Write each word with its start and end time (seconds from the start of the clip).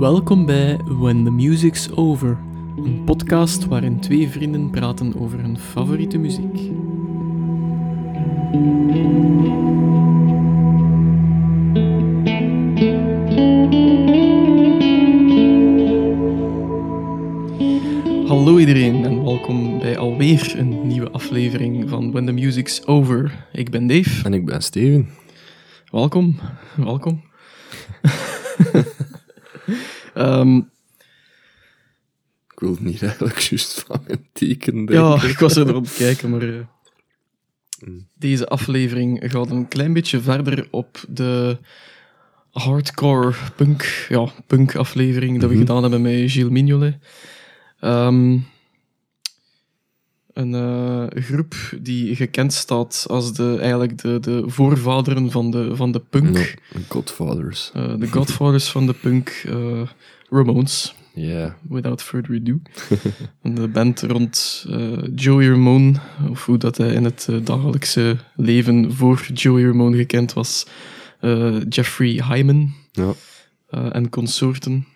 Welkom 0.00 0.46
bij 0.46 0.80
When 0.84 1.24
the 1.24 1.30
Music's 1.30 1.88
Over, 1.94 2.38
een 2.76 3.02
podcast 3.04 3.66
waarin 3.66 4.00
twee 4.00 4.28
vrienden 4.28 4.70
praten 4.70 5.20
over 5.20 5.40
hun 5.40 5.58
favoriete 5.58 6.18
muziek. 6.18 6.56
Hallo 18.26 18.58
iedereen 18.58 19.04
en 19.04 19.24
welkom 19.24 19.78
bij 19.78 19.98
alweer 19.98 20.58
een 20.58 20.86
nieuwe 20.86 21.10
aflevering 21.10 21.88
van 21.88 22.10
When 22.10 22.26
the 22.26 22.32
Music's 22.32 22.82
Over. 22.86 23.46
Ik 23.52 23.70
ben 23.70 23.86
Dave. 23.86 24.24
En 24.24 24.34
ik 24.34 24.44
ben 24.44 24.62
Steven. 24.62 25.08
Welkom, 25.90 26.38
welkom. 26.76 27.22
Ehm, 30.20 30.56
Ik 32.52 32.60
wil 32.66 32.70
het 32.70 32.80
niet 32.80 33.02
eigenlijk 33.02 33.38
juist 33.38 33.84
van 33.86 34.00
mijn 34.06 34.26
teken 34.32 34.86
ja, 34.86 35.22
ik 35.22 35.38
was 35.38 35.56
er 35.56 35.74
op 35.74 35.86
kijken, 35.96 36.30
maar 36.30 36.42
eh, 36.42 36.60
Mm. 37.86 38.06
deze 38.18 38.48
aflevering 38.48 39.22
gaat 39.32 39.50
een 39.50 39.68
klein 39.68 39.92
beetje 39.92 40.20
verder 40.20 40.68
op 40.70 41.04
de 41.08 41.58
hardcore 42.50 43.34
punk, 43.56 44.06
ja, 44.08 44.28
punk 44.46 44.74
aflevering 44.76 45.40
dat 45.40 45.48
we 45.50 45.56
Mhm. 45.56 45.66
gedaan 45.66 45.82
hebben 45.82 46.02
met 46.02 46.30
Gilles 46.30 46.50
Mignolet. 46.52 46.96
Ehm, 47.78 48.38
een 50.34 50.54
eh, 50.54 51.22
groep 51.22 51.54
die 51.80 52.16
gekend 52.16 52.52
staat 52.52 53.06
als 53.08 53.32
de, 53.32 53.56
eigenlijk 53.60 53.98
de, 53.98 54.20
de 54.20 54.42
voorvaderen 54.46 55.30
van 55.30 55.50
de, 55.50 55.76
van 55.76 55.92
de 55.92 56.00
punk. 56.00 56.30
No, 56.74 56.80
Godfathers. 56.88 57.70
Eh, 57.74 57.94
de 57.98 58.06
godfathers 58.08 58.68
van 58.70 58.86
de 58.86 58.92
punk, 58.92 59.42
eh, 59.46 59.82
Ramones, 60.30 60.94
Ja. 61.14 61.56
without 61.68 62.02
further 62.02 62.34
ado. 62.40 62.58
De 63.54 63.68
band 63.68 64.00
rond 64.02 64.66
Joey 65.14 65.48
Ramone, 65.48 65.92
of 66.30 66.46
hoe 66.46 66.58
dat 66.58 66.76
hij 66.76 66.92
in 66.94 67.04
het 67.04 67.28
dagelijkse 67.44 68.16
leven 68.36 68.92
voor 68.92 69.26
Joey 69.34 69.62
Ramone 69.64 69.96
gekend 69.96 70.32
was, 70.32 70.66
Jeffrey 71.68 72.24
Hyman 72.28 72.72
Ja. 72.92 73.12
en 73.92 74.08
consorten. 74.08 74.86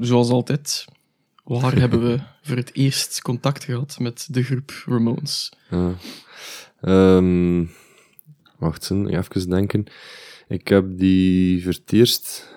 Zoals 0.00 0.28
altijd, 0.30 0.84
waar 1.48 1.78
hebben 1.84 2.02
we 2.02 2.18
voor 2.42 2.56
het 2.56 2.70
eerst 2.74 3.22
contact 3.22 3.64
gehad 3.64 3.96
met 4.00 4.28
de 4.30 4.42
groep 4.42 4.82
Ramones? 4.86 5.52
ja. 5.70 5.94
Ehm, 6.80 7.64
wacht 8.58 8.90
eens, 8.90 9.10
even 9.10 9.50
denken. 9.50 9.84
Ik 10.48 10.68
heb 10.68 10.84
die 10.98 11.62
voor 11.62 11.72
het 11.72 11.92
eerst 11.92 12.52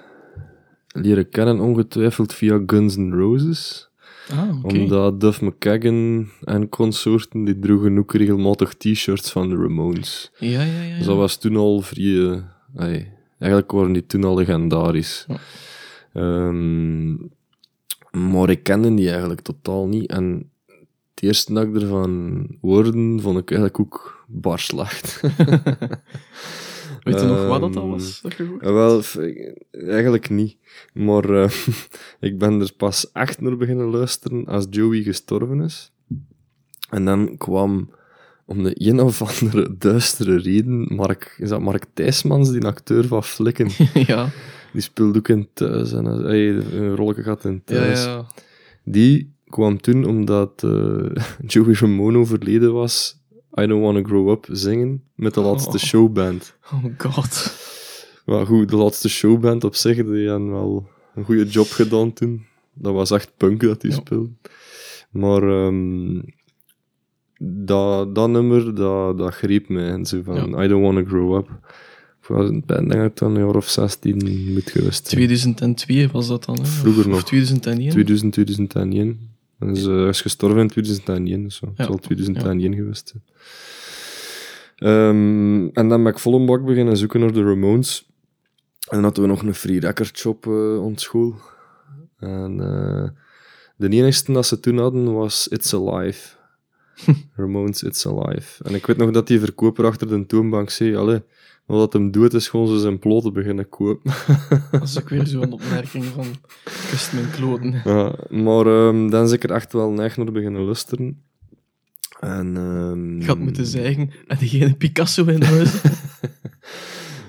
leren 0.88 1.30
kennen, 1.30 1.59
ongetwijfeld 1.59 2.33
via 2.33 2.61
Guns 2.66 2.95
N' 2.95 3.11
Roses. 3.14 3.89
Ah, 4.30 4.64
oké. 4.64 4.78
Omdat 4.78 5.22
Duff 5.22 5.42
McKagan 5.42 6.30
en 6.44 6.70
consorten, 6.70 7.44
die 7.44 7.59
droegen 7.59 7.98
ook 7.98 8.14
regelmatig 8.14 8.73
t-shirts 8.73 9.31
van 9.31 9.50
de 9.50 9.55
Ramones. 9.55 10.31
Ja, 10.38 10.61
ja, 10.61 10.81
ja. 10.81 10.98
Dus 10.98 11.05
dat 11.05 11.17
was 11.17 11.38
toen 11.38 11.55
al 11.55 11.81
vrij... 11.81 12.31
eh, 12.31 12.42
ai, 12.76 13.11
eigenlijk 13.39 13.72
waren 13.72 13.94
die 13.94 14.05
toen 14.05 14.23
al 14.23 14.36
legendarisch. 14.36 15.26
Ehm, 16.14 17.16
maar 18.12 18.50
ik 18.50 18.64
kende 18.64 18.94
die 18.95 19.09
eigenlijk 19.09 19.42
totaal 19.42 19.88
niet. 19.88 20.09
En 20.09 20.50
het 21.14 21.23
eerste 21.23 21.54
dat 21.54 21.64
ik 21.67 21.76
ervan 21.76 22.48
hoorde, 22.62 22.92
vond 23.22 23.38
ik 23.38 23.52
eigenlijk 23.52 23.80
ook 23.80 24.26
bar 24.28 24.59
slecht. 24.59 25.22
Weet 27.04 27.20
je 27.20 27.26
nog 27.26 27.48
wat 27.48 27.62
dat 27.62 27.76
al 27.76 27.82
Ehm, 27.82 27.92
was? 27.92 28.22
Wel, 28.59 29.02
eigenlijk 29.71 30.30
niet. 30.30 30.58
Maar 30.94 31.30
eh, 31.30 31.52
ik 32.30 32.38
ben 32.38 32.61
er 32.61 32.73
pas 32.77 33.11
echt 33.11 33.42
naar 33.42 33.58
beginnen 33.58 33.86
luisteren 33.86 34.45
als 34.45 34.66
Joey 34.70 35.02
gestorven 35.02 35.61
is. 35.61 35.92
En 36.89 37.05
dan 37.05 37.38
kwam, 37.38 37.89
om 38.45 38.64
de 38.64 38.71
een 38.76 39.00
of 39.00 39.21
andere 39.42 39.77
duistere 39.77 40.38
reden, 40.38 40.95
Mark, 40.95 41.36
is 41.39 41.50
dat 41.50 41.61
Mark 41.61 41.86
Thijsmans, 41.94 42.52
die 42.52 42.66
acteur 42.66 43.08
van 43.08 43.23
Flikken, 43.23 43.70
ja. 44.08 44.30
Die 44.73 44.82
speelde 44.82 45.17
ook 45.17 45.27
in 45.27 45.48
Thuis 45.54 45.92
en 45.93 46.05
hij 46.05 46.37
heeft 46.37 46.71
een 46.71 46.95
rolletje 46.95 47.23
gehad 47.23 47.45
in 47.45 47.54
Ja, 47.65 47.76
Thuis. 47.76 48.04
ja. 48.04 48.26
Die 48.83 49.33
kwam 49.49 49.82
toen 49.82 50.05
omdat 50.05 50.64
eh, 50.64 51.23
Joey 51.52 51.73
Ramone 51.73 52.17
overleden 52.17 52.73
was, 52.73 53.20
I 53.59 53.65
Don't 53.67 53.83
Wanna 53.83 54.02
Grow 54.04 54.30
Up 54.30 54.48
zingen 54.52 55.04
met 55.15 55.33
de 55.33 55.42
laatste 55.42 55.70
Oh. 55.77 55.83
showband. 55.83 56.55
Oh 56.73 56.86
god. 56.98 57.59
Maar 58.26 58.45
goed, 58.45 58.70
de 58.70 58.76
laatste 58.76 59.09
showband 59.09 59.64
op 59.64 59.76
zich, 59.76 59.95
die 60.05 60.30
hadden 60.30 60.52
wel 60.52 60.88
een 61.15 61.23
goede 61.26 61.45
job 61.45 61.67
gedaan 61.67 62.14
toen. 62.14 62.45
Dat 62.73 62.93
was 62.93 63.11
echt 63.11 63.32
punk 63.38 63.61
dat 63.61 63.82
die 63.82 63.92
Ja. 63.92 63.98
speelde. 63.98 64.30
Maar 65.11 65.43
ehm, 65.43 66.21
dat, 67.43 68.15
dat 68.15 68.30
nummer, 68.30 68.76
dat, 68.76 69.17
dat 69.17 69.33
greep 69.33 69.70
mij. 69.70 69.89
En 69.89 70.05
zo 70.05 70.21
van, 70.23 70.64
I 70.64 70.67
don't 70.67 70.83
want 70.83 70.98
to 70.98 71.05
grow 71.05 71.36
up. 71.36 71.49
Ik 72.39 72.67
denk 72.67 72.92
dat 72.92 73.05
ik 73.05 73.17
dan 73.17 73.36
een 73.36 73.45
jaar 73.45 73.55
of 73.55 73.69
16 73.69 74.53
moet 74.53 74.69
geweest 74.69 75.08
zijn. 75.08 75.27
2002 75.27 76.09
was 76.09 76.27
dat 76.27 76.45
dan, 76.45 76.58
hè? 76.59 76.65
Vroeger 76.65 77.02
of, 77.02 77.08
nog. 77.08 77.15
Of 77.15 77.23
2001? 77.23 77.89
2000, 77.89 78.33
2001. 78.33 79.30
En 79.59 79.75
ze 79.75 79.92
hij 79.92 80.08
is 80.09 80.21
gestorven 80.21 80.59
in 80.59 80.67
2001, 80.67 81.43
dus 81.43 81.55
zo. 81.55 81.65
het 81.65 81.77
Ja. 81.77 81.86
zal 81.86 81.97
2001 81.97 82.75
geweest 82.75 83.14
zijn. 83.14 83.23
Ehm, 84.75 85.67
en 85.73 85.89
dan 85.89 86.03
ben 86.03 86.11
ik 86.11 86.20
vol 86.20 86.39
een 86.39 86.45
bak 86.45 86.65
beginnen 86.65 86.97
zoeken 86.97 87.20
naar 87.20 87.33
de 87.33 87.43
Ramones. 87.43 88.05
En 88.80 88.95
dan 88.95 89.03
hadden 89.03 89.23
we 89.23 89.30
nog 89.30 89.41
een 89.41 89.55
free 89.55 89.80
record 89.80 90.17
shop 90.17 90.45
eh 90.47 90.83
op 90.86 90.99
school. 90.99 91.36
En 92.17 92.59
eh, 92.59 93.09
de 93.75 93.89
enigste 93.89 94.31
dat 94.31 94.45
ze 94.45 94.59
toen 94.59 94.77
hadden 94.77 95.14
was 95.14 95.47
It's 95.47 95.73
Alive. 95.73 96.27
Ramones 97.36 97.84
It's 97.84 98.06
Alive. 98.06 98.64
En 98.64 98.76
ik 98.76 98.86
weet 98.86 98.98
nog 98.98 99.12
dat 99.12 99.28
die 99.28 99.39
verkoper 99.39 99.86
achter 99.86 100.08
de 100.08 100.26
toonbank 100.26 100.70
zei, 100.70 100.95
allee, 100.95 101.22
wat 101.66 101.94
hem 101.94 102.12
doet 102.12 102.34
is 102.34 102.48
gewoon 102.48 102.67
zo 102.67 102.78
zijn 102.78 103.00
ploten 103.00 103.34
beginnen 103.34 103.70
kopen. 103.70 104.14
Dat 104.72 104.84
is 104.84 105.00
ook 105.00 105.10
weer 105.10 105.28
zo'n 105.28 105.52
opmerking 105.52 106.04
van 106.04 106.26
kust 106.89 107.14
mijn 107.14 107.32
kloten. 107.32 107.82
Ja, 107.84 108.16
maar 108.30 108.66
ehm, 108.66 109.10
dan 109.10 109.23
is 109.23 109.32
ik 109.32 109.44
er 109.44 109.52
echt 109.52 109.73
wel 109.73 109.89
neig 109.89 110.17
naar 110.17 110.32
beginnen 110.32 110.62
luisteren. 110.62 111.22
En, 112.20 112.58
ehm, 112.58 113.22
Ik 113.22 113.28
had 113.28 113.39
moeten 113.39 113.66
zeggen, 113.66 114.12
en 114.28 114.38
diegene 114.38 114.73
Picasso 114.73 115.26
in 115.26 115.44
huis. 115.44 115.82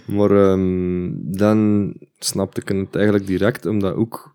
Maar 0.06 0.31
ehm, 0.31 1.10
dan 1.15 1.93
snapte 2.19 2.60
ik 2.60 2.69
het 2.69 2.94
eigenlijk 2.94 3.27
direct, 3.27 3.66
omdat 3.66 3.94
ook 3.94 4.34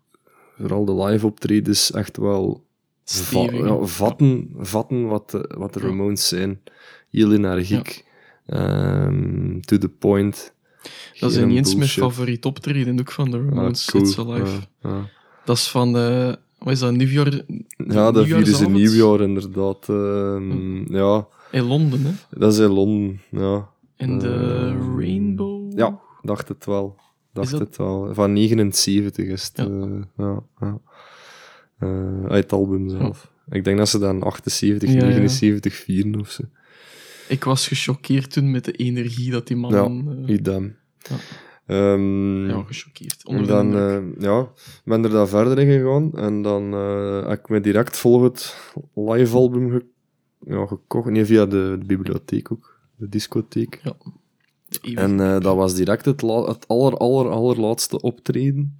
vooral 0.58 0.84
de 0.84 0.94
live 1.04 1.26
optredens 1.26 1.92
echt 1.92 2.16
wel 2.16 2.66
va- 3.16 3.42
Stevig. 3.42 3.66
ja, 3.66 3.84
vatten, 3.84 4.48
vatten 4.58 5.06
wat 5.06 5.30
de, 5.30 5.54
wat 5.58 5.72
de. 5.74 5.80
Ramones 5.80 6.28
zijn. 6.28 6.60
Heel 7.10 7.32
energiek. 7.32 8.04
Ehm, 8.46 9.60
to 9.60 9.78
the 9.78 9.88
point. 9.88 10.52
Dat 11.20 11.30
is 11.30 11.36
Geen 11.36 11.48
niet 11.48 11.56
eens 11.56 11.74
mijn 11.74 11.88
favoriet 11.88 12.44
optreden, 12.44 13.00
ook 13.00 13.10
van 13.10 13.30
de 13.30 13.36
Ah, 13.36 13.44
Ramones, 13.48 13.84
cool. 13.84 14.02
It's 14.04 14.18
Alive. 14.18 14.58
Dat 15.44 15.56
is 15.56 15.68
van, 15.68 15.96
eh 15.96 16.32
wat 16.58 16.72
is 16.72 16.78
dat, 16.78 16.92
nieuwjaar 16.92 17.32
Ja, 17.88 18.10
dat 18.12 18.26
vierde 18.26 18.54
ze 18.54 18.68
nieuwjaar 18.70 19.20
inderdaad. 19.20 19.88
Ehm, 19.88 20.92
Ja, 20.94 21.26
in 21.50 21.62
Londen, 21.64 22.02
hè? 22.04 22.10
dat 22.38 22.52
is 22.52 22.58
in 22.58 22.68
Londen. 22.70 23.20
Ja, 23.30 23.68
In 23.96 24.18
de 24.18 24.28
Eh, 24.28 24.96
Rainbow... 24.98 25.78
Ja, 25.78 25.98
dacht 26.22 26.48
het 26.48 26.64
wel. 26.64 26.96
Dacht 27.32 27.50
dat- 27.50 27.60
het 27.60 27.76
wel. 27.76 28.14
Van 28.14 28.32
79 28.32 29.26
is 29.26 29.44
het. 29.54 29.56
Ja. 29.56 29.64
eh, 29.64 30.02
ja, 30.16 30.42
ja. 30.60 30.78
Eh, 31.78 32.24
uit 32.28 32.42
het 32.42 32.52
album 32.52 32.88
zelf. 32.88 33.30
Ik 33.50 33.64
denk 33.64 33.78
dat 33.78 33.88
ze 33.88 33.98
dan 33.98 34.22
78, 34.22 34.88
Ja, 34.92 34.94
ja. 34.96 35.04
79 35.06 35.74
vieren 35.74 36.20
of 36.20 36.30
zo. 36.30 36.42
Ik 37.28 37.44
was 37.44 37.68
gechoqueerd 37.68 38.32
toen 38.32 38.50
met 38.50 38.64
de 38.64 38.72
energie 38.72 39.30
dat 39.30 39.46
die 39.46 39.56
man... 39.56 39.70
Ja, 39.72 39.84
eh, 40.26 40.34
idem. 40.34 40.76
Ja. 40.98 41.16
Ehm, 41.66 42.48
ja, 42.48 42.62
gechoqueerd. 42.66 43.22
en 43.26 43.46
dan, 43.46 43.76
eh, 43.76 43.98
ja, 44.18 44.48
ben 44.84 45.04
er 45.04 45.10
dan 45.10 45.28
verder 45.28 45.58
in 45.58 45.66
gegaan 45.80 46.12
en 46.14 46.42
dan 46.42 46.72
heb 47.28 47.38
ik 47.38 47.48
me 47.48 47.60
direct 47.60 47.96
volg 47.96 48.22
het 48.22 48.56
live 48.94 49.36
album 49.36 49.70
ge 49.70 49.84
ja, 50.46 50.66
gekocht. 50.66 51.10
Nee, 51.10 51.24
via 51.24 51.46
de, 51.46 51.76
de 51.78 51.84
bibliotheek 51.86 52.52
ook, 52.52 52.78
de 52.96 53.08
discotheek. 53.08 53.80
De 53.82 54.78
eeuwige- 54.82 55.02
En 55.02 55.16
dat 55.40 55.56
was 55.56 55.74
direct 55.74 56.04
het, 56.04 56.20
het 56.20 56.68
aller, 56.68 56.96
aller, 56.96 57.28
allerlaatste 57.28 58.00
optreden. 58.00 58.76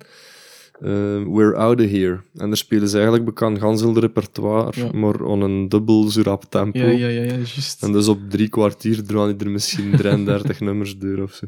Eh, 0.83 0.91
We're 1.35 1.55
Out 1.57 1.81
of 1.81 1.91
Here. 1.91 2.21
En 2.37 2.47
daar 2.47 2.57
spelen 2.57 2.89
ze 2.89 2.95
eigenlijk 2.95 3.25
bekend 3.25 3.59
gans 3.59 3.81
heel 3.81 3.99
repertoire, 3.99 4.73
Ja. 4.77 4.91
maar 4.99 5.21
op 5.21 5.41
een 5.43 5.69
dubbel 5.69 6.09
zo 6.09 6.23
rap 6.23 6.45
tempo. 6.49 6.79
Ja, 6.79 6.85
ja, 6.87 7.09
ja, 7.09 7.23
ja, 7.23 7.33
juist. 7.35 7.83
En 7.83 7.93
dus 7.93 8.09
op 8.09 8.19
drie 8.29 8.49
kwartier 8.49 9.05
draaien 9.07 9.37
die 9.37 9.47
er 9.47 9.53
misschien 9.53 9.91
33 9.97 10.61
nummers 10.67 10.99
door 10.99 11.23
of 11.23 11.33
zo. 11.33 11.47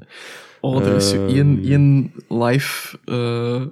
Oh, 0.61 0.87
er 0.87 0.97
is 0.97 1.09
zo 1.09 1.27
Ehm. 1.27 1.35
één, 1.37 1.61
één 1.65 2.12
live 2.29 2.99
eh, 3.05 3.62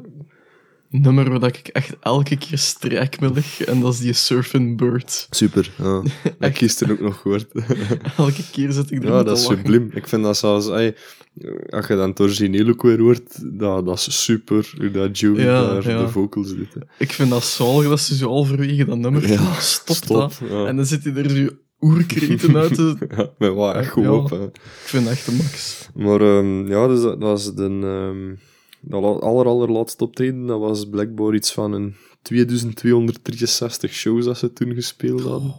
nummer 0.90 1.31
waar 1.31 1.40
dat 1.40 1.56
ik 1.56 1.69
echt 1.69 1.96
elke 2.00 2.37
keer 2.37 2.58
strijk 2.58 3.20
me 3.20 3.32
lig. 3.32 3.64
En 3.64 3.81
dat 3.81 3.93
is 3.93 4.00
die 4.00 4.12
Surfing 4.12 4.76
Bird. 4.76 5.26
Super. 5.31 5.70
Ja. 5.79 6.02
Ik 6.25 6.32
heb 6.38 6.56
gisteren 6.56 6.94
ook 6.94 7.00
nog 7.00 7.20
gehoord. 7.20 7.46
Elke 8.17 8.43
keer 8.52 8.73
zit 8.73 8.90
ik 8.90 9.02
er 9.02 9.08
ja, 9.12 9.23
dat 9.23 9.38
is 9.38 9.44
subliem. 9.44 9.90
Ik 9.94 10.06
vind 10.08 10.23
dat 10.23 10.37
zelfs... 10.37 10.69
ey, 10.69 10.96
als 11.70 11.87
je 11.87 11.96
dan 11.96 12.08
het 12.11 12.20
origineel 12.20 12.69
ook 12.69 12.82
weer 12.82 13.00
hoort, 13.00 13.58
dat, 13.58 13.87
dat 13.87 13.99
is 13.99 14.25
super. 14.25 14.73
Hoe 14.79 14.90
dat 14.90 15.19
Joey 15.19 15.40
Ja, 15.44 15.67
daar 15.67 15.88
ja. 15.90 16.00
de 16.00 16.08
vocals 16.08 16.49
doet. 16.49 16.75
hè. 16.75 16.81
Ik 16.99 17.12
vind 17.12 17.31
dat 17.31 17.44
zalig 17.44 17.88
dat 17.88 18.00
ze 18.00 18.17
zo 18.17 18.29
halverwege 18.29 18.84
dat 18.84 18.99
nummer 18.99 19.29
Ja, 19.29 19.52
stopt 19.61 20.05
stop, 20.05 20.17
dat. 20.19 20.41
ja. 20.50 20.67
En 20.67 20.76
dan 20.76 20.87
zit 20.87 21.05
hij 21.05 21.14
er 21.14 21.31
zo 21.31 21.49
oerkreten 21.81 22.56
uit. 22.56 22.76
Ja, 23.17 23.31
met 23.38 23.55
wat 23.55 23.75
echt 23.75 23.91
goed 23.91 24.08
op. 24.08 24.31
Hè. 24.31 24.44
Ik 24.44 24.50
vind 24.84 25.05
dat 25.05 25.12
echt 25.12 25.26
de 25.26 25.32
max. 25.32 25.88
Maar 25.94 26.20
ehm, 26.20 26.67
ja, 26.67 26.87
dus 26.88 27.02
dat, 27.02 27.20
dat 27.20 27.29
was 27.31 27.55
de 27.55 27.62
ehm 27.64 28.34
dat 28.88 29.02
la- 29.02 29.08
aller, 29.29 29.46
allerlaatste 29.46 30.05
optreden. 30.05 30.46
Dat 30.46 30.61
was 30.61 30.88
blijkbaar 30.88 31.35
iets 31.35 31.52
van 31.52 31.73
een 31.73 31.94
2263 32.23 33.93
shows 33.93 34.25
dat 34.25 34.38
ze 34.38 34.52
toen 34.52 34.75
gespeeld 34.75 35.20
hadden. 35.20 35.55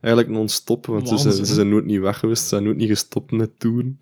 Eigenlijk 0.00 0.34
non-stop, 0.34 0.86
want 0.86 1.08
ze, 1.08 1.16
zijn, 1.18 1.34
ze 1.46 1.54
zijn 1.54 1.68
nooit 1.68 1.84
niet 1.84 2.00
weg 2.00 2.18
geweest. 2.18 2.42
Ze 2.42 2.48
zijn 2.48 2.64
nooit 2.64 2.76
niet 2.76 2.88
gestopt 2.88 3.30
met 3.30 3.50
toeren. 3.58 3.98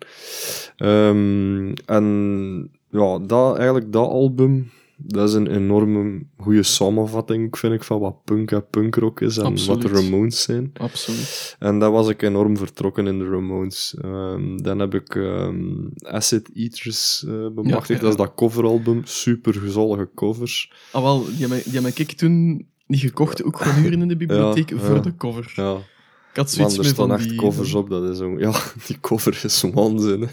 Ehm, 0.77 1.73
en 1.85 2.71
ja, 2.89 3.19
dat, 3.19 3.55
eigenlijk 3.55 3.91
dat 3.91 4.09
album, 4.09 4.71
dat 5.01 5.29
is 5.29 5.35
een 5.35 5.47
enorme 5.47 6.23
goede 6.37 6.63
samenvatting, 6.63 7.57
vind 7.57 7.73
ik, 7.73 7.83
van 7.83 7.99
wat 7.99 8.23
punk 8.23 8.51
en 8.51 8.67
punkrock 8.69 9.21
is 9.21 9.37
en 9.37 9.45
Absoluut. 9.45 9.83
wat 9.83 9.91
de 9.91 9.97
Ramones 9.97 10.41
zijn. 10.41 10.71
Absoluut. 10.73 11.55
En 11.59 11.79
dat 11.79 11.91
was 11.91 12.07
ik 12.07 12.21
enorm 12.21 12.57
vertrokken 12.57 13.07
in 13.07 13.19
de 13.19 13.29
Ramones. 13.29 13.95
Ehm, 14.01 14.57
dan 14.57 14.79
heb 14.79 14.93
ik 14.93 15.15
ehm, 15.15 15.63
Acid 15.97 16.49
Eaters 16.53 17.23
eh, 17.27 17.31
bemachtigd. 17.31 17.87
Ja, 17.87 17.95
ja, 17.95 18.01
Dat 18.01 18.09
is 18.11 18.15
dat 18.15 18.33
coveralbum. 18.35 19.01
Super 19.03 19.53
gezollige 19.53 20.09
covers. 20.15 20.71
Ah, 20.91 21.01
wel, 21.01 21.25
die 21.25 21.47
heb, 21.47 21.63
die 21.63 21.81
heb 21.81 21.85
ik 21.97 22.11
toen 22.11 22.67
niet 22.87 22.99
gekocht, 22.99 23.43
ook 23.43 23.57
gewoon 23.57 23.83
uren 23.83 24.01
in 24.01 24.07
de 24.07 24.17
bibliotheek, 24.25 24.69
Ja, 24.69 24.77
voor 24.77 25.01
de 25.01 25.15
cover. 25.15 25.53
Ja, 25.55 25.77
Ik 26.31 26.35
had 26.35 26.57
man, 26.57 26.71
zoiets 26.71 26.75
er 26.77 26.83
mee 26.83 26.91
staan 26.93 27.07
van 27.07 27.17
echt 27.17 27.29
die... 27.29 27.37
covers 27.37 27.73
op. 27.73 27.89
Dat 27.89 28.03
is 28.09 28.17
zo, 28.17 28.39
ja, 28.39 28.61
die 28.87 28.97
cover 28.99 29.41
is 29.43 29.61
waanzin. 29.73 30.29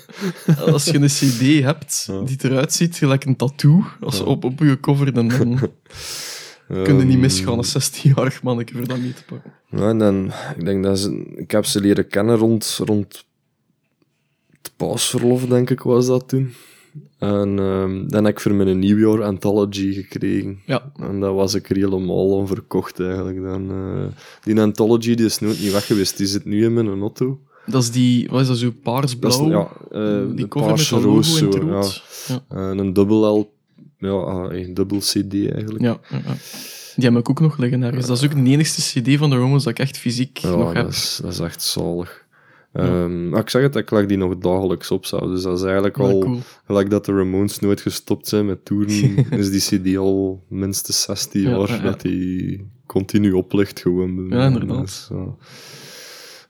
Als 0.59 0.85
je 0.85 0.95
een 0.99 1.07
cd 1.07 1.63
hebt 1.65 2.05
Ja. 2.07 2.21
die 2.21 2.37
eruit 2.43 2.73
ziet 2.73 2.97
gelijk 2.97 3.25
een 3.25 3.37
tattoo 3.37 3.85
als 4.01 4.19
Ja. 4.19 4.25
op, 4.25 4.45
op 4.45 4.59
je 4.59 4.81
cover, 4.81 5.13
dan, 5.13 5.29
dan 5.29 5.59
kun 6.85 6.97
je 6.99 7.05
niet 7.05 7.13
Ehm, 7.13 7.21
misgaan 7.21 7.57
als 7.57 7.91
16-jarig 8.03 8.43
manneke 8.43 8.73
voor 8.77 8.87
dat 8.87 8.99
mee 8.99 9.15
te 9.15 9.25
pakken. 9.25 9.53
Ja, 9.71 9.89
en 9.89 9.99
dan, 9.99 10.33
ik 10.57 10.65
denk 10.65 10.85
dat 10.85 10.99
ze, 10.99 11.33
ik 11.37 11.51
heb 11.51 11.65
ze 11.65 11.81
leren 11.81 12.09
kennen 12.09 12.37
rond, 12.37 12.79
rond 12.85 13.25
het 14.63 14.73
paasverlof, 14.77 15.47
denk 15.47 15.71
ik, 15.71 15.81
was 15.81 16.07
dat 16.07 16.29
toen. 16.29 16.53
En 17.19 17.59
ehm, 17.59 18.09
dan 18.09 18.25
heb 18.25 18.35
ik 18.35 18.41
voor 18.41 18.55
mijn 18.55 18.79
nieuwjaar 18.79 19.23
Anthology 19.23 19.93
gekregen. 19.93 20.61
Ja, 20.67 20.93
En 20.97 21.21
dat 21.21 21.35
was 21.35 21.55
ik 21.55 21.71
er 21.71 21.77
helemaal 21.77 22.31
onverkocht 22.31 23.01
eigenlijk. 23.01 23.43
Dan, 23.43 23.71
eh, 23.71 24.07
die 24.43 24.61
Anthology 24.61 25.15
die 25.15 25.27
is 25.27 25.39
nooit 25.39 25.61
niet 25.61 25.73
weg 25.73 25.87
geweest. 25.87 26.17
Die 26.17 26.27
zit 26.27 26.45
nu 26.45 26.65
in 26.65 26.75
mijn 26.75 27.01
auto. 27.01 27.41
dat 27.67 27.83
is 27.83 27.91
die, 27.91 28.29
wat 28.31 28.41
is 28.41 28.47
dat, 28.47 28.57
zo 28.57 28.65
Dat 28.83 29.05
is, 29.05 29.17
paars-blauw? 29.17 29.51
ja, 29.51 29.69
eh, 29.91 30.37
die 30.37 30.49
cover 30.49 30.71
met 30.71 30.89
roos. 30.89 31.39
Zo, 31.39 31.51
ja. 32.27 32.41
En 32.49 32.79
een 32.79 32.93
dubbel 32.93 33.39
L, 33.39 33.53
ja, 33.99 34.11
ah, 34.11 34.53
een 34.53 34.75
dubbel 34.75 34.99
CD 34.99 35.33
eigenlijk. 35.33 35.81
Ja. 35.81 36.01
Die 36.97 37.11
heb 37.11 37.19
ik 37.19 37.31
ook 37.31 37.41
nog 37.41 37.59
liggen 37.59 37.83
ergens. 37.83 38.07
Dat 38.07 38.17
is 38.17 38.25
ook 38.25 38.45
de 38.45 38.51
enigste 38.51 39.01
cd 39.01 39.19
van 39.19 39.31
de 39.31 39.37
Romans 39.37 39.65
dat 39.65 39.73
ik 39.73 39.79
echt 39.79 39.99
fysiek 39.99 40.41
nog 40.43 40.73
heb. 40.73 40.85
dat, 40.85 40.93
is, 40.93 41.19
dat 41.23 41.33
is 41.33 41.39
echt 41.39 41.63
zalig. 41.63 42.26
Maar 43.31 43.41
ik 43.41 43.51
zeg 43.51 43.63
het, 43.63 43.77
ik 43.77 43.91
leg 43.91 44.07
die 44.07 44.17
nog 44.17 44.39
dagelijks 44.39 44.91
op. 44.91 45.07
Zo. 45.07 45.19
Dus 45.19 45.43
dat 45.43 45.59
is 45.59 45.65
eigenlijk 45.65 45.97
Ja, 45.97 46.03
al, 46.03 46.19
cool. 46.19 46.39
gelijk 46.67 46.91
dat 46.91 47.05
de 47.05 47.13
Ramones 47.13 47.59
nooit 47.59 47.81
gestopt 47.81 48.29
zijn 48.29 48.47
met 48.47 48.65
toeren, 48.65 49.27
is 49.41 49.51
die 49.51 49.81
CD 49.81 49.97
al 49.97 50.45
minstens 50.49 51.03
16 51.03 51.41
Ja, 51.41 51.49
jaar 51.51 51.69
ja, 51.69 51.75
ja. 51.75 51.83
dat 51.83 52.01
die 52.01 52.67
continu 52.87 53.33
oplicht 53.33 53.81
gewoon. 53.81 54.27
Ja, 54.29 54.47
inderdaad. 54.47 54.81
Dus. 54.81 55.09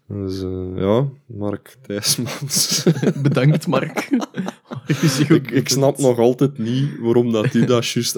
Dus, 0.08 0.42
eh, 0.42 0.66
ja, 0.76 1.08
Mark 1.26 1.76
Thijsmans. 1.86 2.84
Bedankt, 3.22 3.66
Mark. 3.66 4.08
Ik, 5.28 5.50
ik 5.50 5.68
snap 5.68 5.98
nog 5.98 6.18
altijd 6.18 6.58
niet 6.58 6.98
waarom 7.00 7.32
dat 7.32 7.52
die 7.52 7.64
dat 7.64 7.88
juist, 7.88 8.16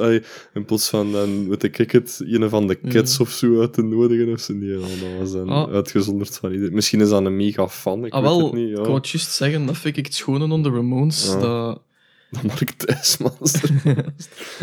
in 0.55 0.65
plaats 0.67 0.89
van 0.89 1.13
dan, 1.13 1.49
weet 1.49 1.63
ik 1.79 1.91
het, 1.93 2.21
een 2.25 2.49
van 2.49 2.67
de 2.67 2.75
kids 2.75 3.21
of 3.21 3.31
zo 3.31 3.61
uit 3.61 3.73
te 3.73 3.83
nodigen 3.83 4.33
of 4.33 4.41
zo. 4.41 4.55
Nee, 4.55 4.69
ja, 4.69 4.79
dat 4.79 5.19
was 5.19 5.33
dan 5.33 5.49
Ah. 5.49 5.73
uitgezonderd 5.73 6.37
van 6.37 6.53
iedereen. 6.53 6.75
Misschien 6.75 7.01
is 7.01 7.09
dat 7.09 7.25
een 7.25 7.37
mega 7.37 7.69
fan, 7.69 8.05
ik 8.05 8.13
Ah, 8.13 8.23
weet 8.23 8.43
het 8.45 8.53
niet. 8.53 8.69
ik 8.71 8.77
Ja. 8.77 8.83
wou 8.83 8.95
het 8.95 9.09
juist 9.09 9.31
zeggen, 9.31 9.67
dat 9.67 9.77
vind 9.79 9.97
ik 9.97 10.05
het 10.05 10.15
schone 10.15 10.47
de 10.63 10.71
Ramones. 10.71 11.27
Ja. 11.27 11.39
Dat 11.41 11.83
Dat 12.31 12.43
Mark 12.43 12.71
Thijsmans. 12.71 13.61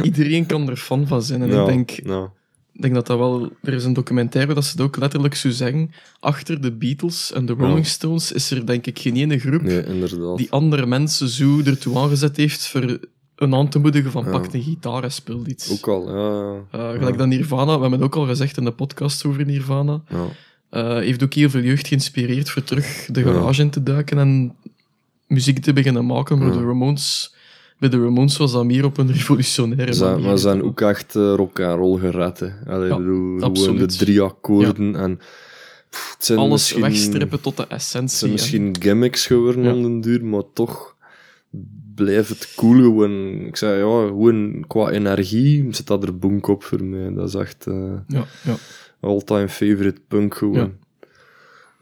iedereen 0.03 0.45
kan 0.45 0.69
er 0.69 0.77
fan 0.77 1.07
van 1.07 1.21
zijn. 1.23 1.41
En 1.41 1.49
ja, 1.49 1.61
ik 1.61 1.67
denk, 1.67 1.89
ja. 1.89 2.31
Ik 2.75 2.81
denk 2.81 2.93
dat 2.93 3.07
dat 3.07 3.17
wel... 3.17 3.49
Er 3.63 3.73
is 3.73 3.83
een 3.85 3.93
documentaire 3.93 4.53
dat 4.53 4.63
ze 4.65 4.71
het 4.71 4.81
ook 4.81 4.97
letterlijk 4.97 5.35
zo 5.35 5.49
zeggen. 5.49 5.91
Achter 6.19 6.61
de 6.61 6.71
Beatles 6.71 7.31
en 7.33 7.45
de 7.45 7.53
Rolling. 7.53 7.85
Stones 7.87 8.31
is 8.31 8.51
er 8.51 8.65
denk 8.65 8.85
ik 8.85 8.99
geen 8.99 9.15
ene 9.15 9.39
groep 9.39 9.61
Nee, 9.61 9.85
inderdaad. 9.85 10.37
die 10.37 10.51
andere 10.51 10.85
mensen 10.85 11.27
zo 11.29 11.61
ertoe 11.65 11.97
aangezet 11.97 12.37
heeft 12.37 12.67
voor 12.67 12.99
een 13.35 13.55
aan 13.55 13.69
te 13.69 13.79
moedigen 13.79 14.11
van 14.11 14.23
Ja. 14.25 14.31
pak 14.31 14.53
een 14.53 14.61
gitaar 14.63 15.03
en 15.03 15.11
speel 15.11 15.47
iets. 15.47 15.71
Ook 15.71 15.87
al, 15.87 16.15
ja. 16.17 16.55
Eh, 16.71 16.97
gelijk 16.97 17.17
dat 17.17 17.27
Nirvana, 17.27 17.65
we 17.75 17.81
hebben 17.81 17.91
het 17.91 18.01
ook 18.01 18.15
al 18.15 18.25
gezegd 18.25 18.57
in 18.57 18.63
de 18.63 18.71
podcast 18.71 19.25
over 19.25 19.45
Nirvana, 19.45 20.01
ja. 20.09 20.25
eh, 20.69 20.95
heeft 20.97 21.23
ook 21.23 21.33
heel 21.33 21.49
veel 21.49 21.61
jeugd 21.61 21.87
geïnspireerd 21.87 22.49
voor 22.49 22.63
terug 22.63 23.07
de 23.11 23.23
garage 23.23 23.61
in 23.61 23.69
te 23.69 23.83
duiken 23.83 24.17
en 24.17 24.55
muziek 25.27 25.59
te 25.59 25.73
beginnen 25.73 26.05
maken. 26.05 26.37
Maar 26.37 26.47
Ja. 26.47 26.53
de 26.53 26.59
Ramones, 26.65 27.33
bij 27.89 27.99
de 27.99 28.05
Ramones 28.05 28.37
was 28.37 28.51
dat 28.51 28.65
meer 28.65 28.85
op 28.85 28.97
een 28.97 29.11
revolutionaire 29.11 29.99
manier. 29.99 30.19
maar 30.25 30.37
ze 30.37 30.41
zijn 30.43 30.63
ook 30.63 30.81
echt 30.81 31.15
eh, 31.15 31.33
rock 31.35 31.59
en 31.59 31.75
roll 31.75 31.99
gered. 31.99 32.39
Hè. 32.39 32.47
Allee, 32.67 32.87
Ja, 32.87 32.93
ik 32.95 33.01
bedoel, 33.01 33.39
gewoon 33.39 33.77
de 33.77 33.85
drie 33.85 34.21
akkoorden 34.21 34.95
en... 34.95 35.17
pff, 35.89 36.13
het 36.15 36.25
zijn 36.25 36.39
Alles 36.39 36.71
wegstrippen 36.73 37.41
tot 37.41 37.57
de 37.57 37.61
Het 37.63 37.71
essentie. 37.71 38.17
zijn 38.17 38.29
hè. 38.31 38.35
misschien 38.37 38.75
gimmicks 38.79 39.25
geworden 39.27 39.63
Ja. 39.63 39.73
om 39.73 39.81
den 39.81 40.01
duur, 40.01 40.25
maar 40.25 40.43
toch 40.53 40.95
blijft 41.95 42.29
het 42.29 42.53
cool 42.55 42.73
gewoon. 42.81 43.29
Ik 43.45 43.55
zei, 43.55 43.77
ja, 43.79 44.07
gewoon 44.07 44.63
qua 44.67 44.89
energie 44.89 45.67
zit 45.71 45.87
dat 45.87 46.03
er 46.03 46.17
bonk 46.17 46.47
op 46.47 46.63
voor 46.63 46.83
mij. 46.83 47.13
Dat 47.13 47.27
is 47.27 47.33
echt 47.35 47.67
eh, 47.67 47.93
Ja, 48.07 48.25
ja. 48.43 48.55
all-time 48.99 49.49
favorite 49.49 50.01
punk 50.07 50.35
gewoon. 50.35 50.73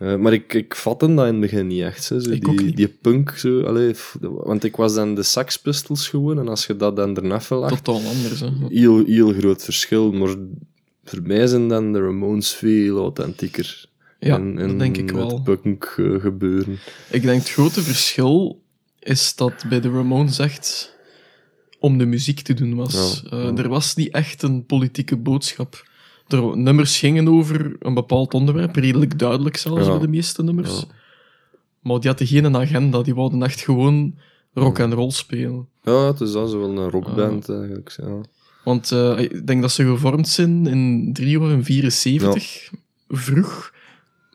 Eh, 0.04 0.16
maar 0.16 0.34
ik, 0.34 0.54
ik 0.54 0.76
vatte 0.76 1.14
dat 1.14 1.26
in 1.26 1.32
het 1.32 1.40
begin 1.42 1.68
niet 1.68 1.82
echt. 1.82 2.04
Zo, 2.04 2.20
die, 2.20 2.50
niet. 2.52 2.76
die 2.76 2.88
punk, 2.88 3.30
zo, 3.38 3.62
allee, 3.64 3.94
f- 3.94 4.18
want 4.22 4.64
ik 4.64 4.76
was 4.76 4.94
dan 4.96 5.16
de 5.16 5.24
Sex 5.24 5.58
Pistols 5.60 6.08
gewoon, 6.08 6.40
en 6.40 6.48
als 6.48 6.66
je 6.66 6.76
dat 6.76 6.96
dan 6.96 7.16
ernaar 7.16 7.46
legt, 7.50 7.84
Totaal 7.84 8.02
anders. 8.10 8.40
Hè. 8.40 8.50
heel, 8.70 9.06
heel 9.06 9.34
groot 9.34 9.64
verschil. 9.64 10.12
Maar 10.12 10.36
voor 11.04 11.22
mij 11.24 11.48
zijn 11.48 11.68
dan 11.68 11.94
de 11.94 12.00
Ramones 12.02 12.54
veel 12.54 12.98
authentieker. 12.98 13.86
Ja, 14.20 14.38
in, 14.38 14.56
dat 14.56 14.80
denk 14.80 14.98
ik 14.98 15.10
het 15.10 15.16
wel. 15.18 15.42
punk 15.44 15.96
eh, 15.98 16.20
gebeuren. 16.22 16.80
Ik 17.10 17.22
denk 17.22 17.40
het 17.40 17.50
grote 17.52 17.81
verschil 17.81 18.62
is 19.00 19.36
dat 19.36 19.64
bij 19.69 19.80
de 19.81 19.90
Ramones 19.92 20.40
echt 20.40 20.95
om 21.80 21.98
de 21.98 22.06
muziek 22.06 22.40
te 22.42 22.54
doen 22.54 22.76
was. 22.76 23.22
Ja, 23.24 23.30
Eh. 23.38 23.57
Er 23.57 23.69
was 23.69 23.95
niet 23.95 24.14
echt 24.14 24.42
een 24.44 24.66
politieke 24.66 25.18
boodschap. 25.18 25.92
Er, 26.33 26.57
nummers 26.57 26.99
gingen 26.99 27.28
over 27.28 27.75
een 27.80 27.94
bepaald 27.94 28.33
onderwerp, 28.33 28.75
redelijk 28.75 29.19
duidelijk 29.19 29.57
zelfs 29.57 29.85
Ja. 29.85 29.92
bij 29.92 29.99
de 29.99 30.07
meeste 30.07 30.44
nummers. 30.44 30.80
Ja. 30.80 30.85
Maar 31.80 31.99
die 31.99 32.09
hadden 32.09 32.28
geen 32.28 32.56
agenda, 32.56 33.02
die 33.02 33.13
wilden 33.16 33.44
echt 33.44 33.61
gewoon 33.61 34.16
rock 34.54 34.80
en 34.80 34.94
roll 34.94 35.11
spelen. 35.11 35.68
Ja, 35.83 36.06
het 36.07 36.21
is 36.21 36.31
dat, 36.31 36.49
zo 36.49 36.59
wel 36.59 36.69
een 36.69 36.90
rockband 36.90 37.49
eigenlijk. 37.49 37.95
Ja. 37.97 38.21
Want 38.63 38.92
eh, 38.92 39.19
ik 39.19 39.47
denk 39.47 39.61
dat 39.61 39.71
ze 39.71 39.85
gevormd 39.85 40.28
zijn 40.28 40.68
in 40.68 41.09
374, 41.13 42.71
vroeg, 43.09 43.73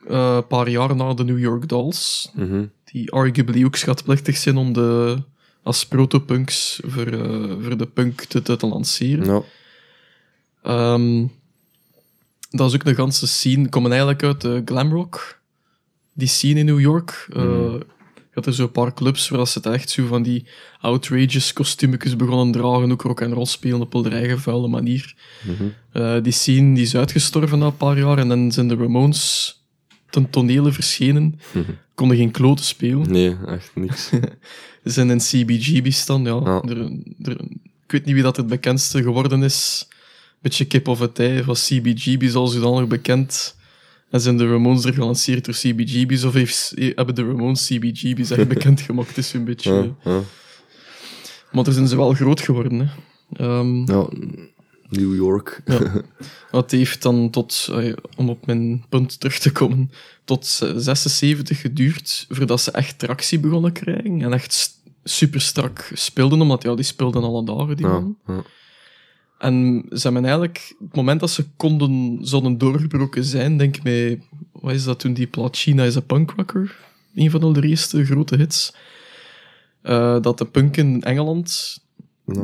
eh, 0.08 0.34
een 0.36 0.46
paar 0.46 0.68
jaar 0.68 0.96
na 0.96 1.14
de 1.14 1.24
New 1.24 1.38
York 1.38 1.68
Dolls. 1.68 2.30
Mhm. 2.34 2.64
die 2.92 3.12
arguably 3.12 3.64
ook 3.64 3.76
schatplichtig 3.76 4.36
zijn 4.36 4.56
om 4.56 4.72
de, 4.72 5.16
als 5.62 5.86
protopunks 5.86 6.80
voor, 6.86 7.06
eh, 7.06 7.52
voor 7.60 7.76
de 7.76 7.86
punk 7.86 8.20
te, 8.20 8.42
te, 8.42 8.56
te 8.56 8.66
lanceren. 8.66 9.24
ja. 9.26 9.42
Ehm, 10.62 11.26
dat 12.48 12.68
is 12.68 12.74
ook 12.74 12.84
de 12.84 12.94
ganse 12.94 13.26
scene, 13.26 13.68
komen 13.68 13.90
eigenlijk 13.90 14.22
uit 14.22 14.40
de 14.40 14.62
glamrock, 14.64 15.40
die 16.12 16.28
scene 16.28 16.58
in 16.58 16.66
New 16.66 16.80
York. 16.80 17.28
Eh, 17.32 17.42
Mm. 17.42 17.82
Je 18.30 18.44
had 18.44 18.46
er 18.54 18.54
zo 18.60 18.62
een 18.62 18.72
paar 18.72 18.94
clubs 18.94 19.28
waar 19.28 19.46
ze 19.46 19.58
het 19.58 19.66
echt 19.72 19.90
zo 19.90 20.06
van 20.06 20.22
die 20.22 20.46
outrageous 20.80 21.52
kostuumjes 21.52 22.16
begonnen 22.16 22.52
dragen, 22.52 22.92
ook 22.92 23.02
rock 23.02 23.20
en 23.20 23.32
roll 23.32 23.44
spelen 23.44 23.80
op 23.80 23.92
hun 23.92 24.12
eigen 24.12 24.40
vuile 24.40 24.68
manier. 24.68 25.14
Mhm. 25.46 25.64
Eh, 25.92 26.22
die 26.22 26.32
scene 26.32 26.74
die 26.74 26.82
is 26.84 26.96
uitgestorven 26.96 27.58
na 27.58 27.66
een 27.66 27.76
paar 27.76 27.98
jaar 27.98 28.18
en 28.18 28.28
dan 28.28 28.52
zijn 28.52 28.68
de 28.68 28.76
Ramones 28.76 29.54
ten 30.10 30.30
tonele 30.30 30.72
verschenen, 30.72 31.40
Mhm. 31.52 31.70
konden 31.94 32.16
geen 32.16 32.30
kloten 32.30 32.64
spelen. 32.64 33.10
Nee, 33.12 33.36
echt 33.46 33.70
niks. 33.74 34.08
Ze 34.84 34.90
zijn 34.90 35.10
in 35.10 35.18
CBGB 35.18 35.90
staan, 35.92 36.22
ja. 36.24 36.62
Er, 36.62 36.78
er, 37.22 37.40
ik 37.84 37.92
weet 37.92 38.04
niet 38.04 38.14
wie 38.14 38.22
dat 38.22 38.36
het 38.36 38.46
bekendste 38.46 39.02
geworden 39.02 39.42
is. 39.42 39.88
Beetje 40.40 40.64
kip 40.64 40.88
of 40.88 40.98
het 40.98 41.18
ei. 41.18 41.42
Was 41.42 41.66
CBGB 41.66 42.22
is 42.22 42.34
al 42.34 42.46
zodanig 42.46 42.88
bekend. 42.88 43.56
En 44.10 44.20
zijn 44.20 44.36
de 44.36 44.48
Ramones 44.48 44.84
er 44.84 44.92
gelanceerd 44.92 45.44
door 45.44 45.54
CBGB's? 45.54 46.24
Of 46.24 46.32
heeft, 46.32 46.72
hebben 46.76 47.14
de 47.14 47.24
Ramones 47.24 47.66
CBGB's 47.66 48.30
echt 48.30 48.48
bekend 48.54 48.80
gemaakt? 48.80 49.16
is 49.16 49.32
een 49.32 49.44
beetje... 49.44 49.72
ja, 49.72 50.12
ja. 50.12 50.20
Maar 51.52 51.66
er 51.66 51.72
zijn 51.72 51.88
ze 51.88 51.96
wel 51.96 52.12
groot 52.12 52.40
geworden, 52.40 52.78
hè. 52.78 52.86
Ehm, 53.32 53.90
Ja, 53.90 54.08
New 54.88 55.14
York. 55.14 55.62
Wat 56.50 56.70
heeft 56.70 57.02
dan 57.02 57.30
tot, 57.30 57.68
eh, 57.70 57.92
om 58.16 58.28
op 58.28 58.46
mijn 58.46 58.84
punt 58.88 59.20
terug 59.20 59.38
te 59.38 59.52
komen, 59.52 59.90
tot 60.24 60.46
76 60.76 61.60
geduurd 61.60 62.26
voordat 62.28 62.60
ze 62.60 62.70
echt 62.70 62.98
tractie 62.98 63.38
begonnen 63.38 63.72
krijgen 63.72 64.22
en 64.22 64.32
echt 64.32 64.80
super 65.04 65.40
strak 65.40 65.90
speelden, 65.94 66.40
omdat 66.40 66.62
ja, 66.62 66.74
die 66.74 66.84
speelden 66.84 67.22
alle 67.22 67.44
dagen, 67.44 67.76
die 67.76 67.86
man. 67.86 68.16
ja. 68.26 68.42
En 69.38 69.84
ze 69.90 70.02
hebben 70.02 70.22
eigenlijk, 70.24 70.74
het 70.78 70.96
moment 70.96 71.20
dat 71.20 71.30
ze 71.30 71.44
konden, 71.56 72.18
zouden 72.20 72.58
doorgebroken 72.58 73.24
zijn, 73.24 73.56
denk 73.56 73.76
ik 73.76 73.82
mij, 73.82 74.20
wat 74.52 74.72
is 74.72 74.84
dat 74.84 74.98
toen, 74.98 75.12
die 75.12 75.26
plaat 75.26 75.56
China 75.56 75.84
is 75.84 75.96
a 75.96 76.00
Punk 76.00 76.30
Rocker? 76.36 76.76
Een 77.14 77.30
van 77.30 77.52
de 77.52 77.62
eerste 77.68 78.04
grote 78.04 78.36
hits. 78.36 78.74
Eh, 79.82 80.20
dat 80.20 80.38
de 80.38 80.44
punk 80.44 80.76
in 80.76 81.02
Engeland 81.02 81.78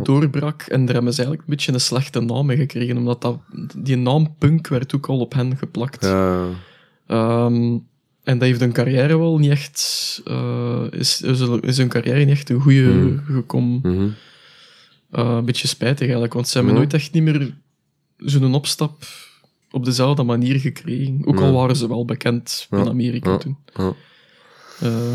doorbrak 0.02 0.62
en 0.62 0.84
daar 0.84 0.94
hebben 0.94 1.12
ze 1.12 1.18
eigenlijk 1.18 1.48
een 1.48 1.54
beetje 1.56 1.72
een 1.72 1.80
slechte 1.80 2.20
naam 2.20 2.46
mee 2.46 2.56
gekregen, 2.56 2.96
omdat 2.96 3.22
dat, 3.22 3.38
die 3.76 3.96
naam 3.96 4.34
punk 4.38 4.66
werd 4.68 4.94
ook 4.94 5.06
al 5.06 5.18
op 5.20 5.32
hen 5.34 5.56
geplakt. 5.56 6.04
Ja, 6.04 6.46
Ehm, 7.06 7.78
en 8.22 8.38
dat 8.38 8.40
heeft 8.40 8.60
hun 8.60 8.72
carrière 8.72 9.18
wel 9.18 9.38
niet 9.38 9.50
echt, 9.50 10.20
eh, 10.24 10.82
is, 10.90 11.20
is, 11.20 11.40
is 11.60 11.76
hun 11.76 11.88
carrière 11.88 12.18
niet 12.18 12.28
echt 12.28 12.50
een 12.50 12.60
goede 12.60 12.82
Hmm. 12.92 13.22
gekomen. 13.26 13.80
mhm. 13.82 14.08
Eh, 15.14 15.35
een 15.37 15.44
beetje 15.44 15.68
spijtig 15.68 16.00
eigenlijk, 16.00 16.33
want 16.33 16.49
ze 16.49 16.56
hebben 16.56 16.75
Ja. 16.75 16.80
nooit 16.80 16.94
echt 16.94 17.12
niet 17.12 17.23
meer 17.23 17.54
zo'n 18.16 18.54
opstap 18.54 19.04
op 19.71 19.85
dezelfde 19.85 20.23
manier 20.23 20.61
gekregen. 20.61 21.21
Ook 21.25 21.38
al 21.40 21.47
Ja. 21.47 21.52
waren 21.52 21.76
ze 21.76 21.88
wel 21.88 22.04
bekend 22.04 22.66
in 22.71 22.78
Ja. 22.78 22.85
Amerika 22.85 23.30
Ja. 23.30 23.37
toen. 23.37 23.56
Ja. 23.75 23.92
Eh, 24.80 25.12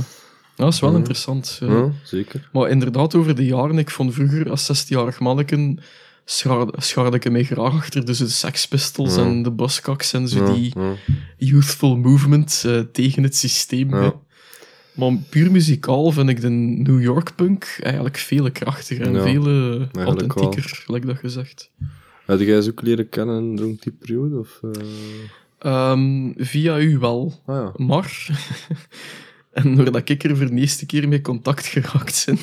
dat 0.56 0.74
is 0.74 0.79
wel 0.79 0.91
Ja. 0.91 0.98
interessant. 0.98 1.60
eh. 1.62 1.70
Ja, 1.70 1.91
zeker. 2.03 2.50
Maar 2.51 2.70
inderdaad, 2.70 3.15
over 3.15 3.36
de 3.36 3.46
jaren, 3.46 3.77
ik 3.77 3.89
vond 3.89 4.13
vroeger 4.13 4.50
als 4.50 4.65
16-jarig 4.65 5.20
manneken 5.20 5.79
schaarde, 6.25 6.74
schaarde 6.77 7.15
ik 7.18 7.32
mij 7.32 7.44
graag 7.44 7.74
achter 7.74 8.06
dus 8.06 8.18
de 8.18 8.27
Sex 8.27 8.68
Pistols 8.68 9.15
Ja. 9.15 9.22
en 9.22 9.44
de 9.44 9.51
Buzzcocks 9.51 10.13
en 10.13 10.27
zo 10.27 10.46
Ja, 10.46 10.53
die 10.53 10.72
ja. 10.79 10.94
youthful 11.38 11.98
movement 11.98 12.65
tegen 12.91 13.24
het 13.24 13.36
systeem. 13.36 14.13
Maar 15.00 15.18
puur 15.29 15.51
muzikaal 15.51 16.12
vind 16.12 16.29
ik 16.29 16.41
de 16.41 16.50
New 16.50 17.01
York 17.01 17.36
punk 17.36 17.77
eigenlijk 17.82 18.18
veel 18.18 18.51
krachtiger 18.51 19.06
en 19.06 19.13
Ja, 19.13 19.22
veel 19.22 19.48
eh, 19.48 20.03
authentieker, 20.06 20.63
gelijk 20.86 21.06
dat 21.06 21.18
gezegd. 21.18 21.72
Heb 22.25 22.39
jij 22.39 22.62
ze 22.62 22.70
ook 22.70 22.82
leren 22.82 23.10
kennen 23.10 23.60
rond 23.60 23.84
die 23.84 23.91
periode? 23.91 24.39
Of, 24.39 24.60
eh? 24.62 24.82
Ehm, 25.60 26.32
via 26.36 26.79
u 26.79 26.98
wel, 26.98 27.41
Ah 27.46 27.56
ja. 27.56 27.86
maar... 27.86 28.27
en 29.51 29.75
doordat 29.75 30.10
ik 30.10 30.24
er 30.24 30.38
voor 30.38 30.46
de 30.50 30.56
eerste 30.56 30.86
keer 30.86 31.08
mee 31.08 31.22
contact 31.22 31.65
geraakt 31.65 32.25
ben, 32.25 32.38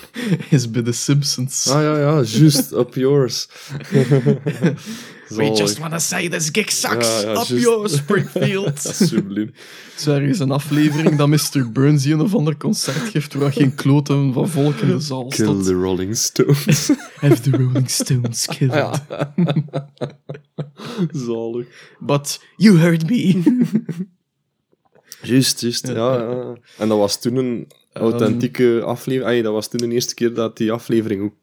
is 0.50 0.70
bij 0.70 0.82
The 0.82 0.92
Simpsons. 0.92 1.68
Ah 1.68 1.82
ja, 1.82 1.98
ja, 1.98 2.22
juist, 2.22 2.72
up 2.72 2.94
yours. 2.94 3.48
We 5.28 5.50
just 5.54 5.78
wanna 5.78 5.98
say 5.98 6.28
this 6.28 6.48
gig 6.52 6.70
sucks. 6.70 7.22
Ja, 7.22 7.32
ja, 7.32 7.40
Up 7.40 7.46
yours, 7.46 7.96
Springfield. 7.96 8.64
Dat 8.82 9.00
is 9.00 9.08
subliem. 9.08 9.52
Zo 9.96 10.12
er 10.12 10.22
is 10.22 10.38
een 10.38 10.50
aflevering 10.50 11.16
dat 11.16 11.28
Mr. 11.28 11.72
Burns 11.72 12.04
hier 12.04 12.14
een 12.14 12.20
of 12.20 12.34
ander 12.34 12.56
concert 12.56 12.96
geeft 12.96 13.34
waar 13.34 13.52
geen 13.52 13.74
kloten 13.74 14.32
van 14.32 14.48
volk 14.48 14.74
in 14.76 14.88
de 14.88 15.00
zaal 15.00 15.26
Kill 15.26 15.44
staat. 15.46 15.64
the 15.64 15.72
Rolling 15.72 16.16
Stones. 16.16 16.90
Have 17.20 17.40
the 17.40 17.50
Rolling 17.50 17.90
Stones 17.90 18.46
killed. 18.46 19.00
Zalig. 21.26 21.66
But 21.98 22.40
you 22.56 22.78
heard 22.78 23.10
me. 23.10 23.42
Juist, 25.22 25.60
juist. 25.60 25.86
Ja, 25.86 25.94
ja. 25.94 26.56
En 26.78 26.88
dat 26.88 26.98
was 26.98 27.20
toen 27.20 27.36
een 27.36 27.66
authentieke 27.92 28.82
aflevering. 28.84 29.44
Dat 29.44 29.52
was 29.52 29.68
toen 29.68 29.88
de 29.88 29.94
eerste 29.94 30.14
keer 30.14 30.34
dat 30.34 30.56
die 30.56 30.72
aflevering 30.72 31.22
ook 31.22 31.34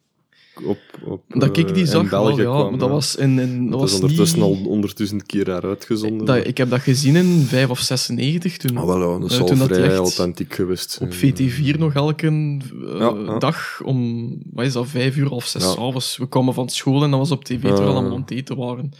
op, 0.64 0.78
op 1.06 1.22
dat 1.28 1.58
ik 1.58 1.68
eh, 1.68 1.74
die 1.74 1.84
in 1.84 1.88
zag 1.90 2.10
wel, 2.10 2.30
ja. 2.38 2.44
kwam. 2.44 2.70
maar 2.70 2.80
dat 2.80 2.90
was 2.90 3.16
in... 3.16 3.40
in 3.40 3.70
dat 3.70 3.84
is 3.84 3.92
was 3.92 4.02
ondertussen 4.02 4.40
niet, 4.40 4.48
al 4.48 4.72
ondertussen 4.72 5.26
keer 5.26 5.46
heruitgezonden. 5.46 6.26
Dat, 6.26 6.48
ik 6.48 6.58
heb 6.58 6.70
dat 6.70 6.82
gezien 6.82 7.16
in 7.16 7.46
5 7.48 7.70
of 7.70 7.80
96 7.80 8.58
toen. 8.58 8.78
Ah, 8.78 8.86
wel, 8.86 9.12
ja, 9.14 9.20
dat 9.20 9.32
is 9.32 9.38
Eh, 9.38 9.42
al 9.50 9.68
vrij 9.68 9.96
authentiek 9.96 10.54
geweest. 10.54 10.98
op 11.02 11.14
VT4 11.14 11.78
nog 11.78 11.94
elke 11.94 12.28
eh, 12.28 13.00
Ja, 13.00 13.38
dag 13.40 13.82
om, 13.84 14.28
wat 14.54 14.66
is 14.66 14.74
dat, 14.74 14.88
vijf 14.88 15.16
uur 15.16 15.30
of 15.32 15.46
zes 15.46 15.64
Ja. 15.64 15.70
avonds. 15.70 16.18
We 16.18 16.28
kwamen 16.30 16.54
van 16.54 16.70
school 16.70 17.04
en 17.04 17.10
dat 17.10 17.20
was 17.20 17.32
op 17.32 17.44
tv 17.44 17.60
terwijl 17.62 17.76
we 17.82 17.84
ja. 17.84 17.90
allemaal 17.92 18.14
aan 18.14 18.22
het 18.22 18.32
eten 18.32 18.56
waren. 18.58 18.92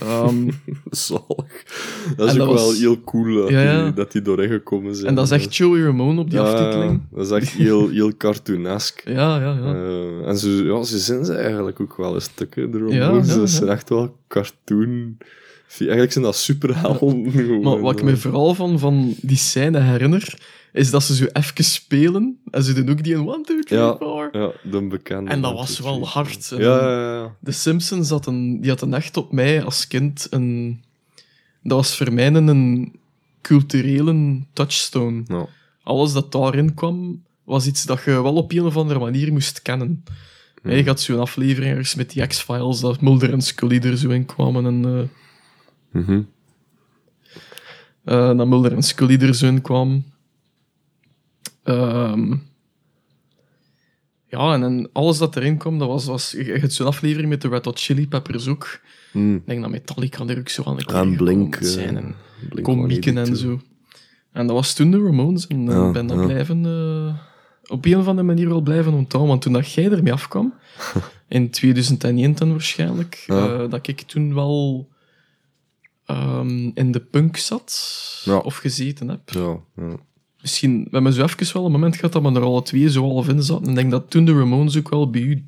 Ehm, 0.00 0.48
Zalig. 0.90 1.64
Dat 2.16 2.26
is 2.28 2.32
ook 2.32 2.38
dat 2.38 2.46
wel 2.46 2.46
was- 2.66 2.78
heel 2.78 3.00
cool 3.00 3.34
dat, 3.34 3.48
Ja, 3.50 3.82
die, 3.84 3.92
dat 3.92 4.12
die 4.12 4.22
doorheen 4.22 4.48
gekomen 4.48 4.94
zijn. 4.94 5.06
en 5.08 5.14
dat 5.14 5.24
is 5.24 5.30
echt 5.30 5.56
Joey 5.56 5.82
Ramone 5.82 6.20
op 6.20 6.30
die 6.30 6.40
aftiteling. 6.40 7.02
Dat 7.12 7.24
is 7.26 7.30
echt 7.30 7.50
heel, 7.52 7.88
heel 7.88 8.16
cartoonesk. 8.16 9.02
Ja, 9.08 9.40
ja, 9.40 9.58
ja. 9.62 9.74
Eh, 9.74 10.28
en 10.28 10.38
ze, 10.38 10.48
ja, 10.64 10.82
ze 10.82 10.98
zijn 10.98 11.24
ze 11.24 11.34
eigenlijk 11.34 11.80
ook 11.80 11.96
wel 11.96 12.14
een 12.14 12.20
stuk, 12.22 12.54
hè, 12.54 12.70
de 12.70 12.78
Ramones. 12.78 13.34
Dat 13.34 13.50
zijn 13.50 13.68
echt 13.68 13.88
wel 13.88 14.16
cartoon... 14.28 15.16
Eigenlijk 15.78 16.12
zijn 16.12 16.24
dat 16.24 16.36
superhelden. 16.36 17.60
Maar 17.62 17.80
wat 17.80 17.98
ik 17.98 18.04
me 18.04 18.16
vooral 18.16 18.54
van, 18.54 18.78
van 18.78 19.14
die 19.20 19.36
scène 19.36 19.80
herinner, 19.80 20.38
is 20.74 20.90
dat 20.90 21.02
ze 21.02 21.14
zo 21.14 21.24
even 21.32 21.64
spelen. 21.64 22.38
En 22.50 22.62
ze 22.62 22.72
doen 22.72 22.88
ook 22.90 23.04
die 23.04 23.14
een 23.14 23.28
1, 23.28 23.42
2, 23.42 23.60
3, 23.60 23.78
Ja. 23.78 23.96
4. 23.96 24.28
Ja, 24.32 24.52
de 24.70 24.82
bekende. 24.82 25.30
En 25.30 25.40
dat 25.40 25.50
one, 25.50 25.60
was 25.60 25.74
two, 25.74 25.84
wel 25.84 26.06
hard. 26.06 26.48
Ja, 26.48 26.58
ja, 26.58 27.14
ja. 27.14 27.34
De 27.40 27.52
Simpsons 27.52 28.10
hadden, 28.10 28.60
die 28.60 28.70
hadden 28.70 28.94
echt 28.94 29.16
op 29.16 29.32
mij 29.32 29.62
als 29.64 29.86
kind 29.86 30.26
een... 30.30 30.82
Dat 31.62 31.76
was 31.76 31.96
voor 31.96 32.12
mij 32.12 32.26
een 32.34 32.92
culturele 33.40 34.40
touchstone. 34.52 35.22
Ja. 35.26 35.46
Alles 35.82 36.12
dat 36.12 36.32
daarin 36.32 36.74
kwam, 36.74 37.22
was 37.44 37.66
iets 37.66 37.84
dat 37.84 38.02
je 38.04 38.22
wel 38.22 38.34
op 38.34 38.52
een 38.52 38.64
of 38.64 38.76
andere 38.76 38.98
manier 38.98 39.32
moest 39.32 39.62
kennen. 39.62 40.04
Hmm. 40.62 40.72
Je 40.72 40.84
had 40.84 41.00
zo'n 41.00 41.20
aflevering 41.20 41.70
ergens 41.70 41.94
met 41.94 42.10
die 42.10 42.26
X-Files, 42.26 42.80
dat 42.80 43.00
Mulder 43.00 43.32
en 43.32 43.40
Scully 43.42 43.78
er 43.78 43.96
zo 43.96 44.08
in 44.10 44.24
kwamen 44.26 44.66
en... 44.66 45.10
eh, 48.04 48.36
dat 48.36 48.46
Mulder 48.46 48.72
en 48.72 48.82
Scully 48.82 49.16
er 49.20 49.34
zo 49.34 49.46
in 49.46 49.60
kwam. 49.62 50.04
Ehm, 51.64 52.34
ja, 54.26 54.52
en, 54.54 54.62
en 54.62 54.88
alles 54.92 55.18
dat 55.18 55.36
erin 55.36 55.56
kwam, 55.58 55.78
dat 55.78 55.88
was... 55.88 56.04
was 56.04 56.30
je 56.30 56.44
je 56.44 56.52
hebt 56.58 56.72
zo'n 56.72 56.86
aflevering 56.86 57.28
met 57.28 57.40
de 57.42 57.48
Red 57.48 57.64
Hot 57.64 57.80
Chili 57.80 58.08
Peppers 58.08 58.48
ook. 58.48 58.80
Mm. 59.12 59.34
Ik 59.36 59.46
denk 59.46 59.60
dat 59.62 59.70
Metallica 59.70 60.26
er 60.26 60.38
ook 60.38 60.48
zo 60.48 60.62
aan 60.62 60.76
de 60.76 61.14
Blink. 61.16 61.58
zijn. 61.60 61.96
eh, 61.96 62.02
En 62.02 62.14
Blink 62.48 62.66
komieken 62.66 63.16
en 63.18 63.24
182. 63.24 63.38
zo. 63.38 63.60
En 64.32 64.46
dat 64.46 64.56
was 64.56 64.74
toen 64.74 64.90
de 64.90 65.02
Ramones. 65.02 65.46
En 65.46 65.62
ik 65.64 65.70
Ja, 65.70 65.90
ben 65.90 66.06
dat 66.06 66.18
ja. 66.18 66.24
blijven... 66.24 66.66
eh, 66.66 67.14
op 67.72 67.84
een 67.84 67.96
of 67.98 68.06
andere 68.06 68.26
manier 68.26 68.48
wel 68.48 68.60
blijven 68.60 68.92
onthouden. 68.92 69.30
Want 69.30 69.42
toen 69.42 69.52
dat 69.52 69.72
jij 69.72 69.90
ermee 69.90 70.12
afkwam, 70.12 70.54
in 71.28 71.50
2001 71.50 72.34
dan 72.34 72.50
waarschijnlijk, 72.50 73.24
Ja. 73.26 73.62
eh, 73.62 73.70
dat 73.70 73.86
ik 73.86 74.00
toen 74.00 74.34
wel 74.34 74.88
ehm, 76.06 76.70
in 76.74 76.92
de 76.92 77.00
punk 77.00 77.36
zat. 77.36 78.22
Of 78.42 78.56
gezeten 78.56 79.08
heb. 79.08 79.30
Ja, 79.30 79.58
ja. 79.76 79.96
Misschien, 80.44 80.82
we 80.82 80.88
hebben 80.90 81.12
zo 81.12 81.22
even 81.24 81.52
wel 81.54 81.64
een 81.64 81.72
moment 81.72 81.96
gehad 81.96 82.12
dat 82.12 82.22
we 82.22 82.28
er 82.28 82.42
alle 82.42 82.62
twee 82.62 82.90
zo 82.90 83.02
half 83.08 83.28
in 83.28 83.42
zaten. 83.42 83.62
En 83.64 83.70
ik 83.70 83.76
denk 83.76 83.90
dat 83.90 84.10
toen 84.10 84.24
de 84.24 84.32
Ramones 84.32 84.78
ook 84.78 84.88
wel 84.90 85.10
bij 85.10 85.20
u 85.20 85.44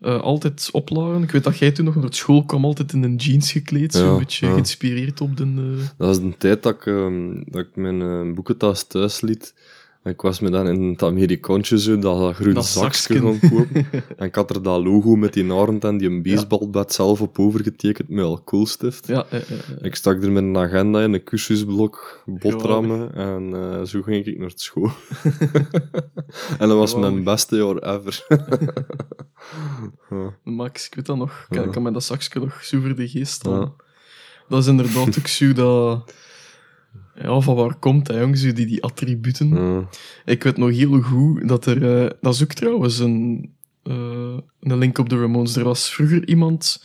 eh, 0.00 0.20
altijd 0.20 0.68
oplagen. 0.72 1.22
Ik 1.22 1.30
weet 1.30 1.44
dat 1.44 1.58
jij 1.58 1.72
toen 1.72 1.84
nog 1.84 1.94
naar 1.94 2.14
school 2.14 2.44
kwam, 2.44 2.64
altijd 2.64 2.92
in 2.92 3.02
een 3.02 3.16
jeans 3.16 3.52
gekleed. 3.52 3.92
Zo'n 3.92 4.12
Ja, 4.12 4.18
beetje 4.18 4.46
ja. 4.46 4.52
geïnspireerd 4.52 5.20
op 5.20 5.36
de... 5.36 5.44
eh, 5.44 5.86
Dat 5.96 6.06
was 6.06 6.20
de 6.20 6.36
tijd 6.38 6.62
dat 6.62 6.74
ik, 6.74 6.86
ehm, 6.86 7.42
dat 7.44 7.60
ik 7.60 7.68
mijn 7.76 8.00
eh, 8.02 8.34
boekentas 8.34 8.86
thuis 8.86 9.20
liet. 9.20 9.54
Ik 10.04 10.20
was 10.20 10.40
me 10.40 10.50
dan 10.50 10.66
in 10.68 10.82
het 10.82 11.02
Amerikaantje 11.02 11.78
zo 11.78 11.98
dat, 11.98 12.18
dat 12.18 12.34
groen 12.34 12.54
Dat 12.54 12.66
zakje 12.66 13.20
gaan 13.20 13.38
kopen. 13.50 13.86
en 14.16 14.26
ik 14.26 14.34
had 14.34 14.50
er 14.50 14.62
dat 14.62 14.82
logo 14.84 15.16
met 15.16 15.32
die 15.32 15.52
arend 15.52 15.84
en 15.84 15.98
die 15.98 16.08
een 16.08 16.22
baseballbat 16.22 16.92
zelf 16.92 17.20
op 17.20 17.38
overgetekend 17.38 18.08
met 18.08 18.24
alcoholstift. 18.24 19.06
ja, 19.06 19.26
eh, 19.30 19.40
eh, 19.40 19.50
eh. 19.50 19.84
Ik 19.84 19.94
stak 19.94 20.22
er 20.22 20.32
met 20.32 20.42
een 20.42 20.56
agenda 20.56 21.02
in 21.02 21.12
een 21.12 21.22
cursusblok, 21.24 22.22
botrammen 22.26 23.14
en 23.14 23.54
eh, 23.54 23.82
zo 23.84 24.02
ging 24.02 24.26
ik 24.26 24.38
naar 24.38 24.52
school. 24.54 24.90
en 26.58 26.68
dat 26.68 26.76
was 26.76 26.94
mijn 26.94 27.24
beste 27.24 27.56
jaar 27.56 27.76
ever. 27.76 28.26
ja. 30.10 30.34
Max, 30.44 30.86
ik 30.86 30.94
weet 30.94 31.06
dat 31.06 31.16
nog. 31.16 31.30
Ik 31.30 31.46
kan, 31.48 31.58
Ja. 31.58 31.64
ik 31.64 31.72
kan 31.72 31.82
me 31.82 31.90
dat 31.90 32.04
zakje 32.04 32.40
nog 32.40 32.64
zo 32.64 32.80
voor 32.80 32.94
de 32.94 33.08
geest 33.08 33.32
staan. 33.32 33.60
Ja. 33.60 33.72
Dat 34.48 34.60
is 34.60 34.66
inderdaad 34.66 35.18
ook 35.18 35.26
zo 35.26 35.52
dat... 35.52 36.12
Ja, 37.22 37.40
van 37.40 37.54
waar 37.54 37.74
komt 37.74 38.06
dat, 38.06 38.16
jongens? 38.16 38.40
Die, 38.40 38.52
die 38.52 38.82
attributen. 38.82 39.88
Ik 40.24 40.42
weet 40.42 40.56
nog 40.56 40.70
heel 40.70 41.00
goed 41.00 41.48
dat 41.48 41.66
er... 41.66 42.02
eh, 42.02 42.10
dat 42.20 42.34
is 42.34 42.42
ook 42.42 42.52
trouwens 42.52 42.98
een, 42.98 43.50
eh, 43.82 44.36
een 44.60 44.78
link 44.78 44.98
op 44.98 45.08
de 45.08 45.20
Ramones. 45.20 45.56
Er 45.56 45.64
was 45.64 45.90
vroeger 45.92 46.28
iemand... 46.28 46.84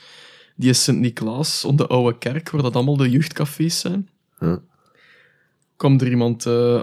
Die 0.57 0.69
is 0.69 0.83
Sint-Niklaas, 0.83 1.65
op 1.65 1.77
de 1.77 1.87
oude 1.87 2.17
kerk, 2.17 2.49
waar 2.49 2.61
dat 2.61 2.75
allemaal 2.75 2.97
de 2.97 3.09
jeugdcafés 3.09 3.79
zijn. 3.79 4.09
Ja. 4.39 4.61
kwam 5.75 5.99
er 5.99 6.09
iemand 6.09 6.45
eh, 6.45 6.81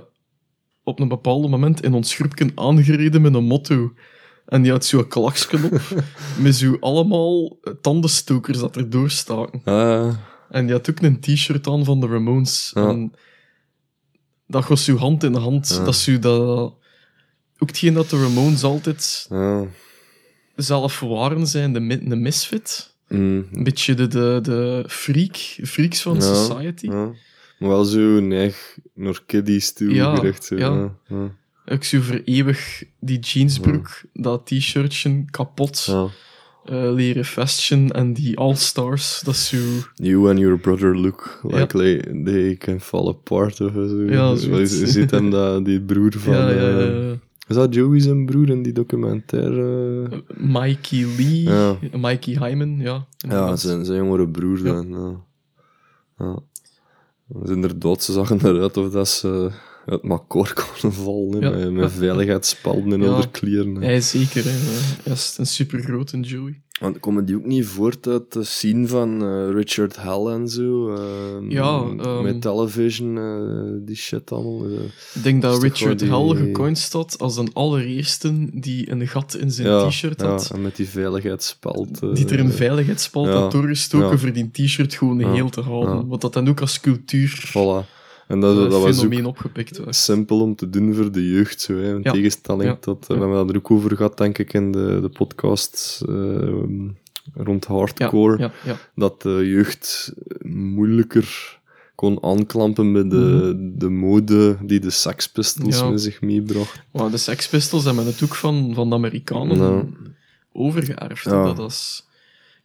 op 0.84 1.00
een 1.00 1.08
bepaald 1.08 1.50
moment 1.50 1.82
in 1.82 1.94
ons 1.94 2.14
groepje 2.14 2.52
aangereden 2.54 3.22
met 3.22 3.34
een 3.34 3.44
motto. 3.44 3.92
En 4.46 4.62
die 4.62 4.70
had 4.70 4.84
zo'n 4.84 5.08
klaksken 5.08 5.64
op, 5.64 5.80
met 6.42 6.54
zo 6.54 6.76
allemaal 6.80 7.58
tandenstokers 7.80 8.58
dat 8.58 8.76
er 8.76 8.90
doorstaken. 8.90 9.62
En 10.50 10.66
die 10.66 10.74
had 10.74 10.90
ook 10.90 11.00
een 11.00 11.20
t-shirt 11.20 11.66
aan 11.66 11.84
van 11.84 12.00
de 12.00 12.06
Ramones. 12.06 12.70
Ja. 12.74 12.88
En 12.88 13.12
dat 14.46 14.66
was 14.68 14.84
zo 14.84 14.96
hand 14.96 15.22
in 15.22 15.34
hand. 15.34 15.68
Ja. 15.68 15.84
Dat 15.84 15.94
is 15.94 16.04
zo 16.04 16.18
dat... 16.18 16.74
Ook 17.58 17.68
hetgeen 17.68 17.94
dat 17.94 18.10
de 18.10 18.22
Ramones 18.22 18.62
altijd 18.62 19.26
ja. 19.30 19.64
zelf 20.56 21.00
waren 21.00 21.46
zijn, 21.46 21.72
de, 21.72 22.08
de 22.08 22.16
misfit. 22.16 22.94
Mm, 23.08 23.48
Een 23.52 23.64
beetje 23.64 23.94
de, 23.94 24.06
de, 24.08 24.38
de 24.42 24.84
freak, 24.88 25.36
freaks 25.62 26.02
van 26.02 26.14
Ja, 26.14 26.20
society. 26.20 26.86
ja. 26.86 27.12
Maar 27.58 27.70
wel 27.70 27.84
zo 27.84 28.20
neig 28.20 28.78
naar 28.94 29.22
kiddies 29.26 29.72
toe 29.72 29.94
Ja, 29.94 30.16
gericht. 30.16 30.44
Zo. 30.44 30.56
ja. 30.56 30.70
Ja, 30.74 30.94
ja. 31.16 31.34
Ik 31.74 31.84
zie 31.84 32.00
voor 32.00 32.20
eeuwig 32.24 32.84
die 33.00 33.18
jeansbroek, 33.18 34.02
dat 34.12 34.46
t-shirtje 34.46 35.24
kapot, 35.30 35.86
Eh, 36.64 36.92
leren 36.92 37.24
vestje 37.24 37.88
en 37.92 38.12
die 38.12 38.38
all-stars. 38.38 39.20
Dat 39.24 39.34
is 39.34 39.48
zo... 39.48 39.56
You 39.94 40.28
and 40.28 40.38
your 40.38 40.58
brother 40.58 40.96
look 40.98 41.40
like 41.42 41.66
they, 41.78 42.22
they 42.24 42.56
can 42.56 42.80
fall 42.80 43.08
apart 43.08 43.60
of 43.60 43.72
zo. 43.72 44.02
Ja, 44.02 44.30
Je 44.58 44.66
ziet 44.66 45.10
hem 45.10 45.30
dat, 45.30 45.64
die 45.64 45.80
broer 45.80 46.12
van... 46.18 46.32
ja, 46.34 46.50
ja, 46.50 46.78
eh, 46.78 47.08
ja. 47.08 47.14
is 47.48 47.54
dat 47.56 47.74
Joey 47.74 48.00
zijn 48.00 48.26
broer 48.26 48.48
in 48.48 48.62
die 48.62 48.72
documentaire? 48.72 50.08
Mikey 50.36 51.06
Lee, 51.16 51.42
Ja. 51.42 51.76
Mikey 51.92 52.36
Hyman, 52.48 52.78
ja. 52.78 53.06
Ja, 53.16 53.56
zijn, 53.56 53.84
zijn 53.84 53.98
jongere 53.98 54.28
broer 54.28 54.58
Ja. 54.64 54.72
dan. 54.72 54.88
Ja. 54.90 56.26
Ja. 56.26 56.38
Is 57.44 57.50
inderdaad, 57.50 58.02
ze 58.02 58.12
zagen 58.12 58.38
eruit 58.46 58.76
of 58.76 58.90
dat 58.90 59.08
ze 59.08 59.50
uit 59.86 60.02
elkaar 60.02 60.52
konden 60.80 60.98
vallen. 60.98 61.40
Ja. 61.40 61.50
Met, 61.50 61.72
met 61.72 61.92
veiligheidsspalden 61.92 62.92
en 62.92 63.00
Ja. 63.02 63.08
onderkleren. 63.08 63.74
Hij 63.76 63.96
is 63.96 64.10
zeker, 64.10 64.44
hè. 64.44 64.50
Hij 65.02 65.12
is 65.12 65.34
een 65.38 65.46
supergrote 65.46 66.20
Joey. 66.20 66.60
Want 66.80 67.00
komen 67.00 67.24
die 67.24 67.36
ook 67.36 67.44
niet 67.44 67.66
voort 67.66 68.06
uit 68.06 68.32
de 68.32 68.44
scene 68.44 68.86
van 68.88 69.22
eh, 69.24 69.50
Richard 69.50 69.96
Hell 70.02 70.26
en 70.26 70.48
zo? 70.48 70.94
ehm, 70.94 71.50
Ja, 71.50 71.82
ehm, 71.98 72.22
met 72.22 72.40
television, 72.40 73.18
eh, 73.18 73.86
die 73.86 73.96
shit 73.96 74.32
allemaal. 74.32 74.64
eh. 74.66 74.72
Ik 75.14 75.22
denk 75.22 75.42
dat 75.42 75.62
Richard 75.62 75.98
die- 75.98 76.08
Hell 76.08 76.36
gecoind 76.36 76.78
staat 76.78 77.18
als 77.18 77.34
de 77.34 77.50
allereerste 77.52 78.48
die 78.60 78.90
een 78.90 79.08
gat 79.08 79.36
in 79.40 79.50
zijn 79.50 79.68
ja, 79.68 79.88
t-shirt 79.88 80.20
ja, 80.20 80.26
had. 80.26 80.50
en 80.54 80.62
met 80.62 80.76
die 80.76 80.88
veiligheidsspeld. 80.88 82.00
die 82.16 82.26
er 82.28 82.38
een 82.40 82.52
veiligheidsspalt 82.52 83.26
ja, 83.26 83.32
had 83.32 83.50
doorgestoken 83.52 84.08
ja. 84.10 84.18
voor 84.18 84.32
die 84.32 84.50
t-shirt 84.50 84.94
gewoon 84.94 85.18
Ja, 85.18 85.32
heel 85.32 85.50
te 85.50 85.60
houden. 85.60 85.94
ja. 85.96 86.06
Wat 86.06 86.20
dat 86.20 86.32
dan 86.32 86.48
ook 86.48 86.60
als 86.60 86.80
cultuur 86.80 87.44
Voilà. 87.48 88.00
En 88.32 88.40
dat, 88.40 88.56
eh, 88.64 88.70
dat 88.70 88.82
was 88.82 89.04
ook 89.04 89.24
opgepikt 89.26 89.78
was. 89.78 90.04
simpel 90.04 90.40
om 90.40 90.54
te 90.54 90.70
doen 90.70 90.94
voor 90.94 91.12
de 91.12 91.28
jeugd, 91.28 91.60
zo, 91.60 91.74
hè. 91.74 91.94
in 91.94 92.00
Ja. 92.02 92.12
tegenstelling 92.12 92.64
Ja. 92.70 92.76
tot... 92.76 93.04
Ja. 93.08 93.14
We 93.14 93.20
hebben 93.20 93.38
dat 93.38 93.50
er 93.50 93.56
ook 93.56 93.70
over 93.70 93.96
gehad, 93.96 94.16
denk 94.18 94.38
ik, 94.38 94.52
in 94.52 94.72
de, 94.72 94.98
de 95.02 95.08
podcast 95.08 96.02
eh, 96.08 96.14
rond 97.34 97.64
hardcore. 97.64 98.50
Dat 98.94 99.22
de 99.22 99.40
jeugd 99.48 100.12
moeilijker 100.42 101.58
kon 101.94 102.22
aanklampen 102.22 102.92
bij 102.92 103.08
de, 103.08 103.54
de 103.76 103.88
mode 103.88 104.56
die 104.62 104.80
de 104.80 104.90
Sex 104.90 105.28
Pistols 105.28 105.76
Mhm. 105.76 105.84
Ja. 105.84 105.90
met 105.90 106.00
zich 106.00 106.20
meebracht. 106.20 106.82
Maar 106.92 107.10
de 107.10 107.16
Sex 107.16 107.48
Pistols 107.48 107.84
hebben 107.84 108.06
het 108.06 108.22
ook 108.22 108.34
van, 108.34 108.74
van 108.74 108.88
de 108.88 108.94
Amerikanen 108.94 109.94
overgeërfd. 110.52 111.24
Ja. 111.24 111.52
Dat 111.52 111.70
is, 111.70 112.06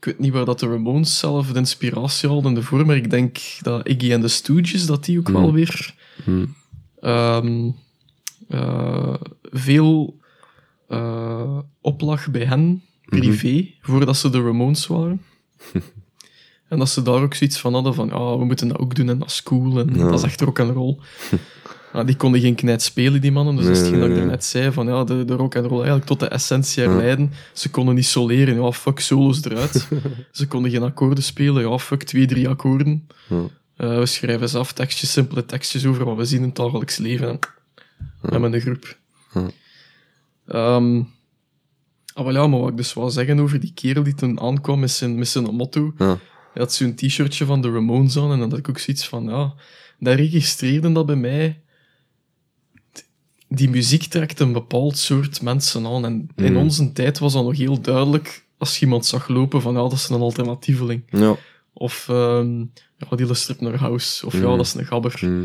weet 0.08 0.20
niet 0.20 0.34
waar 0.34 0.46
dat 0.46 0.60
de 0.60 0.68
Ramones 0.68 1.18
zelf 1.20 1.48
de 1.52 1.60
inspiratie 1.60 2.30
hadden 2.30 2.56
ervoor, 2.56 2.86
maar 2.86 2.96
ik 2.96 3.10
denk 3.10 3.38
dat 3.62 3.88
Iggy 3.88 4.12
en 4.12 4.22
de 4.22 4.28
Stooges, 4.28 4.86
dat 4.86 5.06
die 5.06 5.20
ook 5.20 5.28
Hmm. 5.28 5.36
wel 5.42 5.54
weer 5.54 5.96
Hm. 6.24 6.46
ehm, 7.00 7.70
eh, 8.48 9.14
veel 9.42 10.20
eh, 10.88 11.58
oplag 11.82 12.32
bij 12.32 12.46
hen, 12.46 12.84
privé, 13.06 13.68
voordat 13.82 14.18
ze 14.18 14.30
de 14.30 14.42
Ramones 14.42 14.88
waren. 14.88 15.22
en 16.70 16.80
dat 16.80 16.90
ze 16.90 17.02
daar 17.02 17.22
ook 17.22 17.34
zoiets 17.34 17.60
van 17.60 17.74
hadden 17.74 17.94
van, 17.94 18.08
ja, 18.08 18.38
we 18.38 18.46
moeten 18.46 18.68
dat 18.68 18.78
ook 18.80 18.96
doen 18.96 19.10
en 19.10 19.20
dat 19.20 19.30
is 19.30 19.44
cool 19.44 19.80
en 19.80 19.94
Ja. 19.96 20.04
dat 20.10 20.20
is 20.20 20.26
echt 20.26 20.42
rock 20.42 20.60
and 20.60 20.72
roll. 20.72 20.98
Ja, 21.94 22.04
die 22.04 22.16
konden 22.16 22.42
geen 22.42 22.56
knijt 22.56 22.82
spelen, 22.82 23.22
die 23.22 23.32
mannen. 23.32 23.56
Dus 23.56 23.66
dat 23.66 23.76
is 23.76 23.82
Nee, 23.82 23.92
hetgeen 23.92 24.10
nee, 24.18 24.26
dat 24.26 24.34
ik 24.36 24.42
zei, 24.42 24.72
van 24.72 24.88
ja, 24.88 25.04
de, 25.04 25.26
de 25.26 25.34
rock 25.34 25.56
and 25.56 25.66
roll 25.66 25.76
eigenlijk 25.78 26.06
tot 26.06 26.20
de 26.20 26.28
essentie 26.28 26.84
Ja. 26.84 26.90
herleiden. 26.90 27.32
Ze 27.54 27.70
konden 27.70 27.96
niet 27.96 28.06
soleren, 28.06 28.56
ja, 28.64 28.72
fuck 28.72 29.00
solos 29.00 29.44
eruit. 29.46 29.88
ze 30.32 30.48
konden 30.48 30.72
geen 30.72 30.84
akkoorden 30.84 31.24
spelen, 31.24 31.70
ja, 31.70 31.78
fuck 31.78 32.04
twee, 32.04 32.26
drie 32.26 32.50
akkoorden. 32.50 33.08
Ja. 33.30 33.44
Eh, 33.76 33.98
we 34.00 34.06
schrijven 34.06 34.50
ze 34.50 34.58
af, 34.58 34.74
tekstjes, 34.74 35.12
simpele 35.12 35.46
tekstjes 35.46 35.86
over 35.86 36.06
wat 36.06 36.18
we 36.18 36.26
zien 36.26 36.40
in 36.40 36.46
het 36.46 36.56
dagelijks 36.56 36.98
leven. 36.98 37.28
En, 37.30 37.40
en 38.32 38.42
met 38.42 38.54
een 38.54 38.62
groep. 38.62 38.98
Ehm, 40.48 41.02
ah, 42.14 42.24
wel 42.26 42.34
ja, 42.34 42.48
maar 42.48 42.60
wat 42.60 42.70
ik 42.70 42.78
dus 42.78 42.94
wou 42.94 43.10
zeggen 43.12 43.40
over 43.40 43.60
die 43.60 43.72
kerel 43.74 44.04
die 44.04 44.16
toen 44.16 44.40
aankwam 44.40 44.80
met 44.80 44.92
zijn, 44.92 45.18
met 45.18 45.28
zijn 45.28 45.44
motto. 45.56 45.94
Ja. 45.98 46.06
Hij 46.54 46.66
had 46.66 46.74
zo'n 46.74 46.96
t-shirtje 46.96 47.46
van 47.46 47.62
de 47.62 47.72
Ramones 47.72 48.18
aan 48.18 48.32
en 48.32 48.40
dan 48.40 48.50
had 48.50 48.60
ik 48.60 48.70
ook 48.70 48.80
zoiets 48.80 49.08
van, 49.08 49.24
ja, 49.24 49.54
dat 50.00 50.16
registreerde 50.16 50.92
dat 50.92 51.06
bij 51.06 51.16
mij. 51.16 51.62
Die 53.50 53.70
muziek 53.70 54.04
trekt 54.04 54.40
een 54.40 54.54
bepaald 54.54 54.98
soort 54.98 55.42
mensen 55.42 55.86
aan. 55.86 56.06
En 56.06 56.30
in 56.36 56.52
Mm. 56.52 56.58
onze 56.58 56.92
tijd 56.92 57.20
was 57.20 57.34
dat 57.34 57.44
nog 57.44 57.58
heel 57.58 57.82
duidelijk 57.82 58.46
als 58.58 58.78
je 58.80 58.86
iemand 58.86 59.06
zag 59.06 59.28
lopen 59.28 59.62
van, 59.62 59.74
ja, 59.74 59.80
dat 59.80 59.92
is 59.92 60.10
een 60.10 60.22
alternatieveling. 60.22 61.04
Ja. 61.10 61.36
Of, 61.74 62.06
ehm, 62.10 62.60
ja, 62.98 63.16
die 63.16 63.26
luistert 63.26 63.62
naar 63.62 63.76
house. 63.76 64.26
Of 64.26 64.34
ja, 64.34 64.50
Mm. 64.50 64.58
dat 64.58 64.66
is 64.66 64.74
een 64.74 64.86
gabber. 64.86 65.14
Hm. 65.20 65.42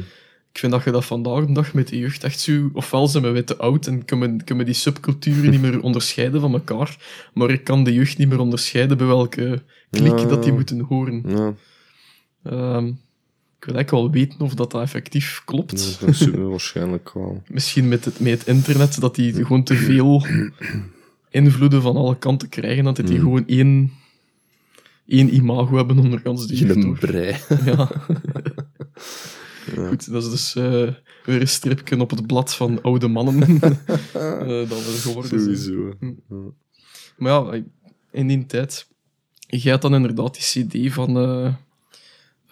Ik 0.52 0.58
vind 0.58 0.72
dat 0.72 0.84
je 0.84 0.90
dat 0.90 1.04
vandaag 1.04 1.46
de 1.46 1.52
dag 1.52 1.74
met 1.74 1.88
de 1.88 1.98
jeugd 1.98 2.24
echt 2.24 2.40
zo... 2.40 2.70
Ofwel 2.72 3.06
zijn 3.08 3.22
we 3.22 3.30
weer 3.30 3.44
te 3.44 3.56
oud 3.56 3.86
en 3.86 4.04
kunnen, 4.04 4.44
kunnen 4.44 4.64
die 4.66 4.74
subculturen 4.74 5.50
niet 5.50 5.60
meer 5.60 5.80
onderscheiden 5.88 6.40
van 6.40 6.52
elkaar. 6.52 6.96
Maar 7.34 7.50
ik 7.50 7.64
kan 7.64 7.84
de 7.84 7.92
jeugd 7.92 8.18
niet 8.18 8.28
meer 8.28 8.40
onderscheiden 8.40 8.96
bij 8.96 9.06
welke 9.06 9.62
klik 9.90 10.18
Ja. 10.18 10.24
dat 10.26 10.42
die 10.42 10.52
moeten 10.52 10.80
horen. 10.80 11.22
Ja. 11.26 11.54
Ehm, 12.42 12.92
ik 13.62 13.68
wil 13.68 13.76
eigenlijk 13.76 14.04
wel 14.04 14.22
weten 14.22 14.40
of 14.40 14.54
dat, 14.54 14.70
dat 14.70 14.82
effectief 14.82 15.42
klopt. 15.44 16.00
Dat 16.00 16.08
is 16.08 16.26
waarschijnlijk 16.26 17.12
wel. 17.12 17.42
Misschien 17.48 17.88
met 17.88 18.04
het, 18.04 18.20
met 18.20 18.38
het 18.38 18.48
internet, 18.48 19.00
dat 19.00 19.14
die 19.14 19.32
gewoon 19.34 19.64
te 19.64 19.74
veel 19.74 20.26
invloeden 21.30 21.82
van 21.82 21.96
alle 21.96 22.18
kanten 22.18 22.48
krijgen. 22.48 22.84
Dat 22.84 22.96
die 22.96 23.04
Mm. 23.06 23.20
gewoon 23.20 23.46
één, 23.46 23.92
één 25.06 25.34
imago 25.34 25.76
hebben 25.76 25.98
onder 25.98 26.20
gans 26.20 26.46
de 26.46 26.54
In 26.54 26.66
jeugd 26.66 26.84
een 26.84 26.98
brei. 26.98 27.36
Ja. 27.64 27.90
Ja. 29.76 29.88
Goed, 29.88 30.10
dat 30.12 30.22
is 30.22 30.30
dus 30.30 30.54
eh, 30.54 30.88
weer 31.24 31.40
een 31.40 31.48
stripje 31.48 32.00
op 32.00 32.10
het 32.10 32.26
blad 32.26 32.54
van 32.54 32.82
oude 32.82 33.08
mannen 33.08 33.42
eh, 33.60 33.68
dat 34.48 34.84
we 34.84 34.98
geworden 35.00 35.40
zijn. 35.40 35.56
Sowieso. 35.58 35.92
Hm. 35.98 36.12
Ja. 36.28 36.50
Maar 37.16 37.32
ja, 37.32 37.62
in 38.10 38.26
die 38.26 38.46
tijd, 38.46 38.88
jij 39.38 39.72
had 39.72 39.82
dan 39.82 39.94
inderdaad 39.94 40.52
die 40.52 40.66
cd 40.66 40.92
van, 40.92 41.16
eh, 41.18 41.54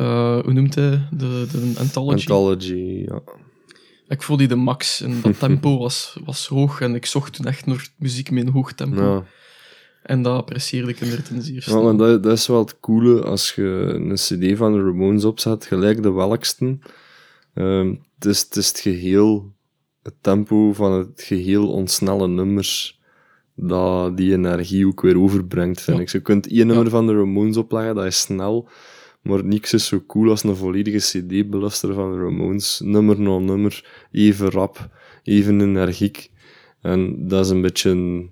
eh, 0.01 0.39
hoe 0.45 0.53
noemt 0.53 0.75
hij, 0.75 1.09
de, 1.11 1.47
de 1.53 1.73
Anthology. 1.79 2.13
Anthology, 2.15 3.05
ja. 3.07 3.21
ik 4.09 4.23
voelde 4.23 4.47
die 4.47 4.57
de 4.57 4.63
max 4.63 5.01
en 5.03 5.21
dat 5.23 5.39
tempo 5.47 5.79
was, 5.79 6.17
was 6.25 6.47
hoog 6.47 6.81
en 6.81 6.95
ik 6.95 7.07
zocht 7.07 7.33
toen 7.33 7.47
echt 7.47 7.67
naar 7.67 7.89
muziek 7.99 8.31
met 8.31 8.47
een 8.47 8.53
hoog 8.53 8.73
tempo. 8.73 9.03
ja. 9.03 9.25
En 10.03 10.23
dat 10.23 10.37
apprecieerde 10.37 10.91
ik 10.91 11.01
inderdaad 11.01 11.27
ten 11.27 11.43
zeerste. 11.43 11.71
Ja, 11.71 11.81
maar 11.81 11.97
dat, 11.97 12.23
dat 12.23 12.33
is 12.39 12.47
wel 12.47 12.59
het 12.59 12.81
coole 12.81 13.23
als 13.23 13.55
je 13.55 13.63
een 13.95 14.15
CD 14.15 14.57
van 14.57 14.73
de 14.73 14.79
Ramones 14.83 15.25
opzet, 15.25 15.65
gelijk 15.67 16.03
de 16.03 16.11
welkste. 16.13 16.79
Ehm, 17.55 17.95
het, 18.15 18.25
is, 18.25 18.41
het 18.41 18.57
is 18.57 18.69
het 18.69 18.79
geheel, 18.79 19.53
het 20.03 20.15
tempo 20.21 20.73
van 20.73 20.93
het 20.93 21.23
geheel 21.23 21.69
ontsnelle 21.73 22.29
nummers, 22.29 23.01
dat 23.55 24.17
die 24.17 24.33
energie 24.33 24.87
ook 24.87 25.01
weer 25.01 25.19
overbrengt, 25.19 25.81
vind 25.81 25.97
Ja. 25.97 26.03
ik. 26.03 26.09
Je 26.09 26.21
kunt 26.21 26.47
één 26.49 26.67
nummer 26.67 26.91
van 26.91 27.07
de 27.07 27.15
Ramones 27.15 27.57
opleggen, 27.57 27.95
dat 27.95 28.05
is 28.05 28.21
snel, 28.21 28.69
maar 29.23 29.45
niks 29.45 29.73
is 29.73 29.87
zo 29.87 30.03
cool 30.07 30.31
als 30.31 30.43
een 30.43 30.57
volledige 30.57 30.99
CD 30.99 31.51
beluisteren 31.51 31.95
van 31.95 32.19
Ramones. 32.19 32.81
Nummer 32.85 33.21
na 33.21 33.39
nummer, 33.39 33.85
even 34.13 34.51
rap, 34.51 34.89
even 35.23 35.61
energiek. 35.61 36.31
En 36.81 37.29
dat 37.29 37.45
is 37.45 37.51
een 37.51 37.61
beetje 37.61 38.23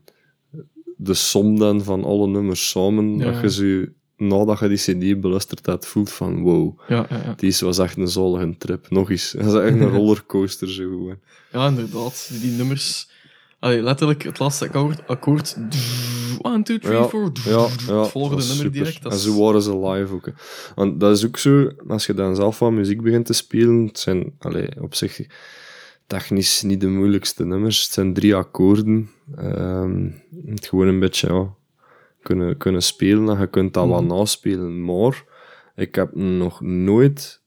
de 0.97 1.15
som 1.15 1.59
dan 1.59 1.83
van 1.83 2.05
alle 2.05 2.27
nummers 2.27 2.69
samen, 2.69 3.19
Ja. 3.19 3.25
dat 3.31 3.41
je 3.41 3.51
ze, 3.51 3.93
nadat 4.17 4.59
je 4.59 4.69
die 4.69 5.13
CD 5.15 5.21
beluisterd 5.21 5.67
hebt, 5.67 5.87
voelt 5.87 6.13
van 6.13 6.43
wow, 6.43 6.81
Ja, 6.89 7.07
ja, 7.11 7.17
ja. 7.17 7.35
deze 7.37 7.65
was 7.65 7.79
echt 7.79 7.97
een 7.97 8.09
zalige 8.09 8.55
trip. 8.59 8.91
Nog 8.91 9.11
eens, 9.11 9.31
dat 9.39 9.47
is 9.47 9.61
echt 9.61 9.81
een 9.81 9.89
rollercoaster 9.99 10.71
zo 10.71 11.17
ja, 11.53 11.69
inderdaad. 11.69 12.31
Die 12.41 12.51
nummers... 12.53 13.11
Allee, 13.59 13.83
letterlijk, 13.83 14.23
het 14.23 14.39
laatste 14.39 14.65
akkoord... 14.65 15.07
akkoord 15.07 15.57
1, 16.43 16.63
2, 16.65 16.79
3, 16.79 16.93
Ja, 16.95 17.09
4... 17.09 17.31
Ja, 17.45 17.67
ja, 17.87 18.01
het 18.01 18.09
volgende 18.11 18.45
nummer 18.47 18.73
direct. 18.73 19.03
Dat 19.03 19.13
En 19.13 19.19
is- 19.19 19.25
zo 19.25 19.39
waren 19.45 19.63
ze 19.63 19.79
live 19.79 20.15
ook. 20.15 20.27
hè. 20.27 20.33
Want 20.75 21.01
dat 21.01 21.17
is 21.17 21.27
ook 21.27 21.37
zo, 21.39 21.71
als 21.89 22.07
je 22.07 22.15
dan 22.15 22.37
zelf 22.37 22.59
wat 22.59 22.73
muziek 22.73 23.03
begint 23.03 23.27
te 23.27 23.33
spelen, 23.33 23.87
het 23.87 23.99
zijn 23.99 24.33
allee, 24.39 24.69
op 24.83 24.95
zich 24.95 25.21
technisch 26.07 26.63
niet 26.63 26.81
de 26.81 26.89
moeilijkste 26.89 27.45
nummers. 27.45 27.83
Het 27.85 27.93
zijn 27.93 28.15
drie 28.15 28.35
akkoorden. 28.35 29.11
Ehm, 29.37 30.11
het 30.47 30.67
gewoon 30.67 30.87
een 30.87 30.99
beetje 31.01 31.29
ja, 31.33 31.55
kunnen, 32.23 32.57
kunnen 32.57 32.83
spelen 32.83 33.29
en 33.35 33.41
je 33.41 33.47
kunt 33.47 33.75
dat 33.75 33.89
wat 33.89 34.03
Mhm. 34.05 34.15
naspelen. 34.15 34.85
Maar 34.85 35.25
ik 35.77 35.95
heb 35.95 36.15
nog 36.15 36.61
nooit 36.61 37.41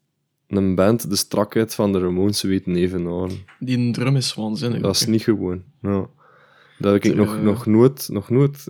een 0.58 0.76
band 0.76 1.10
de 1.10 1.16
strakheid 1.16 1.76
van 1.76 1.92
de 1.92 2.00
Ramones 2.00 2.42
weten 2.42 2.76
evenaren. 2.76 3.38
Die 3.60 3.92
drum 3.92 4.16
is 4.16 4.34
waanzinnig. 4.34 4.82
Dat 4.82 4.96
is 4.96 5.06
niet 5.06 5.24
gewoon. 5.24 5.64
Ja. 5.82 6.08
Dat 6.80 6.94
heb 6.94 7.04
ik 7.04 7.12
Eh. 7.12 7.18
nog, 7.18 7.42
nog 7.42 7.66
nooit, 7.66 8.10
nog 8.12 8.30
nooit, 8.30 8.64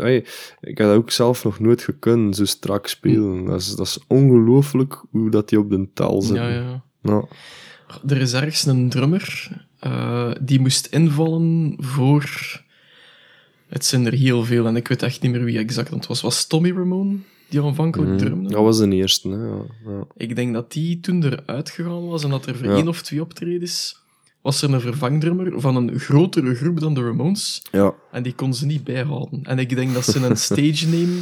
ik 0.62 0.78
heb 0.78 0.88
dat 0.88 0.96
ook 0.96 1.12
zelf 1.12 1.44
nog 1.44 1.60
nooit 1.60 1.82
gekund, 1.82 2.36
zo 2.36 2.46
strak 2.46 2.88
spelen. 2.88 3.46
Dat 3.46 3.60
is, 3.62 3.76
dat 3.76 3.86
is 3.88 4.00
ongelooflijk 4.08 5.04
hoe 5.12 5.30
dat 5.30 5.50
die 5.50 5.60
op 5.60 5.70
de 5.70 5.88
taal 5.94 6.22
zit. 6.22 6.36
Ja, 6.36 6.50
ja. 6.50 6.84
Ja. 7.02 7.24
Er 8.08 8.18
is 8.18 8.34
ergens 8.34 8.66
een 8.66 8.90
drummer 8.90 9.48
eh, 9.80 10.32
die 10.42 10.60
moest 10.60 10.86
invallen 10.86 11.76
voor. 11.78 12.30
Het 13.68 13.86
zijn 13.86 14.06
er 14.06 14.14
heel 14.14 14.44
veel 14.44 14.66
en 14.68 14.76
ik 14.76 14.88
weet 14.88 15.04
echt 15.04 15.22
niet 15.22 15.32
meer 15.32 15.44
wie 15.44 15.58
exact 15.58 15.90
het 15.90 16.08
was. 16.08 16.22
Was 16.22 16.48
Tommy 16.48 16.72
Ramone 16.72 17.18
die 17.52 17.62
aanvankelijk 17.62 18.10
Mhm. 18.10 18.20
drumde. 18.20 18.50
Dat 18.50 18.64
was 18.64 18.78
de 18.78 18.90
eerste, 18.96 19.30
hè. 19.30 19.36
Ja, 19.48 19.62
ja. 19.86 20.04
Ik 20.18 20.36
denk 20.36 20.54
dat 20.54 20.72
die 20.72 21.00
toen 21.00 21.24
eruit 21.24 21.70
gegaan 21.70 22.08
was 22.08 22.24
en 22.24 22.30
dat 22.30 22.46
er 22.46 22.56
voor 22.56 22.68
één 22.68 22.88
of 22.88 23.02
twee 23.02 23.22
optredens 23.22 24.00
was 24.42 24.62
er 24.62 24.74
een 24.74 24.82
vervangdrummer 24.82 25.62
van 25.62 25.76
een 25.76 26.00
grotere 26.00 26.56
groep 26.56 26.80
dan 26.80 26.94
de 26.94 27.02
Ramones 27.04 27.62
ja. 27.72 27.94
en 28.12 28.24
die 28.24 28.34
kon 28.34 28.54
ze 28.54 28.66
niet 28.66 28.84
bijhouden. 28.84 29.40
En 29.44 29.60
ik 29.60 29.76
denk 29.76 29.94
dat 29.94 30.06
ze 30.06 30.26
een 30.26 30.38
stage 30.50 30.86
name 30.88 31.20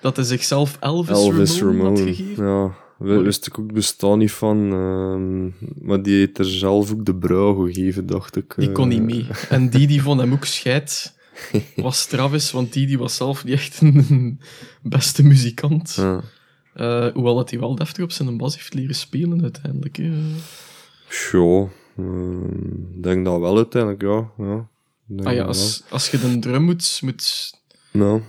dat 0.00 0.16
hij 0.16 0.24
zichzelf 0.24 0.76
Elvis, 0.80 1.16
Elvis 1.18 1.60
Ramone, 1.60 1.82
had 1.88 1.98
Ramone. 1.98 2.14
gegeven. 2.14 2.44
Ja, 2.46 2.74
wist 3.22 3.46
ik 3.46 3.58
ook 3.58 3.72
bestaan 3.72 4.18
niet 4.18 4.32
van. 4.32 4.72
ehm, 4.72 5.44
maar 5.86 6.02
die 6.02 6.16
heeft 6.18 6.38
er 6.38 6.44
zelf 6.44 6.92
ook 6.92 7.04
de 7.04 7.14
brouw 7.14 7.54
gegeven, 7.64 8.06
dacht 8.06 8.36
ik. 8.36 8.54
Die 8.56 8.72
kon 8.72 8.90
eh. 8.90 8.98
niet 8.98 9.02
mee. 9.14 9.26
En 9.48 9.70
die 9.70 9.86
die 9.86 10.02
vond 10.02 10.20
hem 10.20 10.32
ook 10.32 10.44
scheid 10.44 11.14
was 11.76 12.06
Travis, 12.06 12.50
want 12.50 12.72
die, 12.72 12.86
die 12.86 12.98
was 12.98 13.16
zelf 13.16 13.44
niet 13.44 13.54
echt 13.54 13.80
een 13.80 14.40
beste 14.82 15.22
muzikant. 15.22 15.94
Ja. 15.94 16.20
Eh, 16.74 17.12
hoewel 17.12 17.34
dat 17.34 17.50
hij 17.50 17.58
wel 17.58 17.74
deftig 17.74 18.04
op 18.04 18.12
zijn 18.12 18.36
bas 18.36 18.54
heeft 18.54 18.74
leren 18.74 18.94
spelen 18.94 19.42
uiteindelijk. 19.42 19.96
hè. 19.96 20.02
Ja, 21.32 21.68
ehm, 21.96 22.44
ik 22.94 23.02
denk 23.02 23.24
dat 23.24 23.40
wel 23.40 23.56
uiteindelijk, 23.56 24.02
ja. 24.02 24.30
ja. 24.38 24.68
Ah 25.24 25.34
ja, 25.34 25.44
als, 25.44 25.82
als 25.88 26.10
je 26.10 26.18
de 26.18 26.38
drum 26.38 26.62
moet, 26.62 27.00
moet. 27.02 27.52
Nou, 27.90 28.22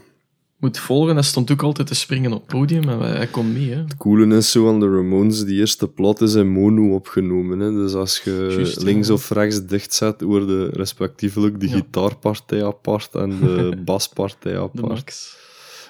moet 0.61 0.79
volgen, 0.79 1.13
hij 1.13 1.23
stond 1.23 1.51
ook 1.51 1.61
altijd 1.63 1.87
te 1.87 1.95
springen 1.95 2.31
op 2.33 2.37
het 2.39 2.47
podium 2.47 2.89
en 2.89 2.99
hij 2.99 3.27
kon 3.27 3.53
mee. 3.53 3.69
Hè. 3.69 3.75
het 3.81 3.97
coole 3.97 4.35
is 4.35 4.51
zo 4.51 4.67
aan 4.69 4.79
de 4.79 4.89
Ramones, 4.95 5.45
die 5.45 5.59
eerste 5.59 5.87
plaat 5.87 6.21
is 6.21 6.33
in 6.33 6.49
mono 6.51 6.93
opgenomen. 6.95 7.59
Hè. 7.59 7.71
Dus 7.71 7.93
als 7.93 8.21
je 8.23 8.71
ja. 8.75 8.83
links 8.83 9.09
of 9.09 9.29
rechts 9.29 9.65
dicht 9.65 9.93
zet, 9.93 10.21
hoor 10.21 10.41
je 10.49 10.69
respectievelijk 10.73 11.59
de 11.59 11.69
Ja. 11.69 11.75
gitaarpartij 11.75 12.65
apart 12.65 13.15
en 13.15 13.29
de 13.39 13.77
baspartij 13.85 14.59
apart. 14.59 15.39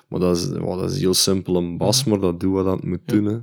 Maar 0.07 0.19
dat 0.19 0.37
is, 0.37 0.47
well, 0.49 0.77
dat 0.77 0.91
is 0.91 0.99
heel 0.99 1.13
simpel 1.13 1.55
een 1.55 1.77
bas, 1.77 2.03
maar 2.03 2.19
dat 2.19 2.39
doet 2.39 2.53
wat 2.53 2.65
dat 2.65 2.83
moet 2.83 2.99
Ja. 3.05 3.13
doen. 3.13 3.25
Hè. 3.25 3.37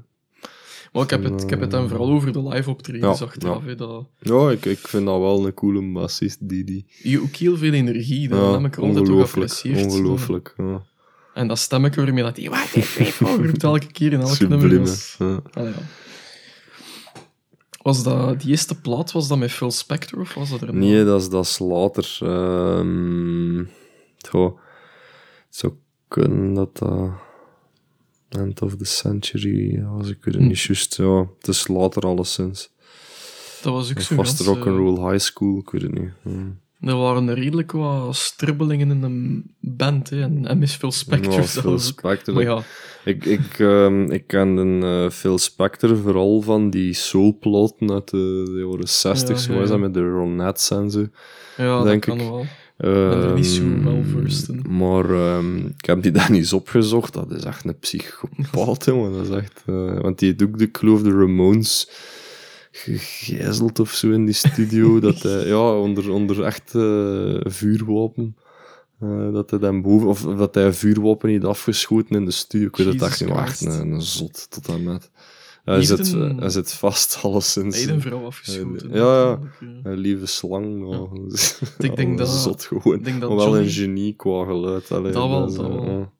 Maar 0.92 1.02
ik 1.02 1.10
heb 1.10 1.24
het, 1.24 1.42
ik 1.42 1.50
heb 1.50 1.60
het 1.60 1.70
dan 1.70 1.88
vooral 1.88 2.10
over 2.10 2.32
de 2.32 2.48
live 2.48 2.70
optredens 2.70 3.18
Ja, 3.18 3.24
achteraf. 3.24 3.62
ja. 3.66 3.74
dat, 3.74 4.06
Ja, 4.18 4.50
ik, 4.50 4.64
ik 4.64 4.78
vind 4.78 5.04
dat 5.06 5.18
wel 5.20 5.46
een 5.46 5.54
coole 5.54 5.92
bassist, 5.92 6.48
die 6.48 6.64
die. 6.64 6.86
je 7.02 7.22
ook 7.22 7.34
heel 7.34 7.56
veel 7.56 7.72
energie, 7.72 8.28
dat 8.28 8.52
heb 8.54 8.64
ik 8.64 8.76
altijd 8.78 8.98
ook 8.98 9.04
ongelooflijk, 9.18 9.62
ongelooflijk. 9.84 10.54
Ja. 10.56 10.82
En 11.38 11.46
dat 11.48 11.58
stemmetje 11.58 12.04
waarmee 12.04 12.22
dat 12.22 12.36
hij 12.36 12.50
wat 12.50 13.38
roept 13.40 13.62
elke 13.62 13.86
keer 13.92 14.12
in 14.12 14.20
elke 14.20 14.46
nummer. 14.48 14.78
Was- 14.78 15.14
Ja. 15.18 15.40
Allee, 15.52 15.70
ja. 15.72 15.78
Was 17.82 18.02
dat, 18.02 18.40
die 18.40 18.50
eerste 18.50 18.80
plaat, 18.80 19.12
was 19.12 19.28
dat 19.28 19.38
met 19.38 19.50
Phil 19.50 19.70
Spector 19.70 20.20
of 20.20 20.34
was 20.34 20.50
dat 20.50 20.60
er 20.62 20.74
Nee, 20.74 21.04
dat 21.04 21.20
is, 21.20 21.28
dat 21.28 21.44
is 21.44 21.58
later. 21.58 22.18
ehm 22.22 23.64
goh, 24.28 24.58
het 25.46 25.56
zou 25.56 25.72
kunnen 26.08 26.54
dat 26.54 26.76
dat 26.76 27.10
End 28.28 28.62
of 28.62 28.76
the 28.76 28.84
Century 28.84 29.82
was, 29.84 30.08
ik 30.08 30.18
het 30.24 30.34
Hm. 30.34 30.46
niet 30.46 30.60
juist. 30.60 30.96
Ja, 30.96 31.26
het 31.38 31.48
is 31.48 31.68
later 31.68 32.02
alleszins. 32.02 32.70
Dat 33.62 33.72
was 33.72 33.90
ook 33.90 34.00
zo. 34.00 34.14
het 34.16 34.26
gans, 34.26 34.40
eh, 34.40 34.46
Rock'n'Roll 34.46 35.10
High 35.10 35.24
School, 35.24 35.58
ik 35.58 35.70
weet 35.70 35.82
het 35.82 35.98
niet. 35.98 36.10
Hm. 36.22 36.50
Er 36.80 36.96
waren 36.96 37.28
er 37.28 37.34
redelijk 37.34 37.72
wat 37.72 38.16
strubbelingen 38.16 38.90
in 38.90 39.02
een 39.02 39.44
band, 39.60 40.10
hè, 40.10 40.20
en, 40.22 40.46
en 40.46 40.58
Miss 40.58 40.74
Phil 40.76 40.92
Spector 40.92 41.32
Ja, 41.32 41.42
Phil. 41.42 41.78
Spector. 41.78 42.34
Maar 42.34 42.42
ja, 42.42 42.62
Ik, 43.04 43.24
ik, 43.24 43.58
ehm, 43.58 44.10
ik 44.10 44.26
ken 44.26 44.48
een 44.48 44.82
eh, 44.82 45.10
Phil 45.10 45.38
Spector 45.38 45.96
vooral 45.96 46.40
van 46.40 46.70
die 46.70 46.92
soulplaten 46.94 47.92
uit 47.92 48.10
de, 48.10 48.42
de 48.44 48.66
jaren 48.70 48.88
60, 48.88 49.28
Ja, 49.28 49.36
zo 49.42 49.52
ja, 49.52 49.66
dat 49.66 49.78
met 49.78 49.94
de 49.94 50.10
Ronettes 50.10 50.70
en 50.70 50.90
zo. 50.90 51.06
ja 51.56 51.82
Denk 51.82 52.06
dat 52.06 52.16
kan 52.16 52.26
ik. 52.26 52.30
wel. 52.32 52.46
ben 52.76 53.22
er 53.22 53.34
niet 53.34 53.46
zo 53.46 53.62
Ehm, 53.62 53.84
wel 53.84 54.02
versed 54.04 54.48
in. 54.48 54.64
Maar 54.76 55.10
ehm, 55.10 55.56
ik 55.56 55.84
heb 55.84 56.02
die 56.02 56.12
dan 56.20 56.32
eens 56.34 56.52
opgezocht. 56.52 57.12
Dat 57.14 57.30
is 57.30 57.42
echt 57.44 57.64
een 57.64 57.78
psychopaat, 57.78 58.84
jongen. 58.90 59.12
Dat 59.12 59.22
is 59.28 59.30
echt... 59.36 59.62
eh, 59.66 60.00
want 60.00 60.18
die 60.18 60.36
ook 60.42 60.58
de, 60.58 60.64
ik 60.64 60.76
geloof, 60.76 61.02
de 61.02 61.10
Ramones 61.10 61.90
gegijzeld 62.70 63.78
of 63.80 63.90
zo 63.92 64.10
in 64.10 64.24
die 64.24 64.34
studio. 64.34 65.00
dat 65.08 65.22
hij, 65.22 65.46
ja, 65.46 65.72
onder, 65.78 66.10
onder 66.10 66.42
echt 66.44 66.74
eh, 66.74 67.34
vuurwapen. 67.40 68.36
eh, 69.00 69.32
dat 69.32 69.50
hij 69.50 69.58
dan 69.58 69.82
boven... 69.82 70.08
Of 70.08 70.20
dat 70.22 70.54
hij 70.54 70.64
een 70.66 70.74
vuurwapen 70.74 71.30
heeft 71.30 71.44
afgeschoten 71.44 72.16
in 72.16 72.24
de 72.24 72.30
studio. 72.30 72.66
Ik 72.68 72.76
weet 72.76 72.86
het 72.86 73.02
echt 73.02 73.20
niet, 73.26 73.34
echt 73.36 73.60
een, 73.64 73.90
een 73.92 74.02
zot 74.02 74.50
tot 74.50 74.68
en 74.68 74.82
met. 74.82 75.10
Hij 75.64 75.76
Heeft 75.76 75.88
zit, 75.88 76.12
een- 76.12 76.38
hij 76.38 76.48
zit 76.50 76.72
vast, 76.72 77.18
alleszins. 77.22 77.74
Hij 77.76 77.84
heeft 77.84 77.94
een 77.94 78.10
vrouw 78.10 78.24
afgeschoten. 78.26 78.88
Ja, 78.92 79.22
ja. 79.22 79.38
Een 79.82 79.96
lieve 79.98 80.26
slang. 80.26 80.88
Ja. 80.94 81.08
Ik 81.88 81.96
denk 81.96 82.18
dat- 82.18 82.28
Zot 82.28 82.64
gewoon. 82.64 82.94
ik 82.98 83.04
denk 83.04 83.20
dat 83.20 83.28
maar 83.30 83.38
wel 83.38 83.58
een 83.58 83.68
genie 83.70 84.14
qua 84.14 84.44
geluid. 84.44 84.90
Allee, 84.92 85.12
Dat 85.12 85.28
wel, 85.28 85.40
dat 85.40 85.52
eh, 85.64 85.74
wel. 85.74 85.84
ja. 85.84 86.12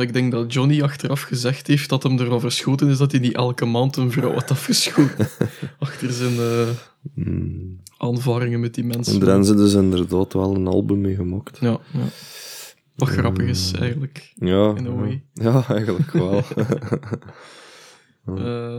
Ik 0.00 0.12
denk 0.12 0.32
dat 0.32 0.52
Johnny 0.52 0.82
achteraf 0.82 1.22
gezegd 1.22 1.66
heeft 1.66 1.88
dat 1.88 2.02
hem 2.02 2.18
erover 2.18 2.40
verschoten 2.40 2.88
is 2.88 2.98
dat 2.98 3.10
hij 3.12 3.20
niet 3.20 3.34
elke 3.34 3.64
maand 3.64 3.96
een 3.96 4.10
vrouw 4.12 4.32
had 4.32 4.50
afgeschoten. 4.50 5.28
Achter 5.78 6.12
zijn 6.12 6.36
eh, 6.38 6.68
Hmm. 7.14 7.80
aanvaringen 7.96 8.60
met 8.60 8.74
die 8.74 8.84
mensen. 8.84 9.12
En 9.12 9.18
daar 9.18 9.28
hebben 9.28 9.46
ze 9.46 9.54
dus 9.54 9.74
inderdaad 9.74 10.32
wel 10.32 10.54
een 10.54 10.66
album 10.66 11.00
mee 11.00 11.14
gemaakt. 11.14 11.58
Ja, 11.60 11.78
ja. 11.92 12.00
Wat 12.94 13.08
grappig 13.08 13.46
is 13.46 13.72
eigenlijk. 13.72 14.32
Ja, 14.34 14.74
In 14.76 14.86
a 14.86 14.90
ja. 14.90 14.94
way. 14.96 15.22
ja 15.32 15.64
eigenlijk 15.68 16.10
wel. 16.12 16.42
Eh, 18.26 18.76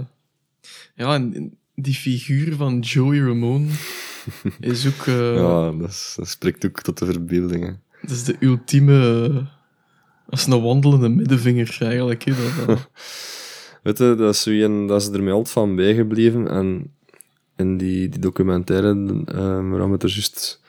ja, 0.95 1.13
en 1.13 1.33
en 1.35 1.57
die 1.75 1.93
figuur 1.93 2.55
van 2.55 2.79
Joey 2.79 3.19
Ramone 3.19 3.65
is 4.59 4.87
ook 4.87 5.05
eh, 5.07 5.35
ja, 5.35 5.71
dat, 5.71 5.89
is- 5.89 6.13
dat 6.17 6.27
spreekt 6.27 6.65
ook 6.65 6.81
tot 6.81 6.97
de 6.97 7.05
verbeelding. 7.05 7.63
Hè. 7.65 7.71
dat 8.01 8.11
is 8.11 8.23
de 8.23 8.35
ultieme. 8.39 9.47
Dat 10.29 10.39
is 10.39 10.45
een 10.45 10.61
wandelende 10.61 11.09
middenvinger 11.09 11.77
eigenlijk. 11.81 12.25
Dat, 12.65 12.87
Weet 13.83 13.97
je, 13.97 14.15
dat 14.17 14.33
is, 14.33 14.41
zo 14.41 14.51
een, 14.51 14.87
dat 14.87 15.01
is 15.01 15.07
er 15.07 15.23
mij 15.23 15.33
altijd 15.33 15.53
van 15.53 15.75
bijgebleven. 15.75 16.47
En 16.47 16.93
in 17.55 17.77
die, 17.77 18.09
die 18.09 18.19
documentaire 18.19 19.21
eh, 19.25 19.37
waar 19.69 19.85
we 19.85 19.91
het 19.91 20.03
er 20.03 20.09
juist 20.09 20.61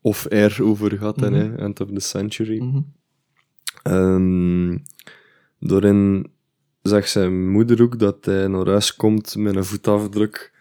off-air 0.00 0.58
over 0.62 0.98
gehad, 0.98 1.20
hè, 1.20 1.56
End 1.56 1.80
of 1.80 1.88
the 1.94 2.00
Century. 2.00 2.82
Ehm, 3.82 4.76
daarin 5.60 6.26
zegt 6.82 7.10
zijn 7.10 7.50
moeder 7.50 7.82
ook 7.82 7.98
dat 7.98 8.24
hij 8.24 8.46
naar 8.46 8.66
huis 8.66 8.96
komt 8.96 9.36
met 9.36 9.56
een 9.56 9.64
voetafdruk 9.64 10.52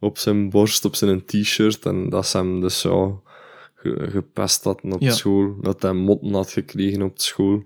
op 0.00 0.18
zijn 0.18 0.50
borst, 0.50 0.84
op 0.84 0.94
zijn 0.94 1.24
t-shirt. 1.24 1.86
En 1.86 2.08
dat 2.08 2.26
ze 2.26 2.36
hem 2.36 2.60
dus 2.60 2.80
ge- 2.80 4.06
gepest 4.10 4.64
had 4.64 4.80
op 4.82 5.00
Ja. 5.00 5.12
school. 5.12 5.56
Dat 5.60 5.82
hij 5.82 5.92
motten 5.92 6.32
had 6.32 6.50
gekregen 6.50 7.02
op 7.02 7.20
school. 7.20 7.64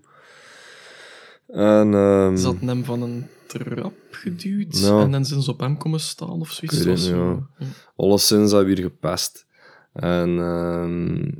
En, 1.48 1.94
ehm, 1.94 2.36
Ze 2.36 2.46
hadden 2.46 2.68
hem 2.68 2.84
van 2.84 3.02
een 3.02 3.26
trap 3.46 3.92
geduwd 4.10 4.78
Ja. 4.78 5.00
en 5.00 5.10
dan 5.10 5.24
zijn 5.24 5.42
ze 5.42 5.50
op 5.50 5.60
hem 5.60 5.76
komen 5.76 6.00
staan 6.00 6.40
of 6.40 6.50
zoiets. 6.50 6.84
Weet 6.84 7.00
zo- 7.00 7.46
ja. 7.58 7.66
alleszins 7.96 8.50
dat 8.50 8.64
weer 8.64 8.78
gepest. 8.78 9.46
En 9.92 10.38
ehm 10.38 11.30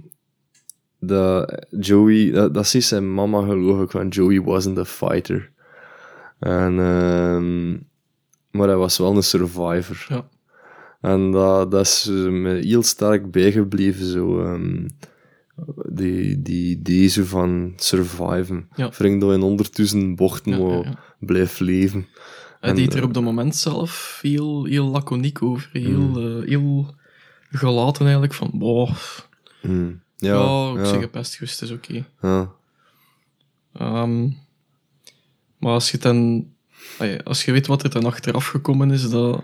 de 0.98 1.48
Joey, 1.80 2.30
dat, 2.30 2.54
dat 2.54 2.74
is 2.74 2.88
zijn 2.88 3.14
mama 3.14 3.46
geloof 3.46 3.82
ik, 3.82 3.90
van 3.90 4.08
Joey 4.08 4.40
wasn't 4.42 4.78
a 4.78 4.84
fighter. 4.84 5.50
En, 6.38 6.78
ehm 6.78 7.70
maar 8.50 8.68
hij 8.68 8.76
was 8.76 8.98
wel 8.98 9.16
een 9.16 9.22
survivor. 9.22 10.06
Ja. 10.08 10.28
En 11.00 11.30
dat, 11.30 11.70
dat 11.70 11.86
is 11.86 12.06
me 12.30 12.50
heel 12.64 12.82
sterk 12.82 13.30
bijgebleven, 13.30 14.06
zo. 14.06 14.40
ehm, 14.44 14.88
die, 15.88 16.42
die 16.42 16.70
idee 16.76 17.06
zo 17.08 17.24
van 17.24 17.72
surviven. 17.76 18.68
Ja. 18.76 18.92
Vriend 18.92 19.20
dat 19.20 19.32
in 19.32 19.42
ondertussen 19.42 20.14
bochten 20.14 20.52
Ja, 20.52 20.58
maar 20.66 20.84
ja. 20.84 20.98
blijft 21.20 21.60
leven. 21.60 22.06
Hij 22.60 22.70
En, 22.70 22.76
deed 22.76 22.92
er 22.92 22.98
eh, 22.98 23.04
op 23.04 23.14
dat 23.14 23.22
moment 23.22 23.56
zelf 23.56 24.18
heel, 24.22 24.64
heel 24.64 24.86
laconiek 24.86 25.42
over. 25.42 25.68
Heel, 25.72 26.00
Mm. 26.00 26.16
eh, 26.42 26.48
heel 26.48 26.94
gelaten 27.50 28.02
eigenlijk. 28.02 28.34
Van, 28.34 28.50
boh, 28.54 28.90
Mm. 29.62 30.00
ja, 30.16 30.34
Ja, 30.34 30.80
ik 30.80 30.86
zeg 30.86 31.00
gepest 31.00 31.34
geweest, 31.34 31.62
is 31.62 31.70
oké. 31.70 32.04
ja. 32.22 32.50
Ehm, 33.72 34.22
maar 35.58 35.72
als 35.72 35.90
je 35.90 35.98
dan... 35.98 36.46
ja, 36.98 37.16
Als 37.24 37.44
je 37.44 37.52
weet 37.52 37.66
wat 37.66 37.82
er 37.82 37.90
dan 37.90 38.04
achteraf 38.04 38.46
gekomen 38.46 38.90
is, 38.90 39.10
dat... 39.10 39.42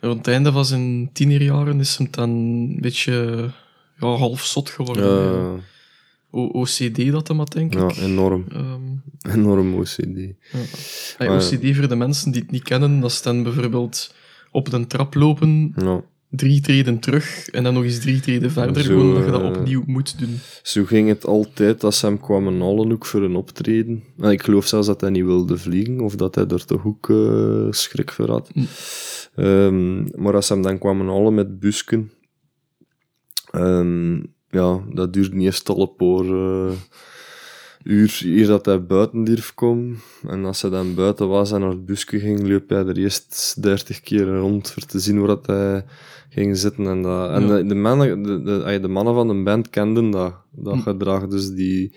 Rond 0.00 0.18
het 0.18 0.28
einde 0.28 0.52
van 0.52 0.64
zijn 0.64 1.10
tienerjaren 1.12 1.80
is 1.80 1.96
hem 1.96 2.06
dan 2.10 2.30
een 2.30 2.78
beetje 2.80 3.50
ja, 4.00 4.06
half 4.06 4.44
zot 4.44 4.70
geworden. 4.70 5.04
Ja, 5.04 5.60
OCD 6.30 7.10
dat 7.10 7.28
hem 7.28 7.38
had, 7.38 7.52
denk 7.52 7.74
ja, 7.74 7.88
ik. 7.88 7.96
enorm. 7.96 8.44
Ehm, 8.52 8.82
Enorm 9.34 9.74
OCD. 9.74 9.96
Hey, 10.04 10.36
Maar- 11.18 11.30
OCD 11.36 11.76
voor 11.76 11.88
de 11.88 11.96
mensen 11.96 12.32
die 12.32 12.42
het 12.42 12.50
niet 12.50 12.62
kennen, 12.62 13.00
dat 13.00 13.10
is 13.10 13.22
dan 13.22 13.42
bijvoorbeeld 13.42 14.14
op 14.50 14.72
een 14.72 14.86
trap 14.86 15.14
lopen, 15.14 15.72
Ja. 15.76 16.02
drie 16.30 16.60
treden 16.60 16.98
terug 16.98 17.48
en 17.48 17.62
dan 17.64 17.74
nog 17.74 17.84
eens 17.84 17.98
drie 18.00 18.20
treden 18.20 18.50
verder, 18.50 18.82
Zo, 18.82 18.88
gewoon 18.96 19.14
dat 19.14 19.24
je 19.24 19.30
dat 19.30 19.40
eh, 19.40 19.46
opnieuw 19.48 19.82
moet 19.86 20.18
doen. 20.18 20.38
Zo 20.62 20.84
ging 20.84 21.08
het 21.08 21.26
altijd 21.26 21.84
als 21.84 21.98
ze 21.98 22.06
hem 22.06 22.20
kwamen 22.20 22.60
halen 22.60 22.92
ook 22.92 23.06
voor 23.06 23.22
een 23.22 23.36
optreden. 23.36 24.02
En 24.18 24.30
ik 24.30 24.42
geloof 24.42 24.66
zelfs 24.66 24.86
dat 24.86 25.00
hij 25.00 25.10
niet 25.10 25.24
wilde 25.24 25.58
vliegen, 25.58 26.00
of 26.00 26.14
dat 26.16 26.34
hij 26.34 26.46
er 26.46 26.64
toch 26.64 26.84
ook 26.86 27.10
eh, 27.10 27.66
schrik 27.70 28.10
voor 28.12 28.28
had. 28.30 28.50
Hm. 28.52 28.60
Ehm, 29.34 30.22
maar 30.22 30.34
als 30.34 30.46
ze 30.46 30.52
hem 30.52 30.62
dan 30.62 30.78
kwamen 30.78 31.06
halen 31.06 31.34
met 31.34 31.60
busken, 31.60 32.10
ehm, 33.54 34.14
ja, 34.50 34.80
dat 34.92 35.12
duurde 35.12 35.36
niet 35.36 35.46
eens 35.46 35.62
een 35.64 35.94
paar, 35.96 36.24
eh, 36.24 36.72
uur, 37.84 38.20
uur 38.24 38.46
dat 38.46 38.66
hij 38.66 38.84
buiten 38.86 39.24
durf 39.24 39.54
komen. 39.54 39.96
En 40.28 40.44
als 40.44 40.62
hij 40.62 40.70
dan 40.70 40.94
buiten 40.94 41.28
was 41.28 41.52
en 41.52 41.60
naar 41.60 41.68
het 41.70 41.86
busje 41.86 42.18
ging, 42.20 42.42
liep 42.42 42.68
hij 42.68 42.86
er 42.86 42.96
eerst 42.96 43.62
30 43.62 44.00
keer 44.00 44.26
rond 44.38 44.70
voor 44.70 44.82
te 44.82 44.98
zien 44.98 45.18
waar 45.18 45.26
dat 45.28 45.46
hij 45.46 45.84
ging 46.28 46.56
zitten. 46.56 46.86
En, 46.86 47.02
dat, 47.02 47.30
en 47.30 47.42
Ja. 47.46 47.56
de, 47.56 47.66
de, 47.66 47.74
mannen, 47.74 48.22
de, 48.22 48.42
de, 48.42 48.78
de 48.80 48.88
mannen 48.88 49.14
van 49.14 49.28
de 49.28 49.42
band 49.42 49.70
kenden 49.70 50.10
dat, 50.10 50.34
dat 50.50 50.74
Hm. 50.74 50.80
gedrag, 50.80 51.26
dus 51.26 51.50
die 51.50 51.96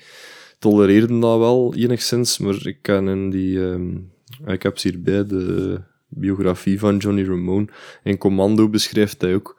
tolereerden 0.59 1.19
dat 1.19 1.39
wel 1.39 1.73
enigszins. 1.75 2.37
Maar 2.37 2.67
ik 2.67 2.77
ken 2.81 3.07
in 3.07 3.29
die... 3.29 3.69
ehm, 3.69 3.97
ik 4.45 4.63
heb 4.63 4.77
ze 4.77 4.87
hierbij 4.87 5.25
de 5.25 5.79
biografie 6.07 6.79
van 6.79 6.97
Johnny 6.97 7.23
Ramone. 7.27 7.67
In 8.03 8.17
Commando 8.17 8.69
beschrijft 8.69 9.21
hij 9.21 9.35
ook 9.35 9.56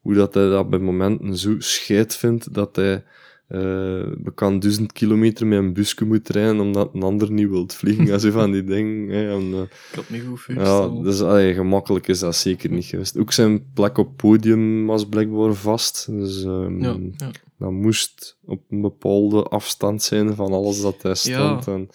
hoe 0.00 0.14
dat 0.14 0.34
hij 0.34 0.48
dat 0.48 0.70
bij 0.70 0.78
momenten 0.78 1.36
zo 1.36 1.54
scheid 1.58 2.16
vindt 2.16 2.54
dat 2.54 2.76
hij 2.76 3.04
eh 3.50 4.02
bekend 4.16 4.62
duizend 4.62 4.92
kilometer 4.92 5.46
met 5.46 5.58
een 5.58 5.72
busje 5.72 6.04
moet 6.04 6.28
rijden 6.28 6.60
omdat 6.60 6.90
een 6.94 7.02
ander 7.02 7.32
niet 7.32 7.48
wilt 7.48 7.74
vliegen. 7.74 8.06
Ja, 8.10 8.18
zo 8.18 8.30
van 8.30 8.52
die 8.52 8.64
dingen. 8.64 9.08
Hè, 9.08 9.30
en, 9.30 9.52
eh, 9.52 9.60
Ik 9.60 9.94
had 9.94 10.08
me 10.08 10.20
goed 10.20 10.56
ja, 10.56 10.88
dus 10.88 11.20
allee, 11.20 11.54
gemakkelijk 11.54 12.08
is 12.08 12.18
dat 12.18 12.36
zeker 12.36 12.70
niet 12.70 12.84
geweest. 12.84 13.18
Ook 13.18 13.32
zijn 13.32 13.72
plek 13.72 13.98
op 13.98 14.16
podium 14.16 14.86
was 14.86 15.08
blijkbaar 15.08 15.54
vast. 15.54 16.06
Dus 16.10 16.44
ehm, 16.44 16.82
ja, 16.82 16.96
ja. 17.16 17.30
dat 17.58 17.70
moest 17.70 18.36
op 18.44 18.62
een 18.70 18.80
bepaalde 18.80 19.42
afstand 19.42 20.02
zijn 20.02 20.34
van 20.34 20.52
alles 20.52 20.80
dat 20.80 21.02
hij 21.02 21.14
stond. 21.14 21.66
En, 21.66 21.88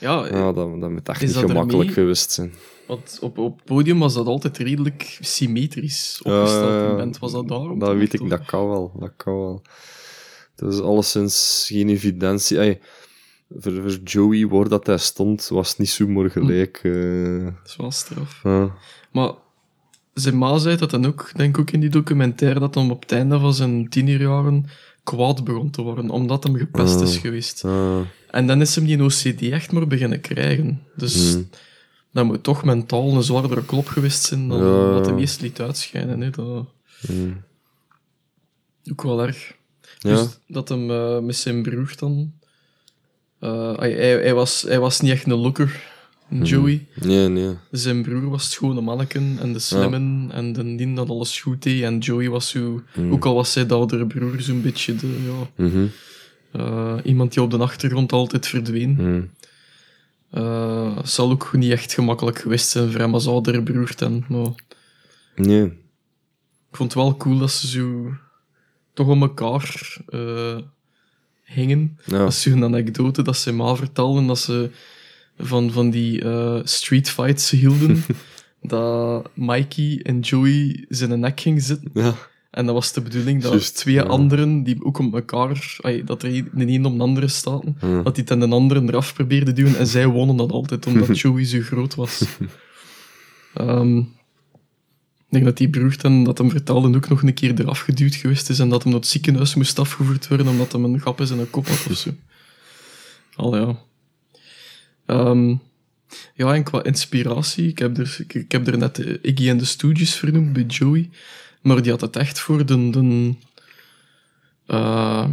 ja, 0.00 0.26
ja, 0.26 0.52
dat, 0.52 0.80
dat 0.80 0.90
moet 0.90 1.08
echt 1.08 1.20
niet 1.20 1.34
dat 1.34 1.42
gemakkelijk 1.42 1.88
ermee? 1.88 1.94
geweest 1.94 2.30
zijn. 2.30 2.52
Want 2.86 3.18
op, 3.20 3.38
op 3.38 3.56
het 3.56 3.64
podium 3.64 3.98
was 3.98 4.14
dat 4.14 4.26
altijd 4.26 4.58
redelijk 4.58 5.18
symmetrisch 5.20 6.20
opgesteld. 6.22 6.90
in 6.90 6.96
band. 6.96 7.18
Was 7.18 7.32
dat 7.32 7.48
daarom? 7.48 7.78
Dat 7.78 7.94
weet 7.96 8.12
ik, 8.12 8.28
dat 8.28 8.44
kan 8.44 8.68
wel. 8.68 8.92
Dat 8.98 9.12
kan 9.16 9.34
wel. 9.38 9.62
Dat 10.56 10.72
is 10.72 10.80
alleszins 10.80 11.64
geen 11.68 11.88
evidentie. 11.88 12.58
Ey, 12.58 12.80
voor, 13.58 13.72
voor 13.72 13.98
Joey, 14.04 14.46
waar 14.46 14.68
dat 14.68 14.86
hij 14.86 14.98
stond, 14.98 15.48
was 15.48 15.68
het 15.68 15.78
niet 15.78 15.90
zomaar 15.90 16.30
gelijk. 16.30 16.80
eh. 16.82 17.44
Dat 17.44 17.52
is 17.70 17.76
wel 17.76 17.90
straf. 17.90 18.42
Maar 19.12 19.32
zijn 20.14 20.38
ma 20.38 20.58
zei 20.58 20.76
dat 20.76 20.90
dan 20.90 21.06
ook, 21.06 21.30
denk 21.36 21.54
ik 21.56 21.60
ook 21.60 21.70
in 21.70 21.80
die 21.80 21.88
documentaire, 21.90 22.60
dat 22.60 22.74
hij 22.74 22.88
op 22.90 23.00
het 23.02 23.12
einde 23.12 23.38
van 23.38 23.54
zijn 23.54 23.88
tienerjaren 23.88 24.64
kwaad 25.04 25.44
begon 25.44 25.70
te 25.70 25.82
worden, 25.82 26.10
omdat 26.10 26.44
hem 26.44 26.56
gepest 26.56 27.00
is 27.00 27.14
Ah. 27.16 27.20
geweest. 27.20 27.64
Ah, 27.64 27.98
En 28.30 28.46
dan 28.46 28.60
is 28.60 28.74
hem 28.74 28.84
die 28.84 29.02
OCD 29.04 29.42
echt 29.42 29.72
maar 29.72 29.86
beginnen 29.86 30.20
krijgen. 30.20 30.82
Dus 30.96 31.32
Hmm. 31.32 31.48
Dat 32.12 32.24
moet 32.24 32.42
toch 32.42 32.64
mentaal 32.64 33.12
een 33.16 33.22
zwaardere 33.22 33.64
klop 33.64 33.86
geweest 33.86 34.22
zijn 34.22 34.48
dan 34.48 34.58
Ja. 34.58 34.90
wat 34.90 35.06
hem 35.06 35.18
eerst 35.18 35.40
liet 35.40 35.60
uitschijnen. 35.60 36.20
Hè. 36.20 36.30
Dat 36.30 36.66
mm. 37.08 37.42
ook 38.90 39.02
wel 39.02 39.22
erg. 39.26 39.52
Ja. 39.98 40.14
Dus 40.14 40.38
dat 40.48 40.68
hem 40.68 40.90
eh, 40.90 41.18
met 41.18 41.36
zijn 41.36 41.62
broer 41.62 41.92
dan... 41.98 42.32
eh, 43.38 43.76
hij, 43.78 43.92
hij, 43.92 44.12
hij 44.22 44.34
was, 44.34 44.62
hij 44.62 44.78
was 44.80 45.00
niet 45.00 45.10
echt 45.10 45.26
een 45.26 45.32
looker, 45.34 45.90
Hmm. 46.28 46.42
Joey. 46.42 46.86
Nee, 46.94 47.28
nee. 47.28 47.54
Zijn 47.70 48.02
broer 48.02 48.30
was 48.30 48.42
het 48.42 48.52
schone 48.52 48.80
manneken 48.80 49.36
en 49.40 49.52
de 49.52 49.58
slimmen 49.58 50.30
en 50.32 50.52
de 50.52 50.74
die 50.76 50.94
dat 50.94 51.08
alles 51.08 51.40
goed 51.40 51.62
deed. 51.62 51.82
En 51.82 51.98
Joey 51.98 52.28
was 52.28 52.48
zo, 52.48 52.82
Hmm. 52.92 53.12
ook 53.12 53.24
al 53.26 53.34
was 53.34 53.52
zij 53.52 53.66
de 53.66 53.74
oudere 53.74 54.06
broer, 54.06 54.40
zo'n 54.40 54.62
beetje 54.62 54.94
de, 54.96 55.06
ja, 55.26 55.64
Mhm. 55.64 55.86
eh, 56.52 56.94
iemand 57.04 57.32
die 57.32 57.42
op 57.42 57.50
de 57.50 57.58
achtergrond 57.58 58.12
altijd 58.12 58.46
verdween. 58.46 59.30
Het 60.96 61.08
zal 61.10 61.30
ook 61.30 61.52
niet 61.52 61.70
echt 61.70 61.92
gemakkelijk 61.94 62.38
geweest 62.38 62.68
zijn 62.68 62.90
voor 62.90 63.00
hem 63.00 63.14
als 63.14 63.26
oudere 63.26 63.62
broer 63.62 63.92
dan. 63.96 64.24
Maar 64.28 64.52
Nee. 65.36 65.64
ik 65.64 66.76
vond 66.76 66.92
het 66.94 67.02
wel 67.02 67.16
cool 67.16 67.38
dat 67.38 67.50
ze 67.50 67.66
zo 67.68 68.14
toch 68.94 69.06
om 69.06 69.22
elkaar 69.22 69.96
eh, 70.08 70.58
hingen. 71.44 71.98
Ja. 72.04 72.18
Dat 72.18 72.28
is 72.28 72.42
zo'n 72.42 72.64
anekdote 72.64 73.22
dat 73.22 73.36
ze 73.36 73.52
ma 73.52 73.74
vertelden 73.76 74.26
dat 74.26 74.38
ze 74.38 74.70
van, 75.38 75.70
van 75.70 75.90
die 75.90 76.22
eh 76.22 76.60
street 76.64 77.10
fights 77.10 77.50
hielden. 77.50 78.04
dat 78.62 79.30
Mikey 79.34 80.00
en 80.02 80.20
Joey 80.20 80.84
zijn 80.88 81.20
nek 81.20 81.40
ging 81.40 81.62
zitten. 81.62 81.90
Ja. 81.94 82.14
En 82.52 82.66
dat 82.66 82.74
was 82.74 82.92
de 82.92 83.00
bedoeling 83.00 83.42
dat 83.42 83.74
twee 83.74 83.94
ja. 83.94 84.02
anderen 84.02 84.62
die 84.62 84.84
ook 84.84 84.98
op 84.98 85.14
elkaar, 85.14 85.76
ay, 85.80 86.04
dat 86.04 86.22
er 86.22 86.34
een 86.34 86.48
de 86.52 86.66
een 86.66 86.84
om 86.86 86.96
de 86.96 87.02
andere 87.02 87.28
staat, 87.28 87.62
Ja. 87.80 88.02
dat 88.02 88.14
die 88.14 88.24
ten 88.24 88.38
de 88.38 88.48
anderen 88.48 88.88
eraf 88.88 89.14
probeerde 89.14 89.52
duwen. 89.52 89.78
En 89.78 89.86
zij 89.86 90.06
wonnen 90.06 90.36
dat 90.36 90.52
altijd, 90.52 90.86
omdat 90.86 91.18
Joey 91.20 91.44
zo 91.44 91.60
groot 91.60 91.94
was. 91.94 92.22
Ehm, 93.54 93.98
ik 93.98 95.28
denk 95.28 95.44
dat 95.44 95.56
die 95.56 95.70
broer 95.70 96.24
dat 96.24 96.38
hem 96.38 96.50
vertelde, 96.50 96.96
ook 96.96 97.08
nog 97.08 97.22
een 97.22 97.34
keer 97.34 97.60
eraf 97.60 97.80
geduwd 97.80 98.14
geweest 98.14 98.50
is 98.50 98.58
en 98.58 98.68
dat 98.68 98.82
hem 98.82 98.92
naar 98.92 99.00
het 99.00 99.10
ziekenhuis 99.10 99.54
moest 99.54 99.78
afgevoerd 99.78 100.28
worden 100.28 100.48
omdat 100.48 100.72
hem 100.72 100.84
een 100.84 101.00
grap 101.00 101.20
in 101.20 101.26
zijn 101.26 101.50
kop 101.50 101.68
had 101.68 101.86
of 101.90 101.96
zo. 101.96 102.10
Al 103.36 103.56
ja. 103.56 103.78
Ehm, 105.06 105.54
ja, 106.34 106.54
en 106.54 106.62
qua 106.62 106.82
inspiratie, 106.84 107.68
ik 107.68 107.78
heb 107.78 107.98
er, 107.98 108.16
ik, 108.18 108.34
ik 108.34 108.52
heb 108.52 108.66
er 108.66 108.78
net 108.78 108.98
eh, 108.98 109.14
Iggy 109.22 109.48
en 109.48 109.58
de 109.58 109.64
Stooges 109.64 110.14
vernoemd 110.14 110.52
bij 110.52 110.62
Joey, 110.62 111.10
maar 111.62 111.82
die 111.82 111.90
had 111.90 112.00
het 112.00 112.16
echt 112.16 112.40
voor 112.40 112.66
de, 112.66 112.90
de 112.90 113.34
eh, 114.66 115.28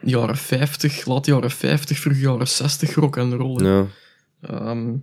jaren 0.00 0.36
50, 0.36 1.06
laat 1.06 1.26
jaren 1.26 1.50
50, 1.50 1.98
vroeg 1.98 2.18
jaren 2.18 2.48
60 2.48 2.94
rock 2.94 3.16
en 3.16 3.34
roll. 3.34 3.64
Ja. 3.64 3.86
Ehm, 4.40 4.94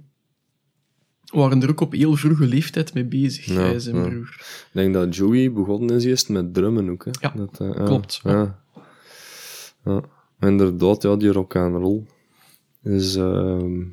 waren 1.25 1.61
er 1.61 1.69
ook 1.69 1.81
op 1.81 1.91
heel 1.91 2.15
vroege 2.15 2.45
leeftijd 2.45 2.93
mee 2.93 3.05
bezig, 3.05 3.45
Ja, 3.45 3.53
hij 3.53 3.73
en 3.73 3.81
zijn 3.81 3.95
ja. 3.95 4.01
broer. 4.01 4.35
Ik 4.39 4.69
denk 4.71 4.93
dat 4.93 5.15
Joey 5.15 5.51
begonnen 5.51 5.95
is 5.95 6.05
eerst 6.05 6.29
met 6.29 6.53
drummen 6.53 6.89
ook. 6.89 7.05
Hè. 7.05 7.11
Ja, 7.19 7.33
dat, 7.35 7.59
eh, 7.59 7.85
klopt, 7.85 8.19
ja. 8.23 8.63
Ja. 9.85 10.01
Inderdaad, 10.39 11.01
ja, 11.01 11.15
die 11.15 11.31
rock 11.31 11.55
and 11.55 11.75
roll 11.75 12.03
is, 12.83 13.15
ehm, 13.15 13.83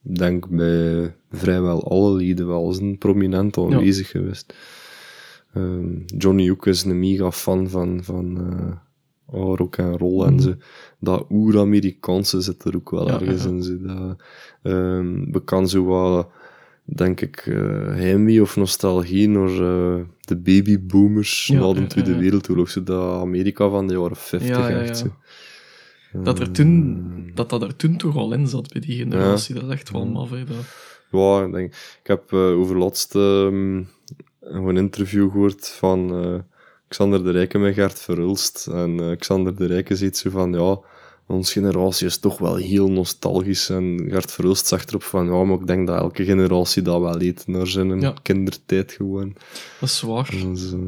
denk 0.00 0.48
bij 0.48 1.14
vrijwel 1.30 1.88
alle 1.90 2.14
lieden 2.14 2.46
wel 2.46 2.66
eens 2.66 2.78
een 2.78 2.98
prominent 2.98 3.58
aanwezig 3.58 4.08
geweest. 4.08 4.54
Ehm, 5.56 6.18
Johnny 6.18 6.50
ook 6.50 6.66
is 6.66 6.84
een 6.84 6.98
mega 6.98 7.30
fan 7.32 7.68
van, 7.68 8.00
van 8.04 8.36
eh, 8.38 9.34
oh, 9.40 9.56
rock 9.56 9.78
and 9.78 10.00
roll 10.00 10.26
en 10.26 10.40
zo. 10.40 10.54
Dat 11.00 11.26
oer-Amerikaanse 11.30 12.40
zit 12.40 12.64
er 12.64 12.76
ook 12.76 12.90
wel 12.90 13.06
Ja, 13.08 13.20
ergens 13.20 13.42
ja. 13.44 13.48
in. 13.50 13.62
Zo. 13.62 13.76
Dat, 13.80 14.16
ehm, 14.62 15.30
bekend 15.30 15.70
zo 15.70 15.84
wat, 15.84 16.28
denk 16.84 17.20
ik, 17.20 17.36
eh 17.46 17.56
heimwee 17.86 18.42
of 18.42 18.56
nostalgie 18.56 19.28
naar 19.28 19.48
eh, 19.50 20.00
de 20.20 20.36
babyboomers 20.36 21.46
Ja, 21.46 21.60
na 21.60 21.72
de 21.72 21.86
Tweede. 21.86 22.16
Wereldoorlog. 22.16 22.70
Zo 22.70 22.82
dat 22.82 23.20
Amerika 23.20 23.68
van 23.68 23.86
de 23.86 23.94
jaren 23.94 24.16
50 24.16 24.48
Ja, 24.56 24.68
ja, 24.68 24.80
echt. 24.80 24.98
Zo. 24.98 25.06
Dat, 26.22 26.38
er 26.38 26.50
toen, 26.50 27.30
dat 27.34 27.50
dat 27.50 27.62
er 27.62 27.76
toen 27.76 27.96
toch 27.96 28.16
al 28.16 28.32
in 28.32 28.46
zat 28.48 28.72
bij 28.72 28.80
die 28.80 28.96
generatie, 28.98 29.54
dat 29.54 29.64
is 29.64 29.70
echt 29.70 29.90
wel 29.90 30.04
Ja. 30.04 30.10
maf. 30.10 30.30
Hè, 30.30 30.44
dat. 30.44 30.56
Ja, 31.10 31.44
ik, 31.44 31.52
denk, 31.52 31.72
ik 31.74 32.06
heb 32.06 32.32
eh, 32.32 32.58
over 32.58 32.78
laatst 32.78 33.14
ehm, 33.14 33.74
nog 33.76 33.86
een 34.48 34.76
interview 34.76 35.30
gehoord 35.30 35.68
van 35.68 36.22
eh, 36.24 36.34
Xander 36.88 37.24
de 37.24 37.30
Rijken 37.30 37.60
met 37.60 37.74
Gert 37.74 38.00
Verhulst. 38.00 38.66
En 38.72 39.00
eh, 39.00 39.16
Xander 39.16 39.56
de 39.56 39.66
Rijken 39.66 39.96
ziet 39.96 40.16
zo 40.16 40.30
van, 40.30 40.52
ja, 40.52 40.78
onze 41.28 41.52
generatie 41.52 42.06
is 42.06 42.18
toch 42.18 42.38
wel 42.38 42.56
heel 42.56 42.90
nostalgisch. 42.90 43.68
En 43.70 44.06
Gert 44.10 44.32
Verhulst 44.32 44.66
zegt 44.66 44.88
erop 44.88 45.02
van, 45.02 45.26
ja, 45.26 45.44
maar 45.44 45.58
ik 45.60 45.66
denk 45.66 45.86
dat 45.86 45.98
elke 46.00 46.24
generatie 46.24 46.82
dat 46.82 47.00
wel 47.00 47.20
eet 47.22 47.46
naar 47.46 47.66
zijn 47.66 48.00
Ja. 48.00 48.14
kindertijd 48.22 48.92
gewoon. 48.92 49.34
dat 49.80 49.88
is 49.88 50.00
waar. 50.00 50.30
Dus, 50.52 50.72
eh, 50.72 50.78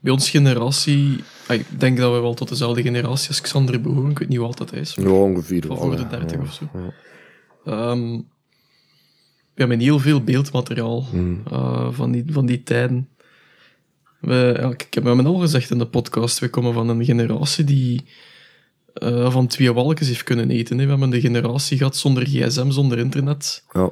Bij 0.00 0.12
ons 0.12 0.30
generatie, 0.30 1.24
ah, 1.46 1.56
ik 1.56 1.80
denk 1.80 1.98
dat 1.98 2.12
we 2.14 2.20
wel 2.20 2.34
tot 2.34 2.48
dezelfde 2.48 2.82
generatie 2.82 3.28
als 3.28 3.40
Xander 3.40 3.80
behoren. 3.80 4.10
Ik 4.10 4.18
weet 4.18 4.28
niet 4.28 4.38
hoe 4.38 4.46
oud 4.46 4.58
dat 4.58 4.70
hij 4.70 4.80
is. 4.80 4.94
ja, 4.94 5.08
ongeveer 5.08 5.64
voor 5.66 5.90
de 5.96 6.02
ja. 6.02 6.08
30 6.08 6.30
Ja, 6.36 6.42
of 6.42 6.52
zo. 6.52 6.68
Ja. 9.54 9.62
We 9.64 9.70
hebben 9.70 9.78
heel 9.80 9.98
veel 9.98 10.20
beeldmateriaal 10.24 11.06
Mm. 11.12 11.42
eh, 11.50 11.88
van, 11.92 12.12
die, 12.12 12.24
van 12.28 12.46
die 12.46 12.62
tijden. 12.62 13.08
We, 14.20 14.56
ja, 14.60 14.70
ik 14.70 14.94
heb 14.94 15.04
hem 15.04 15.26
al 15.26 15.34
gezegd 15.38 15.70
in 15.70 15.78
de 15.78 15.86
podcast, 15.86 16.38
we 16.38 16.48
komen 16.48 16.72
van 16.72 16.88
een 16.88 17.04
generatie 17.04 17.64
die 17.64 18.04
eh, 18.94 19.30
van 19.32 19.46
twee 19.46 19.72
walkjes 19.72 20.08
heeft 20.08 20.22
kunnen 20.22 20.50
eten. 20.50 20.78
Hè. 20.78 20.84
We 20.84 20.90
hebben 20.90 21.10
de 21.10 21.20
generatie 21.20 21.76
gehad 21.76 21.96
zonder 21.96 22.26
gsm, 22.26 22.70
zonder 22.70 22.98
internet. 22.98 23.64
Ja. 23.72 23.90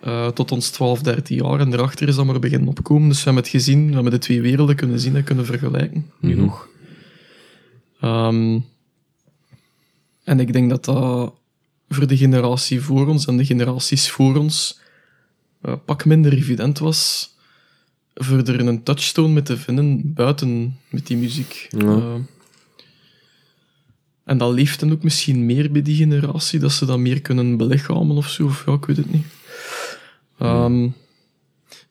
eh, 0.00 0.28
tot 0.28 0.52
ons 0.52 0.70
12, 0.70 1.02
13 1.02 1.36
jaar. 1.36 1.60
En 1.60 1.70
daarachter 1.70 2.08
is 2.08 2.14
dat 2.16 2.24
maar 2.26 2.38
beginnen 2.38 2.68
opkomen. 2.68 3.08
Dus 3.08 3.18
we 3.18 3.24
hebben 3.24 3.42
het 3.42 3.52
gezien, 3.52 3.88
we 3.88 3.94
hebben 3.94 4.12
de 4.12 4.18
twee 4.18 4.40
werelden 4.42 4.76
kunnen 4.76 5.00
zien 5.00 5.16
en 5.16 5.24
kunnen 5.24 5.46
vergelijken. 5.46 6.10
Mhm. 6.20 6.36
nog. 6.36 6.68
Ehm, 8.00 8.58
en 10.24 10.40
ik 10.40 10.52
denk 10.52 10.70
dat 10.70 10.84
dat 10.84 11.34
voor 11.88 12.06
de 12.06 12.16
generatie 12.16 12.80
voor 12.80 13.08
ons 13.08 13.26
en 13.26 13.36
de 13.36 13.44
generaties 13.44 14.10
voor 14.10 14.36
ons 14.36 14.80
eh, 15.60 15.74
pak 15.84 16.04
minder 16.04 16.32
evident 16.32 16.78
was 16.78 17.32
voor 18.14 18.38
er 18.38 18.60
een 18.60 18.82
touchstone 18.82 19.32
mee 19.32 19.42
te 19.42 19.56
vinden 19.56 20.12
buiten 20.14 20.78
met 20.88 21.06
die 21.06 21.16
muziek. 21.16 21.66
Ja. 21.70 21.78
Eh, 21.78 22.14
en 24.24 24.38
dat 24.38 24.52
leeft 24.52 24.80
dan 24.80 24.92
ook 24.92 25.02
misschien 25.02 25.46
meer 25.46 25.72
bij 25.72 25.82
die 25.82 25.96
generatie, 25.96 26.58
dat 26.58 26.72
ze 26.72 26.86
dat 26.86 26.98
meer 26.98 27.20
kunnen 27.20 27.56
belichamen 27.56 28.16
of 28.16 28.28
zo, 28.28 28.44
of 28.44 28.66
ja, 28.66 28.72
ik 28.72 28.84
weet 28.84 28.96
het 28.96 29.12
niet. 29.12 29.26
Ehm 30.38 30.88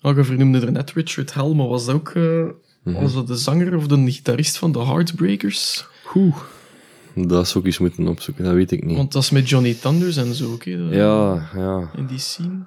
ja, 0.01 0.09
je 0.15 0.23
vernoemde 0.23 0.59
er 0.59 0.71
net 0.71 0.91
Richard 0.91 1.33
Hell, 1.33 1.53
maar 1.53 1.67
was 1.67 1.85
dat 1.85 1.95
ook 1.95 2.09
eh, 2.09 2.45
was 2.83 3.13
dat 3.13 3.27
de 3.27 3.35
zanger 3.35 3.75
of 3.75 3.87
de 3.87 4.11
gitarist 4.11 4.57
van 4.57 4.71
de 4.71 4.79
Heartbreakers? 4.79 5.85
Oeh. 6.15 6.37
Dat 7.15 7.47
zou 7.47 7.59
ik 7.59 7.65
eens 7.65 7.77
moeten 7.77 8.07
opzoeken, 8.07 8.43
dat 8.43 8.53
weet 8.53 8.71
ik 8.71 8.85
niet. 8.85 8.97
Want 8.97 9.11
dat 9.11 9.23
is 9.23 9.29
met 9.29 9.49
Johnny 9.49 9.73
Thunders 9.73 10.17
en 10.17 10.33
zo, 10.33 10.53
oké? 10.53 10.69
Ja, 10.69 11.49
ja. 11.55 11.91
In 11.95 12.05
die 12.05 12.17
scene. 12.19 12.65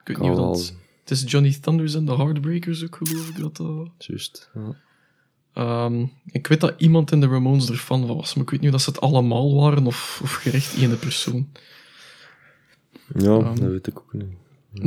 Ik 0.00 0.06
weet 0.08 0.16
Kan 0.16 0.28
niet 0.28 0.38
of 0.38 0.44
wel. 0.44 0.52
dat... 0.52 0.74
Het 1.00 1.10
is 1.10 1.24
Johnny 1.30 1.58
Thunders 1.60 1.94
en 1.94 2.04
de 2.04 2.14
Heartbreakers 2.16 2.84
ook, 2.84 2.96
geloof 3.02 3.28
ik, 3.28 3.38
dat 3.38 3.56
dat... 3.56 3.88
Juist. 3.98 4.50
Ja. 4.54 4.76
Ehm, 5.54 6.06
ik 6.26 6.46
weet 6.46 6.60
dat 6.60 6.74
iemand 6.76 7.12
in 7.12 7.20
de 7.20 7.26
Ramones 7.26 7.68
er 7.68 7.76
fan 7.76 8.06
van 8.06 8.16
was, 8.16 8.34
maar 8.34 8.44
ik 8.44 8.50
weet 8.50 8.60
niet 8.60 8.68
of 8.68 8.74
dat 8.74 8.84
ze 8.84 8.90
het 8.90 9.00
allemaal 9.00 9.54
waren 9.54 9.86
of, 9.86 10.20
of 10.22 10.32
gerecht 10.32 10.76
één 10.76 10.98
persoon. 10.98 11.48
Ja, 13.14 13.36
Ehm. 13.38 13.44
dat 13.60 13.70
weet 13.70 13.86
ik 13.86 13.98
ook 13.98 14.12
niet. 14.12 14.26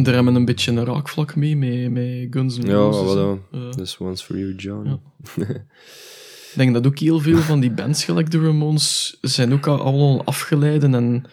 Daar 0.06 0.14
hebben 0.14 0.34
we 0.34 0.40
een 0.40 0.46
beetje 0.46 0.72
een 0.72 0.86
raakvlak 0.86 1.36
mee, 1.36 1.56
met, 1.58 1.92
met 1.92 2.28
Guns 2.30 2.58
N' 2.58 2.70
Roses. 2.72 3.14
ja. 3.52 3.60
Eh, 3.60 3.70
This 3.70 3.98
one's 3.98 4.22
for 4.24 4.38
you, 4.38 4.56
John. 4.56 4.88
Ja. 4.88 5.00
Ik 6.56 6.62
denk 6.62 6.74
dat 6.74 6.88
ook 6.88 7.00
heel 7.00 7.20
veel 7.20 7.38
van 7.38 7.60
die 7.60 7.72
bands, 7.72 8.04
gelijk 8.04 8.32
de 8.32 8.40
Ramones, 8.42 9.18
zijn 9.22 9.54
ook 9.54 9.68
al- 9.68 9.82
allemaal 9.82 10.26
afgeleiden 10.26 10.94
en 10.96 11.24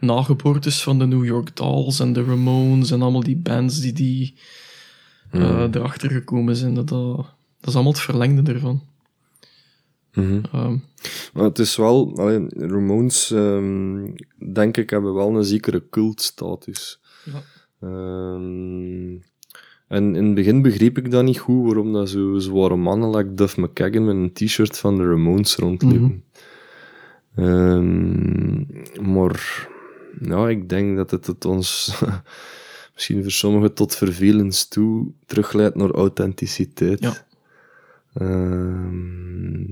nageboortes 0.00 0.82
van 0.82 0.98
de 0.98 1.06
New 1.06 1.24
York 1.24 1.56
Dolls 1.56 2.00
en 2.00 2.12
de 2.12 2.24
Ramones 2.24 2.90
en 2.90 3.02
allemaal 3.02 3.22
die 3.22 3.36
bands 3.36 3.80
die, 3.80 3.92
die 3.92 4.34
eh, 5.30 5.40
Mhm. 5.40 5.68
erachter 5.76 6.10
gekomen 6.10 6.56
zijn. 6.56 6.74
Dat, 6.74 6.88
dat, 6.88 7.16
dat 7.16 7.68
is 7.68 7.74
allemaal 7.74 7.92
het 7.92 8.00
verlengde 8.00 8.52
ervan. 8.52 8.82
Mhm. 10.14 10.40
Ehm, 10.52 10.76
Maar 11.32 11.44
het 11.44 11.58
is 11.58 11.76
wel, 11.76 12.16
allee, 12.18 12.44
Ramones, 12.48 13.30
ehm, 13.30 14.04
denk 14.52 14.76
ik, 14.76 14.90
hebben 14.90 15.14
wel 15.14 15.36
een 15.36 15.44
zekere 15.44 15.88
cultstatus. 15.90 17.00
Ja. 17.24 17.42
Ehm, 17.80 19.12
en 19.88 20.14
in 20.16 20.24
het 20.24 20.34
begin 20.34 20.62
begreep 20.62 20.98
ik 20.98 21.10
dat 21.10 21.24
niet 21.24 21.38
goed, 21.38 21.64
waarom 21.64 21.92
dat 21.92 22.08
zo 22.08 22.38
zware 22.38 22.76
mannen 22.76 23.16
like 23.16 23.34
Duff 23.34 23.56
McKagan 23.56 24.04
met 24.04 24.14
een 24.14 24.32
t-shirt 24.32 24.78
van 24.78 24.96
de 24.96 25.02
Ramones 25.08 25.56
rondliepen. 25.56 26.24
Ehm, 27.36 28.56
maar 29.12 29.68
ja, 30.20 30.48
ik 30.48 30.68
denk 30.68 30.96
dat 30.96 31.10
het, 31.10 31.26
het 31.26 31.44
ons 31.44 32.00
misschien 32.94 33.22
voor 33.22 33.30
sommigen 33.32 33.74
tot 33.74 33.94
vervelens 33.94 34.68
toe 34.68 35.06
terugleidt 35.26 35.74
naar 35.76 35.90
authenticiteit. 35.90 37.00
Ja. 37.00 37.26
Ehm, 38.14 39.64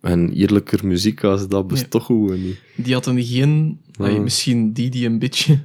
en 0.00 0.32
eerlijker 0.32 0.86
muziek 0.86 1.24
als 1.24 1.48
dat 1.48 1.66
bestaat 1.66 1.90
toch 1.90 2.06
gewoon 2.06 2.42
niet. 2.42 2.60
die 2.76 2.92
hadden 2.94 3.22
geen, 3.22 3.80
Ja. 3.92 4.18
misschien 4.18 4.72
die 4.72 4.90
die 4.90 5.06
een 5.06 5.18
beetje, 5.18 5.58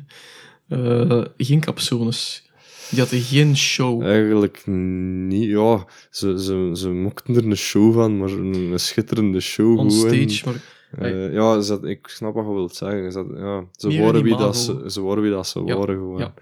eh, 0.67 1.23
geen 1.37 1.59
capsones. 1.59 2.48
Die 2.89 2.99
hadden 2.99 3.19
geen 3.21 3.57
show. 3.57 4.01
Eigenlijk 4.03 4.61
niet. 4.65 5.49
Ja, 5.49 5.85
ze, 6.09 6.41
ze, 6.43 6.69
ze 6.73 6.89
mokten 6.89 7.35
er 7.35 7.45
een 7.45 7.55
show 7.57 7.93
van, 7.93 8.17
maar 8.17 8.29
een, 8.29 8.53
een 8.71 8.79
schitterende 8.79 9.39
show. 9.39 9.77
on 9.77 9.91
stage, 9.91 10.41
maar 10.45 10.61
Eh, 10.99 11.33
ja, 11.33 11.61
ik 11.83 12.07
snap 12.07 12.33
wat 12.33 12.45
je 12.45 12.53
wilt 12.53 12.75
zeggen. 12.75 13.11
Ze, 13.11 13.25
ja, 13.35 13.63
ze, 13.71 13.87
Meer 13.87 14.01
waren 14.03 14.23
wie 14.23 14.37
dat 14.37 14.57
ze, 14.57 14.83
ze 14.87 15.01
waren 15.01 15.23
wie 15.23 15.31
dat 15.31 15.47
ze 15.47 15.61
Ja, 15.65 15.77
waren 15.77 15.95
gewoon. 15.95 16.17
ja. 16.17 16.33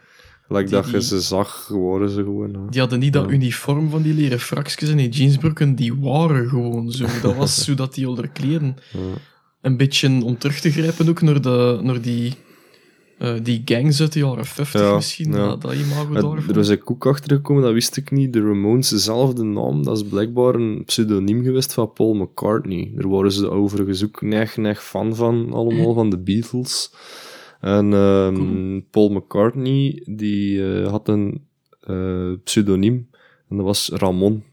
Dat 0.49 0.89
je 0.89 1.01
ze 1.01 1.21
zag, 1.21 1.67
waren 1.67 2.09
ze 2.09 2.23
gewoon. 2.23 2.67
die 2.69 2.79
hadden 2.79 2.99
niet 2.99 3.13
dat 3.13 3.25
Ja. 3.25 3.31
uniform 3.31 3.89
van 3.89 4.01
die 4.01 4.13
leren 4.13 4.39
frakjes 4.39 4.89
en 4.89 4.97
die 4.97 5.09
jeansbroeken, 5.09 5.75
die 5.75 5.95
waren 5.95 6.47
gewoon 6.49 6.91
zo. 6.91 7.05
Dat 7.21 7.35
was 7.35 7.55
zo 7.63 7.73
dat 7.73 7.93
die 7.93 8.09
onder 8.09 8.27
kleden. 8.27 8.75
Ja. 8.91 8.99
Een 9.61 9.77
beetje 9.77 10.23
om 10.23 10.37
terug 10.37 10.59
te 10.59 10.71
grijpen 10.71 11.09
ook 11.09 11.21
naar, 11.21 11.41
de, 11.41 11.79
naar 11.83 12.01
die, 12.01 12.33
eh, 13.17 13.33
die 13.43 13.61
gangs 13.65 14.01
uit 14.01 14.13
de 14.13 14.19
jaren 14.19 14.45
50 14.45 14.81
Ja, 14.81 14.95
misschien, 14.95 15.31
ja. 15.31 15.47
dat, 15.47 15.61
dat 15.61 15.73
imago 15.73 16.07
Maar 16.11 16.21
daarvan. 16.21 16.49
Er 16.49 16.53
was 16.53 16.69
ik 16.69 16.91
ook 16.91 17.05
achter 17.05 17.35
gekomen, 17.35 17.63
dat 17.63 17.73
wist 17.73 17.97
ik 17.97 18.11
niet. 18.11 18.33
De 18.33 18.41
Ramones, 18.41 18.89
dezelfde 18.89 19.43
naam, 19.43 19.83
dat 19.83 19.97
is 19.97 20.03
blijkbaar 20.09 20.55
een 20.55 20.83
pseudoniem 20.85 21.43
geweest 21.43 21.73
van 21.73 21.93
Paul 21.93 22.13
McCartney. 22.13 22.91
Daar 22.95 23.09
waren 23.09 23.31
ze 23.31 23.49
overigens 23.49 24.03
ook 24.03 24.21
neig, 24.21 24.57
neig 24.57 24.83
fan 24.83 25.15
van, 25.15 25.53
allemaal, 25.53 25.93
van 25.93 26.09
de 26.09 26.17
Beatles. 26.17 26.93
En 27.61 27.93
ehm, 27.93 28.33
Cool. 28.35 28.81
Paul 28.91 29.09
McCartney, 29.09 30.01
die 30.05 30.73
eh, 30.81 30.89
had 30.89 31.07
een 31.07 31.45
eh, 31.79 32.31
pseudoniem, 32.43 33.09
en 33.49 33.57
dat 33.57 33.65
was 33.65 33.89
Ramon. 33.93 34.43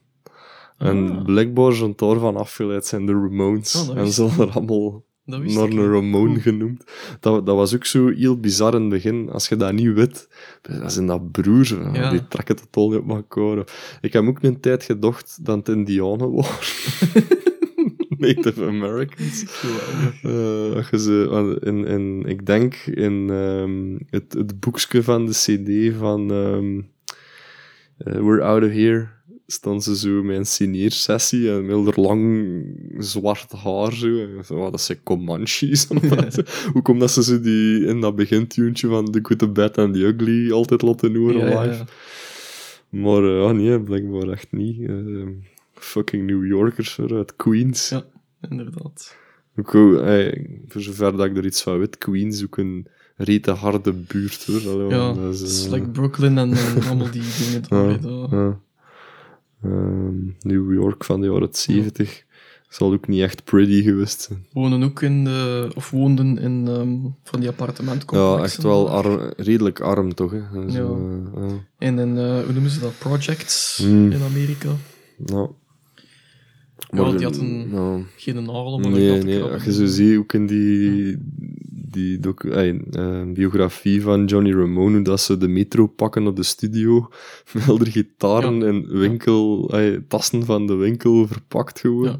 En 0.78 1.10
Ah. 1.10 1.24
blijkbaar 1.24 1.72
zijn 1.72 1.92
daarvan 1.96 2.36
afgeleid 2.36 2.86
zijn 2.86 3.06
de 3.06 3.12
Ramones. 3.12 3.88
Oh, 3.90 3.96
en 3.98 4.12
ze 4.12 4.22
hadden 4.28 4.52
allemaal 4.52 5.02
Dat 5.26 5.40
wist. 5.40 5.56
Ramon 5.56 6.40
genoemd. 6.40 6.84
Dat, 7.20 7.46
dat 7.46 7.56
was 7.56 7.74
ook 7.74 7.84
zo 7.84 8.08
heel 8.08 8.40
bizar 8.40 8.74
in 8.74 8.80
het 8.80 8.90
begin. 8.90 9.30
Als 9.30 9.48
je 9.48 9.56
dat 9.56 9.72
niet 9.72 9.92
weet, 9.92 10.28
dat 10.62 10.92
zijn 10.92 11.06
dat 11.06 11.30
broers. 11.30 11.68
Ja. 11.68 12.10
Die 12.10 12.28
trekken 12.28 12.54
het 12.54 12.72
totaal 12.72 12.90
niet 12.90 12.98
op 12.98 13.08
elkaar. 13.10 13.64
Ik 14.00 14.12
heb 14.12 14.26
ook 14.26 14.42
een 14.42 14.60
tijd 14.60 14.82
gedacht 14.82 15.38
dat 15.44 15.56
het 15.56 15.68
Indianen 15.68 16.32
waren. 16.32 16.58
Native 18.18 18.64
Americans. 18.64 19.44
Eh, 20.22 20.92
ze, 20.92 21.58
in, 21.60 21.86
in, 21.86 22.22
ik 22.26 22.46
denk 22.46 22.74
in 22.74 23.30
ehm, 23.30 23.98
het, 24.10 24.32
het 24.32 24.60
boekje 24.60 25.02
van 25.02 25.26
de 25.26 25.32
CD 25.32 25.96
van 25.98 26.30
ehm, 26.32 26.80
eh, 27.98 28.22
We're 28.22 28.42
Out 28.42 28.62
of 28.62 28.70
Here 28.70 29.08
staan 29.46 29.82
ze 29.82 29.96
zo 29.96 30.22
met 30.22 30.36
een 30.36 30.46
signeersessie 30.46 31.50
en 31.50 31.66
met 31.66 31.94
er 31.94 32.00
lang 32.00 32.62
zwart 32.98 33.52
haar 33.52 33.92
zo. 33.92 34.26
Zo, 34.44 34.70
dat 34.70 34.80
zijn 34.80 35.02
Comanches. 35.02 35.86
Hoe 36.72 36.82
komt 36.82 37.00
dat 37.00 37.10
ze 37.10 37.22
zo 37.22 37.40
die 37.40 37.86
in 37.86 38.00
dat 38.00 38.16
begintuntje 38.16 38.88
van 38.88 39.10
The 39.10 39.18
Good, 39.22 39.38
The 39.38 39.48
Bad 39.48 39.78
and 39.78 39.94
The 39.94 40.00
Ugly 40.00 40.52
altijd 40.52 40.82
laten 40.82 41.16
horen 41.16 41.48
Ja, 41.48 41.60
live? 41.62 41.74
ja. 41.74 41.84
Maar 42.88 43.22
ja, 43.24 43.52
nee, 43.52 43.80
blijkbaar 43.80 44.28
echt 44.28 44.52
niet. 44.52 44.88
Eh, 44.88 44.94
fucking 45.72 46.26
New 46.26 46.46
Yorkers 46.46 46.98
uit 47.00 47.36
Queens. 47.36 47.88
Ja, 47.88 48.04
inderdaad. 48.50 49.16
Ook, 49.56 49.72
wel, 49.72 50.02
eh, 50.02 50.44
voor 50.68 50.80
zover 50.80 51.16
dat 51.16 51.26
ik 51.26 51.36
er 51.36 51.44
iets 51.44 51.62
van 51.62 51.78
weet, 51.78 51.98
Queens 51.98 52.44
ook 52.44 52.56
een 52.56 52.86
rete 53.16 53.50
harde 53.50 53.92
buurt 53.92 54.44
hoor. 54.46 54.68
Allee, 54.72 54.88
Ja, 54.88 55.12
dat 55.12 55.38
het 55.38 55.48
is, 55.48 55.66
like 55.68 55.88
Brooklyn 55.88 56.38
en, 56.38 56.52
allemaal 56.86 57.10
die 57.10 57.22
dingen 57.38 57.62
daar. 57.68 57.90
Ja, 57.90 58.26
ja. 58.30 58.60
Ehm, 59.64 60.14
New 60.40 60.72
York 60.72 61.04
van 61.04 61.20
de 61.20 61.26
jaren 61.26 61.48
70 61.50 62.24
zal 62.68 62.92
ook 62.92 63.08
niet 63.08 63.20
echt 63.20 63.44
pretty 63.44 63.82
geweest 63.82 64.20
zijn. 64.20 64.46
wonen 64.52 64.82
ook 64.82 65.02
in 65.02 65.24
de, 65.24 65.70
of 65.74 65.90
woonden 65.90 66.38
in 66.38 66.64
ehm, 66.68 66.96
van 67.22 67.40
die 67.40 67.48
appartementcomplexen. 67.48 68.36
Ja, 68.38 68.42
echt 68.44 68.62
wel 68.62 68.90
arm, 68.90 69.32
redelijk 69.36 69.80
arm 69.80 70.14
toch? 70.14 70.32
Hè? 70.32 70.70
Zo, 70.70 71.08
eh, 71.34 71.42
ja. 71.48 71.54
En 71.78 71.98
in, 71.98 72.18
eh, 72.18 72.40
hoe 72.44 72.52
noemen 72.52 72.70
ze 72.70 72.80
dat, 72.80 72.98
projects 72.98 73.80
Mm. 73.84 74.10
in 74.12 74.22
Amerika. 74.22 74.68
Ja. 75.26 75.48
Ja, 76.90 77.08
die 77.10 77.18
de- 77.18 77.24
had 77.24 77.36
een- 77.36 77.68
ja. 77.72 77.98
Geen 78.16 78.34
nagel 78.44 78.72
om 78.72 78.80
Nee, 78.90 79.22
nee, 79.22 79.42
als 79.42 79.64
je 79.64 79.72
zo 79.72 79.86
ziet, 79.86 80.16
ook 80.18 80.32
in 80.32 80.46
die, 80.46 81.18
die 81.94 82.18
docu- 82.18 82.50
ey, 82.50 82.80
eh, 82.90 83.22
biografie 83.32 84.02
van 84.02 84.24
Johnny 84.24 84.52
Ramone, 84.52 85.02
dat 85.02 85.20
ze 85.20 85.36
de 85.36 85.48
metro 85.48 85.86
pakken 85.86 86.22
naar 86.22 86.34
de 86.34 86.42
studio, 86.42 87.08
met 87.54 87.68
al 87.68 87.78
die 87.78 87.92
gitaren 87.92 88.60
Ja. 88.60 88.66
en 88.66 88.98
winkel, 88.98 89.70
tassen 90.08 90.44
van 90.44 90.66
de 90.66 90.74
winkel 90.74 91.26
verpakt 91.26 91.80
gewoon. 91.80 92.04
Ja. 92.04 92.16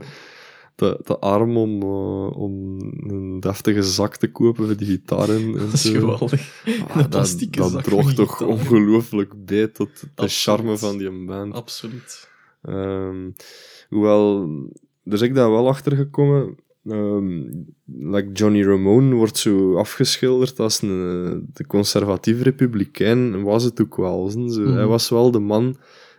Te, 0.77 1.01
te 1.05 1.19
arm 1.19 1.57
om, 1.57 1.83
eh, 1.83 2.37
om 2.37 2.77
een 3.07 3.41
deftige 3.41 3.83
zak 3.83 4.17
te 4.17 4.31
kopen 4.31 4.67
voor 4.67 4.77
die 4.77 4.87
gitaren. 4.87 5.37
en 5.37 5.53
Dat 5.53 5.73
is 5.73 5.89
geweldig. 5.89 6.63
Ah, 6.89 6.97
dat 6.97 7.09
plastieke 7.11 7.59
dat 7.59 8.15
toch 8.15 8.43
ongelooflijk 8.43 9.45
bij 9.45 9.69
tot 9.69 9.91
de 10.15 10.29
charme 10.29 10.77
van 10.79 10.99
die 10.99 11.25
band. 11.27 11.55
Absoluut. 11.55 12.29
Ehm, 12.63 13.31
hoewel, 13.89 14.49
dus 15.05 15.21
ik 15.21 15.35
daar 15.35 15.51
wel 15.51 15.69
achter 15.69 15.97
gekomen. 15.97 16.57
Ehm, 16.89 17.43
like 17.99 18.33
Johnny 18.33 18.63
Ramone 18.65 19.15
wordt 19.15 19.39
zo 19.39 19.77
afgeschilderd 19.77 20.61
als 20.61 20.83
een, 20.83 21.25
eh, 21.25 21.39
de 21.55 21.67
conservatief 21.67 22.43
republikein. 22.43 23.43
Was 23.43 23.65
het 23.65 23.81
ook 23.81 23.97
wel. 23.97 24.29
Zo. 24.29 24.61
Mhm. 24.61 24.73
Hij 24.73 24.87
was 24.87 25.09
wel 25.09 25.31
de 25.31 25.39
man. 25.39 25.77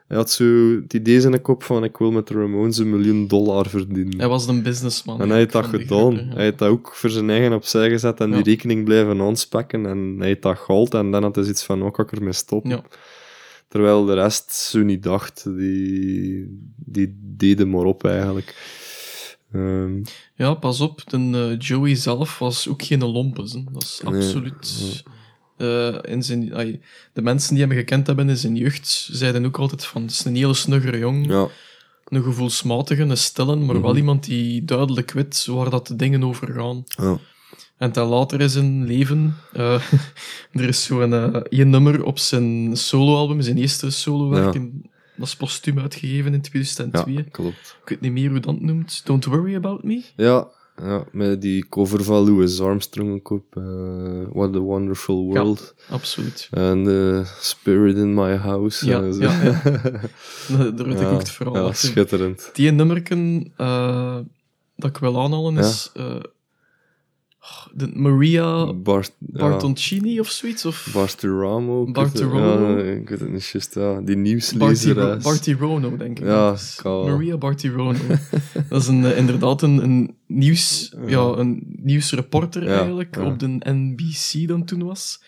Hij 0.08 0.18
had 0.18 0.32
zo 0.32 0.76
het 0.82 0.94
idee 0.94 1.22
in 1.22 1.32
de 1.32 1.40
kop 1.40 1.64
van: 1.64 1.84
ik 1.84 1.98
wil 1.98 2.12
met 2.12 2.28
de 2.28 2.34
Ramones 2.34 2.78
een 2.78 2.90
miljoen 2.90 3.28
dollar 3.28 3.70
verdienen. 3.70 4.18
Hij 4.20 4.28
was 4.28 4.48
een 4.48 4.64
businessman. 4.64 5.22
En 5.22 5.30
hij 5.30 5.38
heeft 5.38 5.52
dat 5.52 5.66
gedaan. 5.66 6.16
Hij 6.16 6.44
heeft 6.44 6.58
dat 6.58 6.70
ook 6.70 6.96
voor 6.96 7.10
zijn 7.10 7.30
eigen 7.30 7.54
opzij 7.54 7.90
gezet 7.90 8.20
en 8.20 8.30
Ja. 8.30 8.36
die 8.36 8.44
rekening 8.44 8.84
blijven 8.86 9.22
aanspekken. 9.22 9.86
En 9.86 10.16
hij 10.18 10.28
heeft 10.28 10.42
dat 10.42 10.58
gehaald 10.58 10.94
en 10.94 11.12
dan 11.12 11.24
had 11.24 11.36
hij 11.36 11.44
zoiets 11.44 11.64
van, 11.64 11.84
oh, 11.84 11.92
kan 11.92 12.06
ik 12.06 12.12
ermee 12.12 12.34
stoppen. 12.34 12.70
Ja. 12.70 12.84
Terwijl 13.68 14.06
de 14.06 14.14
rest 14.14 14.52
zo 14.52 14.80
niet 14.84 15.04
dacht. 15.04 15.44
Die, 15.58 16.48
die 16.76 17.18
deden 17.22 17.70
maar 17.70 17.86
op, 17.86 18.04
eigenlijk. 18.06 18.56
Ehm, 19.56 20.02
Ja, 20.36 20.54
pas 20.54 20.82
op. 20.82 21.02
De, 21.10 21.18
eh, 21.18 21.68
Joey 21.68 21.96
zelf 21.96 22.40
was 22.40 22.68
ook 22.68 22.84
geen 22.84 23.06
lompes. 23.06 23.54
hè. 23.54 23.64
Dat 23.72 23.84
is 23.84 24.02
Nee. 24.04 24.14
absoluut... 24.16 25.04
eh, 25.58 25.96
in 26.02 26.24
zijn, 26.24 26.50
de 27.14 27.22
mensen 27.22 27.56
die 27.56 27.64
hem 27.66 27.74
gekend 27.76 28.08
hebben 28.08 28.30
in 28.30 28.38
zijn 28.38 28.56
jeugd 28.56 29.10
zeiden 29.12 29.46
ook 29.46 29.58
altijd 29.60 29.86
van 29.86 30.02
het 30.02 30.12
is 30.12 30.26
een 30.26 30.36
hele 30.36 30.54
snuggere 30.54 30.98
jong, 30.98 31.28
ja, 31.28 31.48
een 32.06 32.24
gevoelsmatige, 32.24 33.02
een 33.02 33.18
stille, 33.18 33.56
maar 33.56 33.82
wel 33.82 33.90
Mhm. 33.90 33.98
iemand 34.00 34.24
die 34.24 34.66
duidelijk 34.66 35.12
weet 35.12 35.46
waar 35.46 35.70
dat 35.70 35.88
de 35.88 35.96
dingen 35.96 36.24
over 36.24 36.54
gaan. 36.54 36.84
ja. 36.88 37.18
En 37.78 37.92
ten 37.92 38.04
later 38.04 38.42
in 38.42 38.50
zijn 38.50 38.86
leven, 38.86 39.36
eh, 39.54 39.82
er 40.52 40.68
is 40.68 40.84
zo'n 40.84 41.14
één 41.50 41.70
nummer 41.70 42.04
op 42.04 42.20
zijn 42.20 42.78
soloalbum, 42.78 43.42
zijn 43.42 43.58
eerste 43.58 43.90
solowerk, 43.90 44.54
Ja. 44.54 44.62
Dat 45.18 45.28
is 45.28 45.36
postuum 45.36 45.80
uitgegeven 45.80 46.34
in 46.34 46.42
2002. 46.42 47.14
ja, 47.14 47.22
klopt. 47.32 47.78
Ik 47.84 47.90
weet 47.90 48.02
niet 48.02 48.12
meer 48.12 48.30
hoe 48.30 48.40
dat 48.40 48.62
noemt. 48.62 49.02
Don't 49.06 49.26
Worry 49.26 49.56
About 49.56 49.84
Me. 49.84 50.04
Ja, 50.16 50.48
Ja, 50.82 51.04
met 51.12 51.42
die 51.42 51.68
cover 51.70 52.04
van 52.04 52.24
Louis 52.26 52.60
Armstrong 52.62 53.26
op. 53.30 53.56
eh, 53.58 53.64
What 54.34 54.56
a 54.56 54.60
Wonderful 54.60 55.26
World. 55.26 55.76
Absoluut. 55.90 56.48
En 56.52 56.88
eh, 57.18 57.26
Spirit 57.40 57.96
in 57.98 58.14
My 58.14 58.36
House. 58.36 58.86
Ja, 58.86 59.02
en 59.02 59.14
zo. 59.14 59.22
ja, 59.22 59.42
ja. 59.44 59.62
Daar 60.72 60.86
weet 60.88 60.94
ik 60.96 61.00
Ja, 61.00 61.10
ook 61.10 61.20
het 61.20 61.30
verhaal 61.30 61.56
ja, 61.56 61.62
achter. 61.62 61.90
schitterend. 61.90 62.50
Die 62.54 62.72
nummerken 62.72 63.52
eh, 63.58 64.18
dat 64.76 64.90
ik 64.90 64.98
wil 64.98 65.22
aanhalen 65.22 65.58
is 65.58 65.92
de 67.74 67.88
Maria 67.94 68.74
Bart, 68.74 69.16
ja, 69.20 69.40
Bartoncini 69.40 70.20
of 70.20 70.30
zoiets. 70.30 70.66
Of 70.66 70.90
Bartiramo. 70.94 71.88
ik 71.88 71.96
weet 71.96 72.06
het- 72.06 72.14
Bartiramo. 72.14 72.78
Ja, 72.78 72.92
ik 72.92 73.10
weet 73.10 73.20
het 73.20 73.32
niet 73.32 73.46
juist. 73.46 73.74
Ja, 73.76 73.94
die 73.94 74.04
Barty, 74.06 74.20
nieuwslezeres. 74.20 75.24
Bartirono, 75.24 75.98
denk 75.98 76.20
ik. 76.20 76.26
Ja, 76.26 76.56
kan. 76.76 77.06
Maria 77.06 77.38
Bartirono. 77.38 78.00
dat 78.70 78.82
is 78.82 78.88
een, 78.88 79.06
eh, 79.06 79.18
inderdaad 79.18 79.62
een, 79.62 79.84
een, 79.84 80.16
nieuws, 80.28 80.96
ja, 81.08 81.20
een 81.22 81.64
nieuwsreporter 81.82 82.68
eigenlijk 82.68 83.18
op 83.18 83.40
de 83.40 83.58
NBC 83.60 84.48
dan 84.48 84.66
toen 84.66 84.84
was. 84.84 85.24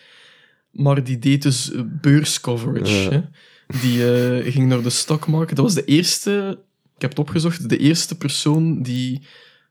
Maar 0.70 1.04
die 1.04 1.18
deed 1.18 1.42
dus 1.42 1.72
eh, 1.72 1.80
beurscoverage. 2.00 3.10
Hè? 3.10 3.20
Die 3.80 4.12
eh, 4.14 4.52
ging 4.52 4.68
naar 4.68 4.82
de 4.82 4.90
stockmarket. 4.90 5.56
Dat 5.56 5.64
was 5.64 5.74
de 5.74 5.84
eerste, 5.84 6.58
ik 6.94 7.00
heb 7.02 7.10
het 7.10 7.18
opgezocht, 7.18 7.68
de 7.68 7.78
eerste 7.78 8.16
persoon 8.16 8.82
die 8.82 9.22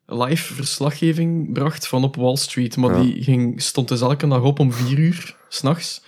live 0.09 0.53
verslaggeving 0.53 1.53
bracht 1.53 1.87
van 1.87 2.03
op 2.03 2.15
Wall 2.15 2.35
Street. 2.35 2.77
Maar 2.77 2.95
Ja. 2.95 3.01
die 3.01 3.23
ging, 3.23 3.61
stond 3.61 3.87
dus 3.87 4.01
elke 4.01 4.27
dag 4.27 4.41
op 4.41 4.59
om 4.59 4.71
vier 4.73 4.97
uur 4.99 5.35
s'nachts. 5.49 6.01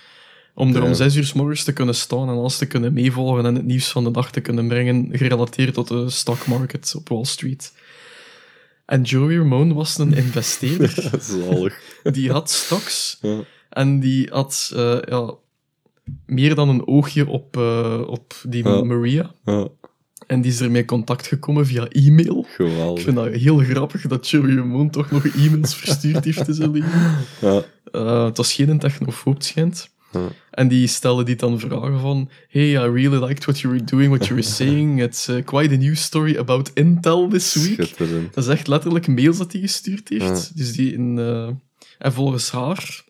Om 0.54 0.74
er 0.74 0.82
om 0.82 0.94
zes 0.94 1.14
uur 1.16 1.24
s 1.24 1.32
morgens 1.32 1.64
te 1.64 1.72
kunnen 1.72 1.94
staan 1.94 2.28
en 2.28 2.34
alles 2.34 2.56
te 2.58 2.66
kunnen 2.66 2.92
meevolgen 2.92 3.46
en 3.46 3.54
het 3.54 3.64
nieuws 3.64 3.90
van 3.90 4.04
de 4.04 4.10
dag 4.10 4.30
te 4.30 4.40
kunnen 4.40 4.68
brengen, 4.68 5.08
gerelateerd 5.12 5.74
tot 5.74 5.88
de 5.88 6.10
stockmarket 6.10 6.94
op 6.96 7.08
Wall 7.08 7.24
Street. 7.24 7.72
En 8.86 9.02
Joey 9.02 9.36
Ramone 9.36 9.74
was 9.74 9.98
een 9.98 10.12
investeerder. 10.14 11.10
Zalig. 11.20 11.80
die 12.02 12.30
had 12.32 12.50
stocks 12.50 13.18
Ja. 13.20 13.40
en 13.68 14.00
die 14.00 14.28
had 14.32 14.72
eh, 14.74 14.98
ja, 15.08 15.34
meer 16.26 16.54
dan 16.54 16.68
een 16.68 16.86
oogje 16.86 17.28
op, 17.28 17.56
eh, 17.56 18.02
op 18.06 18.34
die 18.48 18.64
Ja. 18.68 18.82
Maria. 18.84 19.34
Ja, 19.44 19.68
En 20.30 20.40
die 20.40 20.50
is 20.52 20.60
ermee 20.60 20.80
in 20.80 20.86
contact 20.86 21.26
gekomen 21.26 21.66
via 21.66 21.88
e-mail. 21.88 22.38
Ik 22.40 22.54
geweldig. 22.54 23.04
vind 23.04 23.16
dat 23.16 23.32
heel 23.32 23.58
grappig 23.58 24.06
dat 24.06 24.28
Joey 24.28 24.54
Ramone 24.54 24.90
toch 24.90 25.10
nog 25.10 25.26
e-mails 25.26 25.74
verstuurd 25.74 26.24
heeft 26.24 26.48
in 26.48 26.54
zijn. 26.54 26.74
Ja, 27.40 27.62
Eh, 27.92 28.24
het 28.24 28.36
was 28.36 28.52
geen 28.52 28.78
technofoob, 28.78 29.42
schijnt. 29.42 29.90
ja. 30.12 30.28
En 30.50 30.68
die 30.68 30.86
stelde 30.86 31.22
die 31.24 31.36
dan 31.36 31.58
vragen 31.60 32.00
van 32.00 32.30
Hey, 32.48 32.68
I 32.70 32.76
really 32.76 33.24
liked 33.24 33.44
what 33.44 33.60
you 33.60 33.72
were 33.72 33.84
doing, 33.84 34.08
what 34.08 34.26
you 34.26 34.34
were 34.34 34.48
saying. 34.58 35.02
It's 35.02 35.28
uh, 35.28 35.44
quite 35.44 35.74
a 35.74 35.76
news 35.76 36.02
story 36.02 36.36
about 36.36 36.70
Intel 36.74 37.28
this 37.28 37.54
week. 37.54 37.98
Dat 38.32 38.44
is 38.44 38.50
echt 38.50 38.66
letterlijk 38.66 39.06
mails 39.06 39.38
dat 39.38 39.52
hij 39.52 39.60
gestuurd 39.60 40.08
heeft. 40.08 40.24
Ja. 40.48 40.54
Dus 40.54 40.72
die 40.72 40.92
in, 40.92 41.18
eh, 41.18 41.48
en 41.98 42.12
volgens 42.12 42.50
haar, 42.50 43.04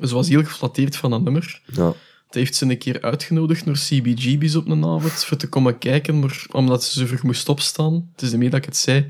ze 0.00 0.14
was 0.14 0.28
heel 0.28 0.44
geflatteerd 0.44 0.96
van 0.96 1.10
dat 1.10 1.22
nummer. 1.22 1.60
Ja, 1.72 1.94
heeft 2.34 2.54
ze 2.54 2.64
een 2.70 2.78
keer 2.78 3.00
uitgenodigd 3.02 3.64
naar 3.66 3.74
CBGB's 3.74 4.54
op 4.54 4.68
een 4.68 4.84
avond 4.84 5.12
voor 5.24 5.36
te 5.36 5.48
komen 5.48 5.78
kijken, 5.78 6.18
maar 6.18 6.46
omdat 6.52 6.84
ze 6.84 6.98
zo 7.00 7.06
vroeg 7.06 7.22
moest 7.22 7.48
opstaan, 7.48 8.08
het 8.12 8.22
is 8.22 8.30
de 8.30 8.38
dat 8.38 8.54
ik 8.54 8.64
het 8.64 8.76
zei, 8.76 9.06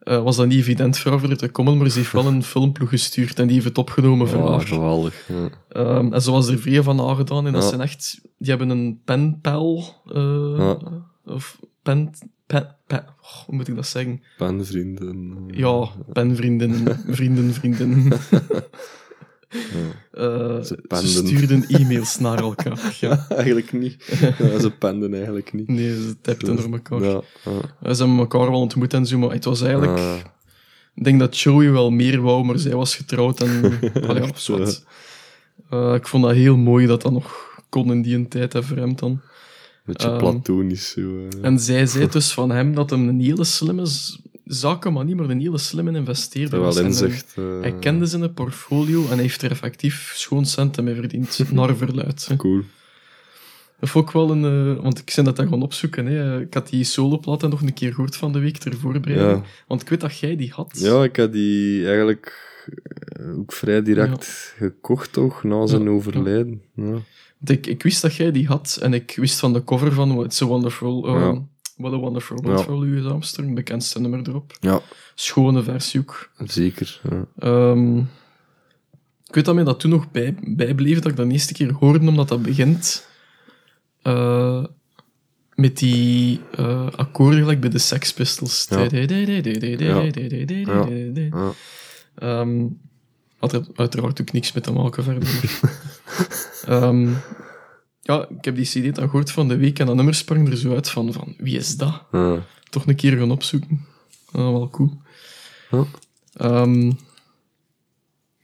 eh, 0.00 0.22
was 0.22 0.36
dat 0.36 0.46
niet 0.46 0.58
evident 0.58 0.98
voor 0.98 1.18
haar 1.20 1.36
te 1.36 1.48
komen, 1.48 1.76
maar 1.76 1.88
ze 1.90 1.98
heeft 1.98 2.12
wel 2.12 2.26
een 2.26 2.42
filmploeg 2.42 2.88
gestuurd 2.88 3.38
en 3.38 3.44
die 3.46 3.54
heeft 3.54 3.68
het 3.68 3.78
opgenomen 3.78 4.28
voor 4.28 4.38
ja 4.38 4.50
haar. 4.50 4.60
geweldig. 4.66 5.28
Ja. 5.28 5.48
Ehm, 5.68 6.12
en 6.12 6.22
zo 6.22 6.32
was 6.32 6.48
er 6.48 6.58
vrij 6.58 6.82
van 6.82 7.00
aangedaan. 7.00 7.46
En 7.46 7.52
dat 7.52 7.62
Ja. 7.62 7.68
zijn 7.68 7.80
echt... 7.80 8.20
Die 8.38 8.48
hebben 8.50 8.68
een 8.70 9.00
penpal... 9.04 9.94
eh 10.06 10.54
Ja. 10.58 10.78
Of 11.24 11.58
pen... 11.82 12.10
pen, 12.46 12.76
pen 12.86 13.04
oh, 13.22 13.30
hoe 13.46 13.54
moet 13.54 13.68
ik 13.68 13.74
dat 13.76 13.86
zeggen? 13.86 14.22
Penvrienden. 14.36 15.36
eh, 15.50 15.58
Ja, 15.58 15.88
penvrienden, 16.12 16.98
vrienden, 17.06 17.54
vrienden. 17.54 18.08
Eh, 20.12 20.60
Ze 20.62 20.78
stuurden 21.04 21.66
e-mails 21.66 22.18
naar 22.18 22.38
elkaar. 22.38 22.96
Ja. 23.00 23.26
eigenlijk 23.28 23.72
niet. 23.72 24.04
Ja, 24.38 24.58
ze 24.58 24.70
penden 24.78 25.14
eigenlijk 25.14 25.52
niet. 25.52 25.68
Nee, 25.68 25.88
ze 25.94 26.14
tapten 26.20 26.56
door 26.56 26.72
elkaar. 26.72 27.02
Ja, 27.02 27.20
Ze 27.94 28.02
hebben 28.02 28.18
elkaar 28.18 28.50
wel 28.50 28.60
ontmoet 28.60 28.94
en 28.94 29.06
zo, 29.06 29.18
maar 29.18 29.30
het 29.32 29.44
was 29.44 29.60
eigenlijk... 29.62 29.98
Ah, 29.98 30.14
Ik 30.94 31.04
denk 31.04 31.18
dat 31.20 31.38
Joey 31.38 31.70
wel 31.70 31.90
meer 31.90 32.20
wou, 32.20 32.44
maar 32.44 32.58
zij 32.58 32.74
was 32.74 32.96
getrouwd 32.96 33.40
en... 33.40 33.78
Allee, 34.08 34.30
zwart. 34.34 34.84
Eh, 35.70 35.94
ik 35.94 36.06
vond 36.06 36.24
dat 36.24 36.32
heel 36.32 36.56
mooi 36.56 36.86
dat 36.86 37.02
dat 37.02 37.12
nog 37.12 37.58
kon 37.68 37.92
in 37.92 38.02
die 38.02 38.28
tijd 38.28 38.52
hè, 38.52 38.62
voor 38.62 38.76
hem 38.76 38.96
dan. 38.96 39.20
beetje 39.84 40.08
Ehm, 40.08 40.18
platonisch. 40.18 40.90
Zo, 40.90 41.00
eh. 41.00 41.38
En 41.44 41.58
zij 41.60 41.86
zei 41.86 42.08
dus 42.08 42.32
van 42.32 42.50
hem 42.50 42.74
dat 42.74 42.90
hem 42.90 43.08
een 43.08 43.20
hele 43.20 43.44
slimme 43.44 43.86
z- 44.50 44.60
zakenman, 44.60 45.06
niet 45.06 45.16
maar 45.16 45.28
een 45.30 45.40
hele 45.40 45.58
slimme 45.58 45.92
investeerder 45.92 46.58
er 46.58 46.64
was. 46.64 46.76
En 46.76 46.84
inzicht. 46.84 47.32
Hij, 47.34 47.44
eh, 47.44 47.60
hij 47.60 47.74
kende 47.78 48.06
zijn 48.06 48.34
portfolio 48.34 49.02
en 49.02 49.08
hij 49.12 49.20
heeft 49.22 49.42
er 49.42 49.50
effectief 49.50 50.12
schoon 50.16 50.46
centen 50.46 50.84
mee 50.84 50.94
verdiend, 50.94 51.40
naar 51.52 51.76
verluid. 51.76 52.30
Cool. 52.36 52.62
Dat 53.80 53.88
vond 53.88 54.06
ik 54.06 54.12
wel 54.14 54.30
een... 54.30 54.44
eh, 54.76 54.82
want 54.82 54.98
ik 54.98 55.12
ben 55.16 55.24
dat 55.24 55.36
dan 55.36 55.48
gaan 55.48 55.62
opzoeken. 55.62 56.06
Hè. 56.06 56.40
Ik 56.40 56.54
had 56.54 56.68
die 56.68 56.84
soloplaten 56.84 57.50
nog 57.50 57.60
een 57.62 57.74
keer 57.74 57.90
gehoord 57.94 58.16
van 58.16 58.32
de 58.32 58.38
week 58.38 58.56
ter 58.56 58.76
voorbereiding. 58.76 59.30
Ja. 59.30 59.42
Want 59.66 59.82
ik 59.82 59.88
weet 59.88 60.00
dat 60.00 60.18
jij 60.18 60.36
die 60.36 60.50
had. 60.54 60.70
ja, 60.80 61.02
ik 61.04 61.16
had 61.16 61.32
die 61.32 61.86
eigenlijk 61.86 62.48
eh, 63.06 63.38
ook 63.38 63.52
vrij 63.52 63.82
direct 63.82 64.54
gekocht, 64.56 65.12
toch, 65.12 65.42
na 65.44 65.66
zijn 65.66 65.82
Ja, 65.82 65.88
overlijden. 65.88 66.62
Ik, 67.44 67.66
ik 67.66 67.82
wist 67.82 68.02
dat 68.02 68.14
jij 68.14 68.32
die 68.32 68.46
had 68.46 68.78
en 68.82 68.92
ik 68.94 69.14
wist 69.16 69.38
van 69.38 69.52
de 69.52 69.64
cover 69.64 69.92
van 69.92 70.24
It's 70.24 70.42
a 70.42 70.46
Wonderful... 70.46 71.18
Ja. 71.18 71.42
What 71.80 71.92
a 71.92 71.96
Wonderful 71.96 72.36
World 72.36 72.62
for 72.64 72.74
Louis 72.74 73.04
Armstrong, 73.04 73.54
bekendste 73.54 74.00
nummer 74.00 74.28
erop. 74.28 74.56
ja, 74.60 74.80
Schone 75.14 75.62
versie 75.62 76.00
ook. 76.00 76.30
zeker. 76.44 77.00
Ja. 77.10 77.26
Ehm, 77.38 77.98
ik 79.26 79.34
weet 79.34 79.44
dat 79.44 79.54
mij 79.54 79.64
dat 79.64 79.80
toen 79.80 79.90
nog 79.90 80.10
bij, 80.10 80.34
bijbleef, 80.42 80.98
dat 80.98 81.10
ik 81.10 81.16
dat 81.16 81.26
de 81.26 81.32
eerste 81.32 81.52
keer 81.52 81.72
hoorde, 81.72 82.08
omdat 82.08 82.28
dat 82.28 82.42
begint 82.42 83.06
eh, 84.02 84.64
met 85.54 85.78
die 85.78 86.40
eh, 86.56 86.86
akkoorden 86.96 87.40
gelijk 87.40 87.60
bij 87.60 87.70
de 87.70 87.78
Sex 87.78 88.12
Pistols. 88.12 88.66
Had 93.38 93.52
er 93.52 93.66
uiteraard 93.74 94.20
ook 94.20 94.32
niks 94.32 94.52
mee 94.52 94.62
te 94.62 94.72
maken 94.72 95.04
verder. 95.04 95.28
Ehm, 96.66 97.08
ja, 98.02 98.28
ik 98.38 98.44
heb 98.44 98.56
die 98.56 98.64
cd 98.64 98.94
dan 98.94 99.04
gehoord 99.08 99.30
van 99.30 99.48
de 99.48 99.56
week 99.56 99.78
en 99.78 99.86
dat 99.86 99.94
nummer 99.94 100.14
sprong 100.14 100.48
er 100.48 100.56
zo 100.56 100.74
uit 100.74 100.90
van, 100.90 101.12
van 101.12 101.34
wie 101.38 101.56
is 101.56 101.76
dat? 101.76 102.02
Ja. 102.12 102.46
Toch 102.70 102.86
een 102.86 102.94
keer 102.96 103.16
gaan 103.18 103.30
opzoeken. 103.30 103.86
Ah, 104.32 104.50
wel 104.52 104.68
cool. 104.70 105.00
Ja. 105.70 105.84
Ehm, 106.32 106.92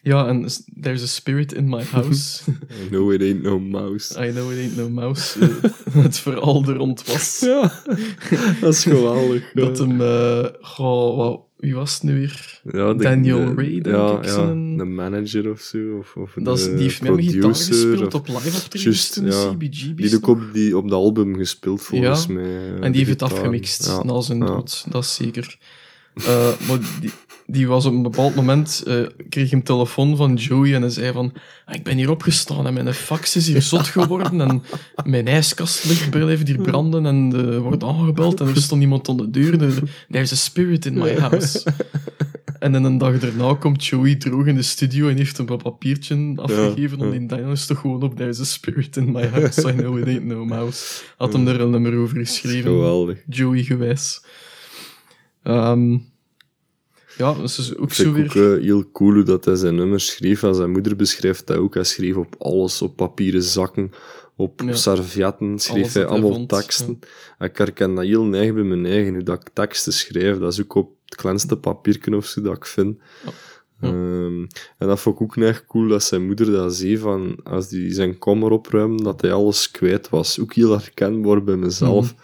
ja, 0.03 0.27
en 0.27 0.49
there's 0.81 1.03
a 1.03 1.07
spirit 1.07 1.53
in 1.53 1.69
my 1.69 1.83
house. 1.85 2.43
I 2.85 2.89
know 2.89 3.13
it 3.13 3.21
ain't 3.23 3.43
no 3.43 3.59
mouse. 3.59 4.27
I 4.27 4.31
know 4.31 4.53
it 4.53 4.59
ain't 4.59 4.77
no 4.77 4.89
mouse. 4.89 5.39
Het 5.91 6.19
verhaal 6.19 6.65
er 6.69 6.75
rond 6.77 7.07
was. 7.07 7.41
Ja, 7.41 7.83
dat 8.61 8.73
is 8.73 8.83
geweldig. 8.83 9.53
Dat 9.55 9.79
hem... 9.79 10.01
eh, 10.01 10.45
goh, 10.61 11.17
wat- 11.17 11.45
wie 11.57 11.75
was 11.75 11.95
het 11.95 12.03
nu 12.03 12.15
weer? 12.15 12.61
Ja, 12.73 12.93
de- 12.95 13.03
Daniel 13.03 13.39
de- 13.39 13.55
Ray, 13.55 13.81
denk 13.81 13.87
ja, 13.97 14.19
ik, 14.19 14.25
Ja, 14.25 14.47
de 14.77 14.85
manager 14.85 15.51
of 15.51 15.61
zo. 15.61 15.79
Of, 15.99 16.17
of 16.17 16.33
Dat 16.41 16.59
is, 16.59 16.65
die 16.65 16.75
heeft 16.75 17.03
met 17.03 17.21
gitaar 17.21 17.55
gespeeld 17.55 18.15
of- 18.15 18.21
op 18.21 18.27
live 18.29 18.57
optreedens 18.57 18.83
Juist, 18.83 19.13
toen, 19.13 19.27
ja. 19.27 19.55
Die 19.59 19.95
heeft 19.97 20.15
ook 20.17 20.27
op, 20.27 20.41
die, 20.53 20.77
op 20.77 20.89
de 20.89 20.95
album 20.95 21.37
gespeeld, 21.37 21.83
volgens 21.83 22.27
mij. 22.27 22.45
eh, 22.45 22.85
En 22.85 22.93
die 22.93 23.05
heeft 23.05 23.21
het 23.21 23.23
afgemixt 23.33 24.03
na 24.05 24.21
zijn 24.21 24.39
dood, 24.41 24.85
dat 24.89 25.03
is 25.05 25.15
zeker. 25.15 25.59
Eh, 26.15 26.53
maar 26.69 26.79
die, 27.01 27.11
die 27.47 27.67
was 27.69 27.85
op 27.87 27.93
een 27.93 28.03
bepaald 28.03 28.35
moment, 28.35 28.83
eh, 28.87 28.95
kreeg 29.29 29.51
hem 29.51 29.63
telefoon 29.63 30.17
van 30.17 30.35
Joey 30.35 30.75
en 30.75 30.81
hij 30.81 30.91
zei 30.91 31.13
van 31.13 31.33
"Ah, 31.65 31.75
ik 31.75 31.83
ben 31.85 31.97
hier 31.97 32.11
opgestaan 32.11 32.67
en 32.67 32.75
mijn 32.75 32.95
fax 32.95 33.37
is 33.37 33.47
hier 33.47 33.63
zot 33.63 33.87
geworden 33.87 34.41
en 34.41 34.63
mijn 35.05 35.27
ijskast 35.29 36.11
blijft 36.11 36.49
hier 36.49 36.59
branden 36.61 37.07
en 37.07 37.33
er 37.35 37.61
wordt 37.61 37.83
aangebeld 37.83 38.41
en 38.41 38.49
er 38.49 38.57
stond 38.57 38.83
iemand 38.83 39.09
aan 39.09 39.17
de 39.17 39.31
deur. 39.31 39.63
Er- 39.63 39.83
There's 40.11 40.33
a 40.33 40.37
spirit 40.37 40.87
in 40.87 40.95
my 40.99 41.15
house. 41.19 41.67
En 42.59 42.73
dan 42.73 42.85
een 42.85 42.99
dag 42.99 43.19
daarna 43.19 43.55
komt 43.55 43.85
Joey 43.85 44.15
droog 44.15 44.47
in 44.47 44.55
de 44.55 44.63
studio 44.63 45.09
en 45.09 45.17
heeft 45.17 45.37
hem 45.37 45.49
een 45.49 45.57
papiertje 45.57 46.33
afgegeven 46.37 46.99
om 47.01 47.13
ja. 47.13 47.19
die 47.19 47.27
Daniel 47.29 47.51
is 47.51 47.67
toch 47.67 47.81
gewoon 47.81 48.03
op 48.03 48.17
There's 48.17 48.41
a 48.41 48.45
spirit 48.45 48.97
in 48.97 49.13
my 49.13 49.27
house, 49.27 49.69
I 49.69 49.73
know 49.73 49.99
it 49.99 50.07
ain't 50.07 50.25
no 50.25 50.45
mouse. 50.45 51.03
Had 51.17 51.33
hem 51.33 51.49
er 51.49 51.61
een 51.61 51.71
nummer 51.71 51.97
over 51.97 52.17
geschreven. 52.17 52.71
Geweldig. 52.71 53.19
Joey 53.29 53.63
gewijs. 53.63 54.25
Ehm, 55.43 55.97
ja, 57.17 57.33
dat 57.35 57.45
is 57.45 57.77
ook 57.77 57.89
Ik 57.89 57.95
zo 57.95 58.13
vind 58.13 58.33
weer... 58.33 58.53
ook 58.53 58.59
eh, 58.59 58.65
heel 58.65 58.91
cool 58.93 59.13
hoe 59.13 59.23
dat 59.23 59.45
hij 59.45 59.55
zijn 59.57 59.75
nummers 59.75 60.07
schreef. 60.07 60.43
En 60.43 60.55
zijn 60.55 60.71
moeder 60.71 60.97
beschrijft 60.97 61.47
dat 61.47 61.57
ook. 61.57 61.75
Hij 61.75 61.85
schreef 61.85 62.17
op 62.17 62.35
alles, 62.39 62.83
op 62.83 62.97
papieren 62.97 63.43
zakken, 63.43 63.91
op 64.37 64.61
Ja. 64.65 64.73
servietten, 64.75 65.59
schreef 65.59 65.93
hij 65.93 66.07
allemaal 66.07 66.33
vond, 66.33 66.49
teksten. 66.49 66.99
Ik 67.39 67.57
herken 67.59 67.95
dat 67.95 68.05
heel 68.05 68.25
neig 68.25 68.55
bij 68.55 68.63
mijn 68.63 68.87
eigen, 68.87 69.15
hoe 69.15 69.23
dat 69.23 69.41
ik 69.41 69.49
teksten 69.53 69.93
schrijf. 69.93 70.39
Dat 70.39 70.53
is 70.53 70.61
ook 70.63 70.75
op 70.75 70.91
het 71.05 71.15
kleinste 71.15 71.57
papiertje 71.57 72.17
of 72.17 72.27
zo 72.27 72.43
dat 72.43 72.57
ik 72.57 72.67
vind. 72.67 72.99
Ja. 73.25 73.31
Ja. 73.81 73.89
Ehm, 73.89 74.41
en 74.79 74.87
dat 74.89 75.01
vond 75.01 75.17
ik 75.17 75.23
ook 75.23 75.37
echt 75.37 75.67
cool 75.67 75.89
dat 75.89 76.03
zijn 76.03 76.27
moeder 76.27 76.51
dat 76.53 76.75
zei 76.75 76.99
van, 76.99 77.39
als 77.45 77.71
hij 77.71 77.93
zijn 77.93 78.19
kommer 78.19 78.51
opruimde, 78.51 79.03
dat 79.03 79.21
hij 79.21 79.33
alles 79.33 79.71
kwijt 79.71 80.09
was. 80.09 80.41
Ook 80.41 80.55
heel 80.55 80.71
herkenbaar 80.71 81.45
bij 81.45 81.57
mezelf. 81.57 82.15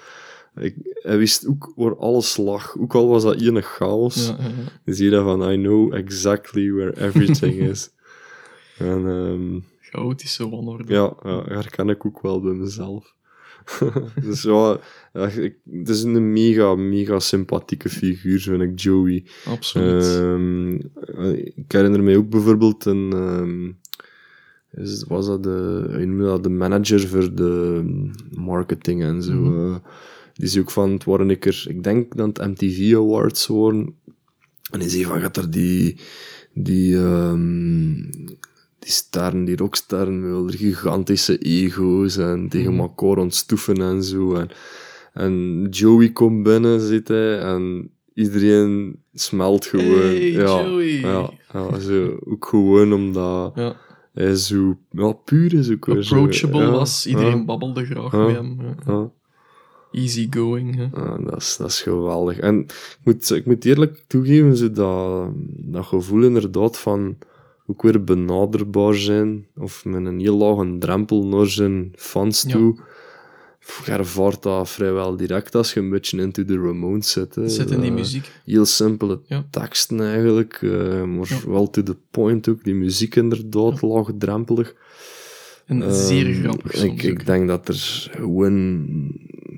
Ik, 0.54 0.74
hij 1.02 1.18
wist 1.18 1.46
ook 1.46 1.72
waar 1.76 1.96
alles 1.96 2.36
lag. 2.36 2.76
Ook 2.78 2.94
al 2.94 3.08
was 3.08 3.22
dat 3.22 3.40
hier 3.40 3.56
een 3.56 3.62
chaos. 3.62 4.26
Ja, 4.26 4.36
ja, 4.38 4.44
ja. 4.44 4.54
Dan 4.84 4.94
zie 4.94 5.04
je 5.04 5.10
dat 5.10 5.24
van, 5.24 5.52
I 5.52 5.56
know 5.56 5.94
exactly 5.94 6.72
where 6.72 7.06
everything 7.06 7.54
is. 7.70 7.90
En 8.78 9.06
ehm, 9.06 9.58
Chaotische 9.80 10.48
wanorde. 10.48 10.92
ja, 10.92 11.14
ja, 11.22 11.44
herken 11.44 11.88
ik 11.88 12.06
ook 12.06 12.22
wel 12.22 12.40
bij 12.40 12.52
mezelf. 12.54 13.14
dus 14.24 14.42
ja, 14.42 14.78
ik, 15.12 15.56
het 15.70 15.88
is 15.88 16.02
een 16.02 16.32
mega, 16.32 16.74
mega 16.74 17.18
sympathieke 17.18 17.88
figuur, 17.88 18.40
vind 18.40 18.62
ik, 18.62 18.80
Joey. 18.80 19.24
Absoluut. 19.44 20.04
Ehm, 20.04 20.74
ik 21.54 21.72
herinner 21.72 22.02
mij 22.02 22.16
ook 22.16 22.28
bijvoorbeeld 22.28 22.84
een... 22.84 23.12
ehm, 23.12 23.70
is, 24.82 25.04
was 25.04 25.26
dat 25.26 25.42
de, 25.42 26.16
dat, 26.18 26.42
de 26.42 26.48
manager 26.48 27.08
voor 27.08 27.34
de 27.34 27.82
marketing 28.30 29.02
en 29.02 29.22
zo. 29.22 29.32
Mhm. 29.32 29.72
eh. 29.72 29.76
Die 30.42 30.50
is 30.50 30.58
ook 30.58 30.70
van, 30.70 30.90
het 30.90 31.04
waren 31.04 31.30
ik 31.30 31.46
er, 31.46 31.64
ik 31.68 31.82
denk 31.82 32.16
dat 32.16 32.36
het 32.36 32.46
MTV 32.46 32.94
Awards 32.94 33.46
waren. 33.46 33.94
En 34.70 34.78
die 34.78 34.88
zei 34.88 35.04
van, 35.04 35.20
gaat 35.20 35.36
er 35.36 35.50
die, 35.50 35.96
die, 36.54 36.96
ehm, 36.96 37.94
die 38.78 38.90
sterren, 38.90 39.44
die 39.44 39.56
rocksterren, 39.56 40.50
gigantische 40.52 41.38
ego's 41.38 42.16
en 42.16 42.48
tegen 42.48 42.72
Mhm. 42.72 42.80
elkaar 42.80 43.16
ontstoeven 43.16 43.76
en 43.76 44.02
zo. 44.04 44.34
En, 44.34 44.48
en 45.12 45.66
Joey 45.70 46.10
komt 46.12 46.42
binnen, 46.42 46.80
zit 46.80 47.08
hij, 47.08 47.38
en 47.38 47.90
iedereen 48.14 48.96
smelt 49.14 49.66
gewoon. 49.66 49.98
Hey, 49.98 50.30
ja, 50.30 50.62
Joey. 50.62 51.00
Ja, 51.00 51.30
ja, 51.52 51.78
zo, 51.78 52.18
ook 52.24 52.46
gewoon 52.46 52.92
omdat 52.92 53.52
ja. 53.54 53.76
hij 54.12 54.34
zo 54.34 54.78
ja, 54.90 55.12
puur 55.12 55.54
is 55.54 55.70
ook 55.70 55.84
zo. 55.84 55.92
Approachable 55.92 56.60
Ja, 56.62 56.70
was. 56.70 57.06
Iedereen 57.06 57.44
babbelde 57.44 57.84
graag 57.84 58.12
met 58.12 58.34
hem. 58.36 58.58
Easy 59.92 60.26
going. 60.30 60.76
Hè. 60.76 60.82
Ja, 61.00 61.18
dat, 61.18 61.36
is, 61.36 61.56
dat 61.56 61.68
is 61.68 61.82
geweldig. 61.82 62.38
En 62.38 62.58
ik 62.60 62.98
moet, 63.04 63.30
ik 63.30 63.46
moet 63.46 63.64
eerlijk 63.64 64.04
toegeven, 64.06 64.56
zo 64.56 64.70
dat, 64.70 65.28
dat 65.46 65.84
gevoel 65.86 66.22
inderdaad 66.22 66.78
van 66.78 67.16
ook 67.66 67.82
weer 67.82 68.04
benaderbaar 68.04 68.94
zijn, 68.94 69.46
of 69.56 69.84
met 69.84 70.04
een 70.06 70.20
heel 70.20 70.36
lage 70.36 70.76
drempel 70.78 71.26
naar 71.26 71.46
zijn 71.46 71.92
fans 71.96 72.42
Ja. 72.42 72.50
toe. 72.50 72.76
Je 73.84 73.90
ervaart 73.92 74.42
dat 74.42 74.68
vrijwel 74.70 75.16
direct 75.16 75.54
als 75.54 75.74
je 75.74 75.80
een 75.80 75.90
beetje 75.90 76.20
into 76.20 76.44
the 76.44 76.54
Ramones 76.56 77.10
zit. 77.10 77.34
hè. 77.34 77.48
Zit 77.48 77.70
in 77.70 77.80
die 77.80 77.90
Eh, 77.90 77.96
muziek. 77.96 78.30
Heel 78.44 78.64
simpele 78.64 79.20
Ja. 79.26 79.44
teksten 79.50 80.00
eigenlijk, 80.00 80.58
eh, 80.62 81.04
maar 81.04 81.28
Ja. 81.28 81.50
wel 81.50 81.70
to 81.70 81.82
the 81.82 81.96
point 82.10 82.48
ook. 82.48 82.64
Die 82.64 82.74
muziek 82.74 83.16
inderdaad, 83.16 83.82
laagdrempelig. 83.82 84.74
En 85.66 85.94
zeer 85.94 86.32
grappig 86.34 86.72
soms 86.76 86.92
Ik, 86.92 87.02
ik 87.02 87.26
denk 87.26 87.48
dat 87.48 87.68
er 87.68 88.08
gewoon 88.16 88.86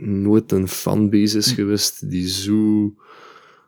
nooit 0.07 0.53
een 0.53 0.69
fanbase 0.69 1.39
is 1.39 1.49
Hm. 1.49 1.55
geweest 1.55 2.11
die 2.11 2.29
zo 2.29 2.93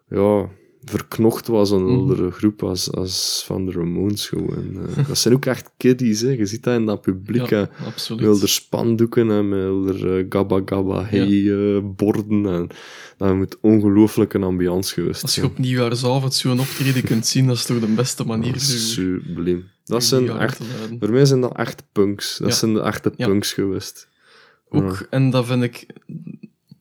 ja, 0.08 0.48
verknocht 0.84 1.46
was 1.46 1.72
aan 1.72 1.78
een 1.78 1.84
Mhm. 1.86 1.98
andere 1.98 2.30
groep 2.30 2.62
als, 2.62 2.92
als 2.92 3.42
van 3.46 3.66
de 3.66 3.72
Ramones 3.72 4.28
gewoon. 4.28 4.78
Eh, 4.96 5.06
dat 5.08 5.18
zijn 5.18 5.34
ook 5.34 5.44
echt 5.46 5.70
kiddies, 5.76 6.20
hè. 6.20 6.30
je 6.30 6.46
ziet 6.46 6.62
dat 6.62 6.74
in 6.78 6.84
dat 6.86 7.00
publiek. 7.00 7.48
Ja. 7.48 7.60
Met 7.60 7.70
absoluut. 7.86 8.26
al 8.26 8.38
de 8.38 8.46
spandoeken 8.46 9.30
en 9.30 9.48
met 9.48 9.66
al 9.68 9.82
de 9.82 10.18
eh, 10.18 10.26
gabba 10.28 10.62
gabba 10.64 11.04
hey 11.04 11.52
eh, 11.52 11.82
borden. 11.96 12.46
En, 12.46 12.68
dat 13.16 13.34
moet 13.34 13.56
ongelooflijk 13.60 14.34
een 14.34 14.42
ambiance 14.42 14.94
geweest 14.94 15.22
Als 15.22 15.34
je 15.34 15.40
zijn. 15.40 15.52
op 15.52 15.58
nieuwjaarsavond 15.58 16.34
zo'n 16.34 16.60
optreden 16.60 17.02
kunt 17.10 17.26
zien, 17.26 17.46
dat 17.46 17.56
is 17.56 17.64
toch 17.64 17.80
de 17.80 17.86
beste 17.86 18.24
manier 18.24 18.52
Dat 18.52 18.60
is 18.60 18.92
subliem. 18.92 19.64
Dat 19.84 20.04
zijn 20.04 20.28
echt, 20.28 20.60
voor 21.00 21.10
mij 21.10 21.24
zijn 21.24 21.40
dat 21.40 21.56
echt 21.56 21.82
punks. 21.92 22.38
Dat 22.38 22.48
Ja. 22.48 22.54
zijn 22.54 22.74
de 22.74 22.80
echte 22.80 23.12
Ja. 23.16 23.26
punks 23.26 23.52
geweest. 23.52 24.08
Ook, 24.68 25.06
en 25.10 25.30
dat 25.30 25.46
vind 25.46 25.62
ik, 25.62 25.86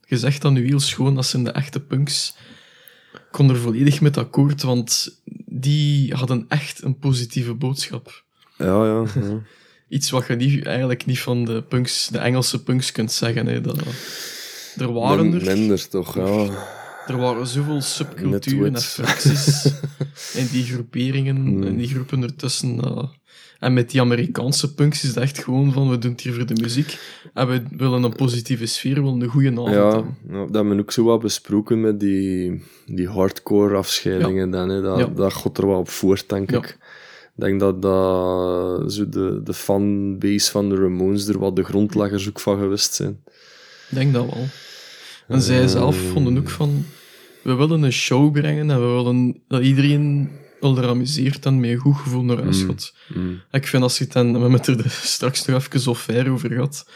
gezegd 0.01 0.41
dan 0.41 0.53
nu 0.53 0.65
heel 0.65 0.79
schoon, 0.79 1.15
dat 1.15 1.25
zijn 1.25 1.43
de 1.43 1.51
echte 1.51 1.79
punks. 1.79 2.35
Ik 3.13 3.21
kon 3.31 3.49
er 3.49 3.57
volledig 3.57 4.01
met 4.01 4.17
akkoord, 4.17 4.61
want 4.61 5.21
die 5.45 6.13
hadden 6.13 6.45
echt 6.47 6.83
een 6.83 6.97
positieve 6.97 7.53
boodschap. 7.53 8.23
Ja, 8.57 8.85
ja. 8.85 9.05
ja. 9.15 9.41
Iets 9.89 10.09
wat 10.09 10.27
je 10.27 10.35
niet, 10.35 10.65
eigenlijk 10.65 11.05
niet 11.05 11.19
van 11.19 11.45
de 11.45 11.63
punks, 11.63 12.07
de 12.07 12.17
Engelse 12.17 12.63
punks 12.63 12.91
kunt 12.91 13.11
zeggen. 13.11 13.47
Hè. 13.47 13.61
Dat, 13.61 13.79
er 14.77 14.93
waren 14.93 15.33
er, 15.33 15.57
Minder 15.57 15.87
toch, 15.87 16.15
ja. 16.15 16.47
er 17.07 17.17
waren 17.17 17.47
zoveel 17.47 17.81
subculturen 17.81 18.75
en 18.75 18.81
fracties 18.81 19.65
in 20.41 20.47
die 20.51 20.63
groeperingen, 20.63 21.63
en 21.63 21.77
die 21.77 21.87
groepen 21.87 22.23
ertussen. 22.23 22.77
dat- 22.77 23.15
en 23.65 23.73
met 23.73 23.89
die 23.91 24.01
Amerikaanse 24.01 24.73
punks 24.73 25.03
is 25.03 25.09
het 25.09 25.17
echt 25.17 25.43
gewoon 25.43 25.71
van, 25.73 25.89
we 25.89 25.97
doen 25.97 26.11
het 26.11 26.21
hier 26.21 26.33
voor 26.33 26.45
de 26.45 26.61
muziek. 26.61 26.97
En 27.33 27.47
we 27.47 27.63
willen 27.77 28.03
een 28.03 28.15
positieve 28.15 28.65
sfeer, 28.65 28.93
we 28.95 29.01
willen 29.01 29.21
een 29.21 29.27
goede 29.27 29.51
avond 29.51 29.69
Ja, 29.69 29.89
hebben. 29.91 30.17
ja, 30.29 30.33
dat 30.45 30.55
hebben 30.55 30.75
we 30.75 30.81
ook 30.81 30.91
zo 30.91 31.03
wat 31.03 31.19
besproken 31.21 31.81
met 31.81 31.99
die, 31.99 32.63
die 32.85 33.07
hardcore 33.07 33.75
afscheidingen. 33.75 34.49
Dan, 34.49 34.69
hè. 34.69 34.81
Dat, 34.81 34.97
Ja. 34.97 35.05
dat 35.05 35.33
gaat 35.33 35.57
er 35.57 35.67
wel 35.67 35.79
op 35.79 35.89
voort, 35.89 36.29
denk 36.29 36.51
ik. 36.51 36.65
Ik 37.37 37.41
denk 37.43 37.59
dat, 37.59 37.81
dat 37.81 38.93
zo 38.93 39.09
de, 39.09 39.41
de 39.43 39.53
fanbase 39.53 40.51
van 40.51 40.69
de 40.69 40.75
Ramones 40.75 41.27
er 41.27 41.39
wat 41.39 41.55
de 41.55 41.63
grondleggers 41.63 42.27
ook 42.27 42.39
van 42.39 42.59
geweest 42.59 42.93
zijn. 42.93 43.19
Ik 43.89 43.95
denk 43.95 44.13
dat 44.13 44.25
wel. 44.25 44.43
En 45.27 45.41
zij 45.41 45.67
zelf 45.67 45.97
vonden 45.97 46.37
ook 46.37 46.49
van, 46.49 46.85
we 47.41 47.53
willen 47.53 47.83
een 47.83 47.91
show 47.91 48.31
brengen 48.31 48.69
en 48.69 48.79
we 48.81 48.87
willen 48.93 49.41
dat 49.47 49.61
iedereen 49.61 50.29
wel 50.59 50.77
er 50.77 50.87
amuseert 50.87 51.45
en 51.45 51.59
met 51.59 51.69
een 51.69 51.77
goed 51.77 51.95
gevoel 51.97 52.23
naar 52.23 52.41
huis 52.43 52.61
Mm. 52.61 52.67
gaat. 52.69 52.93
Mm. 53.13 53.41
Ik 53.51 53.67
vind 53.67 53.83
als 53.83 53.97
je 53.97 54.03
het 54.03 54.13
dan, 54.13 54.33
we 54.33 54.39
hebben 54.39 54.51
het 54.59 54.67
er 54.67 54.89
straks 55.15 55.45
nog 55.45 55.57
even 55.65 55.79
zo 55.79 55.93
ver 55.93 56.29
over 56.31 56.49
gehad, 56.51 56.89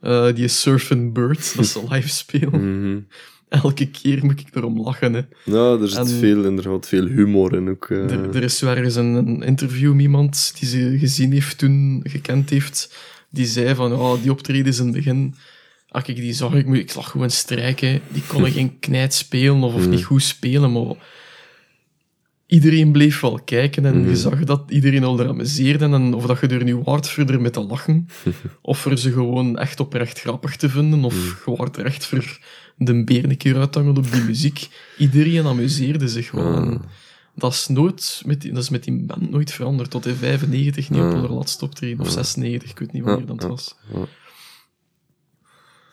eh, 0.00 0.34
die 0.34 0.48
Surfing 0.48 1.12
Bird, 1.14 1.56
dat 1.56 1.66
ze 1.66 1.80
live 1.88 2.08
spelen. 2.08 3.08
Elke 3.48 3.86
keer 3.90 4.24
moet 4.24 4.40
ik 4.40 4.46
erom 4.54 4.80
lachen. 4.80 5.12
Hè. 5.14 5.20
Ja, 5.44 5.78
er 5.80 5.88
zit 5.88 5.98
En- 5.98 6.06
veel, 6.08 6.44
inderdaad, 6.44 6.88
veel 6.88 7.06
humor 7.06 7.54
in 7.56 7.68
ook. 7.68 7.90
eh. 7.90 8.10
Er, 8.10 8.36
er 8.36 8.42
is 8.42 8.60
wel 8.60 8.74
eens 8.76 8.94
een, 8.94 9.14
een 9.14 9.42
interview 9.42 9.92
met 9.92 10.00
iemand 10.02 10.52
die 10.58 10.68
ze 10.68 10.96
gezien 10.98 11.32
heeft 11.32 11.58
toen, 11.58 12.00
gekend 12.08 12.50
heeft, 12.50 12.94
die 13.30 13.46
zei 13.46 13.74
van, 13.74 13.92
oh, 13.92 14.22
die 14.22 14.30
optredens 14.30 14.78
in 14.78 14.84
het 14.84 14.94
begin, 14.94 15.34
als 15.88 16.04
ik 16.06 16.16
die 16.16 16.32
zag, 16.32 16.54
ik, 16.54 16.66
moet- 16.66 16.76
ik 16.76 16.94
lag 16.94 17.10
gewoon 17.10 17.30
strijken, 17.30 18.00
die 18.12 18.22
konden 18.26 18.50
geen 18.58 18.78
knijt 18.78 19.14
spelen 19.14 19.62
of, 19.62 19.74
of 19.74 19.88
niet 19.88 20.04
goed 20.04 20.22
spelen, 20.22 20.72
maar 20.72 20.94
iedereen 22.52 22.92
bleef 22.92 23.20
wel 23.20 23.40
kijken 23.44 23.84
en 23.84 24.08
je 24.08 24.16
zag 24.16 24.44
dat 24.44 24.62
iedereen 24.70 25.04
al 25.04 25.20
er 25.20 25.28
amuseerde 25.28 25.84
en 25.84 26.14
of 26.14 26.26
dat 26.26 26.40
je 26.40 26.46
er 26.46 26.64
nu 26.64 26.76
waard 26.76 27.08
verder 27.08 27.40
met 27.40 27.52
te 27.52 27.60
lachen, 27.60 28.06
of 28.72 28.86
er 28.86 28.98
ze 28.98 29.12
gewoon 29.12 29.58
echt 29.58 29.80
oprecht 29.80 30.20
grappig 30.20 30.56
te 30.56 30.68
vinden, 30.68 31.04
of 31.04 31.42
je 31.46 31.56
waard 31.56 31.76
er 31.76 31.84
echt 31.84 32.06
voor 32.06 32.38
de 32.76 33.04
beer 33.04 33.24
een 33.24 33.36
keer 33.36 33.56
uithangen 33.58 33.96
op 33.96 34.12
die 34.12 34.22
muziek. 34.22 34.68
Iedereen 34.98 35.46
amuseerde 35.46 36.08
zich 36.08 36.30
wel. 36.30 36.54
En 36.54 36.80
dat 37.34 37.52
is, 37.52 37.68
nooit 37.68 38.22
met 38.26 38.40
die, 38.40 38.52
dat 38.52 38.62
is 38.62 38.68
met 38.70 38.84
die 38.84 39.02
band 39.04 39.30
nooit 39.30 39.52
veranderd. 39.52 39.90
Tot 39.90 40.06
in 40.06 40.14
95 40.14 40.90
niet 40.90 41.00
op 41.00 41.12
Ja. 41.12 41.18
haar 41.18 41.28
laatste 41.30 41.64
optreden. 41.64 42.00
Of 42.00 42.10
96, 42.10 42.70
ik 42.70 42.78
weet 42.78 42.92
niet 42.92 43.02
wanneer 43.02 43.26
dat 43.26 43.42
was. 43.42 43.74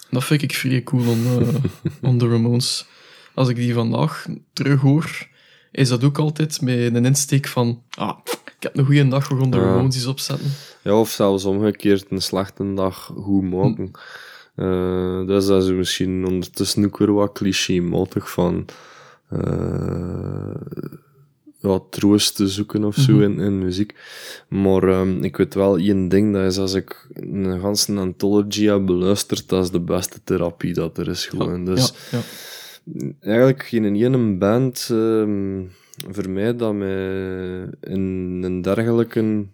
Dat 0.10 0.24
vind 0.24 0.41
ik 0.41 0.53
vrij 0.53 0.84
cool 0.84 1.12
aan, 1.12 1.41
eh, 1.41 1.47
aan 2.01 2.18
de 2.18 2.28
Ramones. 2.28 2.86
Als 3.34 3.49
ik 3.49 3.55
die 3.55 3.74
vandaag 3.74 4.26
terug 4.53 4.82
hoor, 4.82 5.28
is 5.72 5.89
dat 5.89 6.03
ook 6.03 6.17
altijd 6.17 6.61
met 6.61 6.95
een 6.95 7.05
insteek 7.05 7.47
van 7.47 7.82
ah, 7.97 8.17
ik 8.26 8.63
heb 8.63 8.78
een 8.78 8.86
goede 8.86 9.07
dag, 9.07 9.28
we 9.28 9.36
gaan 9.36 9.49
Ja. 9.51 9.80
Eens 9.82 10.05
opzetten. 10.05 10.51
Ja, 10.84 10.99
of 10.99 11.09
zelfs 11.09 11.45
omgekeerd 11.45 12.05
een 12.09 12.22
slechte 12.22 12.74
dag 12.74 13.11
goed 13.15 13.43
maken. 13.43 13.91
Eh, 14.55 15.28
dus 15.28 15.45
dat 15.45 15.63
is 15.63 15.70
misschien 15.72 16.26
ondertussen 16.26 16.86
ook 16.86 16.97
weer 16.97 17.13
wat 17.13 17.32
clichématig 17.34 18.32
van 18.32 18.65
ja, 21.61 21.80
troost 21.89 22.36
te 22.36 22.47
zoeken 22.47 22.84
of 22.84 22.95
zo 22.95 23.11
Mhm. 23.13 23.22
in, 23.24 23.39
in 23.39 23.59
muziek. 23.59 23.95
Maar 24.47 24.84
ehm, 24.84 25.24
ik 25.24 25.38
weet 25.38 25.53
wel 25.53 25.78
één 25.78 26.07
ding, 26.09 26.34
dat 26.34 26.43
is 26.51 26.57
als 26.57 26.74
ik 26.74 27.07
een 27.13 27.59
ganse 27.59 27.95
anthology 27.95 28.65
heb 28.65 28.86
beluisterd, 28.86 29.49
dat 29.49 29.63
is 29.63 29.72
de 29.72 29.80
beste 29.80 30.20
therapie 30.24 30.74
dat 30.74 30.97
er 30.97 31.07
is 31.07 31.26
gewoon. 31.26 31.65
Dus 31.65 31.93
ja, 32.11 32.17
ja. 32.17 32.24
Eigenlijk 33.19 33.65
geen 33.65 33.95
ene 33.95 34.37
band 34.37 34.87
ehm, 34.91 35.61
voor 36.09 36.29
mij 36.29 36.55
dat 36.55 36.73
mij 36.73 37.61
in 37.81 38.39
een 38.43 38.61
dergelijke 38.61 39.45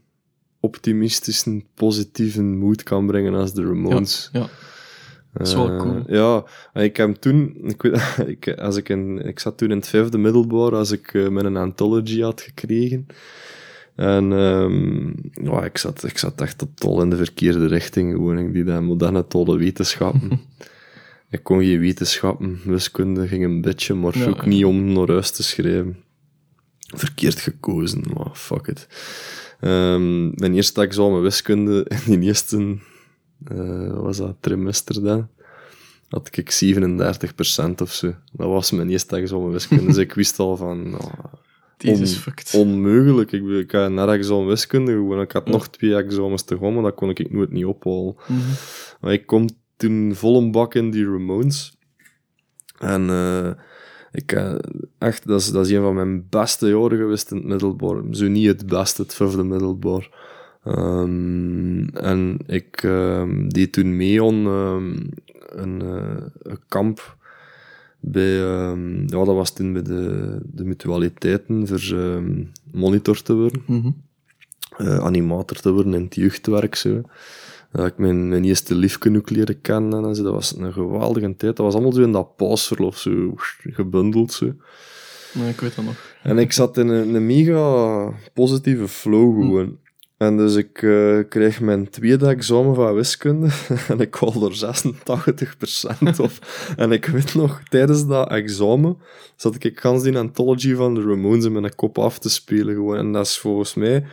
optimistische, 0.60 1.64
positieve 1.74 2.44
mood 2.44 2.84
kan 2.84 3.06
brengen 3.08 3.34
als 3.34 3.54
de 3.54 3.62
Ramones. 3.64 4.30
ja. 4.34 4.48
Dat 5.34 5.48
is 5.48 5.54
wel 5.54 5.70
Eh, 5.70 5.78
cool. 5.80 6.04
ja, 6.08 6.44
ik 6.82 6.98
heb 6.98 7.16
toen, 7.16 7.56
ik, 7.64 7.82
weet, 7.82 8.18
ik, 8.36 8.50
als 8.58 8.78
ik, 8.78 8.90
in, 8.90 9.26
ik 9.26 9.40
zat 9.40 9.58
toen 9.58 9.70
in 9.72 9.78
het 9.78 9.88
vijfde 9.88 10.18
middelbaar 10.18 10.76
als 10.76 10.92
ik 10.92 11.14
eh, 11.14 11.28
mijn 11.28 11.58
anthology 11.58 12.22
had 12.22 12.42
gekregen. 12.42 13.06
En 13.96 14.30
ja, 15.44 15.64
ik, 15.64 15.78
zat, 15.78 16.04
ik 16.04 16.18
zat 16.18 16.42
echt 16.42 16.58
totaal 16.58 17.02
in 17.02 17.10
de 17.10 17.16
verkeerde 17.16 17.66
richting. 17.68 18.12
Gewoon, 18.12 18.70
aan 18.72 18.84
moderne 18.86 19.28
tolle 19.28 19.58
wetenschappen. 19.58 20.32
ik 21.30 21.44
kon 21.44 21.60
geen 21.60 21.80
wetenschappen, 21.80 22.60
wiskunde 22.66 23.28
ging 23.28 23.44
een 23.44 23.62
beetje, 23.62 23.94
maar 23.94 24.18
Ja, 24.18 24.26
ook 24.26 24.46
niet 24.46 24.66
om 24.66 24.94
naar 24.94 25.08
huis 25.08 25.32
te 25.32 25.44
schrijven. 25.44 25.98
Verkeerd 26.96 27.40
gekozen, 27.40 28.04
maar 28.14 28.30
fuck 28.34 28.68
it. 28.68 28.88
Ehm, 29.60 30.24
mijn 30.40 30.54
eerste 30.54 30.82
examen 30.82 31.22
wiskunde 31.22 31.86
in 32.06 32.20
die 32.20 32.28
eerste, 32.30 32.78
eh, 33.48 34.00
was 34.02 34.18
dat, 34.18 34.36
trimester 34.40 35.04
dan? 35.04 35.28
had 36.10 36.30
ik 36.38 36.52
37% 36.52 37.82
of 37.82 37.92
zo. 37.94 38.14
Dat 38.32 38.48
was 38.48 38.72
mijn 38.72 38.90
eerste 38.90 39.16
examen 39.16 39.52
wiskunde. 39.52 39.86
dus 39.86 39.98
ik 40.08 40.14
wist 40.14 40.40
al 40.40 40.58
van, 40.58 40.98
Jesus 41.78 42.16
on- 42.16 42.22
fucked. 42.22 42.54
onmogelijk. 42.54 43.32
Ik, 43.32 43.44
ik 43.48 43.72
had 43.72 43.92
net 43.92 44.10
examen 44.10 44.48
wiskunde 44.48 44.92
gewoon. 44.92 45.22
Ik 45.22 45.32
had 45.32 45.46
Ja. 45.46 45.52
nog 45.52 45.68
twee 45.68 45.96
examens 45.96 46.44
te 46.44 46.58
gaan, 46.58 46.74
maar 46.74 46.84
dat 46.84 46.96
kon 46.96 47.10
ik 47.10 47.32
nooit 47.32 47.52
niet 47.52 47.66
ophalen. 47.66 48.16
Mhm. 48.28 48.40
Maar 49.02 49.14
ik 49.14 49.26
kom 49.26 49.48
toen 49.78 50.16
vol 50.16 50.42
een 50.42 50.52
bak 50.52 50.74
in 50.74 50.92
die 50.92 51.06
Ramones. 51.06 51.78
En 52.80 53.10
eh, 53.10 53.50
ik, 54.12 54.32
eh, 54.32 54.56
echt, 54.98 55.28
dat 55.28 55.40
is, 55.42 55.52
dat 55.52 55.66
is 55.66 55.72
een 55.72 55.82
van 55.82 55.96
mijn 55.96 56.30
beste 56.30 56.68
jaren 56.68 56.98
geweest 56.98 57.32
in 57.32 57.38
het 57.38 57.46
middelbaar. 57.46 58.02
Zo 58.12 58.28
niet 58.28 58.48
het 58.48 58.66
beste, 58.66 59.02
het 59.02 59.16
vijfde 59.16 59.44
middelbaar. 59.44 60.10
Ehm, 60.64 61.88
en 61.88 62.38
ik 62.48 62.84
ehm, 62.84 63.48
deed 63.48 63.72
toen 63.74 63.96
mee 63.96 64.24
aan 64.24 64.46
ehm, 64.46 64.96
een, 65.62 65.82
eh, 65.82 66.26
een 66.42 66.60
kamp 66.68 67.18
bij, 68.00 68.34
ja, 68.36 68.76
dat 69.06 69.26
was 69.28 69.54
toen 69.54 69.74
bij 69.74 69.82
de, 69.82 70.40
de 70.44 70.64
mutualiteiten 70.64 71.68
voor 71.68 72.22
monitor 72.72 73.22
te 73.22 73.34
worden 73.34 73.64
Mhm. 73.68 73.92
animator 74.78 75.58
te 75.58 75.72
worden 75.72 75.94
in 75.94 76.04
het 76.04 76.16
jeugdwerk. 76.16 76.76
Zo. 76.76 77.02
Dat 77.76 77.88
ik 77.88 77.98
mijn, 77.98 78.30
mijn 78.30 78.44
eerste 78.44 78.76
liefje 78.76 79.18
ook 79.18 79.30
leren 79.30 79.62
kennen. 79.62 80.06
En 80.06 80.16
zo. 80.16 80.24
Dat 80.24 80.34
was 80.34 80.56
een 80.58 80.74
geweldige 80.74 81.36
tijd. 81.36 81.56
Dat 81.56 81.66
was 81.66 81.74
allemaal 81.74 81.94
zo 81.94 82.02
in 82.02 82.12
dat 82.12 82.36
paasverlof, 82.36 82.98
zo 82.98 83.34
gebundeld. 83.64 84.34
Zo. 84.34 84.54
Nee, 85.34 85.50
ik 85.50 85.60
weet 85.60 85.76
dat 85.76 85.86
nog. 85.86 85.96
En 86.24 86.38
ik 86.38 86.52
zat 86.52 86.78
in 86.78 86.88
een, 86.88 87.16
een 87.16 87.26
mega 87.26 88.14
positieve 88.34 88.88
flow 88.88 89.42
gewoon. 89.42 89.78
En 90.18 90.38
dus 90.38 90.56
ik 90.56 90.82
eh, 90.82 91.20
kreeg 91.30 91.62
mijn 91.62 91.90
tweede 91.90 92.28
examen 92.28 92.76
van 92.76 92.94
wiskunde 92.94 93.48
en 93.88 94.00
ik 94.00 94.12
kwam 94.12 94.44
er 94.44 94.84
86% 96.16 96.20
op. 96.20 96.32
en 96.78 96.92
ik 96.92 97.06
weet 97.06 97.36
nog, 97.36 97.62
tijdens 97.70 98.08
dat 98.08 98.30
examen 98.30 98.98
zat 99.36 99.64
ik 99.64 99.80
gans 99.80 100.04
die 100.04 100.18
anthology 100.18 100.76
van 100.76 100.94
de 100.94 101.02
Ramones 101.02 101.46
in 101.46 101.52
mijn 101.52 101.76
kop 101.76 101.98
af 101.98 102.20
te 102.20 102.30
spelen 102.30 102.76
gewoon. 102.76 102.98
En 102.98 103.12
dat 103.12 103.26
is 103.26 103.38
volgens 103.38 103.74
mij, 103.74 104.06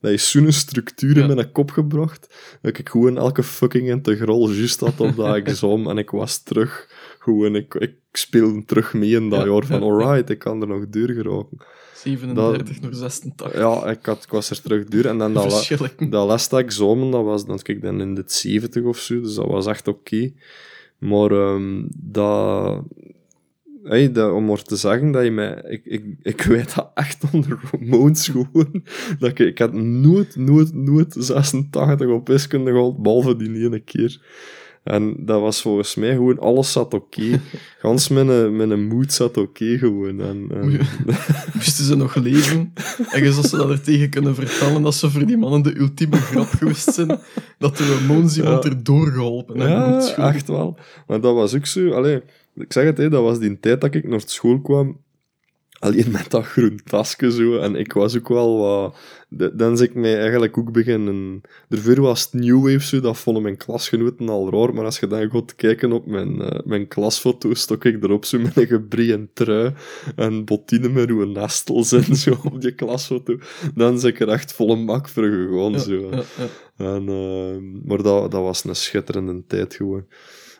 dat 0.00 0.10
is 0.10 0.30
zo'n 0.30 0.52
structuur 0.52 1.16
in 1.16 1.28
Ja. 1.28 1.34
mijn 1.34 1.52
kop 1.52 1.70
gebracht, 1.70 2.34
dat 2.62 2.78
ik 2.78 2.88
gewoon 2.88 3.18
elke 3.18 3.42
fucking 3.42 3.88
integraal 3.88 4.50
juist 4.50 4.80
had 4.80 5.00
op 5.00 5.16
dat 5.16 5.34
examen 5.44 5.90
en 5.90 5.98
ik 5.98 6.10
was 6.10 6.42
terug. 6.42 6.88
Gewoon, 7.18 7.56
ik, 7.56 7.74
ik 7.74 7.94
speelde 8.12 8.64
terug 8.64 8.94
mee 8.94 9.10
in 9.14 9.28
dat 9.28 9.44
Ja, 9.44 9.52
jaar 9.52 9.64
van, 9.66 9.82
alright, 9.88 10.30
ik 10.30 10.38
kan 10.38 10.60
er 10.60 10.68
nog 10.68 10.88
deur 10.88 11.08
geraken. 11.14 11.58
37 11.94 12.80
naar 12.80 12.94
86. 12.94 13.54
Ja, 13.54 13.86
ik, 13.90 14.06
had, 14.06 14.22
ik 14.24 14.30
was 14.30 14.50
er 14.50 14.62
terug 14.62 14.84
duur. 14.84 15.06
En 15.06 15.18
dan 15.18 15.32
dat, 15.32 15.68
dat 16.10 16.26
laatste 16.26 16.56
examen, 16.56 17.10
dat 17.10 17.24
was 17.24 17.46
dan, 17.46 17.58
kijk, 17.58 17.82
dan 17.82 18.00
in 18.00 18.14
de 18.14 18.22
70 18.26 18.84
of 18.84 18.98
zo, 18.98 19.20
dus 19.20 19.34
dat 19.34 19.46
was 19.46 19.66
echt 19.66 19.88
oké. 19.88 20.32
Maar 20.98 21.30
ehm, 21.30 21.82
dat, 21.96 22.82
hey, 23.84 24.12
dat... 24.12 24.32
Om 24.32 24.44
maar 24.44 24.62
te 24.62 24.76
zeggen 24.76 25.10
dat 25.10 25.24
je 25.24 25.30
mij... 25.30 25.64
Ik, 25.68 25.84
ik, 25.84 26.04
ik 26.22 26.42
weet 26.42 26.74
dat 26.74 26.90
echt 26.94 27.24
onder 27.32 27.58
Ramones 27.72 28.28
gewoon. 28.28 28.82
Dat 29.18 29.30
ik, 29.30 29.38
ik 29.38 29.58
had 29.58 29.72
nooit, 29.72 30.36
nooit, 30.36 30.74
nooit 30.74 31.14
86 31.18 32.08
op 32.08 32.28
wiskunde 32.28 32.70
gehaald, 32.70 33.02
behalve 33.02 33.36
die 33.36 33.64
ene 33.64 33.80
keer. 33.80 34.20
En 34.84 35.14
dat 35.18 35.40
was 35.40 35.62
volgens 35.62 35.94
mij 35.94 36.12
gewoon... 36.12 36.38
Alles 36.38 36.72
zat 36.72 36.94
oké. 36.94 37.40
Gans 37.80 38.08
mijn, 38.08 38.56
mijn 38.56 38.86
moed 38.86 39.12
zat 39.12 39.36
oké 39.36 39.78
gewoon. 39.78 40.20
En, 40.20 40.46
en, 40.50 40.80
Moesten 41.54 41.84
ze 41.84 41.96
nog 41.96 42.14
leven? 42.14 42.72
En 43.10 43.32
zou 43.32 43.46
ze 43.46 43.56
dat 43.56 43.70
er 43.70 43.80
tegen 43.82 44.10
kunnen 44.10 44.34
vertellen 44.34 44.82
dat 44.82 44.94
ze 44.94 45.10
voor 45.10 45.26
die 45.26 45.36
mannen 45.36 45.62
de 45.62 45.78
ultieme 45.78 46.16
grap 46.16 46.46
geweest 46.46 46.94
zijn. 46.94 47.18
Dat 47.58 47.76
de 47.76 47.96
Ramones 47.98 48.36
iemand 48.36 48.64
Ja. 48.64 48.70
erdoor 48.70 49.06
geholpen 49.06 49.60
hebben. 49.60 50.02
Ja, 50.02 50.32
echt 50.34 50.48
wel. 50.48 50.78
Maar 51.06 51.20
dat 51.20 51.34
was 51.34 51.54
ook 51.54 51.66
zo... 51.66 51.90
Allee, 51.90 52.22
ik 52.58 52.72
zeg 52.72 52.84
het, 52.84 52.98
hè, 52.98 53.08
dat 53.08 53.22
was 53.22 53.38
die 53.38 53.60
tijd 53.60 53.80
dat 53.80 53.94
ik 53.94 54.08
naar 54.08 54.22
school 54.24 54.60
kwam. 54.60 55.06
Alleen 55.80 56.10
met 56.10 56.30
dat 56.30 56.44
groen 56.46 56.80
tasje 56.84 57.32
zo. 57.32 57.58
En 57.58 57.74
ik 57.76 57.92
was 57.92 58.16
ook 58.16 58.28
wel 58.28 58.58
wat... 58.58 58.96
de- 59.28 59.54
Dan 59.56 59.72
is 59.72 59.80
ik 59.80 59.94
mij 59.94 60.18
eigenlijk 60.20 60.58
ook 60.58 60.72
beginnen... 60.72 61.40
Daarvoor 61.68 62.00
was 62.00 62.22
het 62.22 62.32
New 62.32 62.56
Wave 62.62 62.86
zo, 62.86 63.00
dat 63.00 63.18
vonden 63.18 63.42
mijn 63.42 63.56
klasgenoten 63.56 64.28
al 64.28 64.50
raar. 64.50 64.74
Maar 64.74 64.84
als 64.84 64.98
je 64.98 65.06
dan 65.06 65.30
gaat 65.30 65.54
kijken 65.54 65.92
op 65.92 66.06
mijn, 66.06 66.40
eh, 66.42 66.60
mijn 66.64 66.88
klasfoto, 66.88 67.54
stok 67.54 67.84
ik 67.84 68.02
erop 68.04 68.24
zo 68.24 68.38
met 68.38 68.56
een 68.56 68.66
gebreien 68.66 69.30
trui 69.32 69.72
en 70.16 70.44
bottine 70.44 70.88
met 70.88 71.08
uw 71.08 71.24
nestels 71.26 71.92
en 71.92 72.16
zo 72.16 72.36
op 72.44 72.60
die 72.60 72.74
klasfoto. 72.74 73.36
Dan 73.74 73.94
is 73.94 74.04
ik 74.04 74.20
er 74.20 74.28
echt 74.28 74.52
vol 74.52 74.70
een 74.70 74.86
bak 74.86 75.08
voor 75.08 75.24
gegaan. 75.24 75.80
Zo. 75.80 75.92
ja, 76.10 76.22
ja. 76.38 76.46
En, 76.94 77.08
ehm, 77.08 77.86
maar 77.88 78.02
dat, 78.02 78.30
dat 78.30 78.42
was 78.42 78.64
een 78.64 78.76
schitterende 78.76 79.42
tijd 79.46 79.74
gewoon. 79.74 80.04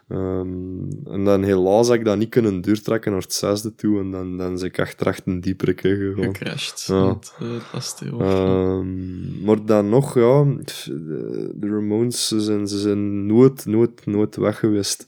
Ehm, 0.08 0.90
en 1.04 1.24
dan 1.24 1.42
helaas 1.42 1.88
heb 1.88 1.98
ik 1.98 2.04
dat 2.04 2.18
niet 2.18 2.28
kunnen 2.28 2.60
duurtrekken 2.60 3.12
naar 3.12 3.20
het 3.20 3.32
zesde 3.32 3.74
toe. 3.74 4.00
En 4.00 4.10
dan, 4.10 4.36
dan 4.36 4.52
is 4.54 4.62
ik 4.62 4.78
echt 4.78 5.02
recht 5.02 5.22
een 5.26 5.40
diepere 5.40 5.74
keer 5.74 5.96
gegaan. 5.96 6.34
Gecrashed. 6.34 6.84
Ja. 6.86 7.08
Het, 7.08 7.34
eh, 7.38 8.08
jaar. 8.10 8.20
Ehm, 8.20 9.44
maar 9.44 9.64
dan 9.64 9.88
nog, 9.88 10.14
ja, 10.14 10.44
de, 10.84 11.54
Ramones 11.60 12.28
ze 12.28 12.40
zijn, 12.40 12.68
ze 12.68 12.78
zijn 12.78 13.26
nooit, 13.26 13.66
nooit, 13.66 14.06
nooit 14.06 14.36
weg 14.36 14.58
geweest. 14.58 15.04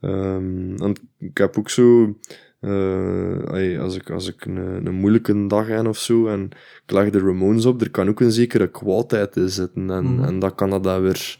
Ehm, 0.00 0.74
en 0.76 0.94
ik 1.18 1.38
heb 1.38 1.58
ook 1.58 1.70
zo, 1.70 2.16
eh, 2.60 3.80
als 3.80 3.96
ik, 3.96 4.10
als 4.10 4.28
ik 4.28 4.44
een, 4.44 4.86
een 4.86 4.94
moeilijke 4.94 5.46
dag 5.46 5.66
heb 5.66 5.86
of 5.86 5.98
zo, 5.98 6.26
en 6.26 6.50
ik 6.86 6.92
leg 6.92 7.10
de 7.10 7.18
Ramones 7.18 7.66
op, 7.66 7.80
er 7.80 7.90
kan 7.90 8.08
ook 8.08 8.20
een 8.20 8.32
zekere 8.32 8.70
kwaadheid 8.70 9.36
in 9.36 9.48
zitten. 9.48 9.90
En, 9.90 10.14
Mhm. 10.14 10.24
en 10.24 10.38
dat 10.38 10.54
kan 10.54 10.70
dat 10.70 10.82
dan 10.82 11.02
weer 11.02 11.38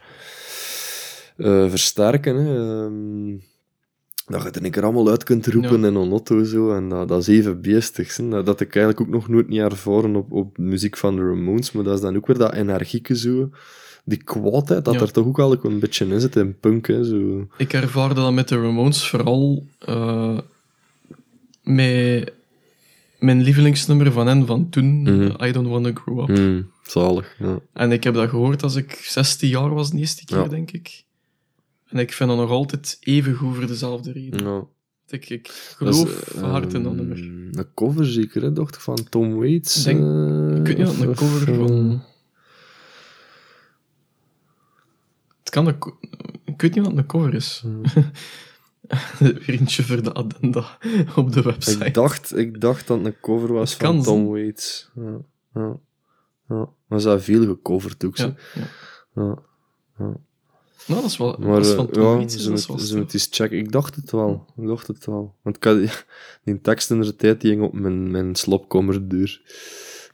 eh, 1.38 1.68
versterken. 1.70 2.36
Hè. 2.36 2.56
Ehm, 2.84 3.36
dat 4.26 4.40
je 4.40 4.46
het 4.46 4.56
er 4.56 4.64
een 4.64 4.70
keer 4.70 4.82
allemaal 4.84 5.08
uit 5.10 5.24
kunt 5.24 5.46
roepen 5.46 5.80
Ja. 5.80 5.86
in 5.88 5.94
een 5.94 6.10
auto 6.10 6.44
zo, 6.44 6.72
en 6.74 6.88
dat, 6.88 7.08
dat 7.08 7.20
is 7.20 7.26
even 7.28 7.60
beestig. 7.60 8.16
hè. 8.16 8.28
Dat, 8.28 8.46
dat 8.46 8.60
ik 8.60 8.76
eigenlijk 8.76 9.06
ook 9.06 9.14
nog 9.14 9.28
nooit 9.28 9.48
niet 9.48 9.60
ervaren 9.60 10.16
op, 10.16 10.32
op 10.32 10.58
muziek 10.58 10.96
van 10.96 11.16
de 11.16 11.22
Ramones, 11.22 11.72
maar 11.72 11.84
dat 11.84 11.94
is 11.94 12.00
dan 12.00 12.16
ook 12.16 12.26
weer 12.26 12.38
dat 12.38 12.52
energieke 12.54 13.16
zo, 13.16 13.50
die 14.04 14.22
kwaadheid, 14.24 14.84
dat 14.84 14.94
Ja. 14.94 15.00
er 15.00 15.12
toch 15.12 15.26
ook 15.26 15.36
wel 15.36 15.64
een 15.64 15.78
beetje 15.78 16.06
in 16.06 16.20
zit 16.20 16.36
in 16.36 16.58
punk, 16.58 16.86
hè, 16.86 17.04
zo. 17.04 17.46
Ik 17.56 17.72
ervaarde 17.72 18.14
dat 18.14 18.32
met 18.32 18.48
de 18.48 18.60
Ramones 18.60 19.08
vooral 19.08 19.64
eh, 19.78 20.38
met 21.62 22.32
mijn 23.18 23.42
lievelingsnummer 23.42 24.12
van 24.12 24.26
hen 24.26 24.46
van 24.46 24.68
toen, 24.68 25.02
Mhm. 25.02 25.44
I 25.44 25.52
Don't 25.52 25.68
Wanna 25.68 25.90
Grow 25.94 26.30
Up. 26.30 26.38
Mm, 26.38 26.70
zalig, 26.82 27.34
ja. 27.38 27.58
En 27.72 27.92
ik 27.92 28.04
heb 28.04 28.14
dat 28.14 28.28
gehoord 28.28 28.62
als 28.62 28.74
ik 28.76 28.92
16 28.92 29.48
jaar 29.48 29.74
was, 29.74 29.90
de 29.90 29.98
eerste 29.98 30.24
keer, 30.24 30.36
Ja. 30.38 30.48
denk 30.48 30.70
ik. 30.70 31.04
En 31.88 31.98
ik 31.98 32.12
vind 32.12 32.28
dat 32.28 32.38
nog 32.38 32.50
altijd 32.50 32.96
even 33.00 33.34
goed 33.34 33.54
voor 33.56 33.66
dezelfde 33.66 34.12
reden. 34.12 34.44
ja. 34.46 34.64
Ik, 35.10 35.28
ik 35.28 35.44
Dat 35.78 35.94
is, 35.94 36.00
geloof 36.00 36.22
van 36.34 36.50
harte 36.50 36.76
in 36.76 36.82
dat 36.82 36.92
ehm, 36.92 37.00
nummer. 37.08 37.18
Een 37.58 37.74
cover 37.74 38.06
zeker, 38.06 38.42
hè, 38.42 38.52
dochter 38.52 38.80
van 38.80 39.08
Tom 39.08 39.34
Waits. 39.34 39.76
Ik 39.78 39.84
denk- 39.84 40.00
eh, 40.50 40.56
Ik 40.58 40.66
weet 40.66 40.78
niet 40.78 40.86
wat 40.86 40.96
of- 40.96 41.00
een 41.00 41.14
cover 41.14 41.54
van... 41.54 42.02
Het 45.38 45.50
kan 45.50 45.66
een... 45.66 45.76
Ik 46.44 46.60
weet 46.60 46.74
niet 46.74 46.84
wat 46.86 46.96
een 46.96 47.06
cover 47.06 47.34
is. 47.34 47.60
Hmm. 47.62 47.82
Weer 49.18 49.48
eentje 49.48 49.82
voor 49.82 50.02
de 50.02 50.12
addenda 50.12 50.78
op 51.16 51.32
de 51.32 51.42
website. 51.42 51.84
Ik 51.84 51.94
dacht, 51.94 52.36
ik 52.36 52.60
dacht 52.60 52.86
dat 52.86 52.98
het 52.98 53.06
een 53.06 53.20
cover 53.20 53.52
was 53.52 53.72
Het 53.72 53.82
van 53.82 54.02
Tom. 54.02 54.26
Waits. 54.26 54.90
Ja, 54.94 55.18
ja, 55.54 55.76
ja. 56.48 56.68
Maar 56.86 57.00
ze 57.00 57.06
hebben 57.08 57.24
veel 57.24 57.46
gecoverd 57.46 58.04
ook, 58.04 58.16
Ja, 58.16 58.34
ja. 59.14 59.38
Ja. 59.98 60.16
Nou, 60.88 61.00
dat 61.00 61.10
is 61.10 61.16
wel... 61.16 61.36
Maar 61.38 61.48
dat 61.56 61.64
is 61.64 61.70
eh, 61.70 61.76
van 61.76 61.90
Tom 61.90 62.18
ja, 62.18 62.24
is 62.24 62.32
ze 62.36 62.48
wel 62.48 62.58
ze 62.58 62.78
straf. 62.86 63.12
eens 63.12 63.28
checken. 63.30 63.58
Ik 63.58 63.72
dacht 63.72 63.94
het 63.94 64.10
wel. 64.10 64.46
Ik 64.56 64.66
dacht 64.66 64.86
het 64.86 65.06
wel. 65.06 65.34
Want 65.42 65.56
ik 65.56 65.64
had, 65.64 66.04
die 66.44 66.60
tekst 66.68 66.90
in 66.90 67.00
de 67.00 67.16
tijd 67.16 67.40
die 67.40 67.50
ging 67.50 67.62
op 67.62 67.72
mijn, 67.72 68.10
mijn 68.10 68.34
slopkommer 68.34 69.08
duur. 69.08 69.40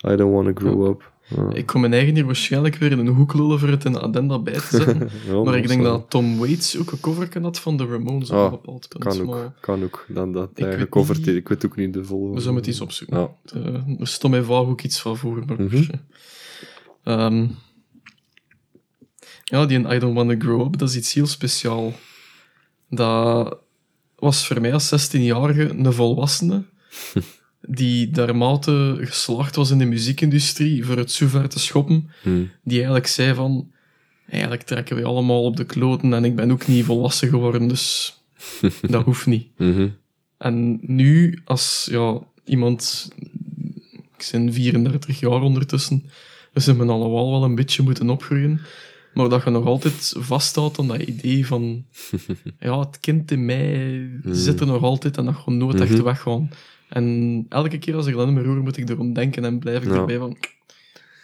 I 0.09 0.17
don't 0.17 0.33
want 0.35 0.57
to 0.57 0.65
grow 0.65 0.87
up. 0.89 1.13
Ja. 1.37 1.53
Ik 1.53 1.67
kon 1.67 1.81
mijn 1.81 1.93
eigen 1.93 2.15
hier 2.15 2.25
waarschijnlijk 2.25 2.77
weer 2.77 2.91
in 2.93 2.99
een 2.99 3.07
hoek 3.09 3.35
lullen 3.35 3.59
voor 3.59 3.69
het 3.69 3.85
in 3.85 3.93
de 3.93 4.01
addenda 4.01 4.39
bij 4.39 4.53
te 4.53 4.61
zetten. 4.71 5.09
Ja, 5.29 5.43
maar 5.43 5.57
ik 5.57 5.69
denk 5.69 5.83
zo. 5.83 5.89
dat 5.91 6.11
Tom 6.11 6.39
Waits 6.39 6.79
ook 6.79 6.93
een 6.93 7.01
cover 7.01 7.43
had 7.43 7.59
van 7.59 7.77
de 7.77 7.87
Ramones 7.87 8.31
op 8.31 8.37
Ah, 8.37 8.45
een 8.45 8.51
bepaald 8.51 8.89
punt. 8.89 9.05
Kan 9.05 9.21
ook, 9.21 9.27
Maar 9.35 9.53
kan 9.61 9.83
ook. 9.83 10.05
Dan 10.09 10.33
dat 10.33 10.51
Ik 10.55 10.59
hij 10.59 10.69
weet 10.69 10.79
gecoverd 10.79 11.19
niet-. 11.19 11.27
Ik 11.37 11.49
weet 11.49 11.67
ook 11.67 11.77
niet 11.77 11.93
de 11.93 12.05
volgende. 12.05 12.35
we 12.35 12.41
zullen 12.41 12.57
het 12.57 12.67
eens 12.67 12.81
opzoeken. 12.81 13.19
Ja. 13.19 13.31
Uh, 13.57 14.01
er 14.01 14.07
stond 14.07 14.33
mij 14.33 14.43
vaag 14.43 14.67
ook 14.67 14.83
iets 14.83 15.01
van 15.01 15.17
voor. 15.17 15.45
Maar, 15.47 15.61
Mhm. 15.63 15.83
Ehm, 17.05 17.47
ja, 19.55 19.67
die 19.67 19.79
I 19.79 19.99
Don't 19.99 20.15
Wanna 20.15 20.35
Grow 20.39 20.67
Up, 20.67 20.79
dat 20.79 20.89
is 20.89 20.97
iets 20.97 21.13
heel 21.13 21.27
speciaal. 21.27 21.93
Dat 22.91 23.59
was 24.17 24.47
voor 24.47 24.61
mij 24.61 24.73
als 24.73 25.09
16-jarige 25.15 25.69
een 25.69 25.93
volwassene 25.93 26.65
die 27.61 28.11
daarmate 28.11 28.97
geslaagd 29.01 29.57
was 29.57 29.71
in 29.71 29.79
de 29.79 29.85
muziekindustrie 29.85 30.85
voor 30.85 30.97
het 30.97 31.13
zo 31.13 31.27
ver 31.27 31.49
te 31.49 31.59
schoppen, 31.59 32.11
Hm. 32.23 32.45
die 32.63 32.77
eigenlijk 32.77 33.07
zei 33.07 33.35
van 33.35 33.73
eigenlijk 34.29 34.63
trekken 34.63 34.97
we 34.97 35.05
allemaal 35.05 35.43
op 35.43 35.57
de 35.57 35.65
kloten 35.65 36.13
en 36.13 36.25
ik 36.25 36.37
ben 36.37 36.51
ook 36.51 36.67
niet 36.67 36.85
volwassen 36.85 37.29
geworden, 37.29 37.69
dus 37.69 38.15
dat 38.81 39.05
hoeft 39.05 39.27
niet. 39.27 39.47
Mhm. 39.57 39.89
En 40.39 40.79
nu, 40.83 41.39
als 41.45 41.89
ja, 41.91 42.21
iemand... 42.45 43.13
Ik 44.19 44.29
ben 44.33 44.53
34 44.53 45.21
jaar 45.21 45.43
ondertussen, 45.43 46.03
dus 46.53 46.65
we 46.65 46.71
hebben 46.71 46.91
allemaal 46.91 47.31
wel 47.31 47.45
een 47.45 47.55
beetje 47.55 47.83
moeten 47.83 48.11
opgroeien. 48.11 48.61
Maar 49.15 49.29
dat 49.29 49.45
je 49.45 49.51
nog 49.51 49.65
altijd 49.67 50.15
vasthoudt 50.19 50.79
aan 50.79 50.89
dat 50.89 51.03
idee 51.03 51.47
van... 51.47 51.85
ja, 52.59 52.79
het 52.81 53.01
kind 53.01 53.31
in 53.31 53.45
mij 53.45 54.11
zit 54.25 54.61
er 54.61 54.67
nog 54.67 54.83
altijd 54.83 55.17
en 55.17 55.25
dat 55.25 55.35
gewoon 55.35 55.59
nooit 55.59 55.81
echt 55.81 55.91
Mhm. 55.93 56.03
weggaan. 56.03 56.51
En 56.89 57.47
elke 57.49 57.79
keer 57.79 57.95
als 57.97 58.07
ik 58.07 58.15
dat 58.15 58.27
in 58.27 58.35
mijn 58.35 58.47
roer, 58.47 58.63
moet 58.63 58.77
ik 58.77 58.89
erom 58.89 59.13
denken 59.13 59.45
en 59.45 59.59
blijf 59.59 59.83
ik 59.83 59.89
Ja. 59.91 59.95
erbij 59.99 60.19
van... 60.19 60.37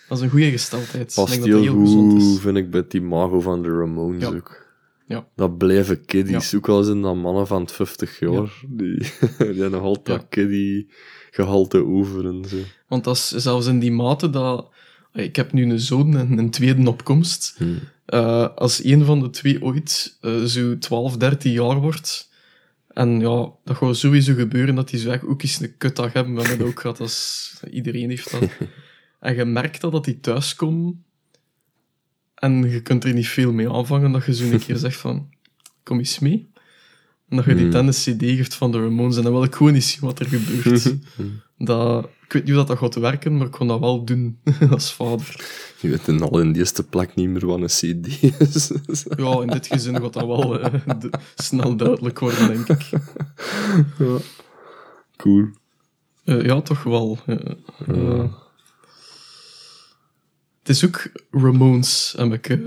Dat 0.08 0.18
is 0.18 0.24
een 0.24 0.30
goede 0.30 0.50
gesteldheid. 0.50 1.08
ik 1.10 1.14
Past 1.14 1.28
denk 1.28 1.40
dat 1.40 1.50
dat 1.50 1.60
heel 1.62 1.72
heel 1.72 1.80
gezond 1.84 2.22
is. 2.22 2.40
vind 2.40 2.56
ik, 2.56 2.70
bij 2.70 2.80
het 2.80 2.94
imago 2.94 3.40
van 3.40 3.62
de 3.62 3.68
Ramones 3.68 4.22
Ja. 4.22 4.28
ook. 4.28 4.68
Ja. 5.06 5.26
Dat 5.36 5.58
blijven 5.58 6.04
kiddies, 6.04 6.54
ook 6.54 6.68
al 6.68 6.82
zijn 6.82 7.00
dat 7.02 7.16
mannen 7.16 7.46
van 7.46 7.60
het 7.60 7.72
50 7.72 8.18
jaar. 8.18 8.52
Die, 8.68 8.98
die 8.98 9.06
hebben 9.38 9.70
nog 9.70 9.82
altijd 9.82 10.20
Ja. 10.20 10.26
kiddie 10.28 10.88
gehalte 11.30 11.84
over 11.84 12.26
en 12.26 12.44
zo. 12.48 12.56
Want 12.88 13.04
dat 13.04 13.16
is 13.16 13.28
zelfs 13.28 13.66
in 13.66 13.78
die 13.78 13.92
mate 13.92 14.30
dat... 14.30 14.68
Ik 15.12 15.36
heb 15.36 15.52
nu 15.52 15.70
een 15.70 15.80
zoon 15.80 16.16
en 16.16 16.38
een 16.38 16.50
tweede 16.50 16.88
opkomst. 16.88 17.54
Hmm. 17.56 17.78
Eh, 18.06 18.48
als 18.54 18.84
een 18.84 19.04
van 19.04 19.20
de 19.20 19.30
twee 19.30 19.62
ooit 19.62 20.18
eh, 20.20 20.42
zo 20.42 20.78
12, 20.78 21.16
13 21.16 21.52
jaar 21.52 21.80
wordt... 21.80 22.28
En 22.90 23.20
ja, 23.20 23.50
dat 23.64 23.76
gaat 23.76 23.96
sowieso 23.96 24.34
gebeuren 24.34 24.74
dat 24.74 24.88
die 24.88 25.10
echt 25.10 25.24
ook 25.24 25.42
eens 25.42 25.60
een 25.60 25.76
kutdag 25.76 26.12
hebben. 26.12 26.34
We 26.34 26.40
hebben 26.40 26.58
dat 26.58 26.66
ook 26.66 26.80
gehad, 26.80 27.00
als 27.00 27.52
iedereen 27.70 28.08
heeft 28.08 28.30
dat. 28.30 28.50
En 29.20 29.34
je 29.34 29.44
merkt 29.44 29.80
dat, 29.80 29.92
dat 29.92 30.04
die 30.04 30.20
thuiskomen. 30.20 31.04
En 32.34 32.70
je 32.70 32.82
kunt 32.82 33.04
er 33.04 33.12
niet 33.12 33.28
veel 33.28 33.52
mee 33.52 33.70
aanvangen, 33.70 34.12
dat 34.12 34.24
je 34.24 34.34
zo 34.34 34.50
een 34.50 34.58
keer 34.58 34.76
zegt 34.76 34.96
van... 34.96 35.28
Kom 35.82 35.98
eens 35.98 36.18
mee. 36.18 36.49
Dat 37.30 37.44
je 37.44 37.52
die 37.54 37.62
Hmm. 37.62 37.70
tennis 37.70 38.02
CD 38.02 38.20
geeft 38.22 38.54
van 38.54 38.70
de 38.72 38.80
Ramones. 38.80 39.16
En 39.16 39.22
dan 39.22 39.32
wil 39.32 39.42
ik 39.42 39.54
gewoon 39.54 39.74
eens 39.74 39.90
zien 39.90 40.00
wat 40.00 40.18
er 40.18 40.26
gebeurt. 40.26 40.94
dat, 41.58 42.04
ik 42.24 42.32
weet 42.32 42.44
niet 42.44 42.54
hoe 42.54 42.64
dat, 42.64 42.78
gaat 42.78 42.94
werken, 42.94 43.36
maar 43.36 43.46
ik 43.46 43.52
kon 43.52 43.66
dat 43.66 43.80
wel 43.80 44.04
doen 44.04 44.38
als 44.70 44.92
vader. 44.94 45.44
Je 45.80 45.88
weet 45.88 46.04
dan 46.04 46.20
al 46.30 46.40
in 46.40 46.52
de 46.52 46.58
eerste 46.58 46.82
plek 46.86 47.14
niet 47.14 47.28
meer 47.28 47.46
wat 47.46 47.60
een 47.60 47.66
CD 47.66 48.22
is. 48.38 48.70
Ja, 49.16 49.40
in 49.42 49.46
dit 49.46 49.66
gezin 49.66 50.00
gaat 50.00 50.12
dat 50.12 50.26
wel 50.26 50.60
eh, 50.60 50.98
de- 50.98 51.10
snel 51.34 51.76
duidelijk 51.76 52.18
worden, 52.18 52.48
denk 52.48 52.68
ik. 52.68 52.82
ja. 53.98 54.16
Cool. 55.16 55.48
Eh, 56.24 56.42
ja, 56.44 56.60
toch 56.60 56.82
wel. 56.82 57.18
eh, 57.26 57.36
eh. 57.88 58.24
Het 60.58 60.68
is 60.68 60.84
ook 60.84 61.10
Ramones, 61.30 62.14
heb 62.16 62.32
ik 62.32 62.58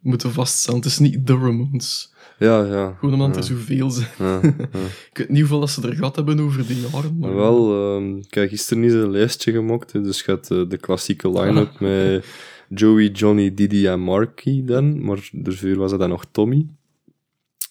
moeten 0.00 0.32
vaststellen. 0.32 0.80
Het 0.80 0.88
is 0.88 0.98
niet 0.98 1.26
de 1.26 1.32
Ramones. 1.32 2.12
Ja, 2.38 2.64
ja. 2.64 2.96
Gewoon 2.98 3.14
omdat 3.14 3.34
ja. 3.34 3.36
er 3.40 3.42
zoveel 3.46 3.90
zijn. 3.90 4.08
Ja, 4.18 4.40
ja. 4.72 4.78
Ik 5.10 5.18
weet 5.18 5.28
niet 5.28 5.38
hoeveel 5.38 5.60
dat 5.60 5.70
ze 5.70 5.88
er 5.88 5.94
gehad 5.94 6.16
hebben 6.16 6.40
over 6.40 6.66
die 6.66 6.80
jaren. 6.80 7.18
Maar 7.18 7.34
wel, 7.34 7.72
ehm, 7.96 8.16
ik 8.16 8.34
heb 8.34 8.48
gisteren 8.48 8.82
niet 8.82 8.92
een 8.92 9.10
lijstje 9.10 9.52
gemaakt, 9.52 9.92
dus 9.92 10.18
je 10.24 10.30
hebt 10.30 10.50
eh, 10.50 10.62
de 10.68 10.76
klassieke 10.76 11.30
line-up 11.30 11.70
Ah. 11.74 11.80
met 11.80 12.26
Joey, 12.68 13.06
Johnny, 13.08 13.54
Didi 13.54 13.86
en 13.86 14.00
Marky 14.00 14.64
dan, 14.64 15.04
maar 15.04 15.28
daarvoor 15.32 15.76
was 15.76 15.90
het 15.90 16.00
dan 16.00 16.08
nog 16.08 16.24
Tommy. 16.30 16.66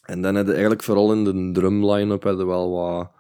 En 0.03 0.21
dan 0.21 0.35
had 0.35 0.45
je 0.45 0.51
eigenlijk 0.51 0.83
vooral 0.83 1.13
in 1.13 1.23
de 1.23 1.49
drum 1.59 1.85
line-up 1.91 2.23
hadden 2.23 2.47
wel 2.47 2.71
wat... 2.71 3.11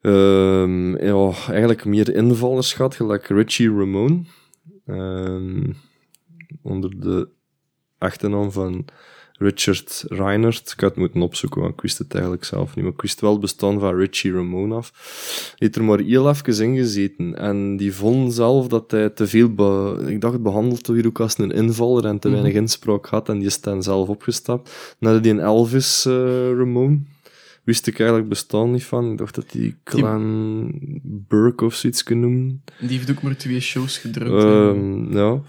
ehm, 0.00 1.04
ja, 1.04 1.30
eigenlijk 1.48 1.84
meer 1.84 2.14
invallers 2.14 2.72
gehad, 2.72 2.94
gelijk 2.94 3.26
Richie 3.26 3.68
Ramone. 3.78 4.22
Ehm, 4.86 5.72
onder 6.62 7.00
de 7.00 7.28
achternaam 7.98 8.52
van 8.52 8.84
Richard 9.38 10.04
Reinert. 10.08 10.70
Ik 10.72 10.80
had 10.80 10.90
het 10.90 10.98
moeten 10.98 11.20
opzoeken, 11.22 11.60
want 11.60 11.74
ik 11.74 11.80
wist 11.80 11.98
het 11.98 12.12
eigenlijk 12.12 12.44
zelf 12.44 12.74
niet. 12.74 12.84
Maar 12.84 12.92
ik 12.94 13.00
wist 13.02 13.20
wel 13.20 13.30
het 13.32 13.40
bestaan 13.40 13.80
van 13.80 13.94
Richie 13.94 14.32
Ramone 14.32 14.74
af. 14.74 14.92
Die 15.48 15.54
heeft 15.58 15.76
er 15.76 15.84
maar 15.84 15.98
heel 15.98 16.28
even 16.28 16.64
in 16.64 16.76
gezeten. 16.76 17.36
En 17.38 17.76
die 17.76 17.94
vond 17.94 18.34
zelf 18.34 18.66
dat 18.68 18.90
hij 18.90 19.08
te 19.10 19.26
veel... 19.26 19.48
Ik 20.08 20.20
dacht, 20.20 20.42
behandeld 20.42 20.86
weer 20.86 21.06
ook 21.06 21.20
als 21.20 21.38
een 21.38 21.50
invaller 21.50 22.04
en 22.04 22.18
te 22.18 22.28
Mhm. 22.28 22.36
weinig 22.36 22.60
inspraak 22.60 23.06
had. 23.06 23.28
En 23.28 23.38
die 23.38 23.46
is 23.46 23.60
dan 23.60 23.82
zelf 23.82 24.08
opgestapt. 24.08 24.96
Had 25.00 25.20
hij 25.24 25.30
een 25.30 25.40
Elvis 25.40 26.04
eh, 26.06 26.12
Ramone. 26.56 26.98
Wist 27.68 27.86
ik 27.86 27.98
eigenlijk 27.98 28.28
bestaan 28.28 28.70
niet 28.70 28.84
van. 28.84 29.10
Ik 29.12 29.18
dacht 29.18 29.34
dat 29.34 29.50
die 29.50 29.76
Clan 29.84 30.72
Burke 31.02 31.64
of 31.64 31.74
zoiets 31.74 32.02
noemen. 32.02 32.62
die 32.80 32.88
heeft 32.88 33.10
ook 33.10 33.22
maar 33.22 33.36
twee 33.36 33.60
shows 33.60 33.98
gedrukt. 33.98 34.42
Ehm, 34.44 35.16
ja. 35.16 35.42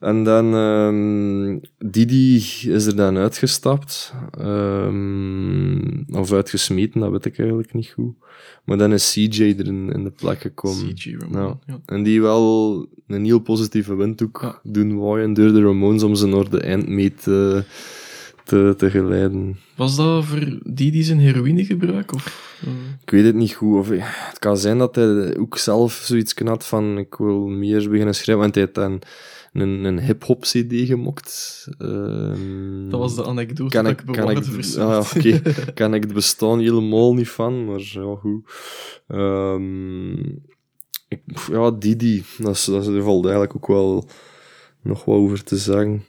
En 0.00 0.24
dan 0.24 0.54
ehm, 0.54 1.58
Didi 1.90 2.36
is 2.70 2.86
er 2.86 2.96
dan 2.96 3.16
uitgestapt. 3.16 4.14
Ehm, 4.38 6.02
of 6.10 6.32
uitgesmeten, 6.32 7.00
dat 7.00 7.10
weet 7.10 7.24
ik 7.24 7.38
eigenlijk 7.38 7.74
niet 7.74 7.88
goed. 7.88 8.14
Maar 8.64 8.78
dan 8.78 8.92
is 8.92 9.12
CJ 9.12 9.42
er 9.42 9.66
in, 9.66 9.92
in 9.92 10.04
de 10.04 10.10
plek 10.10 10.40
gekomen. 10.40 10.94
Ramone. 11.18 11.56
Ja. 11.66 11.80
En 11.86 12.02
die 12.02 12.20
wel 12.22 12.86
een 13.06 13.24
heel 13.24 13.38
positieve 13.38 13.94
windhoek 13.94 14.38
Ja. 14.42 14.60
doen 14.62 14.98
waaien 14.98 15.32
door 15.34 15.52
de 15.52 15.62
Ramones 15.62 16.02
om 16.02 16.14
ze 16.14 16.26
naar 16.26 16.50
de 16.50 16.60
eindmeet 16.60 17.22
te, 17.22 17.64
te, 18.46 18.74
te 18.76 18.90
geleiden. 18.90 19.58
Was 19.74 19.96
dat 19.96 20.24
voor 20.24 20.58
die 20.62 20.90
die 20.90 21.02
zijn 21.02 21.18
heroïne 21.18 21.64
gebruik? 21.64 22.14
Of, 22.14 22.58
Ik 23.02 23.10
weet 23.10 23.24
het 23.24 23.34
niet 23.34 23.52
goed. 23.52 23.78
Of, 23.78 23.88
het 23.98 24.38
kan 24.38 24.56
zijn 24.56 24.78
dat 24.78 24.94
hij 24.94 25.36
ook 25.36 25.58
zelf 25.58 25.92
zoiets 25.92 26.34
had 26.44 26.66
van 26.66 26.98
ik 26.98 27.14
wil 27.14 27.46
meer 27.46 27.90
beginnen 27.90 28.14
schrijven. 28.14 28.42
Want 28.42 28.54
hij 28.54 28.62
heeft 28.64 28.74
dan 28.74 29.00
een, 29.52 29.84
een 29.84 30.00
hip-hop 30.00 30.40
CD 30.40 30.72
gemokt. 30.86 31.66
Ehm, 31.78 32.88
dat 32.88 33.00
was 33.00 33.14
de 33.14 33.24
anekdote 33.24 33.74
kan 33.74 33.84
dat 33.84 33.92
ik, 33.92 34.00
ik 34.00 34.14
kan 34.14 34.30
ik, 34.30 34.76
ah, 34.78 35.12
kan 35.74 35.94
ik 35.94 36.02
het 36.02 36.12
bestaan 36.14 36.58
helemaal 36.58 37.14
niet 37.14 37.28
van, 37.28 37.64
maar 37.64 37.80
ja, 37.80 38.16
goed. 38.20 38.50
Ehm, 39.08 40.18
ik, 41.08 41.20
ja, 41.50 41.70
Didi, 41.70 42.24
dat 42.38 42.54
is, 42.54 42.64
dat 42.64 42.82
is, 42.82 42.92
daar 42.92 43.02
valt 43.02 43.24
eigenlijk 43.24 43.54
ook 43.56 43.66
wel 43.66 44.08
nog 44.82 45.04
wat 45.04 45.16
over 45.16 45.44
te 45.44 45.56
zeggen. 45.56 46.04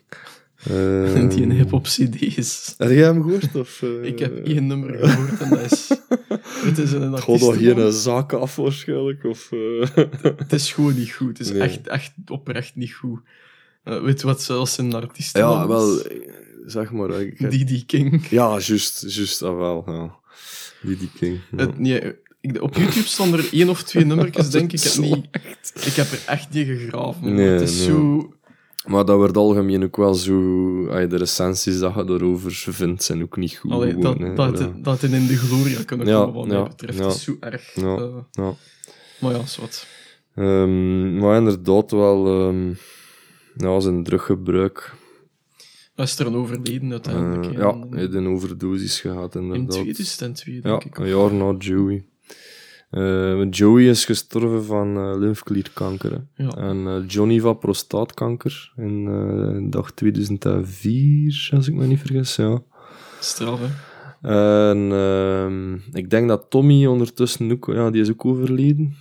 Ehm, 0.66 1.28
die 1.30 1.43
een 1.43 1.51
hip-hop 1.51 1.84
CD 1.84 2.22
is. 2.22 2.74
Heb 2.78 2.89
jij 2.89 2.97
hem 3.03 3.24
gehoord? 3.24 3.55
Of, 3.55 3.82
eh, 3.82 4.03
Ik 4.03 4.20
heb 4.20 4.45
één 4.45 4.68
nummer 4.68 4.97
gehoord 5.08 5.39
en 5.41 5.49
dat 5.49 5.72
is. 5.72 5.89
Het 6.68 6.78
is 6.78 6.91
een 6.91 7.12
toch 7.12 7.30
artiestennaam. 7.30 7.76
geen 7.78 7.91
zaak 7.91 8.34
af 8.34 8.55
waarschijnlijk? 8.55 9.24
Of, 9.24 9.51
eh, 9.51 10.05
Het 10.38 10.53
is 10.53 10.72
gewoon 10.74 10.95
niet 10.95 11.12
goed. 11.12 11.38
Het 11.38 11.47
is 11.47 11.51
Nee. 11.53 11.62
echt, 11.62 11.88
echt 11.88 12.12
oprecht 12.28 12.76
niet 12.76 12.93
goed. 12.93 13.20
Weet 13.84 14.22
wat 14.22 14.41
zelfs 14.41 14.78
een 14.78 14.93
artiest 14.93 15.38
Ja, 15.38 15.68
wel, 15.68 16.01
zeg 16.66 16.91
maar. 16.91 17.22
ik- 17.22 17.51
Didi 17.51 17.86
King. 17.86 18.28
Ja, 18.30 18.49
juist, 18.60 19.01
juist, 19.08 19.39
dat 19.39 19.55
wel. 19.55 19.84
Ja. 19.86 20.16
Didi 20.82 21.10
King. 21.20 21.39
Ja. 21.51 21.58
Het, 21.58 21.80
nee, 21.80 22.16
ik, 22.41 22.62
op 22.62 22.76
YouTube 22.76 23.08
staan 23.08 23.34
er 23.34 23.49
één 23.51 23.70
of 23.70 23.84
twee 23.84 24.05
nummertjes, 24.05 24.49
denk 24.58 24.72
ik. 24.74 24.84
Ik 24.84 24.91
heb, 24.93 25.03
niet, 25.03 25.26
ik 25.86 25.93
heb 25.93 26.12
er 26.12 26.24
echt 26.26 26.49
niet 26.49 26.68
gegraven. 26.68 27.34
Nee, 27.34 27.47
het 27.47 27.70
is 27.70 27.78
nee. 27.78 27.86
zo... 27.86 28.32
Maar 28.88 29.06
dat 29.06 29.16
wordt 29.16 29.38
algemeen 29.38 29.84
ook 29.84 29.98
wel 29.98 30.14
zo... 30.14 30.88
ay, 30.90 31.08
de 31.08 31.16
recensies 31.18 31.80
dat 31.80 31.94
je 31.94 32.04
erover 32.08 32.52
vindt, 32.74 33.04
zijn 33.04 33.22
ook 33.24 33.38
niet 33.38 33.56
goed. 33.58 33.72
Allee, 33.72 33.98
dat, 33.98 34.72
dat, 34.84 35.04
in 35.04 35.28
de 35.28 35.36
gloria 35.38 35.84
kunnen 35.84 36.08
Ja, 36.08 36.20
komen, 36.20 36.34
wat 36.34 36.48
mij 36.48 36.58
ja, 36.58 36.64
betreft. 36.68 36.98
ja. 36.98 37.06
Is 37.08 37.24
zo 37.24 37.36
erg. 37.40 37.74
Ja. 37.76 37.96
Eh, 37.96 38.50
maar 39.20 39.32
ja, 39.32 39.38
wat. 39.38 39.88
Ehm, 40.36 41.18
maar 41.18 41.38
inderdaad 41.38 41.92
wel... 41.92 42.28
ehm 42.48 42.74
ja, 43.58 43.80
zijn 43.80 44.04
druggebruik. 44.04 44.94
Is 45.96 46.20
er 46.20 46.26
een 46.28 46.36
overleden 46.36 46.92
uiteindelijk. 46.92 47.46
Eh, 47.46 47.60
ja, 47.60 47.80
hij 47.90 48.00
heeft 48.00 48.14
een 48.14 48.28
overdosis 48.28 49.00
gehad, 49.02 49.36
in 49.36 49.42
inderdaad. 49.42 49.70
2002, 49.72 50.54
Ja, 50.56 50.62
denk 50.62 50.84
ik. 50.84 50.98
een 50.98 51.08
jaar 51.08 51.34
na 51.34 51.56
Joey. 51.58 52.06
Eh, 52.90 53.48
Joey 53.50 53.84
is 53.90 54.06
gestorven 54.06 54.66
van 54.66 54.98
eh 54.98 55.14
lymfeklierkanker. 55.20 56.26
Ja. 56.36 56.50
En 56.50 56.88
eh, 56.88 57.04
Johnny 57.08 57.40
van 57.40 57.58
prostaatkanker 57.58 58.72
in 58.78 59.68
dag 59.70 59.92
2004, 59.92 61.50
als 61.56 61.68
ik 61.68 61.74
me 61.74 61.86
niet 61.86 62.00
vergis. 62.00 62.36
Ja. 62.36 62.62
Straf, 63.20 63.60
hè. 63.60 63.68
En 64.70 64.92
ehm, 64.92 65.74
ik 65.98 66.10
denk 66.10 66.28
dat 66.28 66.46
Tommy 66.50 66.86
ondertussen 66.86 67.52
ook, 67.52 67.66
ja, 67.74 67.92
die 67.92 68.02
is 68.02 68.10
ook 68.10 68.26
overleden. 68.26 68.96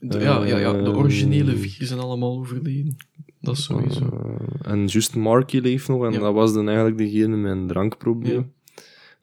De- 0.00 0.18
ja, 0.18 0.44
ja, 0.44 0.58
ja, 0.58 0.72
de 0.72 0.78
Ehm. 0.78 0.96
originele 0.96 1.56
vier 1.56 1.86
zijn 1.86 2.00
allemaal 2.00 2.38
overleden. 2.38 2.96
Dat 3.40 3.56
is 3.56 3.64
sowieso. 3.64 4.36
En 4.62 4.86
just 4.86 5.14
Marky 5.16 5.58
leeft 5.58 5.88
nog, 5.88 6.04
en 6.04 6.12
Ja. 6.12 6.18
dat 6.18 6.34
was 6.34 6.52
dan 6.54 6.66
eigenlijk 6.66 6.98
degene 6.98 7.36
met 7.36 7.52
een 7.52 7.66
drankprobleem. 7.66 8.52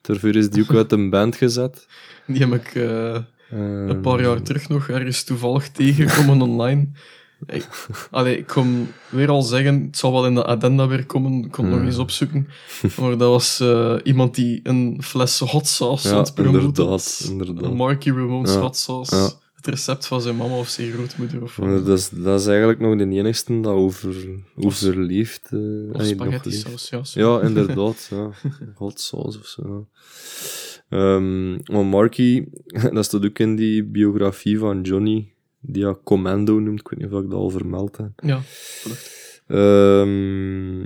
Daarvoor 0.02 0.36
is 0.36 0.50
die 0.50 0.64
ook 0.64 0.74
uit 0.76 0.92
een 0.92 1.10
band 1.10 1.36
gezet. 1.36 1.88
Die 2.28 2.46
heb 2.46 2.54
ik 2.54 2.76
een 3.90 4.02
paar 4.02 4.22
jaar 4.22 4.42
terug 4.42 4.70
nog 4.70 4.90
ergens 4.90 5.24
toevallig 5.24 5.70
tegengekomen 5.70 6.42
online. 6.50 6.88
Ik, 7.46 7.68
allee, 8.12 8.38
ik 8.38 8.48
kom 8.48 8.88
weer 9.10 9.30
al 9.30 9.42
zeggen, 9.42 9.82
het 9.86 9.98
zal 9.98 10.12
wel 10.12 10.26
in 10.26 10.36
de 10.36 10.44
addenda 10.46 10.88
weer 10.88 11.06
komen, 11.06 11.44
ik 11.44 11.52
kon 11.52 11.64
het 11.64 11.74
nog 11.74 11.80
Hmm. 11.82 11.90
eens 11.90 11.98
opzoeken. 11.98 12.48
Maar 13.00 13.18
dat 13.18 13.30
was 13.30 13.60
eh, 13.60 13.96
iemand 14.04 14.36
die 14.36 14.60
een 14.64 14.98
fles 15.04 15.40
hot 15.40 15.68
sauce 15.68 16.08
Ja, 16.08 16.14
aan 16.14 16.20
het 16.24 16.34
promoten 16.34 16.62
inderdaad, 16.64 17.26
inderdaad. 17.30 17.74
Marky 17.74 18.10
Ramone's 18.10 18.54
Ja, 18.54 18.60
hot 18.60 18.78
sauce. 18.78 19.16
ja. 19.16 19.30
Het 19.56 19.68
recept 19.74 20.08
van 20.08 20.22
zijn 20.22 20.36
mama 20.36 20.56
of 20.58 20.68
zijn 20.68 20.92
grootmoeder 20.92 21.42
of 21.44 21.56
dat, 21.86 21.88
is, 21.88 22.10
dat 22.10 22.40
is 22.40 22.48
eigenlijk 22.48 22.80
nog 22.80 22.98
de 22.98 23.04
enigste 23.10 23.60
dat 23.60 23.74
over, 23.74 24.16
overleeft. 24.56 25.50
eh, 25.52 25.60
Of 25.92 25.98
nog 25.98 26.06
spaghetti 26.06 26.52
saus, 26.52 26.90
ja. 27.14 27.24
Ja, 27.24 27.42
inderdaad. 27.42 28.08
ja. 28.12 28.30
Hot 28.76 29.00
sauce 29.02 29.40
of 29.40 29.46
zo. 29.46 29.88
Ehm, 30.90 31.52
maar 31.52 31.86
Marky, 31.86 32.46
dat 32.94 33.06
staat 33.06 33.26
ook 33.26 33.40
in 33.40 33.56
die 33.56 33.84
biografie 33.84 34.60
van 34.60 34.82
Johnny, 34.82 35.34
die 35.60 35.84
hij 35.84 35.96
Commando 36.04 36.60
noemt. 36.60 36.80
Ik 36.80 36.88
weet 36.88 37.00
niet 37.00 37.12
of 37.12 37.24
ik 37.24 37.30
dat 37.30 37.40
al 37.40 37.50
vermeld 37.50 37.98
heb. 37.98 38.12
Ja, 38.16 38.42
Ehm, 39.48 40.86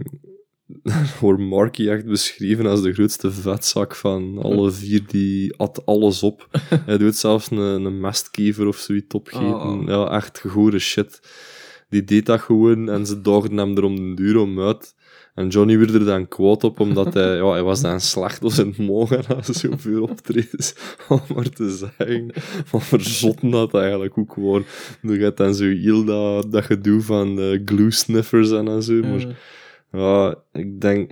wordt 1.20 1.42
Marky 1.42 1.90
echt 1.90 2.06
beschreven 2.06 2.66
als 2.66 2.82
de 2.82 2.94
grootste 2.94 3.32
vetzak 3.32 3.96
van 3.96 4.38
alle 4.42 4.72
vier. 4.72 5.04
Die 5.08 5.58
at 5.58 5.86
alles 5.86 6.24
op. 6.24 6.48
Hij 6.86 6.98
doet 6.98 7.16
zelfs 7.16 7.52
een, 7.52 7.58
een 7.58 8.00
mestkever 8.00 8.68
of 8.68 8.78
zoiets 8.78 9.16
opgeten. 9.16 9.62
Oh. 9.62 9.88
Ja, 9.88 10.10
echt 10.12 10.40
gore 10.40 10.80
shit. 10.80 11.20
Die 11.90 12.04
deed 12.04 12.26
dat 12.26 12.42
gewoon 12.42 12.90
en 12.90 13.06
ze 13.06 13.22
dachten 13.22 13.58
hem 13.58 13.78
er 13.78 13.84
om 13.84 13.96
de 13.96 14.14
duur 14.14 14.38
om 14.38 14.60
uit. 14.62 14.96
En 15.38 15.48
Johnny 15.48 15.78
werd 15.78 15.94
er 15.94 16.06
dan 16.06 16.28
kwaad 16.28 16.64
op, 16.64 16.80
omdat 16.80 17.14
hij, 17.14 17.36
ja, 17.36 17.52
hij 17.52 17.64
was 17.64 17.82
dan 17.82 18.00
slecht 18.00 18.44
als 18.44 18.58
een 18.58 18.74
mogen 18.78 19.24
na 19.28 19.42
zoveel 19.54 20.04
optredens. 20.04 20.76
Om 21.10 21.22
maar 21.36 21.50
te 21.50 21.70
zeggen, 21.70 22.32
van 22.66 22.82
verzotten 22.82 23.50
dat 23.50 23.74
eigenlijk 23.74 24.18
ook 24.18 24.34
gewoon. 24.34 24.64
Je 25.02 25.12
hebt 25.18 25.38
dan 25.38 25.56
zo 25.56 25.64
heel 25.64 26.04
dat, 26.06 26.52
dat 26.52 26.64
gedoe 26.64 27.02
van 27.02 27.40
eh, 27.40 27.62
glue 27.66 27.92
sniffers 27.92 28.52
en, 28.52 28.68
en 28.68 28.84
zo. 28.84 28.94
Maar 29.02 29.26
ja, 29.92 30.36
ik 30.54 30.82
denk... 30.82 31.12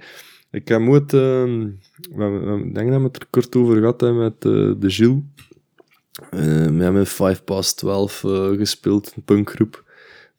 Ik 0.51 0.67
heb 0.67 0.81
ooit... 0.81 1.11
we, 1.11 1.73
we- 2.15 2.63
ik 2.65 2.75
denk 2.75 2.89
dat 2.91 2.99
we 2.99 3.05
het 3.07 3.15
er 3.15 3.27
kort 3.29 3.55
over 3.55 3.77
gehad 3.77 4.01
hebben 4.01 4.19
met 4.23 4.45
eh, 4.45 4.71
de 4.79 4.89
Gilles. 4.89 5.21
Eh, 6.29 6.39
we 6.65 6.83
hebben 6.83 7.07
5 7.07 7.43
past 7.43 7.77
12 7.77 8.23
eh, 8.23 8.47
gespeeld, 8.49 9.13
een 9.15 9.23
punkgroep. 9.23 9.83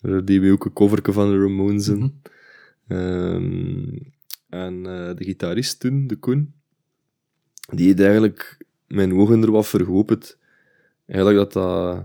Daar 0.00 0.24
die 0.24 0.40
we 0.40 0.52
ook 0.52 0.64
een 0.64 0.72
coverke 0.72 1.12
van 1.12 1.30
de 1.30 1.38
Ramones 1.42 1.88
in. 1.88 1.96
Mhm. 1.98 2.06
Ehm, 2.88 3.98
en 4.48 4.86
eh, 4.86 5.16
de 5.16 5.24
gitarist 5.24 5.80
toen, 5.80 6.06
de 6.06 6.16
Koen, 6.16 6.54
die 7.70 7.86
heeft 7.86 8.00
eigenlijk 8.00 8.64
mijn 8.86 9.14
ogen 9.14 9.42
er 9.42 9.50
wat 9.50 9.66
vergoopt. 9.66 10.38
Eigenlijk 11.06 11.38
dat 11.38 11.52
dat 11.52 12.04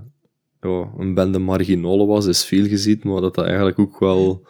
ja, 0.61 0.91
een 0.97 1.13
bende 1.13 1.39
marginalen 1.39 2.07
was, 2.07 2.25
is 2.25 2.45
veel 2.45 2.67
gezien, 2.67 2.99
maar 3.03 3.21
dat 3.21 3.35
dat 3.35 3.45
eigenlijk 3.45 3.79
ook 3.79 3.99
wel 3.99 4.47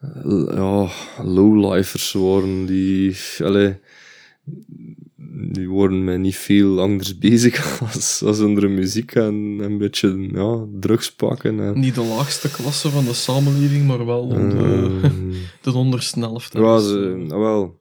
eh, 0.00 0.46
ja, 0.54 0.88
lowlifers 1.22 2.12
waren 2.12 2.66
die, 2.66 3.16
allee, 3.38 3.78
die 5.38 5.68
worden 5.68 6.04
met 6.04 6.18
niet 6.18 6.36
veel 6.36 6.80
anders 6.80 7.18
bezig 7.28 7.80
als, 7.82 8.22
als 8.24 8.40
andere 8.40 8.68
muziek 8.68 9.14
en 9.14 9.34
een 9.60 9.78
beetje 9.78 10.28
ja, 10.32 10.64
drugs 10.80 11.12
pakken. 11.14 11.60
En, 11.60 11.80
Niet 11.80 11.94
de 11.94 12.04
laagste 12.04 12.50
klasse 12.50 12.90
van 12.90 13.04
de 13.04 13.12
samenleving, 13.14 13.86
maar 13.86 14.06
wel 14.06 14.28
de, 14.28 14.34
Ehm, 14.34 15.10
de 15.62 15.72
onderste 15.72 16.18
helft. 16.20 16.52
ja, 16.52 16.76
Dus, 16.76 16.86
ze, 16.88 17.24
nou 17.28 17.40
wel, 17.40 17.78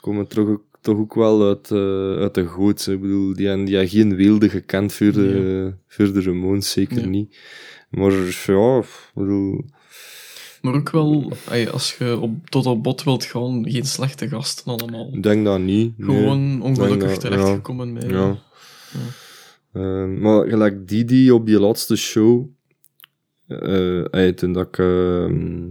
komen 0.00 0.26
toch, 0.26 0.48
ook- 0.48 0.64
toch 0.80 0.98
ook 0.98 1.14
wel 1.14 1.46
uit, 1.46 1.70
eh, 1.70 2.16
uit 2.16 2.34
de 2.34 2.46
goot. 2.46 2.86
Ik 2.86 3.00
bedoel, 3.00 3.34
die 3.34 3.46
hebben, 3.46 3.64
die 3.66 3.74
hebben 3.76 3.92
geen 3.92 4.16
weelde 4.16 4.48
gekend 4.48 4.92
voor 4.92 5.12
de, 5.12 5.72
voor 5.88 6.12
de 6.12 6.22
Ramones, 6.22 6.70
zeker 6.70 7.00
Ja. 7.00 7.06
niet. 7.06 7.36
Maar 7.90 8.12
ja, 8.46 8.78
ik 8.78 9.10
bedoel, 9.14 9.64
Maar 10.62 10.74
ook 10.74 10.90
wel, 10.90 11.32
ey, 11.50 11.70
als 11.70 11.96
je 11.98 12.18
op, 12.20 12.48
tot 12.48 12.66
op 12.66 12.82
bot 12.82 13.04
wilt 13.04 13.24
gaan, 13.24 13.70
geen 13.70 13.84
slechte 13.84 14.28
gasten 14.28 14.72
allemaal. 14.72 15.10
ik 15.12 15.22
denk 15.22 15.44
dat 15.44 15.60
niet. 15.60 15.98
nee. 15.98 16.16
Gewoon 16.16 16.62
ongelukkig 16.62 17.18
terechtgekomen 17.18 17.92
met... 17.92 18.10
Ja. 18.10 18.38
Eh, 19.72 20.06
maar 20.06 20.48
gelijk 20.48 20.88
die 20.88 21.34
op 21.34 21.46
die 21.46 21.60
laatste 21.60 21.96
show, 21.96 22.46
eh, 23.46 24.14
ey, 24.14 24.32
toen 24.32 24.52
dat 24.52 24.66
ik, 24.66 24.78
ehm, 24.78 25.68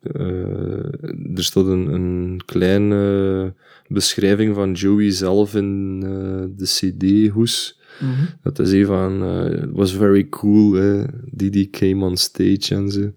eh, 0.00 1.36
er 1.36 1.44
stond 1.44 1.66
een, 1.66 1.86
een 1.86 2.40
kleine 2.44 3.54
beschrijving 3.88 4.54
van 4.54 4.72
Joey 4.72 5.10
zelf 5.10 5.54
in 5.54 6.00
eh, 6.04 6.56
de 6.56 6.64
CD-hoes. 6.64 7.80
Mhm. 8.00 8.24
Dat 8.42 8.56
hij 8.56 8.66
zei 8.66 8.84
van, 8.84 9.22
eh, 9.22 9.62
it 9.62 9.70
was 9.72 9.94
very 9.94 10.28
cool, 10.28 10.72
hè. 10.72 11.04
Didi 11.30 11.70
came 11.70 12.04
on 12.04 12.16
stage 12.16 12.74
en 12.74 12.90
zo. 12.90 13.12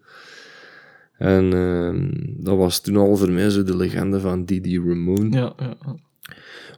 En 1.17 1.53
ehm, 1.53 2.09
dat 2.43 2.57
was 2.57 2.79
toen 2.81 2.95
al 2.97 3.15
voor 3.17 3.31
mij 3.31 3.49
zo 3.49 3.63
de 3.63 3.75
legende 3.77 4.19
van 4.19 4.45
Didi 4.45 4.77
Ramone. 4.79 5.37
Ja, 5.37 5.53
ja. 5.59 5.77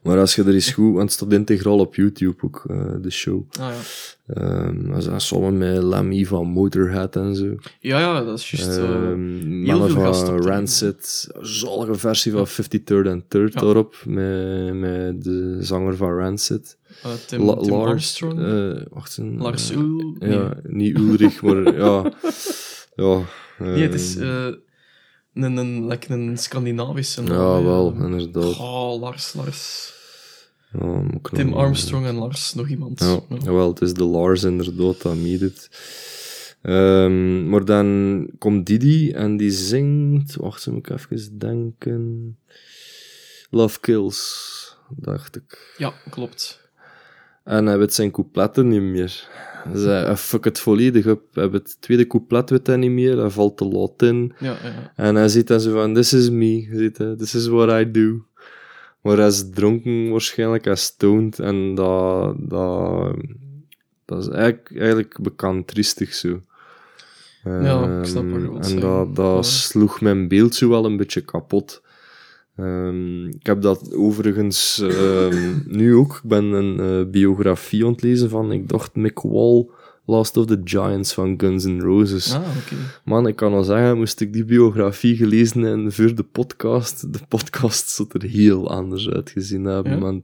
Maar 0.04 0.20
als 0.20 0.36
je 0.36 0.44
er 0.44 0.54
eens 0.54 0.72
goed, 0.72 0.94
want 0.94 1.02
het 1.02 1.12
staat 1.12 1.32
integraal 1.34 1.80
op 1.80 1.96
YouTube 1.96 2.36
ook, 2.44 2.64
eh, 2.70 2.78
de 3.02 3.10
show. 3.12 3.44
Ah, 3.60 3.68
ja. 3.68 4.72
Dat 4.72 5.08
is 5.16 5.28
samen 5.28 5.58
met 5.58 5.84
Lemmy 5.84 6.26
van 6.26 6.48
Motorhead 6.48 7.16
en 7.16 7.36
zo. 7.36 7.56
ja, 7.80 8.00
ja, 8.00 8.24
dat 8.24 8.38
is 8.40 8.52
juist... 8.52 8.78
eh, 8.78 8.84
Ehm, 8.84 9.62
mannen 9.62 9.90
van 9.92 10.42
Rancid, 10.46 11.28
zalige 11.42 11.96
versie 11.96 12.32
van 12.32 12.48
53rd 12.48 13.08
and 13.08 13.24
3rd 13.24 13.54
Ja. 13.54 13.62
daarop, 13.62 13.96
met, 14.06 14.74
met 14.74 15.24
de 15.24 15.58
zanger 15.60 15.96
van 15.96 16.12
Rancid. 16.18 16.78
eh, 17.04 17.12
Tim, 17.28 17.42
La- 17.44 17.56
Tim 17.56 17.72
Lars, 17.72 17.90
Armstrong. 17.90 18.40
wacht 18.90 19.20
Lars 19.38 19.72
Ul... 19.72 20.16
Nee. 20.20 20.32
Ja, 20.32 20.54
niet 20.64 20.98
Ulrich, 20.98 21.42
maar 21.42 21.76
ja. 21.78 22.14
ja 22.96 23.22
Nee, 23.60 23.82
het 23.82 23.94
is 23.94 24.16
ehm, 24.16 24.28
eh, 24.28 25.44
een, 25.44 25.58
een, 25.58 25.88
like 25.88 26.14
een 26.14 26.38
Scandinavische 26.38 27.24
ja, 27.24 27.64
wel, 27.64 27.94
inderdaad. 27.94 28.58
Oh, 28.60 29.00
Lars, 29.00 29.34
Lars. 29.34 29.94
Ja, 30.80 30.86
moet 30.86 31.16
ik 31.16 31.28
Tim 31.30 31.54
Armstrong 31.54 32.06
en 32.06 32.16
Lars, 32.16 32.54
nog 32.54 32.68
iemand. 32.70 33.00
Ja, 33.00 33.20
Ja. 33.30 33.38
jawel, 33.44 33.70
het 33.70 33.82
is 33.82 33.94
de 33.94 34.04
Lars 34.04 34.44
inderdaad 34.44 35.02
dat 35.02 35.16
meedoet. 35.16 35.70
Ehm, 36.62 37.50
maar 37.50 37.66
dan 37.66 38.28
komt 38.38 38.66
Didi 38.66 39.12
en 39.12 39.38
die 39.38 39.52
zingt... 39.52 40.36
Wacht, 40.36 40.68
moet 40.68 40.90
ik 40.90 40.90
even 40.90 41.38
denken... 41.40 42.38
Love 43.50 43.80
Kills, 43.80 44.76
dacht 44.90 45.36
ik. 45.36 45.74
Ja, 45.78 45.94
klopt. 46.10 46.70
En 47.44 47.66
hij 47.66 47.78
weet 47.78 47.94
zijn 47.94 48.12
coupletten 48.12 48.68
niet 48.68 48.82
meer. 48.82 49.28
Hij, 49.68 50.04
hij 50.06 50.16
fuck 50.18 50.44
het 50.44 50.60
volledig 50.60 51.08
op. 51.08 51.22
Hij 51.34 51.50
het 51.52 51.78
tweede 51.80 52.08
couplet 52.08 52.50
weet 52.50 52.68
hij 52.68 52.78
niet 52.78 52.92
meer. 52.92 53.18
Hij 53.18 53.30
valt 53.30 53.58
te 53.58 53.66
laat 53.66 54.02
in. 54.02 54.34
Ja, 54.40 54.58
ja. 54.64 54.92
En 54.96 55.16
hij 55.16 55.28
ziet 55.28 55.48
dan 55.48 55.60
zo 55.60 55.72
van, 55.74 55.94
this 55.94 56.14
is 56.14 56.30
me. 56.30 56.68
Ziet 56.72 56.98
hij, 56.98 57.16
this 57.16 57.36
is 57.36 57.48
what 57.48 57.82
I 57.82 57.92
do. 57.92 58.24
Maar 59.02 59.18
hij 59.18 59.28
is 59.28 59.50
dronken 59.54 60.10
waarschijnlijk, 60.10 60.64
hij 60.64 60.74
is 60.74 60.84
stoned. 60.84 61.40
En 61.40 61.76
dat, 61.76 62.36
dat, 62.50 63.16
dat 64.06 64.20
is 64.20 64.28
eigenlijk, 64.28 64.72
eigenlijk 64.78 65.18
bekend 65.22 65.68
triestig 65.68 66.14
zo. 66.14 66.42
Ja, 67.44 68.00
ik 68.00 68.06
snap 68.06 68.30
wat 68.30 68.42
je 68.42 68.48
Ehm, 68.48 68.62
En 68.62 68.80
dat, 68.80 69.16
dat 69.16 69.36
Ja. 69.36 69.42
sloeg 69.52 70.02
mijn 70.02 70.28
beeld 70.28 70.56
zo 70.56 70.70
wel 70.70 70.86
een 70.86 70.98
beetje 70.98 71.22
kapot. 71.22 71.82
Ehm, 72.60 73.28
ik 73.28 73.46
heb 73.46 73.62
dat 73.62 73.96
overigens 73.96 74.82
ehm, 74.82 75.54
nu 75.78 75.96
ook. 75.96 76.16
Ik 76.24 76.30
ben 76.30 76.44
een 76.44 76.80
eh, 76.80 77.12
biografie 77.12 77.86
aan 77.86 77.92
het 77.92 78.02
lezen 78.02 78.30
van, 78.30 78.52
ik 78.52 78.70
dacht 78.70 78.96
Mick 78.96 79.20
Wall, 79.22 79.68
Last 80.06 80.38
of 80.38 80.46
the 80.46 80.62
Giants 80.64 81.14
van 81.14 81.34
Guns 81.38 81.66
N' 81.66 81.80
Roses. 81.80 82.34
Ah, 82.34 82.42
oké. 82.42 82.76
Man, 83.04 83.28
ik 83.28 83.36
kan 83.36 83.54
al 83.54 83.64
zeggen, 83.64 83.98
moest 83.98 84.22
ik 84.22 84.34
die 84.34 84.46
biografie 84.46 85.16
gelezen 85.16 85.62
hebben 85.62 85.92
voor 85.92 86.16
de 86.16 86.24
podcast, 86.24 87.14
de 87.14 87.20
podcast 87.28 87.90
zou 87.90 88.10
er 88.12 88.30
heel 88.30 88.70
anders 88.70 89.10
uitgezien 89.10 89.64
hebben, 89.64 90.00
Ja? 90.00 90.22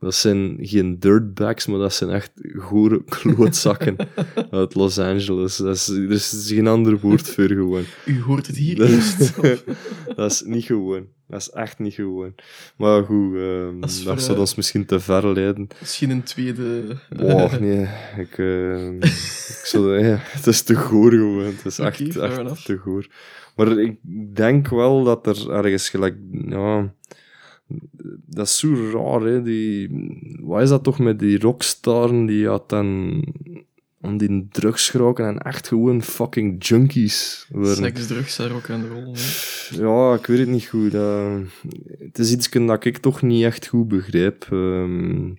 Dat 0.00 0.14
zijn 0.14 0.56
geen 0.60 0.98
dirtbags, 0.98 1.66
maar 1.66 1.78
dat 1.78 1.94
zijn 1.94 2.10
echt 2.10 2.30
gore 2.56 3.04
klootzakken 3.04 3.96
uit 4.50 4.74
Los 4.74 4.98
Angeles. 4.98 5.56
Dat 5.56 5.74
is, 5.76 5.88
er 5.88 6.10
is 6.10 6.44
geen 6.48 6.66
ander 6.66 6.98
woord 6.98 7.28
voor 7.28 7.48
gewoon. 7.48 7.84
U 8.06 8.22
hoort 8.22 8.46
het 8.46 8.56
hier 8.56 8.82
eerst. 8.82 9.36
dat 10.16 10.30
is 10.30 10.42
niet 10.42 10.64
gewoon. 10.64 11.06
Dat 11.28 11.40
is 11.40 11.50
echt 11.50 11.78
niet 11.78 11.94
gewoon. 11.94 12.34
Maar 12.76 13.04
goed, 13.04 13.34
ehm, 13.34 13.80
Dat 13.80 14.00
dat 14.04 14.22
zou 14.22 14.34
eh, 14.34 14.40
ons 14.40 14.54
misschien 14.54 14.86
te 14.86 15.00
ver 15.00 15.32
leiden. 15.32 15.68
Misschien 15.80 16.10
een 16.10 16.22
tweede... 16.22 16.96
Oh, 17.20 17.52
nee. 17.58 17.88
Ik, 18.16 18.38
eh, 18.38 18.92
ik 19.58 19.62
zou, 19.64 20.04
ja, 20.04 20.16
het 20.20 20.46
is 20.46 20.62
te 20.62 20.74
goor 20.74 21.10
gewoon. 21.10 21.44
Het 21.44 21.64
is 21.64 21.78
echt, 21.78 22.16
echt 22.16 22.38
enough. 22.38 22.64
te 22.64 22.76
goor. 22.76 23.06
Maar 23.56 23.78
ik 23.78 23.96
denk 24.34 24.68
wel 24.68 25.04
dat 25.04 25.26
er 25.26 25.50
ergens 25.50 25.88
gelijk... 25.88 26.16
Ja, 26.30 26.94
dat 28.26 28.46
is 28.46 28.58
zo 28.58 28.74
raar, 28.92 29.20
hè. 29.20 29.42
Die, 29.42 29.88
wat 30.40 30.62
is 30.62 30.68
dat 30.68 30.82
toch 30.84 30.98
met 30.98 31.18
die 31.18 31.38
rockstaren 31.38 32.26
die 32.26 32.46
had 32.46 32.68
dan 32.68 33.22
aan 34.00 34.16
die 34.16 34.48
drugs 34.50 34.90
geraken 34.90 35.26
en 35.26 35.38
echt 35.38 35.68
gewoon 35.68 36.02
fucking 36.02 36.64
junkies 36.66 37.46
worden. 37.50 37.74
Seks, 37.76 38.06
drugs 38.06 38.38
en 38.38 38.48
rock 38.48 38.70
and 38.70 38.84
roll. 38.88 39.12
hè. 39.14 39.82
Ja, 39.84 40.14
ik 40.14 40.26
weet 40.26 40.38
het 40.38 40.48
niet 40.48 40.66
goed. 40.66 40.94
eh. 40.94 41.36
het 41.98 42.18
is 42.18 42.32
iets 42.32 42.48
dat 42.50 42.84
ik 42.84 42.98
toch 42.98 43.22
niet 43.22 43.44
echt 43.44 43.66
goed 43.66 43.88
begrijp. 43.88 44.46
ehm. 44.50 45.30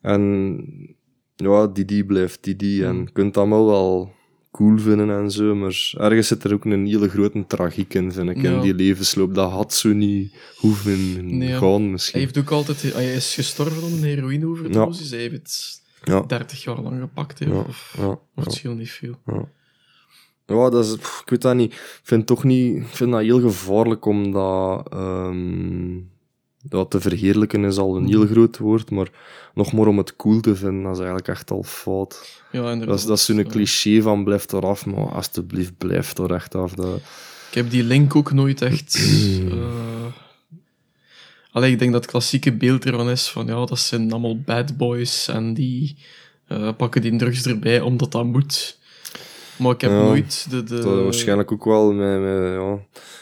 en 0.00 0.96
ja, 1.36 1.66
Didi 1.66 2.04
blijft 2.04 2.44
Didi. 2.44 2.82
En 2.82 2.96
je 2.98 3.10
kunt 3.12 3.26
het 3.26 3.36
allemaal 3.36 3.66
wel 3.66 4.12
cool 4.50 4.78
vinden 4.78 5.10
en 5.10 5.30
zo, 5.30 5.54
maar 5.54 5.92
ergens 5.96 6.26
zit 6.28 6.44
er 6.44 6.52
ook 6.52 6.64
een 6.64 6.86
hele 6.86 7.08
grote 7.08 7.44
tragiek 7.46 7.94
in, 7.94 8.12
vind 8.12 8.30
ik, 8.30 8.42
Ja. 8.42 8.50
in 8.54 8.60
die 8.60 8.74
levensloop. 8.74 9.34
Dat 9.34 9.50
had 9.50 9.74
zo 9.74 9.92
niet 9.92 10.34
hoeven 10.56 11.26
Nee, 11.38 11.48
ja. 11.48 11.58
gaan, 11.58 11.80
Hij 11.80 11.90
misschien. 11.90 12.20
heeft 12.20 12.38
ook 12.38 12.50
altijd... 12.50 12.82
Hij 12.92 13.14
is 13.14 13.34
gestorven 13.34 13.82
aan 13.84 13.92
een 13.92 14.02
heroïneoverdosis. 14.02 15.10
Hij 15.10 15.18
heeft 15.20 15.32
het 15.34 15.82
Ja. 16.04 16.20
30 16.22 16.64
jaar 16.64 16.80
lang 16.80 17.00
gepakt. 17.00 17.38
Ja, 17.38 17.50
of, 17.50 17.94
ja, 17.98 18.18
ja. 18.34 18.42
scheelt 18.50 18.76
niet 18.78 18.90
veel. 18.90 19.18
Ja, 20.46 20.70
dat 20.70 20.84
is, 20.84 20.96
pff, 20.96 21.20
ik 21.20 21.28
weet 21.30 21.42
dat 21.42 21.54
niet. 21.54 21.72
Ik 21.72 22.00
vind, 22.02 22.26
toch 22.26 22.44
niet, 22.44 22.76
ik 22.76 22.86
vind 22.86 23.10
dat 23.10 23.20
heel 23.20 23.40
gevaarlijk 23.40 24.04
om 24.04 24.32
dat, 24.32 24.88
ehm, 24.92 25.96
dat 26.62 26.90
te 26.90 27.00
verheerlijken 27.00 27.64
is 27.64 27.78
al 27.78 27.96
een 27.96 28.06
heel 28.06 28.26
groot 28.26 28.58
woord, 28.58 28.90
maar 28.90 29.08
nog 29.54 29.72
maar 29.72 29.86
om 29.86 29.98
het 29.98 30.16
cool 30.16 30.40
te 30.40 30.56
vinden, 30.56 30.82
dat 30.82 30.92
is 30.92 30.98
eigenlijk 30.98 31.28
echt 31.28 31.50
al 31.50 31.62
fout. 31.62 32.42
Ja, 32.52 32.70
inderdaad. 32.70 32.86
Dat 32.86 32.98
is, 32.98 33.04
dat 33.04 33.18
is 33.18 33.24
zo'n 33.24 33.44
cliché 33.44 34.02
van 34.02 34.24
blijf 34.24 34.52
eraf, 34.52 34.86
maar 34.86 35.08
alsjeblieft 35.12 35.76
blijf 35.78 36.18
er 36.18 36.34
echt 36.34 36.54
af. 36.54 36.74
Dat, 36.74 37.00
Ik 37.48 37.54
heb 37.54 37.70
die 37.70 37.84
link 37.84 38.16
ook 38.16 38.32
nooit 38.32 38.62
echt... 38.62 38.98
Allee, 41.52 41.72
ik 41.72 41.78
denk 41.78 41.92
dat 41.92 42.02
het 42.02 42.10
klassieke 42.10 42.52
beeld 42.52 42.84
ervan 42.84 43.10
is 43.10 43.28
van, 43.28 43.46
ja, 43.46 43.64
dat 43.64 43.78
zijn 43.78 44.12
allemaal 44.12 44.40
bad 44.40 44.76
boys 44.76 45.28
en 45.28 45.54
die 45.54 45.96
eh, 46.46 46.70
pakken 46.76 47.02
die 47.02 47.16
drugs 47.16 47.46
erbij 47.46 47.80
omdat 47.80 48.12
dat 48.12 48.24
moet. 48.24 48.78
Maar 49.58 49.72
ik 49.72 49.80
heb 49.80 49.90
Ja, 49.90 50.02
nooit 50.02 50.46
de... 50.50 50.62
de... 50.62 50.74
Dat 50.74 50.84
had 50.84 51.02
waarschijnlijk 51.02 51.52
ook 51.52 51.64
wel 51.64 51.92
met, 51.92 52.20
met 52.20 52.52
ja, 52.52 52.78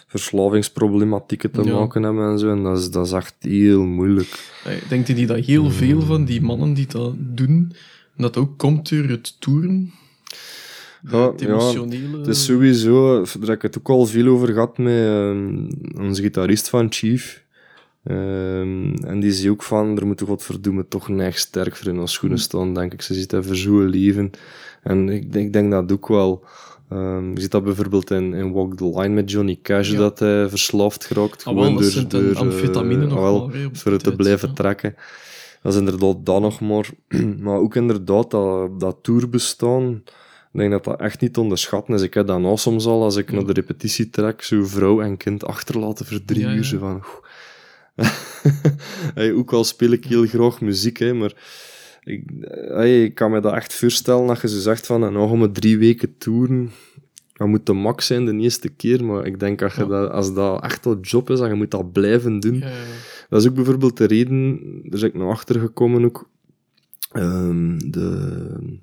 verslavingsproblematieken 0.07 1.51
te 1.51 1.63
maken 1.63 2.03
hebben 2.03 2.31
en 2.31 2.39
zo. 2.39 2.51
En 2.51 2.63
dat 2.63 2.79
is, 2.79 2.91
dat 2.91 3.07
is 3.07 3.13
echt 3.13 3.37
heel 3.39 3.83
moeilijk. 3.85 4.53
Eh, 4.65 4.77
Ik 4.77 4.89
denk 4.89 5.07
die 5.07 5.27
dat 5.27 5.45
heel 5.45 5.71
veel 5.71 6.01
van 6.01 6.25
die 6.25 6.41
mannen 6.43 6.75
die 6.75 6.87
dat 6.87 7.15
doen, 7.19 7.73
dat 8.17 8.37
ook 8.37 8.59
komt 8.59 8.91
door 8.91 9.05
het 9.05 9.41
toeren. 9.41 9.93
Ja, 11.11 11.33
emotionele... 11.37 12.19
Het 12.19 12.27
is 12.27 12.45
sowieso, 12.45 13.15
daar 13.23 13.49
heb 13.49 13.57
ik 13.57 13.63
het 13.63 13.79
ook 13.79 13.89
al 13.89 14.07
veel 14.07 14.27
over 14.27 14.53
gehad 14.53 14.79
met 14.79 15.05
ehm, 15.05 15.69
onze 15.99 16.23
gitarist 16.23 16.69
van 16.69 16.87
Chief. 16.93 17.45
Ehm, 18.05 18.95
en 18.95 19.21
die 19.21 19.33
zie 19.33 19.51
ook 19.51 19.63
van, 19.63 19.99
er 19.99 20.07
moet 20.07 20.21
godverdomme 20.21 20.89
toch 20.89 21.11
echt 21.11 21.39
sterk 21.39 21.77
voor 21.77 21.93
in 21.93 21.99
ons 21.99 22.13
schoenen 22.13 22.39
staan, 22.39 22.75
denk 22.75 22.93
ik. 22.93 23.03
Ze 23.03 23.15
ziet 23.15 23.37
voor 23.41 23.57
zo'n 23.57 23.89
leven. 23.89 24.31
En 24.87 25.09
ik, 25.09 25.33
denk- 25.33 25.47
ik 25.47 25.53
denk 25.53 25.71
dat 25.71 25.93
ook 25.93 26.09
wel. 26.09 26.45
Ehm, 26.91 27.33
je 27.35 27.41
ziet 27.41 27.51
dat 27.51 27.65
bijvoorbeeld 27.65 28.11
in, 28.11 28.35
in 28.35 28.53
Walk 28.53 28.77
the 28.77 28.85
Line 28.85 29.09
met 29.09 29.31
Johnny 29.31 29.59
Cash, 29.63 29.91
Ja. 29.91 29.99
dat 29.99 30.19
hij 30.19 30.49
verslaafd 30.49 31.05
geraakt. 31.05 31.45
Ah, 31.45 31.55
gewoon 31.55 31.75
door, 31.77 32.09
door, 32.09 32.37
amfetamine 32.37 33.03
eh, 33.05 33.09
nog 33.09 33.21
wel, 33.21 33.51
voor 33.73 33.93
het 33.93 34.03
te 34.03 34.17
blijven 34.17 34.49
ja. 34.49 34.55
trekken. 34.55 34.95
Dat 35.63 35.73
is 35.73 35.79
inderdaad 35.79 36.27
dat 36.27 36.41
nog 36.41 36.61
maar. 36.61 36.91
maar 37.45 37.59
ook 37.59 37.77
inderdaad 37.77 38.31
dat, 38.31 38.81
dat 38.81 38.97
tourbestaan. 39.03 40.03
Ik 40.53 40.63
denk 40.63 40.71
dat 40.71 40.85
dat 40.85 41.01
echt 41.01 41.21
niet 41.21 41.33
te 41.33 41.41
onderschatten 41.41 41.95
is. 41.95 42.03
Ik 42.03 42.15
heb 42.15 42.27
dat 42.27 42.41
nou 42.41 42.57
soms 42.57 42.87
al, 42.87 43.03
als 43.03 43.17
ik 43.17 43.33
naar 43.33 43.47
de 43.47 43.53
repetitie 43.53 44.11
trek, 44.11 44.43
zo 44.43 44.65
vrouw 44.65 45.01
en 45.01 45.17
kind 45.17 45.45
achterlaten 45.45 46.07
voor 46.07 46.21
drie 46.25 46.47
uur. 46.47 46.65
Zo 46.65 46.79
van, 46.79 47.03
hey, 49.15 49.33
ook 49.33 49.53
al 49.53 49.65
speel 49.65 49.91
ik 49.91 50.05
heel 50.05 50.27
graag 50.27 50.61
muziek, 50.61 50.99
hè, 50.99 51.13
maar 51.15 51.33
ik, 52.07 52.23
hey, 52.69 53.05
ik 53.05 53.15
kan 53.15 53.31
me 53.31 53.41
dat 53.41 53.53
echt 53.55 53.75
voorstellen 53.75 54.27
dat 54.27 54.41
je 54.41 54.49
zo 54.49 54.59
zegt 54.59 54.87
van, 54.87 55.05
en 55.05 55.13
nou 55.13 55.29
gaan 55.29 55.41
we 55.41 55.51
drie 55.53 55.79
weken 55.79 56.19
toeren. 56.19 56.71
Dat 57.33 57.49
moet 57.49 57.67
de 57.67 57.73
max 57.73 58.07
zijn 58.07 58.25
de 58.25 58.37
eerste 58.37 58.69
keer, 58.69 59.05
maar 59.05 59.27
ik 59.27 59.39
denk 59.41 59.59
dat 59.59 59.75
je 59.75 59.81
Ja. 59.81 59.87
dat, 59.87 60.11
als 60.11 60.35
dat 60.35 60.63
echt 60.63 60.85
een 60.85 61.01
job 61.01 61.31
is, 61.31 61.41
en 61.41 61.49
je 61.49 61.55
moet 61.55 61.71
dat 61.71 61.93
blijven 61.93 62.41
doen. 62.41 62.59
Ja, 62.59 62.69
ja. 62.69 62.75
Dat 63.29 63.41
is 63.43 63.49
ook 63.49 63.55
bijvoorbeeld 63.55 63.97
de 63.97 64.05
reden, 64.05 64.59
daar 64.83 65.01
ben 65.01 65.09
ik 65.09 65.15
nog 65.15 65.31
achter 65.31 65.61
gekomen 65.61 66.05
ook. 66.05 66.31
Ehm, 67.13 67.79
de, 67.79 68.81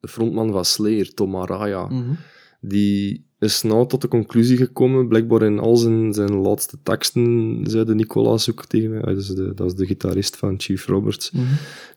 de 0.00 0.08
frontman 0.08 0.52
van 0.52 0.64
Slayer, 0.64 1.14
Tom 1.14 1.36
Araya, 1.36 1.86
Mhm. 1.86 2.12
die 2.60 3.25
is 3.38 3.62
nou 3.62 3.88
tot 3.88 4.00
de 4.00 4.08
conclusie 4.08 4.56
gekomen, 4.56 5.08
blijkbaar 5.08 5.42
in 5.42 5.58
al 5.58 5.76
zijn, 5.76 6.12
zijn 6.14 6.34
laatste 6.36 6.76
teksten, 6.82 7.60
zei 7.66 7.84
de 7.84 7.94
Nicolas 7.94 8.50
ook 8.50 8.64
tegen 8.64 8.90
mij, 8.90 9.00
ah, 9.00 9.06
dat 9.06 9.16
is 9.16 9.26
de, 9.26 9.52
dat 9.54 9.66
is 9.66 9.74
de 9.74 9.86
gitarist 9.86 10.36
van 10.36 10.54
Chief 10.58 10.86
Roberts, 10.86 11.30
Mhm. 11.30 11.44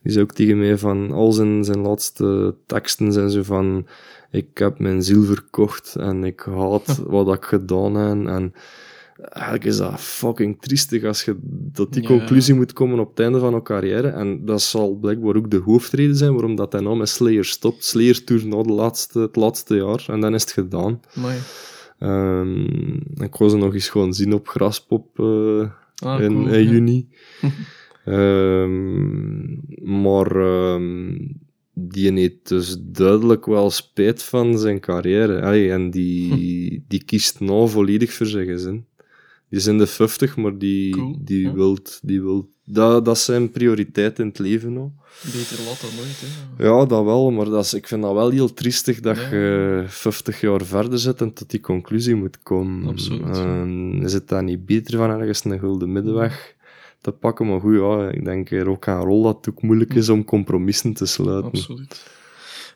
die 0.02 0.12
zei 0.12 0.24
ook 0.24 0.32
tegen 0.32 0.58
mij 0.58 0.78
van, 0.78 1.10
al 1.12 1.32
zijn, 1.32 1.64
zijn 1.64 1.80
laatste 1.80 2.54
teksten 2.66 3.12
zijn 3.12 3.30
zo 3.30 3.42
van, 3.42 3.86
ik 4.30 4.58
heb 4.58 4.78
mijn 4.78 5.02
ziel 5.02 5.22
verkocht 5.22 5.96
en 5.96 6.24
ik 6.24 6.40
haat 6.40 7.02
wat 7.06 7.34
ik 7.34 7.44
gedaan 7.44 7.94
heb. 7.94 8.26
En 8.26 8.54
eigenlijk 9.22 9.64
is 9.64 9.76
dat 9.76 10.00
fucking 10.00 10.60
triestig 10.62 11.04
als 11.04 11.24
je 11.24 11.36
tot 11.72 11.92
die 11.92 12.02
Ja. 12.02 12.08
conclusie 12.08 12.54
moet 12.54 12.72
komen 12.72 12.98
op 12.98 13.08
het 13.10 13.20
einde 13.20 13.38
van 13.38 13.54
je 13.54 13.62
carrière. 13.62 14.08
En 14.08 14.44
dat 14.44 14.62
zal 14.62 14.94
blijkbaar 14.94 15.36
ook 15.36 15.50
de 15.50 15.56
hoofdreden 15.64 16.16
zijn 16.16 16.32
waarom 16.32 16.54
dat 16.56 16.72
hij 16.72 16.80
nou 16.80 16.96
met 16.96 17.08
Slayer 17.08 17.44
stopt. 17.44 17.84
Slayer 17.84 18.24
toert 18.24 18.44
nou 18.44 18.66
de 18.66 18.72
laatste, 18.72 19.20
het 19.20 19.36
laatste 19.36 19.76
jaar 19.76 20.04
en 20.08 20.20
dan 20.20 20.34
is 20.34 20.42
het 20.42 20.52
gedaan. 20.52 21.00
Ehm, 21.98 22.64
ik 23.22 23.34
wou 23.36 23.50
ze 23.50 23.56
nog 23.56 23.74
eens 23.74 23.88
gewoon 23.88 24.14
zien 24.14 24.32
op 24.32 24.48
Graspop 24.48 25.18
Ah, 26.02 26.20
in, 26.20 26.32
cool, 26.32 26.46
in 26.48 26.62
ja. 26.64 26.70
juni. 26.70 27.08
Ehm, 28.04 29.54
maar 30.00 30.36
ehm, 30.36 31.16
die 31.74 32.12
heeft 32.12 32.48
dus 32.48 32.76
duidelijk 32.80 33.46
wel 33.46 33.70
spijt 33.70 34.22
van 34.22 34.58
zijn 34.58 34.80
carrière. 34.80 35.42
Allee, 35.42 35.70
en 35.70 35.90
die, 35.90 36.34
die 36.88 37.04
kiest 37.04 37.40
nou 37.40 37.68
volledig 37.68 38.12
voor 38.12 38.26
zijn 38.26 38.46
gezin. 38.46 38.84
Die 39.50 39.58
is 39.58 39.66
in 39.66 39.78
de 39.78 39.86
50, 39.86 40.36
maar 40.36 40.58
die, 40.58 40.90
Cool, 40.92 41.18
die 41.24 41.42
ja. 41.46 41.52
wilt... 41.52 41.98
Die 42.02 42.22
wilt 42.22 42.46
dat, 42.64 43.04
dat 43.04 43.16
is 43.16 43.24
zijn 43.24 43.50
prioriteit 43.50 44.18
in 44.18 44.26
het 44.26 44.38
leven 44.38 44.72
nou. 44.72 44.88
Beter 45.24 45.64
laat 45.66 45.80
dan 45.80 45.90
nooit, 45.96 46.22
hè. 46.56 46.64
Ja, 46.64 46.84
dat 46.86 47.04
wel, 47.04 47.30
maar 47.30 47.44
dat 47.44 47.64
is, 47.64 47.74
ik 47.74 47.86
vind 47.86 48.02
dat 48.02 48.12
wel 48.12 48.30
heel 48.30 48.52
triestig 48.54 49.00
dat 49.00 49.16
Ja. 49.16 49.28
je 49.30 49.84
50 49.86 50.40
jaar 50.40 50.64
verder 50.64 50.98
zit 50.98 51.20
en 51.20 51.32
tot 51.32 51.50
die 51.50 51.60
conclusie 51.60 52.14
moet 52.14 52.42
komen. 52.42 52.88
Absoluut, 52.88 53.36
is 54.04 54.12
het 54.12 54.28
dan 54.28 54.44
niet 54.44 54.66
beter 54.66 54.96
van 54.98 55.10
ergens 55.10 55.44
een 55.44 55.58
gulden 55.58 55.92
middenweg 55.92 56.54
te 57.00 57.10
pakken? 57.12 57.46
Maar 57.48 57.60
goed, 57.60 57.74
ja, 57.74 58.08
ik 58.10 58.24
denk 58.24 58.50
eh, 58.50 58.62
rock 58.62 58.88
and 58.88 59.04
roll 59.04 59.22
dat 59.22 59.36
het 59.36 59.48
ook 59.54 59.62
moeilijk 59.62 59.94
is 59.94 60.08
om 60.08 60.24
compromissen 60.24 60.92
te 60.92 61.06
sluiten. 61.06 61.50
Absoluut. 61.50 62.10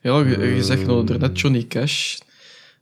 Ja, 0.03 0.19
je, 0.19 0.39
je 0.55 0.63
zegt 0.63 0.87
nou 0.87 1.05
daarnet 1.07 1.41
Johnny 1.41 1.65
Cash. 1.67 2.19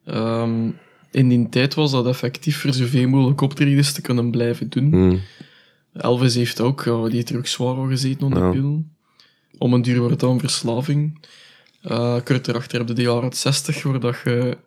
Ehm, 0.04 0.70
in 1.12 1.28
die 1.28 1.48
tijd 1.48 1.74
was 1.74 1.90
dat 1.90 2.06
effectief 2.06 2.60
voor 2.60 2.72
zoveel 2.72 3.08
mogelijk 3.08 3.40
optredens 3.40 3.92
te 3.92 4.00
kunnen 4.00 4.30
blijven 4.30 4.68
doen. 4.68 4.90
Hmm. 4.90 5.20
Elvis 5.94 6.34
heeft 6.34 6.60
ook, 6.60 6.84
die 6.84 7.14
heeft 7.14 7.30
er 7.30 7.36
ook 7.36 7.46
zwaar 7.46 7.74
al 7.74 7.86
gezeten 7.86 8.22
onder 8.26 8.42
Ja. 8.42 8.50
de 8.50 8.58
pil. 8.58 8.84
Om 9.58 9.74
een 9.74 9.82
duur 9.82 9.96
wordt 9.98 10.10
het 10.10 10.20
dan 10.20 10.40
verslaving. 10.40 11.26
Eh 11.82 12.16
kort 12.24 12.48
erachter 12.48 12.78
heb 12.78 12.88
je 12.88 12.94
de 12.94 13.02
jaren 13.02 13.32
60, 13.32 13.82
waar, 13.82 14.00
dat 14.00 14.16
je, 14.24 14.58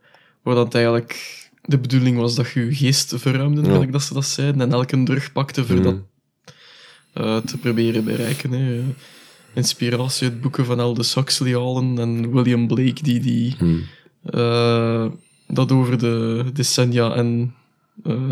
waar 0.42 0.56
dat 0.56 0.74
eigenlijk 0.76 1.44
de 1.62 1.78
bedoeling 1.78 2.18
was 2.18 2.36
dat 2.36 2.50
je 2.52 2.60
je 2.66 2.76
geest 2.76 3.14
verruimde, 3.18 3.62
Ja. 3.72 3.82
ik 3.82 3.92
dat 3.92 4.02
ze 4.04 4.14
dat 4.14 4.26
zeiden, 4.26 4.62
en 4.62 4.72
elke 4.72 5.04
drug 5.04 5.32
pakte 5.32 5.66
voor 5.66 5.76
Hmm. 5.76 5.84
dat 5.84 5.96
eh, 7.14 7.38
te 7.38 7.58
proberen 7.58 8.04
bereiken. 8.04 8.52
Hè. 8.52 8.84
Inspiratie 9.54 10.28
uit 10.28 10.42
boeken 10.42 10.66
van 10.66 10.80
Aldous 10.80 11.16
Huxley 11.16 11.52
halen 11.54 12.00
en 12.00 12.32
William 12.32 12.68
Blake, 12.68 13.04
die, 13.04 13.20
die 13.20 13.56
Hmm. 13.58 13.84
eh, 14.24 15.06
dat 15.48 15.72
over 15.72 15.98
de 15.98 16.46
decennia 16.54 17.14
en 17.16 17.54
eh, 18.04 18.30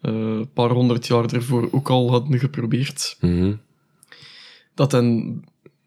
eh, 0.00 0.12
een 0.12 0.50
paar 0.52 0.70
honderd 0.70 1.06
jaar 1.06 1.32
ervoor 1.32 1.68
ook 1.70 1.90
al 1.90 2.10
hadden 2.10 2.38
geprobeerd. 2.38 3.16
Mhm. 3.20 3.52
Dat 4.74 4.90
dan 4.90 5.40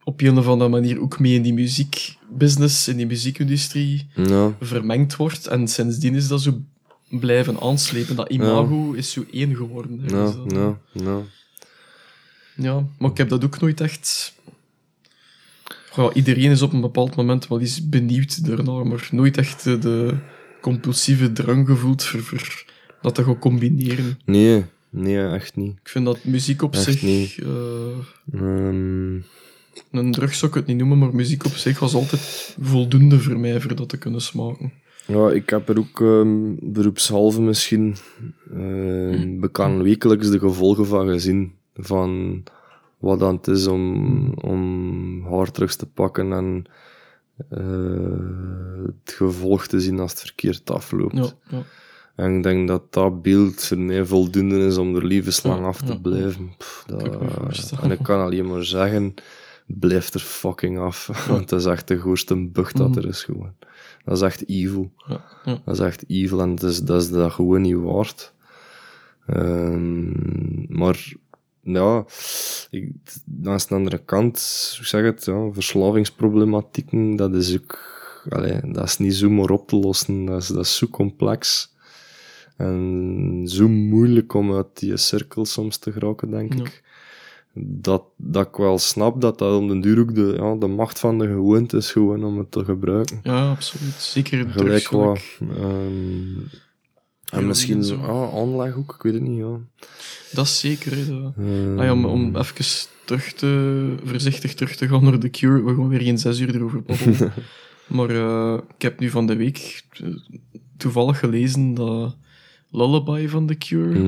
op 0.04 0.22
een 0.22 0.38
of 0.38 0.48
andere 0.48 0.70
manier 0.70 1.02
ook 1.02 1.20
mee 1.20 1.34
in 1.34 1.42
die 1.42 1.54
muziekbusiness, 1.54 2.88
in 2.88 2.98
die 2.98 3.06
muziekindustrie 3.06 4.08
Ja. 4.16 4.56
vermengd 4.60 5.16
wordt. 5.16 5.48
En 5.48 5.68
sindsdien 5.68 6.16
is 6.16 6.28
dat 6.28 6.42
zo 6.42 6.62
blijven 7.10 7.60
aanslepen. 7.62 8.16
Dat 8.16 8.30
imago 8.30 8.92
is 8.92 9.12
zo 9.12 9.24
één 9.32 9.56
geworden. 9.56 10.02
Ja, 10.08 10.26
Dus 10.26 10.36
ja, 10.54 10.80
ja. 10.92 11.20
Ja, 12.56 12.86
maar 12.98 13.12
ik 13.12 13.18
heb 13.18 13.30
dat 13.30 13.44
ook 13.44 13.60
nooit 13.60 13.82
echt... 13.82 14.34
Goh, 15.92 16.16
iedereen 16.16 16.52
is 16.52 16.62
op 16.62 16.74
een 16.74 16.82
bepaald 16.82 17.16
moment 17.16 17.48
wel 17.48 17.60
eens 17.60 17.90
benieuwd 17.90 18.46
daarnaar, 18.46 18.88
maar 18.88 19.08
nooit 19.12 19.38
echt 19.38 19.64
de, 19.64 19.78
de 19.80 20.16
compulsieve 20.62 21.32
drang 21.32 21.68
gevoeld 21.68 22.04
voor, 22.04 22.20
voor 22.22 22.64
dat 23.02 23.16
te 23.16 23.24
gaan 23.24 23.40
combineren. 23.40 24.20
Nee, 24.26 24.66
nee, 24.90 25.28
echt 25.28 25.56
niet. 25.56 25.72
Ik 25.84 25.90
vind 25.90 26.06
dat 26.06 26.24
muziek 26.24 26.62
op 26.62 26.74
Echt 26.74 26.84
zich... 26.84 27.02
niet. 27.02 27.38
eh, 27.44 28.40
Ehm, 28.42 29.14
een 29.92 30.12
drug 30.12 30.34
zou 30.36 30.52
ik 30.52 30.58
het 30.58 30.66
niet 30.68 30.78
noemen, 30.78 30.98
maar 30.98 31.16
muziek 31.16 31.46
op 31.46 31.52
zich 31.52 31.80
was 31.80 31.94
altijd 31.94 32.56
voldoende 32.62 33.20
voor 33.20 33.40
mij 33.40 33.62
voor 33.62 33.76
dat 33.76 33.90
te 33.90 33.98
kunnen 33.98 34.22
smaken. 34.22 34.72
Ja, 35.08 35.30
ik 35.32 35.50
heb 35.50 35.70
er 35.70 35.78
ook 35.78 36.02
ehm, 36.02 36.54
beroepshalve 36.60 37.42
misschien 37.42 37.96
uh, 38.54 39.40
bekend 39.40 39.82
wekelijks 39.82 40.30
de 40.30 40.40
gevolgen 40.40 40.86
van 40.86 41.08
gezien. 41.08 41.52
Van 41.76 42.44
wat 43.02 43.20
dan 43.20 43.36
het 43.36 43.48
is 43.48 43.68
om, 43.68 44.34
om 44.34 45.26
hardrugs 45.26 45.76
te 45.76 45.86
pakken 45.86 46.34
en 46.34 46.66
eh, 47.50 48.86
het 48.86 49.14
gevolg 49.14 49.68
te 49.68 49.80
zien 49.80 50.00
als 50.00 50.12
het 50.12 50.20
verkeerd 50.20 50.72
afloopt. 50.72 51.16
Ja, 51.16 51.30
ja. 51.50 51.64
En 52.16 52.38
ik 52.38 52.44
denk 52.44 52.68
dat 52.68 52.94
dat 52.94 53.22
beeld 53.22 53.64
voor 53.64 53.78
mij 53.78 54.06
voldoende 54.06 54.66
is 54.66 54.78
om 54.78 54.96
er 54.96 55.06
levenslang 55.06 55.66
af 55.66 55.82
te 55.82 56.02
blijven. 56.02 56.54
Pff, 56.58 56.84
dat, 56.88 57.06
ik 57.06 57.14
en 57.82 57.92
ik 57.92 58.04
kan 58.04 58.20
alleen 58.20 58.48
maar 58.48 58.64
zeggen, 58.64 59.14
blijf 59.66 60.14
er 60.14 60.20
fucking 60.20 60.80
af. 60.80 61.10
Want 61.28 61.50
dat 61.50 61.60
is 61.60 61.66
echt 61.66 61.88
de 61.88 61.98
goorste 61.98 62.50
bucht 62.50 62.78
dat 62.78 62.96
er 62.96 63.08
is 63.08 63.24
gewoon. 63.24 63.54
Dat 64.06 64.18
is 64.18 64.24
echt 64.24 64.48
evil. 64.48 64.92
Dat 65.44 65.76
is 65.76 65.80
echt 65.80 66.04
evil 66.08 66.42
en 66.42 66.56
dat 66.56 66.70
is 66.70 66.80
dat, 66.80 67.02
is 67.02 67.10
dat 67.10 67.32
gewoon 67.32 67.62
niet 67.62 67.76
waard. 67.76 68.34
Ehm, 69.26 70.78
maar 70.78 71.14
ja, 71.64 72.06
ik, 72.70 72.92
naast 73.26 73.70
de 73.70 73.76
andere 73.76 73.98
kant, 74.06 74.38
ik 74.80 74.86
zeg 74.86 75.04
het, 75.04 75.26
ja, 75.26 75.50
verslavingsproblematieken, 75.52 77.16
dat 77.16 77.34
is 77.34 77.56
ook, 77.62 77.80
allee, 78.30 78.60
dat 78.72 78.84
is 78.84 78.98
niet 78.98 79.16
zomaar 79.16 79.50
op 79.50 79.68
te 79.68 79.76
lossen. 79.76 80.26
Dat 80.26 80.42
is, 80.42 80.48
dat 80.48 80.66
is 80.66 80.76
zo 80.76 80.88
complex. 80.88 81.70
En 82.58 83.42
zo 83.46 83.68
moeilijk 83.68 84.34
om 84.34 84.54
uit 84.54 84.80
die 84.80 84.98
cirkel 84.98 85.46
soms 85.46 85.78
te 85.78 85.92
geraken, 85.92 86.30
denk 86.32 86.54
Ja. 86.54 86.60
ik. 86.64 86.84
Dat, 87.54 88.04
dat 88.16 88.48
ik 88.48 88.56
wel 88.56 88.78
snap 88.78 89.22
dat 89.22 89.38
dat 89.40 89.58
om 89.58 89.68
den 89.68 89.82
duur 89.82 90.00
ook 90.00 90.16
de, 90.16 90.34
ja, 90.38 90.56
de 90.56 90.68
macht 90.68 91.00
van 91.00 91.18
de 91.18 91.28
gewoonte 91.28 91.78
is 91.78 91.92
gewoon 91.92 92.24
om 92.24 92.38
het 92.38 92.52
te 92.52 92.64
gebruiken. 92.64 93.20
ja 93.24 93.50
absoluut. 93.50 93.94
Zeker 93.94 94.50
Gelijk 94.50 94.88
wat. 94.90 95.20
ehm, 95.40 96.38
En 97.32 97.48
misschien 97.48 97.84
zo. 97.84 97.96
ah, 97.96 98.36
aanleg 98.40 98.76
ook, 98.76 98.94
ik 98.96 99.02
weet 99.02 99.14
het 99.14 99.22
niet. 99.22 99.38
Ja. 99.38 99.58
Dat 100.32 100.46
is 100.46 100.60
zeker. 100.60 100.96
Hè, 100.96 101.06
dat- 101.08 101.34
Eh, 101.38 101.78
Ah 101.78 101.84
ja, 101.86 101.92
om, 101.92 102.06
om 102.06 102.36
even 102.36 102.66
terug 103.06 103.34
te, 103.34 103.96
voorzichtig 104.04 104.54
terug 104.54 104.76
te 104.76 104.88
gaan 104.88 105.04
naar 105.04 105.18
The 105.20 105.30
Cure. 105.30 105.64
We 105.64 105.76
gaan 105.76 105.88
weer 105.90 106.02
geen 106.02 106.18
zes 106.18 106.40
uur 106.40 106.56
erover 106.56 106.84
babbelen. 106.84 107.32
maar 107.88 108.10
eh, 108.10 108.58
ik 108.76 108.82
heb 108.82 109.00
nu 109.00 109.10
van 109.10 109.28
de 109.28 109.36
week 109.36 109.84
eh, 109.92 110.08
toevallig 110.78 111.20
gelezen 111.20 111.74
dat 111.74 112.16
Lullaby 112.72 113.28
van 113.28 113.48
The 113.48 113.56
Cure 113.56 114.00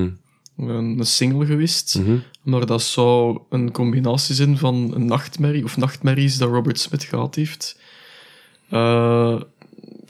mhm, 0.56 0.70
een, 0.70 1.06
single 1.06 1.46
geweest. 1.46 2.00
mhm. 2.00 2.16
Maar 2.44 2.66
dat 2.66 2.82
zou 2.84 3.40
een 3.50 3.72
combinatie 3.72 4.36
zijn 4.36 4.58
van 4.58 4.92
een 4.96 5.06
nachtmerrie, 5.06 5.64
of 5.64 5.78
nachtmerries 5.78 6.38
dat 6.38 6.50
Robert 6.50 6.80
Smith 6.80 7.04
gehad 7.04 7.36
heeft. 7.36 7.80
Eh 8.70 9.42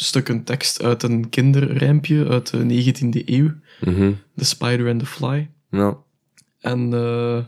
stukken 0.04 0.44
tekst 0.44 0.82
uit 0.82 1.04
een 1.04 1.30
kinderrijmpje 1.30 2.28
uit 2.28 2.50
de 2.50 2.94
19e 2.94 3.24
eeuw. 3.26 3.52
mhm. 3.82 4.12
The 4.36 4.46
Spider 4.46 4.90
and 4.90 5.00
the 5.00 5.06
Fly. 5.06 5.50
Ja. 5.70 5.98
En 6.60 6.94
eh, 6.94 7.44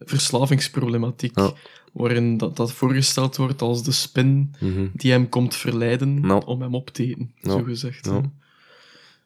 verslavingsproblematiek, 0.00 1.38
Ja. 1.38 1.52
waarin 1.92 2.36
dat, 2.38 2.56
dat 2.56 2.72
voorgesteld 2.72 3.36
wordt 3.36 3.62
als 3.62 3.82
de 3.82 3.92
spin 3.92 4.54
mhm. 4.60 4.86
die 4.92 5.10
hem 5.10 5.28
komt 5.28 5.56
verleiden 5.56 6.30
om 6.46 6.62
hem 6.62 6.74
op 6.74 6.90
te 6.90 7.06
eten, 7.06 7.32
zo 7.42 7.62
gezegd. 7.62 8.10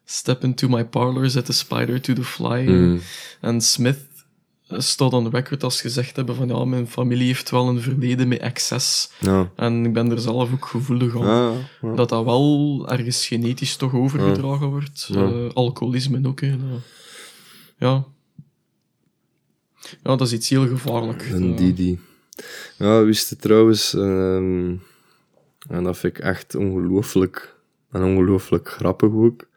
Step 0.07 0.43
into 0.43 0.69
my 0.69 0.85
parlor, 0.85 1.29
zet 1.29 1.45
the 1.45 1.53
spider 1.53 2.01
to 2.01 2.13
the 2.13 2.23
fly. 2.23 2.63
Mhm. 2.63 2.97
En 3.41 3.61
Smith 3.61 3.99
staat 4.67 5.13
on 5.13 5.29
record 5.29 5.63
als 5.63 5.81
gezegd 5.81 6.15
hebben 6.15 6.35
van 6.35 6.47
ja, 6.47 6.65
mijn 6.65 6.87
familie 6.87 7.27
heeft 7.27 7.49
wel 7.49 7.67
een 7.67 7.81
verleden 7.81 8.27
met 8.27 8.39
excess. 8.39 9.11
Ja. 9.19 9.51
En 9.55 9.85
ik 9.85 9.93
ben 9.93 10.11
er 10.11 10.19
zelf 10.19 10.53
ook 10.53 10.65
gevoelig 10.65 11.15
aan. 11.15 11.25
Ja, 11.27 11.51
ja. 11.81 11.93
Dat 11.95 12.09
dat 12.09 12.23
wel 12.25 12.85
ergens 12.89 13.27
genetisch 13.27 13.75
toch 13.75 13.93
overgedragen 13.93 14.67
wordt. 14.67 15.09
Eh, 15.13 15.49
alcoholisme 15.53 16.27
ook, 16.27 16.41
hè. 16.41 16.55
Ja. 17.77 18.03
Ja, 20.03 20.15
dat 20.15 20.21
is 20.21 20.33
iets 20.33 20.49
heel 20.49 20.67
gevaarlijk. 20.67 21.21
En 21.21 21.47
Dat- 21.49 21.57
die, 21.57 21.73
die. 21.73 21.99
Ja, 22.77 23.03
wist 23.03 23.29
je 23.29 23.35
trouwens, 23.35 23.93
ehm, 23.93 24.73
en 25.69 25.83
dat 25.83 25.97
vind 25.97 26.17
ik 26.17 26.23
echt 26.23 26.55
ongelooflijk, 26.55 27.55
en 27.91 28.03
ongelooflijk 28.03 28.69
grappig 28.69 29.09
ook, 29.13 29.47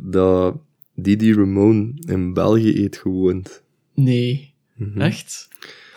dat 0.00 0.54
Didi 0.94 1.34
Ramone 1.34 1.92
in 2.06 2.32
België 2.32 2.72
heeft 2.72 2.96
gewoond. 2.96 3.62
Nee. 3.94 4.54
Mhm. 4.76 5.00
Echt? 5.00 5.48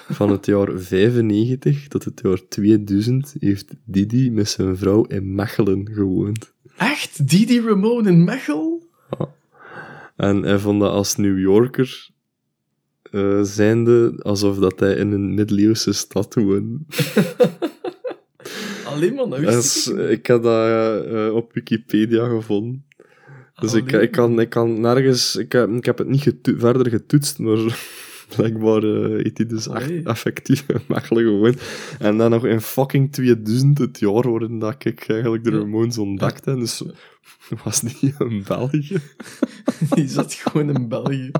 Van 0.09 0.29
het 0.31 0.45
jaar 0.45 0.79
95 0.79 1.87
tot 1.87 2.03
het 2.03 2.19
jaar 2.23 2.47
2000 2.47 3.35
heeft 3.39 3.73
Didi 3.85 4.31
met 4.31 4.49
zijn 4.49 4.77
vrouw 4.77 5.03
in 5.03 5.35
Mechelen 5.35 5.89
gewoond. 5.93 6.53
Echt? 6.77 7.29
Didi 7.29 7.61
Ramone 7.61 8.09
in 8.09 8.23
Mechel? 8.23 8.85
En 10.15 10.43
hij 10.43 10.59
vond 10.59 10.79
dat 10.79 10.91
als 10.91 11.15
New 11.15 11.39
Yorker 11.39 12.09
eh, 13.11 13.41
zijnde 13.43 14.19
alsof 14.21 14.57
dat 14.57 14.79
hij 14.79 14.93
in 14.95 15.11
een 15.11 15.33
middeleeuwse 15.33 15.93
stad 15.93 16.33
woonde. 16.35 16.79
Alleen 18.85 19.13
maar, 19.13 19.41
is- 19.43 19.87
ik 19.87 20.09
ik 20.09 20.25
heb 20.27 20.43
dat 20.43 21.05
eh, 21.05 21.33
op 21.35 21.53
Wikipedia 21.53 22.27
gevonden. 22.27 22.85
Dus 23.61 23.73
ik, 23.73 23.87
Allee. 23.93 24.01
ik, 24.05 24.11
kan, 24.11 24.39
ik 24.39 24.49
kan 24.49 24.81
nergens... 24.81 25.35
Ik 25.35 25.51
heb, 25.51 25.69
ik 25.69 25.85
heb 25.85 25.97
het 25.97 26.07
niet 26.07 26.33
verder 26.41 26.89
getoetst, 26.89 27.39
maar 27.39 27.57
blijkbaar 28.35 28.83
eh, 28.83 29.09
heeft 29.23 29.37
hij 29.37 29.45
dus 29.47 29.67
echt 29.67 29.83
Allee. 29.85 30.03
effectief 30.03 30.65
Mechelen 30.87 31.23
gewoond. 31.23 31.61
En 31.99 32.17
dan 32.17 32.29
nog 32.31 32.45
in 32.45 32.61
fucking 32.61 33.11
2000, 33.11 33.77
het 33.77 33.99
jaar 33.99 34.29
waarin 34.31 34.59
dat 34.59 34.85
ik 34.85 35.09
eigenlijk 35.09 35.43
de. 35.43 35.49
Ramones 35.49 35.97
ontdekte. 35.97 36.55
Dus 36.55 36.83
was 37.63 37.81
niet 37.81 38.15
in 38.19 38.43
België. 38.47 38.97
Die 39.95 40.07
zat 40.07 40.33
gewoon 40.33 40.75
in 40.75 40.87
België. 40.87 41.31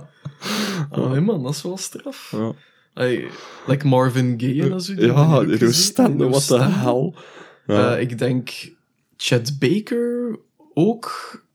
Allee 0.89 1.22
man, 1.22 1.43
dat 1.43 1.53
is 1.53 1.61
wel 1.61 1.78
straf. 1.78 2.32
Ja, 2.32 2.53
Hey, 2.93 3.28
like 3.68 3.88
Marvin 3.88 4.34
Gaye 4.38 4.72
en 4.72 4.82
zo. 4.82 4.93
die 4.95 5.05
ja 5.05 5.13
hebben 5.30 5.45
die 5.45 5.53
ook 5.53 5.59
de 5.59 5.65
gezien. 5.65 5.68
Oostende, 5.68 6.24
In 6.24 6.30
wat 6.32 6.43
de 6.47 6.53
Oostende. 6.53 6.76
hel. 6.76 7.15
Ja. 7.68 7.95
Eh, 7.95 8.01
ik 8.01 8.18
denk 8.18 8.49
Chet 9.18 9.59
Baker 9.59 10.39
ook. 10.74 11.45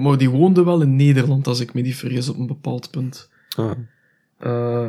Maar 0.00 0.18
die 0.18 0.30
woonde 0.30 0.64
wel 0.64 0.80
in 0.82 0.96
Nederland, 0.96 1.46
als 1.46 1.60
ik 1.60 1.74
me 1.74 1.80
niet 1.80 1.96
vergis, 1.96 2.28
op 2.28 2.38
een 2.38 2.46
bepaald 2.46 2.90
punt. 2.90 3.28
Ah. 3.56 3.70
Eh, 4.38 4.88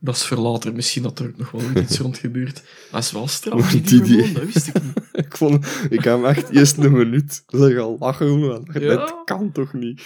dat 0.00 0.14
is 0.16 0.24
voor 0.26 0.36
later. 0.38 0.72
Misschien 0.74 1.02
dat 1.02 1.18
er 1.18 1.26
ook 1.28 1.36
nog 1.36 1.50
wel 1.50 1.62
iets 1.82 1.98
rond 1.98 2.18
gebeurt. 2.18 2.62
Dat 2.90 3.02
is 3.02 3.12
wel 3.12 3.28
straf. 3.28 3.60
Maar 3.60 3.70
Die, 3.70 3.80
die- 3.80 4.00
die, 4.02 4.22
die- 4.22 4.32
dat 4.32 4.44
wist 4.44 4.66
ik 4.68 4.82
niet. 4.82 4.94
Ik, 5.26 5.36
vond, 5.36 5.66
ik 5.90 6.04
heb 6.04 6.14
hem 6.14 6.24
echt 6.24 6.48
eerst 6.50 6.76
een 6.76 6.92
minuut 6.92 7.44
liggen 7.48 7.96
lachen. 7.98 8.38
man. 8.40 8.68
Ja? 8.72 8.80
Dat 8.96 9.14
kan 9.24 9.52
toch 9.52 9.72
niet? 9.72 10.02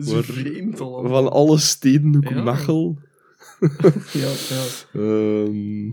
Zo 0.00 0.22
vreemd 0.22 0.80
al. 0.80 1.08
Van 1.08 1.30
alle 1.32 1.58
steden, 1.58 2.16
ook 2.16 2.28
Ja. 2.28 2.42
Mechel. 2.42 2.98
Ja, 4.12 4.30
ja. 4.48 4.64
Ehm, 4.92 5.86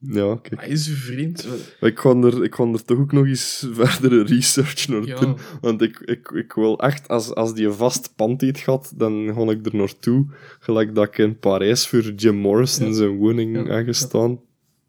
ja, 0.00 0.38
kijk. 0.42 0.60
Hij 0.60 0.68
is 0.68 0.88
vreemd. 0.88 1.48
Maar 1.80 1.90
Ik 1.90 1.98
ga, 1.98 2.10
er, 2.14 2.44
ik 2.44 2.54
ga 2.54 2.64
er 2.64 2.84
toch 2.84 2.98
ook 2.98 3.12
nog 3.12 3.26
eens 3.26 3.66
verdere 3.72 4.22
research 4.22 4.88
naar 4.88 5.06
Ja. 5.06 5.20
doen. 5.20 5.36
Want 5.60 5.82
ik, 5.82 5.98
ik, 6.04 6.30
ik 6.34 6.52
wil 6.52 6.78
echt, 6.80 7.08
als, 7.08 7.34
als 7.34 7.54
die 7.54 7.66
een 7.66 7.72
vast 7.74 8.12
pand 8.16 8.40
heeft 8.40 8.58
gehad, 8.58 8.92
dan 8.96 9.32
ga 9.34 9.50
ik 9.50 9.66
er 9.66 9.76
naartoe. 9.76 10.26
Gelijk 10.60 10.94
dat 10.94 11.04
ik 11.06 11.18
in 11.18 11.38
Parijs 11.38 11.86
voor 11.86 12.00
Jim 12.12 12.36
Morrison 12.36 12.86
Ja. 12.86 12.92
zijn 12.92 13.16
woning 13.16 13.66
Ja. 13.66 13.74
heb 13.74 13.86
gestaan. 13.86 14.40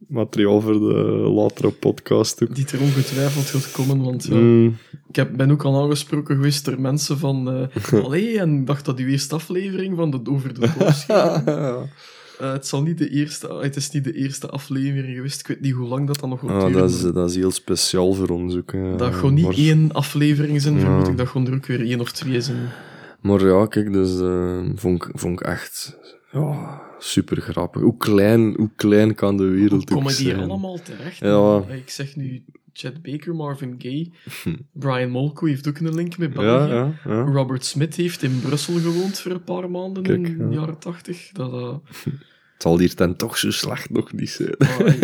Materiaal 0.07 0.61
voor 0.61 0.73
de 0.79 0.93
latere 1.33 1.71
podcast 1.71 2.43
ook. 2.43 2.55
Die 2.55 2.65
er 2.71 2.81
ongetwijfeld 2.81 3.45
gaat 3.45 3.71
komen, 3.71 4.03
want 4.03 4.23
ja, 4.25 4.35
Mm, 4.35 4.77
ik 5.09 5.15
heb, 5.15 5.35
ben 5.37 5.51
ook 5.51 5.63
al 5.63 5.83
aangesproken 5.83 6.35
geweest 6.35 6.65
door 6.65 6.81
mensen 6.81 7.17
van... 7.17 7.49
eh 7.51 7.93
allee, 8.05 8.39
en 8.39 8.59
ik 8.59 8.67
dacht 8.67 8.85
dat 8.85 8.99
uw 8.99 9.07
eerste 9.07 9.35
aflevering 9.35 9.95
van 9.95 10.11
de 10.11 10.19
Over 10.31 10.53
de 10.53 10.67
Doos 10.79 11.05
Eh, 12.39 12.51
het, 12.51 12.67
zal 12.67 12.81
niet 12.83 12.97
de 12.97 13.09
eerste, 13.09 13.53
het 13.61 13.75
is 13.75 13.89
niet 13.91 14.03
de 14.03 14.13
eerste 14.13 14.49
aflevering 14.49 15.15
geweest. 15.15 15.39
Ik 15.39 15.47
weet 15.47 15.61
niet 15.61 15.73
hoe 15.73 15.87
lang 15.87 16.07
dat 16.07 16.19
dan 16.19 16.29
nog 16.29 16.39
gaat 16.39 16.49
ah, 16.63 16.73
dat, 16.73 16.89
is, 16.89 17.01
dat 17.01 17.29
is 17.29 17.35
heel 17.35 17.51
speciaal 17.51 18.13
voor 18.13 18.29
ons 18.29 18.55
ook. 18.55 18.71
hè. 18.71 18.95
Dat 18.95 19.13
gewoon 19.13 19.33
niet 19.33 19.45
maar, 19.45 19.53
één 19.57 19.91
aflevering 19.91 20.61
zijn, 20.61 20.73
Ja. 20.73 20.79
vermoed 20.79 21.07
ik. 21.07 21.17
Dat 21.17 21.27
gewoon 21.27 21.47
er 21.47 21.53
ook 21.53 21.65
weer 21.65 21.81
één 21.85 21.99
of 21.99 22.11
twee 22.11 22.41
zijn. 22.41 22.69
maar 23.21 23.45
ja, 23.45 23.65
kijk, 23.65 23.93
dus 23.93 24.19
eh, 24.19 24.59
vond, 24.75 25.03
ik, 25.05 25.11
vond 25.13 25.39
ik 25.39 25.47
echt 25.47 25.97
ja, 26.31 26.81
super 26.99 27.41
grappig. 27.41 27.81
Hoe 27.81 27.97
klein, 27.97 28.53
hoe 28.57 28.69
klein 28.75 29.15
kan 29.15 29.37
de 29.37 29.43
Hoe 29.43 29.51
wereld 29.53 29.81
ook 29.81 29.87
komen 29.97 30.15
die 30.17 30.27
zijn? 30.27 30.49
allemaal 30.49 30.79
terecht? 30.83 31.17
Ja. 31.19 31.63
Eh, 31.69 31.75
Ik 31.77 31.89
zeg 31.89 32.15
nu 32.15 32.43
Chet 32.79 33.01
Baker, 33.01 33.35
Marvin 33.35 33.75
Gaye. 33.77 34.11
Brian 34.71 35.09
Molko 35.09 35.45
heeft 35.45 35.67
ook 35.67 35.77
een 35.77 35.95
link 35.95 36.17
met 36.17 36.33
België. 36.33 36.71
Ja, 36.71 36.93
ja, 37.05 37.11
ja. 37.13 37.21
Robert 37.21 37.65
Smith 37.65 37.95
heeft 37.95 38.23
in 38.23 38.39
Brussel 38.39 38.79
gewoond 38.79 39.19
voor 39.19 39.31
een 39.31 39.43
paar 39.43 39.71
maanden 39.71 40.03
Kijk, 40.03 40.27
in 40.27 40.37
de 40.37 40.43
ja. 40.43 40.49
jaren 40.49 40.77
tachtig. 40.77 41.29
Dat, 41.31 41.53
eh, 41.53 42.13
Het 42.59 42.67
zal 42.67 42.79
hier 42.79 42.95
dan 42.95 43.15
toch 43.15 43.37
zo 43.37 43.51
slecht 43.51 43.89
nog 43.89 44.13
niet 44.13 44.29
zijn. 44.29 44.49
eh, 44.57 44.87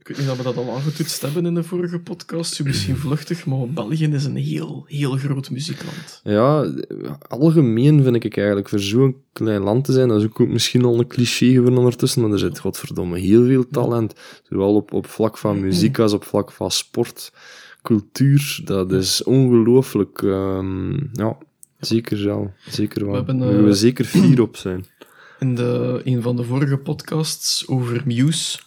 ik 0.00 0.06
weet 0.08 0.18
niet 0.18 0.28
of 0.28 0.36
we 0.36 0.42
dat 0.42 0.56
al 0.56 0.74
aangetoetst 0.74 1.22
hebben 1.22 1.46
in 1.46 1.54
de 1.54 1.62
vorige 1.62 1.98
podcast. 1.98 2.54
Zo 2.54 2.64
misschien 2.64 2.96
vluchtig, 2.96 3.46
maar 3.46 3.68
België 3.68 4.06
is 4.06 4.24
een 4.24 4.36
heel, 4.36 4.84
heel 4.88 5.16
groot 5.16 5.50
muziekland. 5.50 6.20
Ja, 6.24 6.72
algemeen 7.28 8.02
vind 8.02 8.24
ik 8.24 8.36
eigenlijk 8.36 8.68
voor 8.68 8.78
zo'n 8.78 9.16
klein 9.32 9.62
land 9.62 9.84
te 9.84 9.92
zijn, 9.92 10.08
dat 10.08 10.18
is 10.20 10.24
ook 10.26 10.48
misschien 10.48 10.84
al 10.84 10.98
een 10.98 11.06
cliché 11.06 11.46
geworden 11.46 11.78
ondertussen, 11.78 12.22
maar 12.22 12.30
er 12.30 12.38
zit 12.38 12.58
godverdomme 12.58 13.18
heel 13.18 13.46
veel 13.46 13.68
talent. 13.70 14.14
Zowel 14.48 14.74
op, 14.74 14.92
op 14.92 15.06
vlak 15.06 15.38
van 15.38 15.60
muziek 15.60 15.98
als 15.98 16.12
op 16.12 16.24
vlak 16.24 16.52
van 16.52 16.70
sport, 16.70 17.32
cultuur. 17.82 18.60
Dat 18.64 18.92
is 18.92 19.22
ongelooflijk. 19.22 20.22
ehm, 20.22 20.92
ja, 21.12 21.36
zeker 21.80 22.24
wel. 22.24 22.52
Zeker 22.68 23.04
wel. 23.04 23.14
hebben, 23.14 23.38
Daar 23.38 23.58
eh, 23.58 23.64
we 23.64 23.72
zeker 23.74 24.04
fier 24.04 24.40
op 24.42 24.56
zijn. 24.56 24.84
In 25.44 25.54
de, 25.54 26.00
een 26.04 26.22
van 26.22 26.36
de 26.36 26.44
vorige 26.44 26.76
podcasts 26.76 27.66
over 27.68 28.02
Muse 28.06 28.58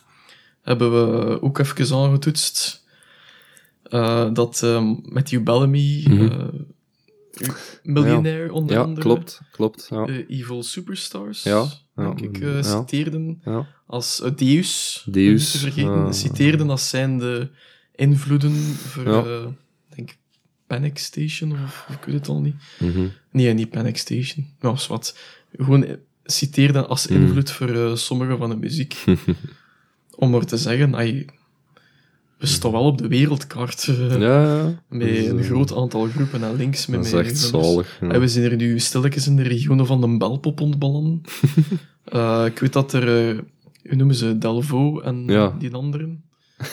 hebben 0.62 0.92
we 0.92 1.42
ook 1.42 1.58
even 1.60 1.96
aangetoetst 1.96 2.84
eh, 3.84 4.34
dat 4.34 4.64
ehm, 4.64 4.96
Matthew 5.04 5.44
Bellamy, 5.44 6.04
Mhm. 6.08 6.22
eh, 6.32 6.48
miljonair 7.84 8.52
onder 8.52 8.76
Ja, 8.76 8.82
andere, 8.82 9.02
klopt. 9.02 9.42
Klopt. 9.52 9.88
Ja. 9.90 10.06
eh, 10.06 10.30
Evil 10.40 10.64
Superstars, 10.64 11.44
Ja, 11.44 11.66
ja, 11.96 12.14
denk 12.14 12.22
ik, 12.22 12.38
ja. 12.40 12.62
citeerden 12.62 13.42
ja. 13.46 13.68
als 13.88 14.24
Deus, 14.36 15.04
Deus, 15.10 15.52
te 15.52 15.58
vergeten, 15.58 16.14
citeerden 16.14 16.70
als 16.70 16.90
zijnde 16.90 17.52
invloeden 17.96 18.54
voor, 18.64 19.08
Ja. 19.08 19.24
eh, 19.24 19.42
ik 19.90 19.96
denk 19.96 20.18
Panic 20.68 20.98
Station, 20.98 21.52
of 21.52 21.88
ik 21.90 22.04
weet 22.06 22.16
het 22.16 22.28
al 22.28 22.42
niet. 22.42 22.56
Mhm. 22.80 23.08
Nee, 23.32 23.54
niet 23.54 23.70
Panic 23.70 23.98
Station. 23.98 24.48
Nou, 24.60 24.76
is 24.76 24.88
wat. 24.88 25.18
Gewoon 25.58 25.86
citeerde 26.28 26.86
als 26.86 27.08
Mm. 27.08 27.16
invloed 27.16 27.52
voor 27.52 27.70
eh, 27.70 27.96
sommige 27.96 28.38
van 28.38 28.50
de 28.50 28.56
muziek. 28.56 28.96
Om 30.16 30.30
maar 30.30 30.46
te 30.46 30.58
zeggen, 30.58 30.96
ai, 30.96 31.26
we 32.38 32.46
staan 32.46 32.72
wel 32.72 32.84
op 32.84 32.98
de 32.98 33.08
wereldkaart. 33.08 33.88
eh, 33.88 34.20
Ja. 34.20 34.64
Met 34.90 35.00
Dus, 35.08 35.26
een 35.26 35.40
eh, 35.40 35.46
groot 35.46 35.76
aantal 35.76 36.08
groepen 36.08 36.44
en 36.44 36.56
links 36.56 36.86
met 36.86 37.04
Dat 37.04 37.06
is 37.14 37.28
echt 37.28 37.38
zalig. 37.38 37.98
ja. 38.02 38.20
We 38.20 38.28
zijn 38.28 38.52
er 38.52 38.56
nu 38.56 38.80
stilletjes 38.80 39.28
in 39.28 39.36
de 39.36 39.44
regionen 39.44 39.86
van 39.86 40.02
de 40.02 40.18
Belpop 40.18 40.62
ontballen. 40.62 41.22
Ik 42.52 42.60
weet 42.60 42.74
dat 42.74 42.94
er, 42.94 43.36
hoe 43.84 43.96
noemen 43.96 44.16
ze, 44.16 44.38
Delvo 44.38 45.00
en 45.00 45.24
Ja. 45.26 45.56
die 45.60 45.74
anderen. 45.74 46.24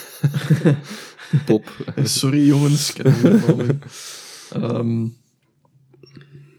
Eh, 1.94 2.04
Sorry 2.04 2.46
jongens, 2.46 2.92
ik 2.94 3.02
ken 3.02 3.12
het. 3.12 3.76
Ehm, 4.52 5.06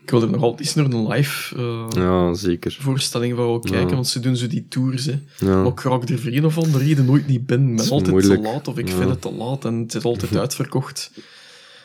Ik 0.06 0.11
wil 0.11 0.22
er 0.22 0.30
nog 0.30 0.41
altijd 0.41 0.60
eens 0.61 0.76
naar 0.76 0.86
een 0.86 1.07
live 1.07 1.56
eh, 1.56 1.88
Ja, 2.03 2.34
zeker. 2.34 2.77
voorstelling 2.80 3.36
van 3.36 3.61
kijken, 3.61 3.88
Ja. 3.90 3.94
want 3.94 4.07
ze 4.07 4.19
doen 4.19 4.36
zo 4.36 4.48
die 4.48 4.65
tours. 4.69 5.06
Hè. 5.06 5.19
Ja. 5.40 5.56
Maar 5.61 5.72
ik 5.72 5.80
raak 5.80 6.10
er 6.10 6.19
voor 6.19 6.32
een 6.32 6.45
of 6.45 6.57
andere 6.57 6.84
reden 6.84 7.06
nooit 7.06 7.27
niet 7.27 7.45
binnen. 7.45 7.69
Ik 7.69 7.76
ben 7.76 7.86
is 7.86 7.91
altijd 7.91 8.11
moeilijk. 8.11 8.41
te 8.44 8.48
laat 8.49 8.68
of 8.68 8.77
ik 8.77 8.90
vind 8.90 9.10
het 9.10 9.22
te 9.22 9.32
laat 9.32 9.65
en 9.65 9.73
het 9.80 9.95
is 9.95 10.03
altijd 10.03 10.36
uitverkocht. 10.38 11.11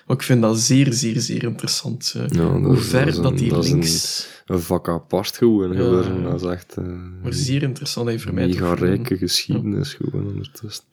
Maar 0.06 0.16
ik 0.16 0.22
vind 0.22 0.42
dat 0.42 0.58
zeer, 0.58 0.92
zeer, 0.92 1.20
zeer 1.20 1.42
interessant. 1.42 2.14
eh, 2.16 2.40
hoe 2.54 2.76
ver 2.76 3.22
dat 3.22 3.38
die 3.38 3.52
een- 3.52 3.60
links... 3.60 4.28
Een 4.46 4.60
vak 4.60 4.88
apart 4.88 5.36
gewoon. 5.36 5.76
Dat 6.22 6.42
is 6.42 6.48
echt 6.48 6.74
eh, 6.76 6.84
Maar 7.22 7.32
zeer 7.32 7.62
interessant 7.62 8.08
en 8.08 8.20
voor 8.20 8.34
mij 8.34 8.46
mega 8.46 8.58
gewoon- 8.58 8.76
rijke 8.88 9.16
geschiedenis 9.16 9.94
gewoon 9.94 10.26
ondertussen. 10.26 10.84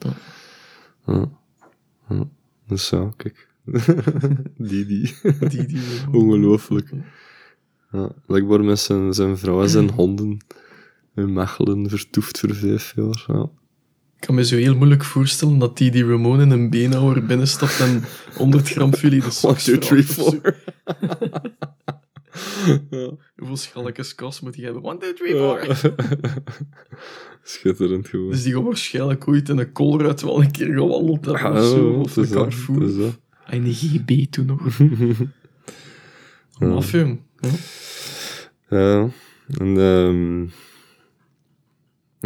Dus 2.67 2.89
ja, 2.89 3.11
kijk. 3.17 3.47
Die, 4.57 4.85
die. 4.85 5.15
Die, 5.49 5.65
die, 5.65 5.81
Ongelooflijk. 6.11 6.89
Ja, 7.91 8.11
blijkbaar 8.26 8.64
met 8.64 8.80
zijn, 8.80 9.14
zijn 9.14 9.38
vrouw 9.38 9.61
en 9.61 9.69
zijn 9.69 9.89
honden 9.89 10.38
in 11.15 11.34
Mechelen 11.34 11.89
vertoefd 11.89 12.39
voor 12.39 12.56
vijf 12.56 12.94
jaar. 12.95 13.23
Ja. 13.27 13.49
Ik 14.15 14.26
kan 14.26 14.35
me 14.35 14.45
zo 14.45 14.56
heel 14.56 14.76
moeilijk 14.76 15.03
voorstellen 15.03 15.57
dat 15.57 15.77
die 15.77 15.91
die 15.91 16.06
Ramon 16.06 16.41
in 16.41 16.52
een 16.52 16.69
beenhouwer 16.69 17.26
binnenstapt 17.26 17.80
en 17.80 18.03
100 18.35 18.69
gram 18.72 18.94
filet 18.94 19.41
de 19.41 19.48
One, 19.48 19.56
two, 19.56 19.77
three, 19.77 20.03
four. 20.03 20.39
ja. 22.89 23.11
Hoeveel 23.38 23.91
kas 24.15 24.41
moet 24.41 24.56
hij 24.56 24.65
hebben? 24.65 24.84
1, 24.84 24.99
2, 24.99 25.14
3, 25.14 25.35
4. 25.35 26.34
Schitterend 27.44 28.07
gewoon. 28.07 28.30
Dus 28.30 28.44
die 28.44 28.53
gaan 28.53 28.64
waarschijnlijk 28.64 29.27
ooit 29.27 29.49
in 29.49 29.57
een 29.57 29.72
koolruit 29.72 30.22
wel 30.22 30.41
een 30.41 30.52
keer 30.52 30.73
gewandeld 30.73 31.26
hebben 31.26 31.44
Ja, 31.44 31.61
of 31.61 31.68
zo. 31.68 31.89
Of 31.89 32.15
een 32.15 32.23
dat, 32.23 32.31
Carrefour. 32.31 33.14
En 33.48 33.65
een 33.65 33.74
GB 33.74 34.32
toen 34.32 34.45
nog. 34.45 34.61
Ja. 36.60 36.80
Jong. 36.80 37.19
Ja. 37.40 37.49
Ja, 38.69 39.10
en 39.48 39.78
ehm 39.78 40.41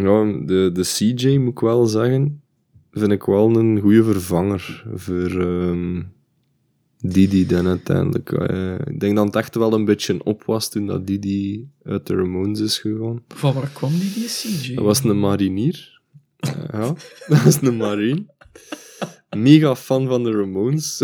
ja, 0.06 0.44
de, 0.46 0.70
de 0.72 0.82
CJ 0.82 1.36
moet 1.36 1.52
ik 1.52 1.58
wel 1.58 1.86
zeggen, 1.86 2.42
vind 2.90 3.12
ik 3.12 3.22
wel 3.22 3.56
een 3.56 3.80
goede 3.80 4.04
vervanger 4.04 4.84
voor 4.94 5.40
ehm 5.40 6.02
Didi 6.98 7.46
dan 7.46 7.66
uiteindelijk. 7.66 8.32
Eh, 8.32 8.74
ik 8.74 9.00
denk 9.00 9.16
dat 9.16 9.26
het 9.26 9.36
echt 9.36 9.54
wel 9.54 9.72
een 9.72 9.84
beetje 9.84 10.24
op 10.24 10.44
was 10.44 10.70
toen 10.70 10.86
dat 10.86 11.06
Didi 11.06 11.68
uit 11.82 12.06
de 12.06 12.14
Ramones 12.14 12.60
is 12.60 12.78
gegaan. 12.78 13.22
Van 13.28 13.54
waar 13.54 13.70
kwam 13.72 13.90
die, 13.90 14.12
die 14.12 14.26
CJ? 14.26 14.74
Dat 14.74 14.84
was 14.84 15.04
een 15.04 15.20
marinier. 15.20 16.00
Eh, 16.36 16.52
ja, 16.72 16.94
dat 17.28 17.42
was 17.42 17.62
een 17.62 17.76
marine. 17.76 18.24
Mega 19.36 19.76
fan 19.76 20.06
van 20.06 20.22
de 20.24 20.30
Ramones. 20.30 21.02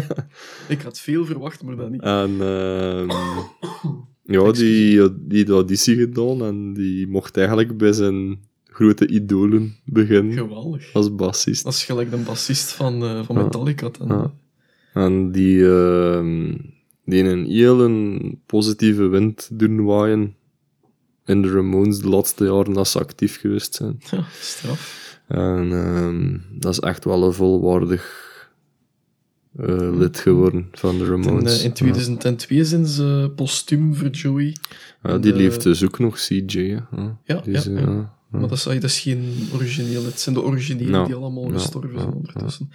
Ik 0.68 0.82
had 0.82 1.00
veel 1.00 1.24
verwacht, 1.24 1.62
maar 1.62 1.76
dat 1.76 1.90
niet. 1.90 2.02
En 2.02 2.30
ehm 2.40 3.10
ja, 4.36 4.52
die, 4.52 5.26
die 5.26 5.38
had 5.38 5.46
de 5.46 5.52
auditie 5.52 5.96
gedaan 5.96 6.42
en 6.44 6.72
die 6.74 7.06
mocht 7.08 7.36
eigenlijk 7.36 7.76
bij 7.76 7.92
zijn 7.92 8.38
grote 8.64 9.06
idolen 9.06 9.76
beginnen 9.84 10.32
Geweldig. 10.32 10.92
als 10.92 11.14
bassist. 11.14 11.64
Dat 11.64 11.72
is 11.72 11.84
gelijk 11.84 12.10
de 12.10 12.16
bassist 12.16 12.70
van, 12.70 13.02
eh, 13.02 13.24
van. 13.24 13.36
Metallica. 13.36 13.90
Ja. 14.08 14.32
En 14.92 15.32
die, 15.32 15.68
ehm 15.68 16.54
die 17.04 17.22
een 17.24 17.44
heel 17.46 17.80
een 17.84 18.40
positieve 18.46 19.06
wind 19.06 19.48
doen 19.52 19.84
waaien 19.84 20.34
in 21.24 21.42
de 21.42 21.50
Ramones 21.50 22.00
de 22.00 22.08
laatste 22.08 22.44
jaren 22.44 22.72
dat 22.72 22.88
ze 22.88 22.98
actief 22.98 23.40
geweest 23.40 23.74
zijn. 23.74 23.98
Ja, 24.10 24.24
straf. 24.40 25.07
En 25.28 25.72
ehm, 25.72 26.38
dat 26.60 26.72
is 26.72 26.78
echt 26.80 27.04
wel 27.04 27.24
een 27.24 27.32
volwaardig 27.32 28.26
eh, 29.56 29.96
lid 29.98 30.18
geworden 30.18 30.68
van 30.72 30.98
de 30.98 31.04
In, 31.04 31.10
Ramones. 31.10 31.58
eh, 31.58 31.64
in 31.64 31.72
2002 31.72 32.64
zijn 32.64 32.86
ze 32.86 33.32
postuum 33.36 33.94
voor 33.94 34.08
Joey. 34.08 34.56
Ja, 35.02 35.18
die 35.18 35.32
de- 35.32 35.38
leeft 35.38 35.62
dus 35.62 35.84
ook 35.84 35.98
nog, 35.98 36.16
CJ. 36.16 36.58
hè. 36.58 37.00
Ja, 37.02 37.18
Ja, 37.24 37.40
die 37.40 37.54
is, 37.54 37.64
ja, 37.64 37.70
eh, 37.70 37.82
ja. 37.82 38.16
Maar 38.30 38.40
dat 38.40 38.52
is, 38.52 38.62
dat 38.62 38.82
is 38.84 39.00
geen 39.00 39.48
origineel. 39.54 40.04
Het 40.04 40.20
zijn 40.20 40.34
de 40.34 40.42
originele 40.42 40.90
Ja, 40.90 41.04
die 41.04 41.14
allemaal 41.14 41.46
ja, 41.46 41.52
gestorven 41.52 41.98
zijn 41.98 42.10
ja, 42.10 42.16
ondertussen. 42.16 42.70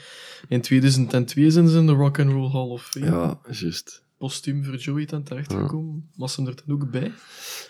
In 0.48 0.62
2002 0.62 1.52
zijn 1.52 1.68
ze 1.68 1.78
in 1.78 1.86
de 1.86 1.92
Rock 1.92 2.20
and 2.20 2.32
Roll 2.32 2.52
Hall 2.52 2.68
of 2.70 2.84
Fame. 2.92 3.06
Ja, 3.06 3.40
juist. 3.52 4.04
Postuum 4.18 4.64
voor 4.64 4.76
Joey 4.76 5.06
ten 5.06 5.24
terechtgekomen. 5.24 6.10
Was 6.16 6.36
hem 6.36 6.48
er 6.48 6.56
dan 6.66 6.76
ook 6.76 6.92
bij? 6.92 7.12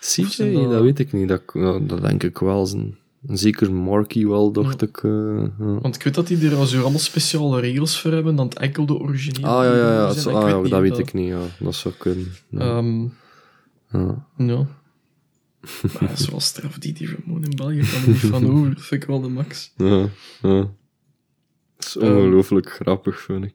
CJ, 0.00 0.52
dat... 0.52 0.70
dat- 0.70 0.82
weet 0.82 0.98
ik 0.98 1.12
niet. 1.12 1.28
Dat, 1.28 1.42
dat 1.88 2.00
denk 2.02 2.22
ik 2.22 2.38
wel. 2.38 2.66
Zijn, 2.66 2.96
zeker 3.28 3.72
Marky 3.72 4.26
wel, 4.26 4.52
dacht 4.52 4.80
Ja. 4.80 4.86
ik. 4.86 5.02
eh, 5.02 5.42
ja. 5.58 5.78
Want 5.80 5.94
ik 5.94 6.02
weet 6.02 6.14
dat 6.14 6.26
die 6.26 6.50
er 6.50 6.66
zo 6.66 6.80
allemaal 6.80 6.98
speciale 6.98 7.60
regels 7.60 8.00
voor 8.00 8.12
hebben, 8.12 8.36
dan 8.36 8.46
het 8.48 8.58
enkel 8.58 8.86
de 8.86 8.94
originele. 8.98 9.46
Ah, 9.46 9.64
ja, 9.64 9.76
ja, 9.76 9.92
ja. 9.92 10.30
ah, 10.32 10.68
dat 10.70 10.80
weet 10.80 10.98
ik 10.98 11.12
niet, 11.12 11.28
ja. 11.28 11.40
Dat 11.58 11.74
zou 11.74 11.94
kunnen. 11.98 12.32
Ja. 12.48 12.58
Ehm, 12.60 13.02
ja. 13.92 14.26
ja. 14.36 14.66
Maar 16.00 16.10
zoals 16.18 16.44
straf 16.44 16.78
die 16.78 16.92
die 16.92 17.08
Ramon 17.16 17.44
in 17.44 17.56
België 17.56 17.80
kan 17.92 18.02
er 18.02 18.08
niet 18.08 18.16
van 18.18 18.50
over. 18.50 18.74
Dat 18.74 18.82
vind 18.84 19.02
ik 19.02 19.08
wel 19.08 19.20
de 19.20 19.28
max. 19.28 19.72
Ja, 19.76 20.08
ja. 20.42 20.68
Dat 21.76 21.86
is 21.86 21.96
Ehm. 21.96 22.16
ongelooflijk 22.16 22.70
grappig, 22.72 23.20
vind 23.20 23.44
ik. 23.44 23.54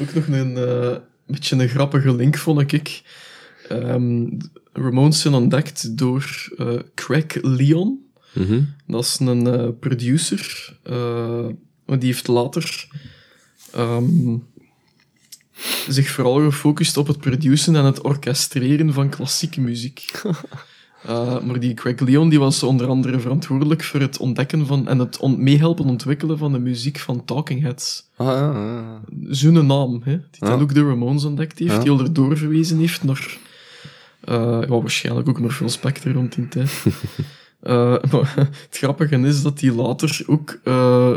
Ook 0.00 0.14
nog 0.14 0.26
een 0.26 0.56
eh, 0.56 0.96
beetje 1.26 1.56
een 1.56 1.68
grappige 1.68 2.14
link, 2.14 2.36
vond 2.36 2.72
ik. 2.72 3.02
Ehm 3.68 4.28
Ramones 4.72 5.20
zijn 5.20 5.34
ontdekt 5.34 5.98
door 5.98 6.48
eh, 6.56 6.78
Craig 6.94 7.42
Leon. 7.42 7.98
Mhm. 8.32 8.60
Dat 8.86 9.04
is 9.04 9.18
een 9.20 9.46
eh, 9.46 9.68
producer. 9.80 10.76
eh, 10.82 11.46
die 11.86 11.98
heeft 12.08 12.28
later 12.28 12.86
ehm, 13.72 14.36
zich 15.88 16.08
vooral 16.10 16.34
gefocust 16.40 16.96
op 16.96 17.06
het 17.06 17.18
produceren 17.18 17.80
en 17.80 17.84
het 17.84 18.00
orchestreren 18.00 18.92
van 18.92 19.08
klassieke 19.08 19.60
muziek. 19.60 20.04
Eh, 21.06 21.40
maar 21.40 21.60
die 21.60 21.74
Craig 21.74 22.00
Leon 22.00 22.28
die 22.28 22.38
was 22.38 22.62
onder 22.62 22.86
andere 22.86 23.20
verantwoordelijk 23.20 23.82
voor 23.84 24.00
het 24.00 24.18
ontdekken 24.18 24.66
van 24.66 24.88
en 24.88 24.98
het 24.98 25.18
on- 25.18 25.42
meehelpen 25.42 25.84
ontwikkelen 25.84 26.38
van 26.38 26.52
de 26.52 26.58
muziek 26.58 26.98
van 26.98 27.24
Talking 27.24 27.62
Heads. 27.62 28.08
Ah, 28.16 28.26
ja, 28.26 28.52
ja, 28.52 28.62
ja. 28.80 29.00
Zo'n 29.34 29.66
naam, 29.66 30.00
hè, 30.04 30.12
die 30.30 30.40
dan 30.48 30.60
ook 30.60 30.74
de 30.74 30.84
Ramones 30.86 31.24
ontdekt 31.24 31.58
heeft, 31.58 31.82
die 31.82 31.90
al 31.90 32.00
erdoor 32.00 32.36
verwezen 32.36 32.78
heeft 32.78 33.04
naar... 33.04 33.36
eh, 34.20 34.34
ja, 34.60 34.66
waarschijnlijk 34.68 35.28
ook 35.28 35.40
naar 35.40 35.50
Phil 35.50 35.68
Spector 35.68 36.12
rond 36.12 36.34
die 36.34 36.48
tijd. 36.48 36.70
Eh, 37.60 37.96
maar 38.10 38.34
het 38.68 38.76
grappige 38.76 39.16
is 39.18 39.42
dat 39.42 39.60
hij 39.60 39.72
later 39.72 40.20
ook 40.26 40.58
eh, 40.64 41.16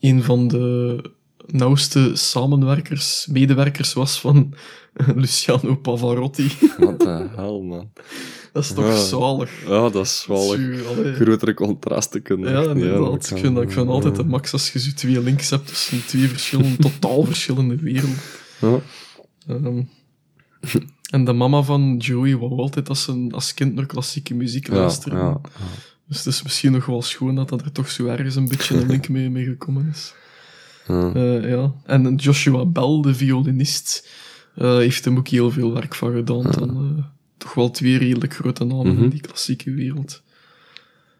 een 0.00 0.22
van 0.22 0.48
de 0.48 1.00
nauwste 1.46 2.10
samenwerkers, 2.14 3.26
medewerkers 3.30 3.92
was 3.92 4.20
van 4.20 4.54
Luciano 5.16 5.76
Pavarotti. 5.76 6.50
Wat 6.78 7.00
de 7.00 7.28
hel, 7.36 7.62
man. 7.62 7.90
dat 8.52 8.64
is 8.64 8.72
toch 8.72 8.84
Ja. 8.84 8.96
zalig. 8.96 9.50
Ja, 9.66 9.88
dat 9.90 10.04
is 10.06 10.24
wel 10.28 10.54
een 10.54 10.58
Zuur, 10.60 10.86
allee. 10.86 11.12
grotere 11.14 11.54
contrasten 11.54 12.22
kunnen. 12.22 12.52
Ja, 12.52 12.70
inderdaad. 12.70 13.30
ik, 13.30 13.38
vind, 13.38 13.54
dat- 13.54 13.64
ik 13.64 13.70
vind 13.72 13.88
altijd 13.88 14.16
de 14.16 14.24
max 14.24 14.52
als 14.52 14.72
je 14.72 14.78
zo 14.78 14.90
twee 14.94 15.22
links 15.22 15.50
hebt 15.50 15.66
tussen 15.66 16.06
twee 16.06 16.28
verschillende, 16.28 16.76
totaal 16.76 17.24
verschillende 17.24 17.76
werelden. 17.76 18.18
Ja. 18.60 18.78
Ehm, 19.46 19.82
en 21.10 21.24
de 21.24 21.32
mama 21.32 21.62
van 21.62 21.96
Joey 21.96 22.36
wou 22.36 22.50
altijd 22.58 22.88
als, 22.88 23.06
een, 23.08 23.32
als 23.32 23.54
kind 23.54 23.74
naar 23.74 23.86
klassieke 23.86 24.34
muziek 24.34 24.68
luisteren. 24.68 25.18
ja, 25.18 25.40
Dus 26.08 26.16
het 26.18 26.26
is 26.26 26.42
misschien 26.42 26.72
nog 26.72 26.86
wel 26.86 27.02
schoon 27.02 27.34
dat 27.34 27.48
dat 27.48 27.60
er 27.60 27.72
toch 27.72 27.90
zo 27.90 28.06
ergens 28.06 28.34
een 28.36 28.48
beetje 28.48 28.74
een 28.80 28.86
link 28.86 29.08
mee, 29.08 29.30
mee 29.30 29.44
gekomen 29.44 29.88
is. 29.92 30.14
ja. 30.88 31.12
Eh, 31.14 31.48
ja. 31.50 31.72
En 31.84 32.14
Joshua 32.14 32.64
Bell, 32.64 33.00
de 33.02 33.14
violinist, 33.14 34.08
eh, 34.54 34.76
heeft 34.76 35.04
hem 35.04 35.16
ook 35.16 35.28
heel 35.28 35.50
veel 35.50 35.72
werk 35.72 35.94
van 35.94 36.12
gedaan. 36.12 36.42
Dan, 36.42 36.94
eh, 36.98 37.04
toch 37.38 37.54
wel 37.54 37.70
twee 37.70 37.98
redelijk 37.98 38.34
grote 38.34 38.64
namen 38.64 38.94
Mhm. 38.94 39.02
in 39.02 39.10
die 39.10 39.20
klassieke 39.20 39.70
wereld. 39.70 40.22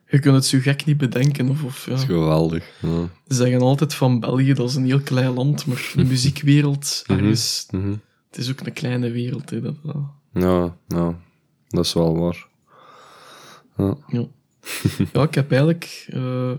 Je 0.08 0.18
kunt 0.18 0.34
het 0.34 0.46
zo 0.46 0.58
gek 0.58 0.84
niet 0.84 0.96
bedenken. 0.96 1.48
Of, 1.48 1.62
of, 1.62 1.84
ja. 1.84 1.90
Dat 1.90 2.00
is 2.00 2.06
geweldig. 2.06 2.64
Ja. 2.82 3.08
Ze 3.28 3.34
zeggen 3.34 3.60
altijd 3.60 3.94
van 3.94 4.20
België, 4.20 4.52
dat 4.52 4.68
is 4.68 4.74
een 4.74 4.84
heel 4.84 5.00
klein 5.00 5.32
land, 5.32 5.66
maar 5.66 5.92
de 5.96 6.04
muziekwereld, 6.14 7.04
Mhm. 7.06 7.18
ergens, 7.18 7.66
Mhm. 7.70 7.92
Het 8.36 8.44
is 8.44 8.50
ook 8.50 8.60
een 8.66 8.72
kleine 8.72 9.10
wereld. 9.10 9.50
Hè, 9.50 9.60
dat, 9.60 9.74
dat- 9.82 9.96
Ja, 10.32 10.76
ja, 10.88 11.18
dat 11.68 11.84
is 11.84 11.92
wel 11.92 12.16
waar. 12.18 12.46
Ja. 13.76 13.96
ja. 14.08 14.26
ja, 15.12 15.22
ik 15.22 15.34
heb 15.34 15.50
eigenlijk... 15.50 16.06
eh, 16.10 16.50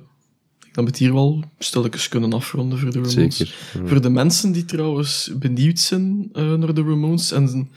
dat 0.71 0.85
we 0.85 0.91
het 0.91 0.97
hier 0.99 1.13
wel 1.13 1.43
stilletjes 1.59 2.07
kunnen 2.07 2.33
afronden 2.33 2.79
voor 2.79 2.91
de 2.91 3.01
Ramones. 3.01 3.37
Zeker. 3.37 3.55
Ja. 3.81 3.87
Voor 3.87 4.01
de 4.01 4.09
mensen 4.09 4.51
die 4.51 4.65
trouwens 4.65 5.31
benieuwd 5.39 5.79
zijn 5.79 6.29
eh, 6.33 6.53
naar 6.53 6.73
de 6.73 6.81
Ramones, 6.81 7.31
en 7.31 7.69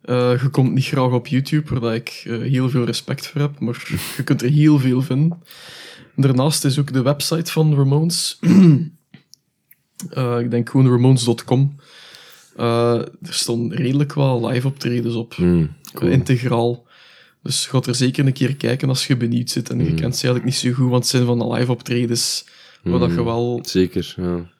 eh, 0.00 0.42
je 0.42 0.48
komt 0.48 0.72
niet 0.72 0.84
graag 0.84 1.10
op 1.12 1.26
YouTube, 1.26 1.80
waar 1.80 1.94
ik 1.94 2.22
eh, 2.26 2.38
heel 2.38 2.70
veel 2.70 2.84
respect 2.84 3.26
voor 3.26 3.40
heb, 3.40 3.58
maar 3.58 3.86
je 4.16 4.22
kunt 4.22 4.42
er 4.42 4.50
heel 4.50 4.78
veel 4.78 5.02
vinden. 5.02 5.42
Daarnaast 6.16 6.64
is 6.64 6.78
ook 6.78 6.92
de 6.92 7.02
website 7.02 7.52
van 7.52 7.74
Ramones. 7.74 8.38
Eh, 10.10 10.38
ik 10.40 10.50
denk 10.50 10.70
gewoon 10.70 10.88
ramones.com. 10.90 11.76
Eh, 12.56 12.94
er 12.98 13.32
stonden 13.34 13.76
redelijk 13.78 14.14
wel 14.14 14.46
live 14.48 14.66
optredens 14.66 15.14
op. 15.14 15.34
Hmm, 15.34 15.70
cool. 15.92 16.10
Integraal. 16.10 16.86
Dus 17.42 17.66
ga 17.66 17.80
er 17.80 17.94
zeker 17.94 18.26
een 18.26 18.32
keer 18.32 18.56
kijken 18.56 18.88
als 18.88 19.06
je 19.06 19.16
benieuwd 19.16 19.50
zit. 19.50 19.70
En 19.70 19.78
je 19.84 19.90
Mm. 19.90 19.96
kent 19.96 20.16
ze 20.16 20.26
eigenlijk 20.26 20.44
niet 20.44 20.54
zo 20.54 20.72
goed, 20.82 20.90
want 20.90 21.02
het 21.02 21.06
zijn 21.12 21.24
van 21.24 21.38
de 21.38 21.48
live 21.52 21.72
optredens 21.72 22.46
waar 22.82 22.98
dat 22.98 23.10
je 23.12 23.18
Mm. 23.18 23.24
wel 23.24 23.60
Zeker, 23.66 24.14
ja. 24.16 24.50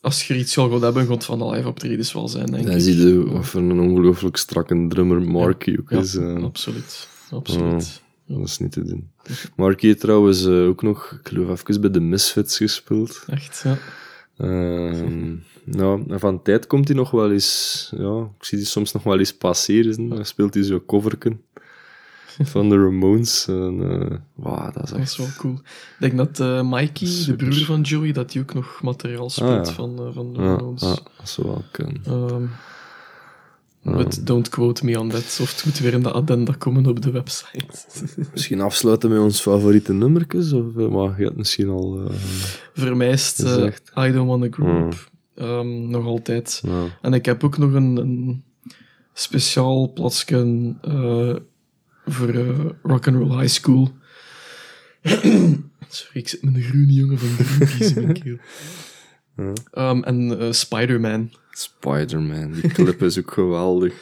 als 0.00 0.26
je 0.26 0.34
er 0.34 0.40
iets 0.40 0.54
wil 0.54 0.80
hebben, 0.80 1.06
gaat 1.06 1.24
van 1.24 1.38
de 1.38 1.50
live 1.50 1.68
optredens 1.68 2.12
wel 2.12 2.28
zijn, 2.28 2.46
denk 2.46 2.66
Dan 2.66 2.74
ik. 2.74 2.80
zie 2.80 2.96
je 2.96 3.24
wat 3.30 3.46
voor 3.46 3.60
een 3.60 3.80
ongelooflijk 3.80 4.36
strakke 4.36 4.84
drummer 4.88 5.22
Marky 5.22 5.76
ook 5.80 5.90
Ja, 5.90 5.98
is. 5.98 6.14
eh. 6.16 6.42
absoluut. 6.42 7.08
Absoluut. 7.30 8.00
dat 8.26 8.48
is 8.48 8.58
niet 8.58 8.72
te 8.72 8.82
doen. 8.84 9.10
Marky 9.56 9.86
heeft 9.86 10.00
trouwens 10.00 10.44
eh, 10.46 10.66
ook 10.66 10.82
nog, 10.82 11.18
ik 11.22 11.28
geloof 11.28 11.60
even 11.60 11.80
bij 11.80 11.90
de 11.90 12.00
Misfits 12.00 12.56
gespeeld. 12.56 13.24
Echt, 13.26 13.60
ja. 13.64 13.78
Ehm, 14.36 15.34
nou, 15.64 16.02
en 16.08 16.20
van 16.20 16.42
tijd 16.42 16.66
komt 16.66 16.88
hij 16.88 16.96
nog 16.96 17.10
wel 17.10 17.32
eens, 17.32 17.92
ja, 17.96 18.18
ik 18.38 18.44
zie 18.44 18.58
die 18.58 18.66
soms 18.66 18.92
nog 18.92 19.02
wel 19.02 19.18
eens 19.18 19.34
passeren. 19.36 20.08
Dan 20.08 20.24
speelt 20.24 20.54
hij 20.54 20.62
zo'n 20.62 20.86
coverken 20.86 21.40
van 22.42 22.68
de 22.68 22.76
Ramones. 22.76 23.46
En, 23.48 24.00
eh, 24.10 24.16
wauw, 24.34 24.70
dat 24.72 24.82
is 24.84 24.90
Dat 24.90 24.98
is 24.98 25.04
echt... 25.04 25.16
wel 25.16 25.28
cool. 25.38 25.54
Ik 25.54 25.96
denk 25.98 26.16
dat 26.16 26.40
eh, 26.40 26.70
Mikey, 26.70 27.08
de 27.26 27.34
broer 27.36 27.64
van 27.64 27.80
Joey, 27.80 28.12
dat 28.12 28.32
hij 28.32 28.42
ook 28.42 28.54
nog 28.54 28.82
materiaal 28.82 29.30
speelt 29.30 29.66
ja. 29.66 29.72
van, 29.72 29.98
eh, 29.98 30.14
van 30.14 30.32
de 30.32 30.40
Ja, 30.42 30.46
Ramones. 30.46 30.82
ja, 30.82 30.96
dat 31.18 31.28
zou 31.28 31.46
wel 31.46 31.64
kunnen. 31.70 32.00
Ehm, 32.06 32.44
but 33.98 34.26
don't 34.26 34.48
quote 34.48 34.84
me 34.84 35.00
on 35.00 35.08
that. 35.08 35.38
Of 35.42 35.52
het 35.54 35.64
moet 35.64 35.78
weer 35.78 35.92
in 35.92 36.02
de 36.02 36.10
addenda 36.10 36.52
komen 36.58 36.86
op 36.86 37.02
de 37.02 37.10
website. 37.10 37.64
Misschien 38.32 38.60
afsluiten 38.60 39.10
met 39.10 39.18
ons 39.18 39.40
favoriete 39.40 39.92
nummertjes? 39.92 40.52
Of, 40.52 40.74
maar 40.74 41.14
je 41.18 41.24
hebt 41.24 41.36
misschien 41.36 41.68
al... 41.68 42.00
eh, 42.08 42.14
Voor 42.74 42.96
mij 42.96 43.10
is 43.10 43.28
het 43.36 43.46
eh, 43.46 43.52
Gezegd. 43.52 43.92
I 43.98 44.12
Don't 44.12 44.28
Wanna 44.28 44.46
Grow 44.50 44.68
Hmm. 44.68 44.86
Up. 44.86 45.10
Ehm, 45.34 45.88
nog 45.90 46.04
altijd. 46.06 46.60
ja. 46.66 46.84
En 47.00 47.12
ik 47.14 47.24
heb 47.24 47.44
ook 47.44 47.58
nog 47.58 47.72
een, 47.72 47.96
een 47.96 48.42
speciaal 49.12 49.92
plaatsje 49.92 50.74
eh, 50.82 51.34
voor 52.06 52.28
eh, 52.28 52.48
Rock'n'Roll 52.82 53.38
High 53.40 53.52
School. 53.52 53.90
Sorry, 55.88 56.20
ik 56.20 56.28
zit 56.28 56.42
met 56.42 56.54
een 56.54 56.62
groene 56.62 56.92
jongen 56.92 57.18
van 57.18 57.28
Greenpeace 57.44 57.94
in 58.00 58.02
mijn 58.06 58.22
keel. 58.22 58.36
Ja. 59.36 59.52
Ehm, 59.70 60.02
en 60.02 60.38
eh, 60.40 60.52
Spider-Man. 60.52 61.30
Spider-Man, 61.50 62.52
die 62.52 62.70
clip 62.72 63.02
is 63.02 63.18
ook 63.18 63.30
geweldig. 63.32 63.92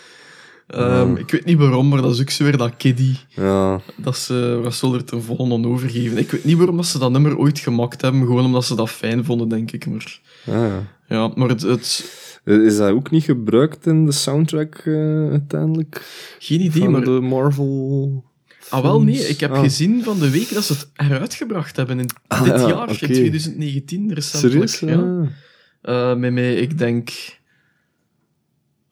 Ehm, 0.66 1.16
Ik 1.16 1.30
weet 1.30 1.44
niet 1.44 1.58
waarom, 1.58 1.88
maar 1.88 2.02
dat 2.02 2.14
is 2.14 2.20
ook 2.20 2.30
zo 2.30 2.44
weer 2.44 2.56
dat 2.56 2.76
kiddie. 2.76 3.18
Ja, 3.28 3.80
Dat 3.96 4.16
ze 4.16 4.60
Russell 4.60 4.92
er 4.92 5.04
ten 5.04 5.22
volle 5.22 5.54
aan 5.54 5.66
overgeven. 5.66 6.18
Ik 6.18 6.30
weet 6.30 6.44
niet 6.44 6.56
waarom 6.56 6.76
dat 6.76 6.86
ze 6.86 6.98
dat 6.98 7.10
nummer 7.10 7.36
ooit 7.38 7.58
gemaakt 7.58 8.00
hebben. 8.00 8.20
Gewoon 8.20 8.44
omdat 8.44 8.64
ze 8.64 8.74
dat 8.74 8.90
fijn 8.90 9.24
vonden, 9.24 9.48
denk 9.48 9.70
ik. 9.72 9.86
Maar, 9.86 10.20
ja, 10.44 10.82
ja. 11.08 11.32
maar 11.34 11.48
het, 11.48 11.62
het... 11.62 12.18
Is 12.44 12.76
dat 12.76 12.90
ook 12.90 13.10
niet 13.10 13.24
gebruikt 13.24 13.86
in 13.86 14.04
de 14.06 14.12
soundtrack 14.12 14.74
eh, 14.74 15.30
uiteindelijk? 15.30 16.02
Geen 16.38 16.60
idee, 16.60 16.82
van 16.82 16.90
maar... 16.90 17.04
de 17.04 17.10
Marvel... 17.10 18.24
Ah, 18.68 18.82
wel, 18.82 19.02
nee. 19.02 19.28
Ik 19.28 19.40
heb 19.40 19.50
Ah. 19.52 19.60
gezien 19.60 20.02
van 20.02 20.18
de 20.18 20.30
week 20.30 20.54
dat 20.54 20.64
ze 20.64 20.72
het 20.72 20.90
eruitgebracht 20.96 21.76
hebben 21.76 21.98
in 21.98 22.08
Ah, 22.26 22.42
dit 22.42 22.52
ja, 22.60 22.68
jaar, 22.68 22.88
in 22.88 22.96
2019, 22.96 24.14
recentelijk. 24.14 24.68
Serieus? 24.68 24.98
Ja. 24.98 25.28
Ja. 25.82 26.10
Eh, 26.12 26.16
met 26.16 26.32
mij, 26.32 26.54
ik 26.54 26.78
denk... 26.78 27.10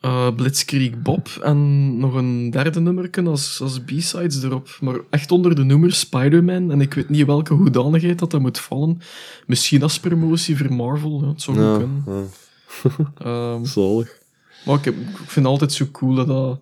eh, 0.09 0.35
Blitzkrieg 0.37 1.03
Bob 1.03 1.29
en 1.43 1.59
nog 1.99 2.15
een 2.15 2.51
derde 2.51 2.81
nummerken 2.81 3.27
als, 3.27 3.61
als 3.61 3.81
B-sides 3.81 4.43
erop. 4.43 4.79
Maar 4.81 4.97
echt 5.11 5.31
onder 5.31 5.55
de 5.55 5.63
noemer 5.65 5.93
Spider-Man. 5.93 6.71
En 6.71 6.81
ik 6.81 6.95
weet 6.95 7.09
niet 7.09 7.27
welke 7.27 7.55
hoedanigheid 7.55 8.19
dat 8.19 8.31
dat 8.31 8.41
moet 8.41 8.59
vallen. 8.59 9.01
Misschien 9.47 9.83
als 9.83 10.01
promotie 10.01 10.57
voor 10.57 10.73
Marvel. 10.75 11.21
Ja, 11.23 11.29
het 11.29 11.43
zou 11.43 11.61
Ja, 11.61 11.77
kunnen. 11.77 12.05
ja. 12.07 12.23
Ehm, 13.55 13.65
Zalig. 13.65 14.19
maar 14.65 14.77
ik, 14.79 14.85
heb- 14.85 14.95
ik 14.97 15.17
vind 15.17 15.35
het 15.35 15.45
altijd 15.47 15.73
zo 15.73 15.87
cool 15.93 16.15
dat 16.15 16.27
dat... 16.27 16.61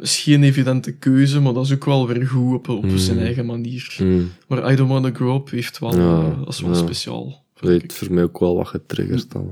is 0.00 0.20
geen 0.20 0.42
evidente 0.42 0.92
keuze, 0.92 1.40
maar 1.40 1.52
dat 1.52 1.64
is 1.64 1.72
ook 1.72 1.84
wel 1.84 2.06
weer 2.06 2.26
goed 2.26 2.54
op, 2.54 2.68
op 2.68 2.82
Mm. 2.84 2.98
zijn 2.98 3.18
eigen 3.18 3.46
manier. 3.46 3.96
Mm. 4.02 4.30
Maar 4.48 4.72
I 4.72 4.76
Don't 4.76 4.90
Wanna 4.90 5.10
Grow 5.12 5.34
Up 5.40 5.50
heeft 5.50 5.78
wel, 5.78 5.96
Ja, 5.96 6.20
eh, 6.20 6.38
dat 6.38 6.48
is 6.54 6.60
wel 6.60 6.74
speciaal. 6.74 7.44
Dat 7.60 7.70
heeft 7.70 7.92
voor 7.92 8.12
mij 8.12 8.22
ook 8.22 8.38
wel 8.38 8.56
wat 8.56 8.68
getriggerd 8.68 9.30
dan. 9.32 9.50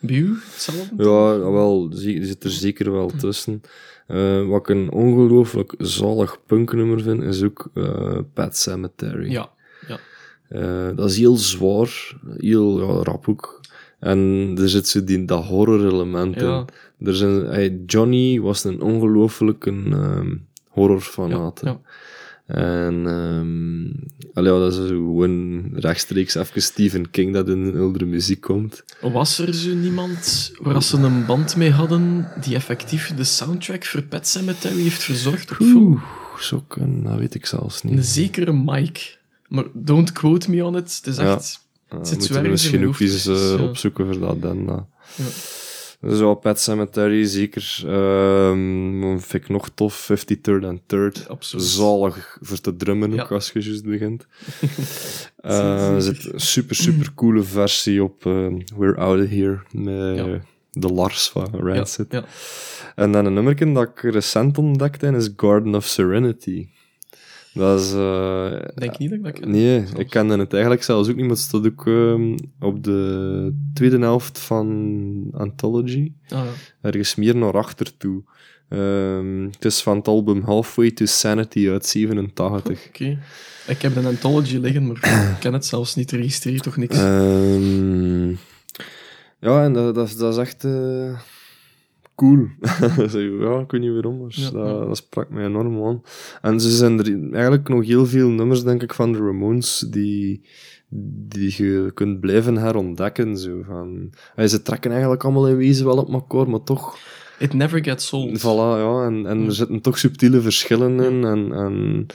Hetzelfde? 0.00 1.04
Ja, 1.04 1.38
wel, 1.50 1.88
zie- 1.92 2.14
die 2.18 2.26
zit 2.26 2.44
er 2.44 2.50
zeker 2.50 2.92
wel 2.92 3.10
tussen. 3.16 3.62
Eh, 4.06 4.46
wat 4.46 4.60
ik 4.60 4.68
een 4.68 4.90
ongelooflijk 4.92 5.74
zalig 5.78 6.38
punknummer 6.46 7.00
vind, 7.00 7.22
is 7.22 7.42
ook 7.42 7.70
eh 7.74 8.18
Pet 8.34 8.56
Cemetery. 8.56 9.30
Ja, 9.30 9.50
ja. 9.88 9.98
Eh, 10.48 10.96
dat 10.96 11.10
is 11.10 11.18
heel 11.18 11.36
zwaar, 11.36 12.16
heel 12.36 12.80
ja, 12.80 13.02
rap 13.02 13.28
ook. 13.28 13.60
En 13.98 14.54
er 14.58 14.68
zit 14.68 14.88
zo 14.88 15.04
die, 15.04 15.24
dat 15.24 15.44
horror-element 15.44 16.40
Ja. 16.40 16.64
in. 16.98 17.06
Er 17.06 17.14
zijn, 17.16 17.44
hey, 17.44 17.80
Johnny 17.86 18.40
was 18.40 18.64
een 18.64 18.80
ongelooflijke 18.80 19.70
ehm 19.70 20.34
horrorfanaat. 20.68 21.60
Ja, 21.64 21.68
ja. 21.70 21.80
En 22.48 22.94
um, 23.06 23.92
allee, 24.34 24.50
dat 24.52 24.72
is 24.72 24.88
gewoon 24.88 25.70
rechtstreeks 25.74 26.34
even 26.34 26.62
Stephen 26.62 27.10
King 27.10 27.32
dat 27.32 27.48
in 27.48 27.76
oudere 27.76 28.04
muziek 28.04 28.40
komt. 28.40 28.84
Was 29.00 29.38
er 29.38 29.54
zo 29.54 29.74
niemand 29.74 30.52
waar 30.60 30.82
ze 30.82 30.96
een 30.96 31.26
band 31.26 31.56
mee 31.56 31.70
hadden 31.70 32.28
die 32.40 32.54
effectief 32.54 33.14
de 33.14 33.24
soundtrack 33.24 33.84
voor 33.84 34.02
Pet 34.02 34.28
Cemetery 34.28 34.82
heeft 34.82 35.02
verzorgd 35.02 35.54
film? 35.54 35.76
Oeh, 35.86 36.02
zo 36.40 36.64
kan, 36.68 37.02
dat 37.02 37.18
weet 37.18 37.34
ik 37.34 37.46
zelfs 37.46 37.82
Een 37.82 37.94
niet. 37.94 38.06
zekere 38.06 38.52
Mike. 38.52 39.00
Maar 39.48 39.64
don't 39.72 40.12
quote 40.12 40.50
me 40.50 40.64
on 40.64 40.76
it. 40.76 40.96
Het 40.96 41.06
is 41.06 41.16
Ja. 41.16 41.34
echt... 41.34 41.66
Uh, 41.94 41.98
zit 42.04 42.18
moeten 42.18 42.34
we 42.34 42.40
ergens 42.40 42.44
in 42.44 42.50
misschien 42.80 42.86
ook 42.86 43.00
eens 43.00 43.26
eh, 43.26 43.58
ja. 43.58 43.64
opzoeken 43.64 44.06
voor 44.06 44.18
dat 44.20 44.42
dan. 44.42 44.64
Ja. 44.66 44.86
Wel 46.00 46.34
Pet 46.34 46.60
Cemetery, 46.60 47.24
zeker. 47.24 47.82
Ehm 47.86 49.18
vind 49.18 49.42
ik 49.44 49.48
nog 49.48 49.68
tof, 49.74 50.10
53rd 50.12 50.64
and 50.64 50.80
3rd. 50.94 51.26
Absoluut. 51.28 51.64
Zalig 51.66 52.38
voor 52.40 52.60
te 52.60 52.76
drummen 52.76 53.10
ook, 53.12 53.28
Ja. 53.28 53.34
als 53.34 53.50
je 53.52 53.60
juist 53.62 53.84
begint. 53.84 54.26
Eh, 55.38 55.94
er 55.94 56.02
zit 56.02 56.32
een 56.32 56.40
super, 56.40 56.76
super 56.76 57.14
coole 57.14 57.42
versie 57.42 58.02
op 58.02 58.26
eh, 58.26 58.46
We're 58.76 58.96
Out 58.96 59.22
of 59.24 59.28
Here, 59.28 59.58
met 59.72 60.16
Ja. 60.16 60.40
de 60.72 60.88
Lars 60.88 61.28
van 61.28 61.48
Rancid. 61.52 62.06
ja. 62.12 62.24
En 62.94 63.12
dan 63.12 63.24
een 63.24 63.34
nummerken 63.34 63.72
dat 63.72 63.88
ik 63.88 64.00
recent 64.00 64.58
ontdekte 64.58 65.06
is 65.06 65.28
Garden 65.36 65.74
of 65.74 65.84
Serenity. 65.84 66.68
Dat 67.54 67.80
is... 67.80 67.92
eh, 67.92 68.52
Ik 68.74 68.80
denk 68.80 68.98
niet 68.98 69.08
dat 69.10 69.18
ik 69.18 69.24
dat 69.24 69.32
ken. 69.40 69.50
Nee, 69.50 69.84
ik 69.96 70.08
kende 70.10 70.38
het 70.38 70.52
eigenlijk 70.52 70.82
zelfs 70.82 71.08
ook 71.08 71.14
niet, 71.16 71.24
maar 71.24 71.34
het 71.34 71.44
stond 71.44 71.66
ook 71.66 71.86
ehm, 71.86 72.36
op 72.60 72.84
de 72.84 73.52
tweede 73.74 73.98
helft 73.98 74.38
van 74.38 75.28
Anthology. 75.32 76.12
Ah, 76.28 76.38
ja. 76.44 76.88
Ergens 76.88 77.14
meer 77.14 77.36
naar 77.36 77.52
achter 77.56 77.96
toe. 77.96 78.22
Ehm, 78.68 79.44
het 79.50 79.64
is 79.64 79.82
van 79.82 79.96
het 79.96 80.08
album 80.08 80.42
Halfway 80.42 80.90
to 80.90 81.04
Sanity 81.06 81.68
uit 81.70 81.86
87. 81.86 82.86
Oké. 82.88 83.18
Ik 83.66 83.82
heb 83.82 83.96
een 83.96 84.06
anthology 84.06 84.56
liggen, 84.56 84.86
maar 84.86 84.96
ik 84.96 85.36
ken 85.40 85.52
het 85.52 85.66
zelfs 85.66 85.94
niet. 85.94 86.10
Er 86.10 86.18
registreert 86.18 86.62
toch 86.62 86.76
niks? 86.76 86.96
Ehm, 86.96 88.28
ja, 89.40 89.64
en 89.64 89.72
dat, 89.72 89.94
dat 89.94 90.32
is 90.32 90.36
echt 90.36 90.64
eh, 90.64 91.18
cool. 92.18 92.46
Zo, 93.12 93.18
ja, 93.18 93.60
ik 93.60 93.70
weet 93.70 93.80
niet 93.80 93.92
waarom, 93.92 94.18
maar 94.20 94.30
Ja, 94.30 94.50
dat, 94.50 94.66
ja. 94.66 94.84
dat 94.84 94.96
sprak 94.96 95.30
mij 95.30 95.44
enorm 95.44 95.84
aan. 95.84 96.02
En 96.42 96.60
ze 96.60 96.70
zijn 96.70 96.98
er 96.98 97.32
eigenlijk 97.32 97.68
nog 97.68 97.84
heel 97.86 98.06
veel 98.06 98.28
nummers, 98.28 98.62
denk 98.62 98.82
ik, 98.82 98.94
van 98.94 99.12
de 99.12 99.18
Ramones 99.18 99.86
die, 99.90 100.42
die 101.28 101.54
je 101.56 101.90
kunt 101.94 102.20
blijven 102.20 102.56
herontdekken. 102.56 103.36
Zo, 103.38 103.62
van, 103.66 104.10
ja, 104.36 104.46
ze 104.46 104.62
trekken 104.62 104.90
eigenlijk 104.90 105.24
allemaal 105.24 105.48
in 105.48 105.56
wezen 105.56 105.84
wel 105.86 105.96
op 105.98 106.12
elkaar, 106.12 106.50
maar 106.50 106.62
toch... 106.62 106.96
It 107.38 107.52
never 107.52 107.84
gets 107.84 108.12
old. 108.12 108.38
Voilà, 108.40 108.78
ja, 108.82 109.04
en, 109.06 109.26
en 109.26 109.40
Ja. 109.40 109.46
er 109.46 109.52
zitten 109.54 109.80
toch 109.80 109.98
subtiele 109.98 110.40
verschillen 110.40 111.00
in. 111.00 111.24
En, 111.24 111.52
en 111.52 112.06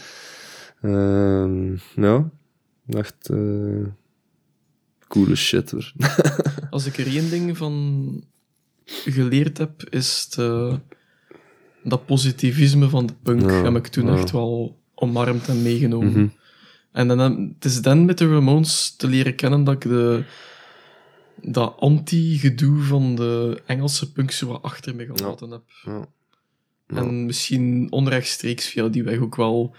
ehm, 0.81 1.75
ja, 2.05 2.29
echt 2.87 3.29
eh, 3.29 3.85
coole 5.07 5.35
shit 5.35 5.71
hoor. 5.71 5.93
Als 6.69 6.85
ik 6.85 6.97
er 6.97 7.07
één 7.07 7.29
ding 7.29 7.57
van 7.57 8.23
geleerd 9.05 9.57
heb, 9.57 9.89
is 9.89 10.33
eh, 10.39 10.73
dat 11.83 12.05
positivisme 12.05 12.89
van 12.89 13.05
de 13.05 13.13
punk. 13.23 13.41
Ja, 13.41 13.63
heb 13.63 13.75
ik 13.75 13.87
toen 13.87 14.05
ja. 14.05 14.13
echt 14.17 14.31
wel 14.31 14.79
omarmd 14.95 15.47
en 15.47 15.61
meegenomen. 15.61 16.11
Mhm. 16.11 16.27
En 16.91 17.07
dan, 17.07 17.19
heb- 17.19 17.37
het 17.55 17.65
is 17.65 17.81
dan 17.81 18.05
met 18.05 18.17
de 18.17 18.27
Ramones 18.29 18.95
te 18.95 19.07
leren 19.07 19.35
kennen 19.35 19.63
dat 19.63 19.73
ik 19.73 19.81
de, 19.81 20.23
dat 21.41 21.75
anti-gedoe 21.79 22.81
van 22.81 23.15
de 23.15 23.61
Engelse 23.65 24.11
punk 24.11 24.31
zo 24.31 24.47
wat 24.47 24.61
achter 24.61 24.95
me 24.95 25.05
gelaten 25.15 25.51
heb. 25.51 25.63
Ja. 25.85 26.07
Ja. 26.87 26.95
En 26.97 27.25
misschien 27.25 27.87
onrechtstreeks 27.89 28.67
via 28.67 28.87
die 28.87 29.03
weg 29.03 29.19
ook 29.19 29.35
wel 29.35 29.75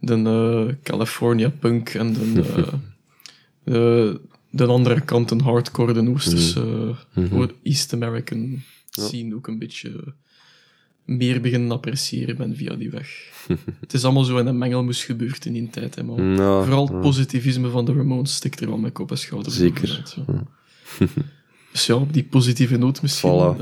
de 0.00 0.14
eh, 0.14 0.74
California 0.82 1.50
punk 1.50 1.88
en 1.88 2.12
de, 2.12 2.42
eh, 2.56 2.72
de, 3.72 4.20
de 4.50 4.66
andere 4.66 5.00
kant, 5.00 5.30
een 5.30 5.40
hardcore, 5.40 5.92
de 5.92 6.08
Oosterse, 6.10 6.94
Mhm. 7.14 7.42
eh, 7.42 7.48
East 7.62 7.92
American 7.92 8.62
scene 8.90 9.34
ook 9.34 9.46
een 9.48 9.58
beetje 9.58 10.14
meer 11.04 11.40
beginnen 11.40 11.70
appreciëren 11.70 12.36
ben 12.36 12.56
via 12.56 12.74
die 12.74 12.90
weg. 12.90 13.08
het 13.80 13.92
is 13.92 14.04
allemaal 14.04 14.24
zo 14.24 14.38
in 14.38 14.46
een 14.46 14.58
mengelmoes 14.58 15.04
gebeurd 15.04 15.44
in 15.44 15.52
die 15.52 15.70
tijd. 15.70 15.94
Hè, 15.94 16.02
maar 16.02 16.16
Vooral 16.64 16.86
het 16.88 17.00
positivisme 17.00 17.68
van 17.70 17.84
de 17.84 17.92
Ramones 17.92 18.34
stikt 18.34 18.60
er 18.60 18.68
wel 18.68 18.78
met 18.78 18.92
kop 18.92 19.10
en 19.10 19.18
schouders 19.18 19.56
Zeker. 19.56 20.02
zo. 20.06 20.24
dus 21.72 21.86
ja, 21.86 21.94
op 21.94 22.12
die 22.12 22.24
positieve 22.24 22.76
noot 22.76 23.02
misschien 23.02 23.30
Voilà. 23.30 23.58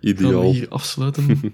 gaan 0.00 0.40
we 0.40 0.46
hier 0.46 0.68
afsluiten. 0.68 1.26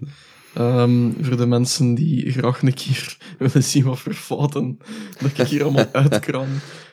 Ehm, 0.55 1.11
voor 1.21 1.37
de 1.37 1.47
mensen 1.47 1.95
die 1.95 2.33
graag 2.33 2.63
een 2.63 2.75
keer 2.75 3.17
willen 3.39 3.63
zien 3.63 3.85
wat 3.85 3.99
voor 3.99 4.15
fouten 4.15 4.79
dat 5.21 5.39
ik 5.39 5.47
hier 5.47 5.63
allemaal 5.63 5.89
uitkram. 6.05 6.49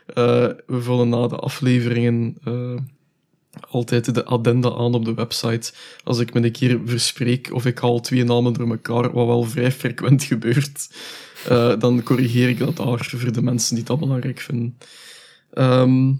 Eh, 0.06 0.49
we 0.68 0.82
vullen 0.82 1.10
na 1.10 1.27
de 1.27 1.36
afleveringen 1.36 2.38
eh, 2.44 2.76
altijd 3.69 4.14
de 4.14 4.23
addenda 4.26 4.69
aan 4.69 4.94
op 4.94 5.06
de 5.06 5.14
website. 5.14 5.73
Als 6.03 6.19
ik 6.19 6.34
me 6.34 6.44
een 6.44 6.52
keer 6.52 6.80
verspreek 6.86 7.53
of 7.53 7.65
ik 7.65 7.80
haal 7.80 7.99
twee 7.99 8.23
namen 8.23 8.53
door 8.53 8.69
elkaar, 8.69 9.11
wat 9.11 9.27
wel 9.27 9.44
vrij 9.44 9.72
frequent 9.72 10.23
gebeurt, 10.34 10.90
eh, 11.48 11.80
dan 11.80 12.03
corrigeer 12.03 12.49
ik 12.49 12.57
dat 12.57 12.76
daar 12.76 13.06
voor 13.06 13.32
de 13.32 13.41
mensen 13.41 13.76
die 13.76 13.88
al 13.88 13.98
belangrijk 13.98 14.40
vinden. 14.40 14.77
Ehm, 15.53 16.14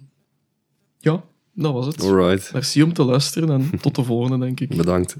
ja, 1.00 1.24
dat 1.54 1.74
was 1.74 1.86
het. 1.86 2.02
Alright, 2.02 2.54
Merci 2.54 2.84
om 2.84 2.94
te 2.94 3.04
luisteren 3.04 3.50
en 3.50 3.80
tot 3.80 3.96
de 3.96 4.04
volgende, 4.04 4.46
denk 4.46 4.60
ik. 4.60 4.78
bedankt. 4.78 5.18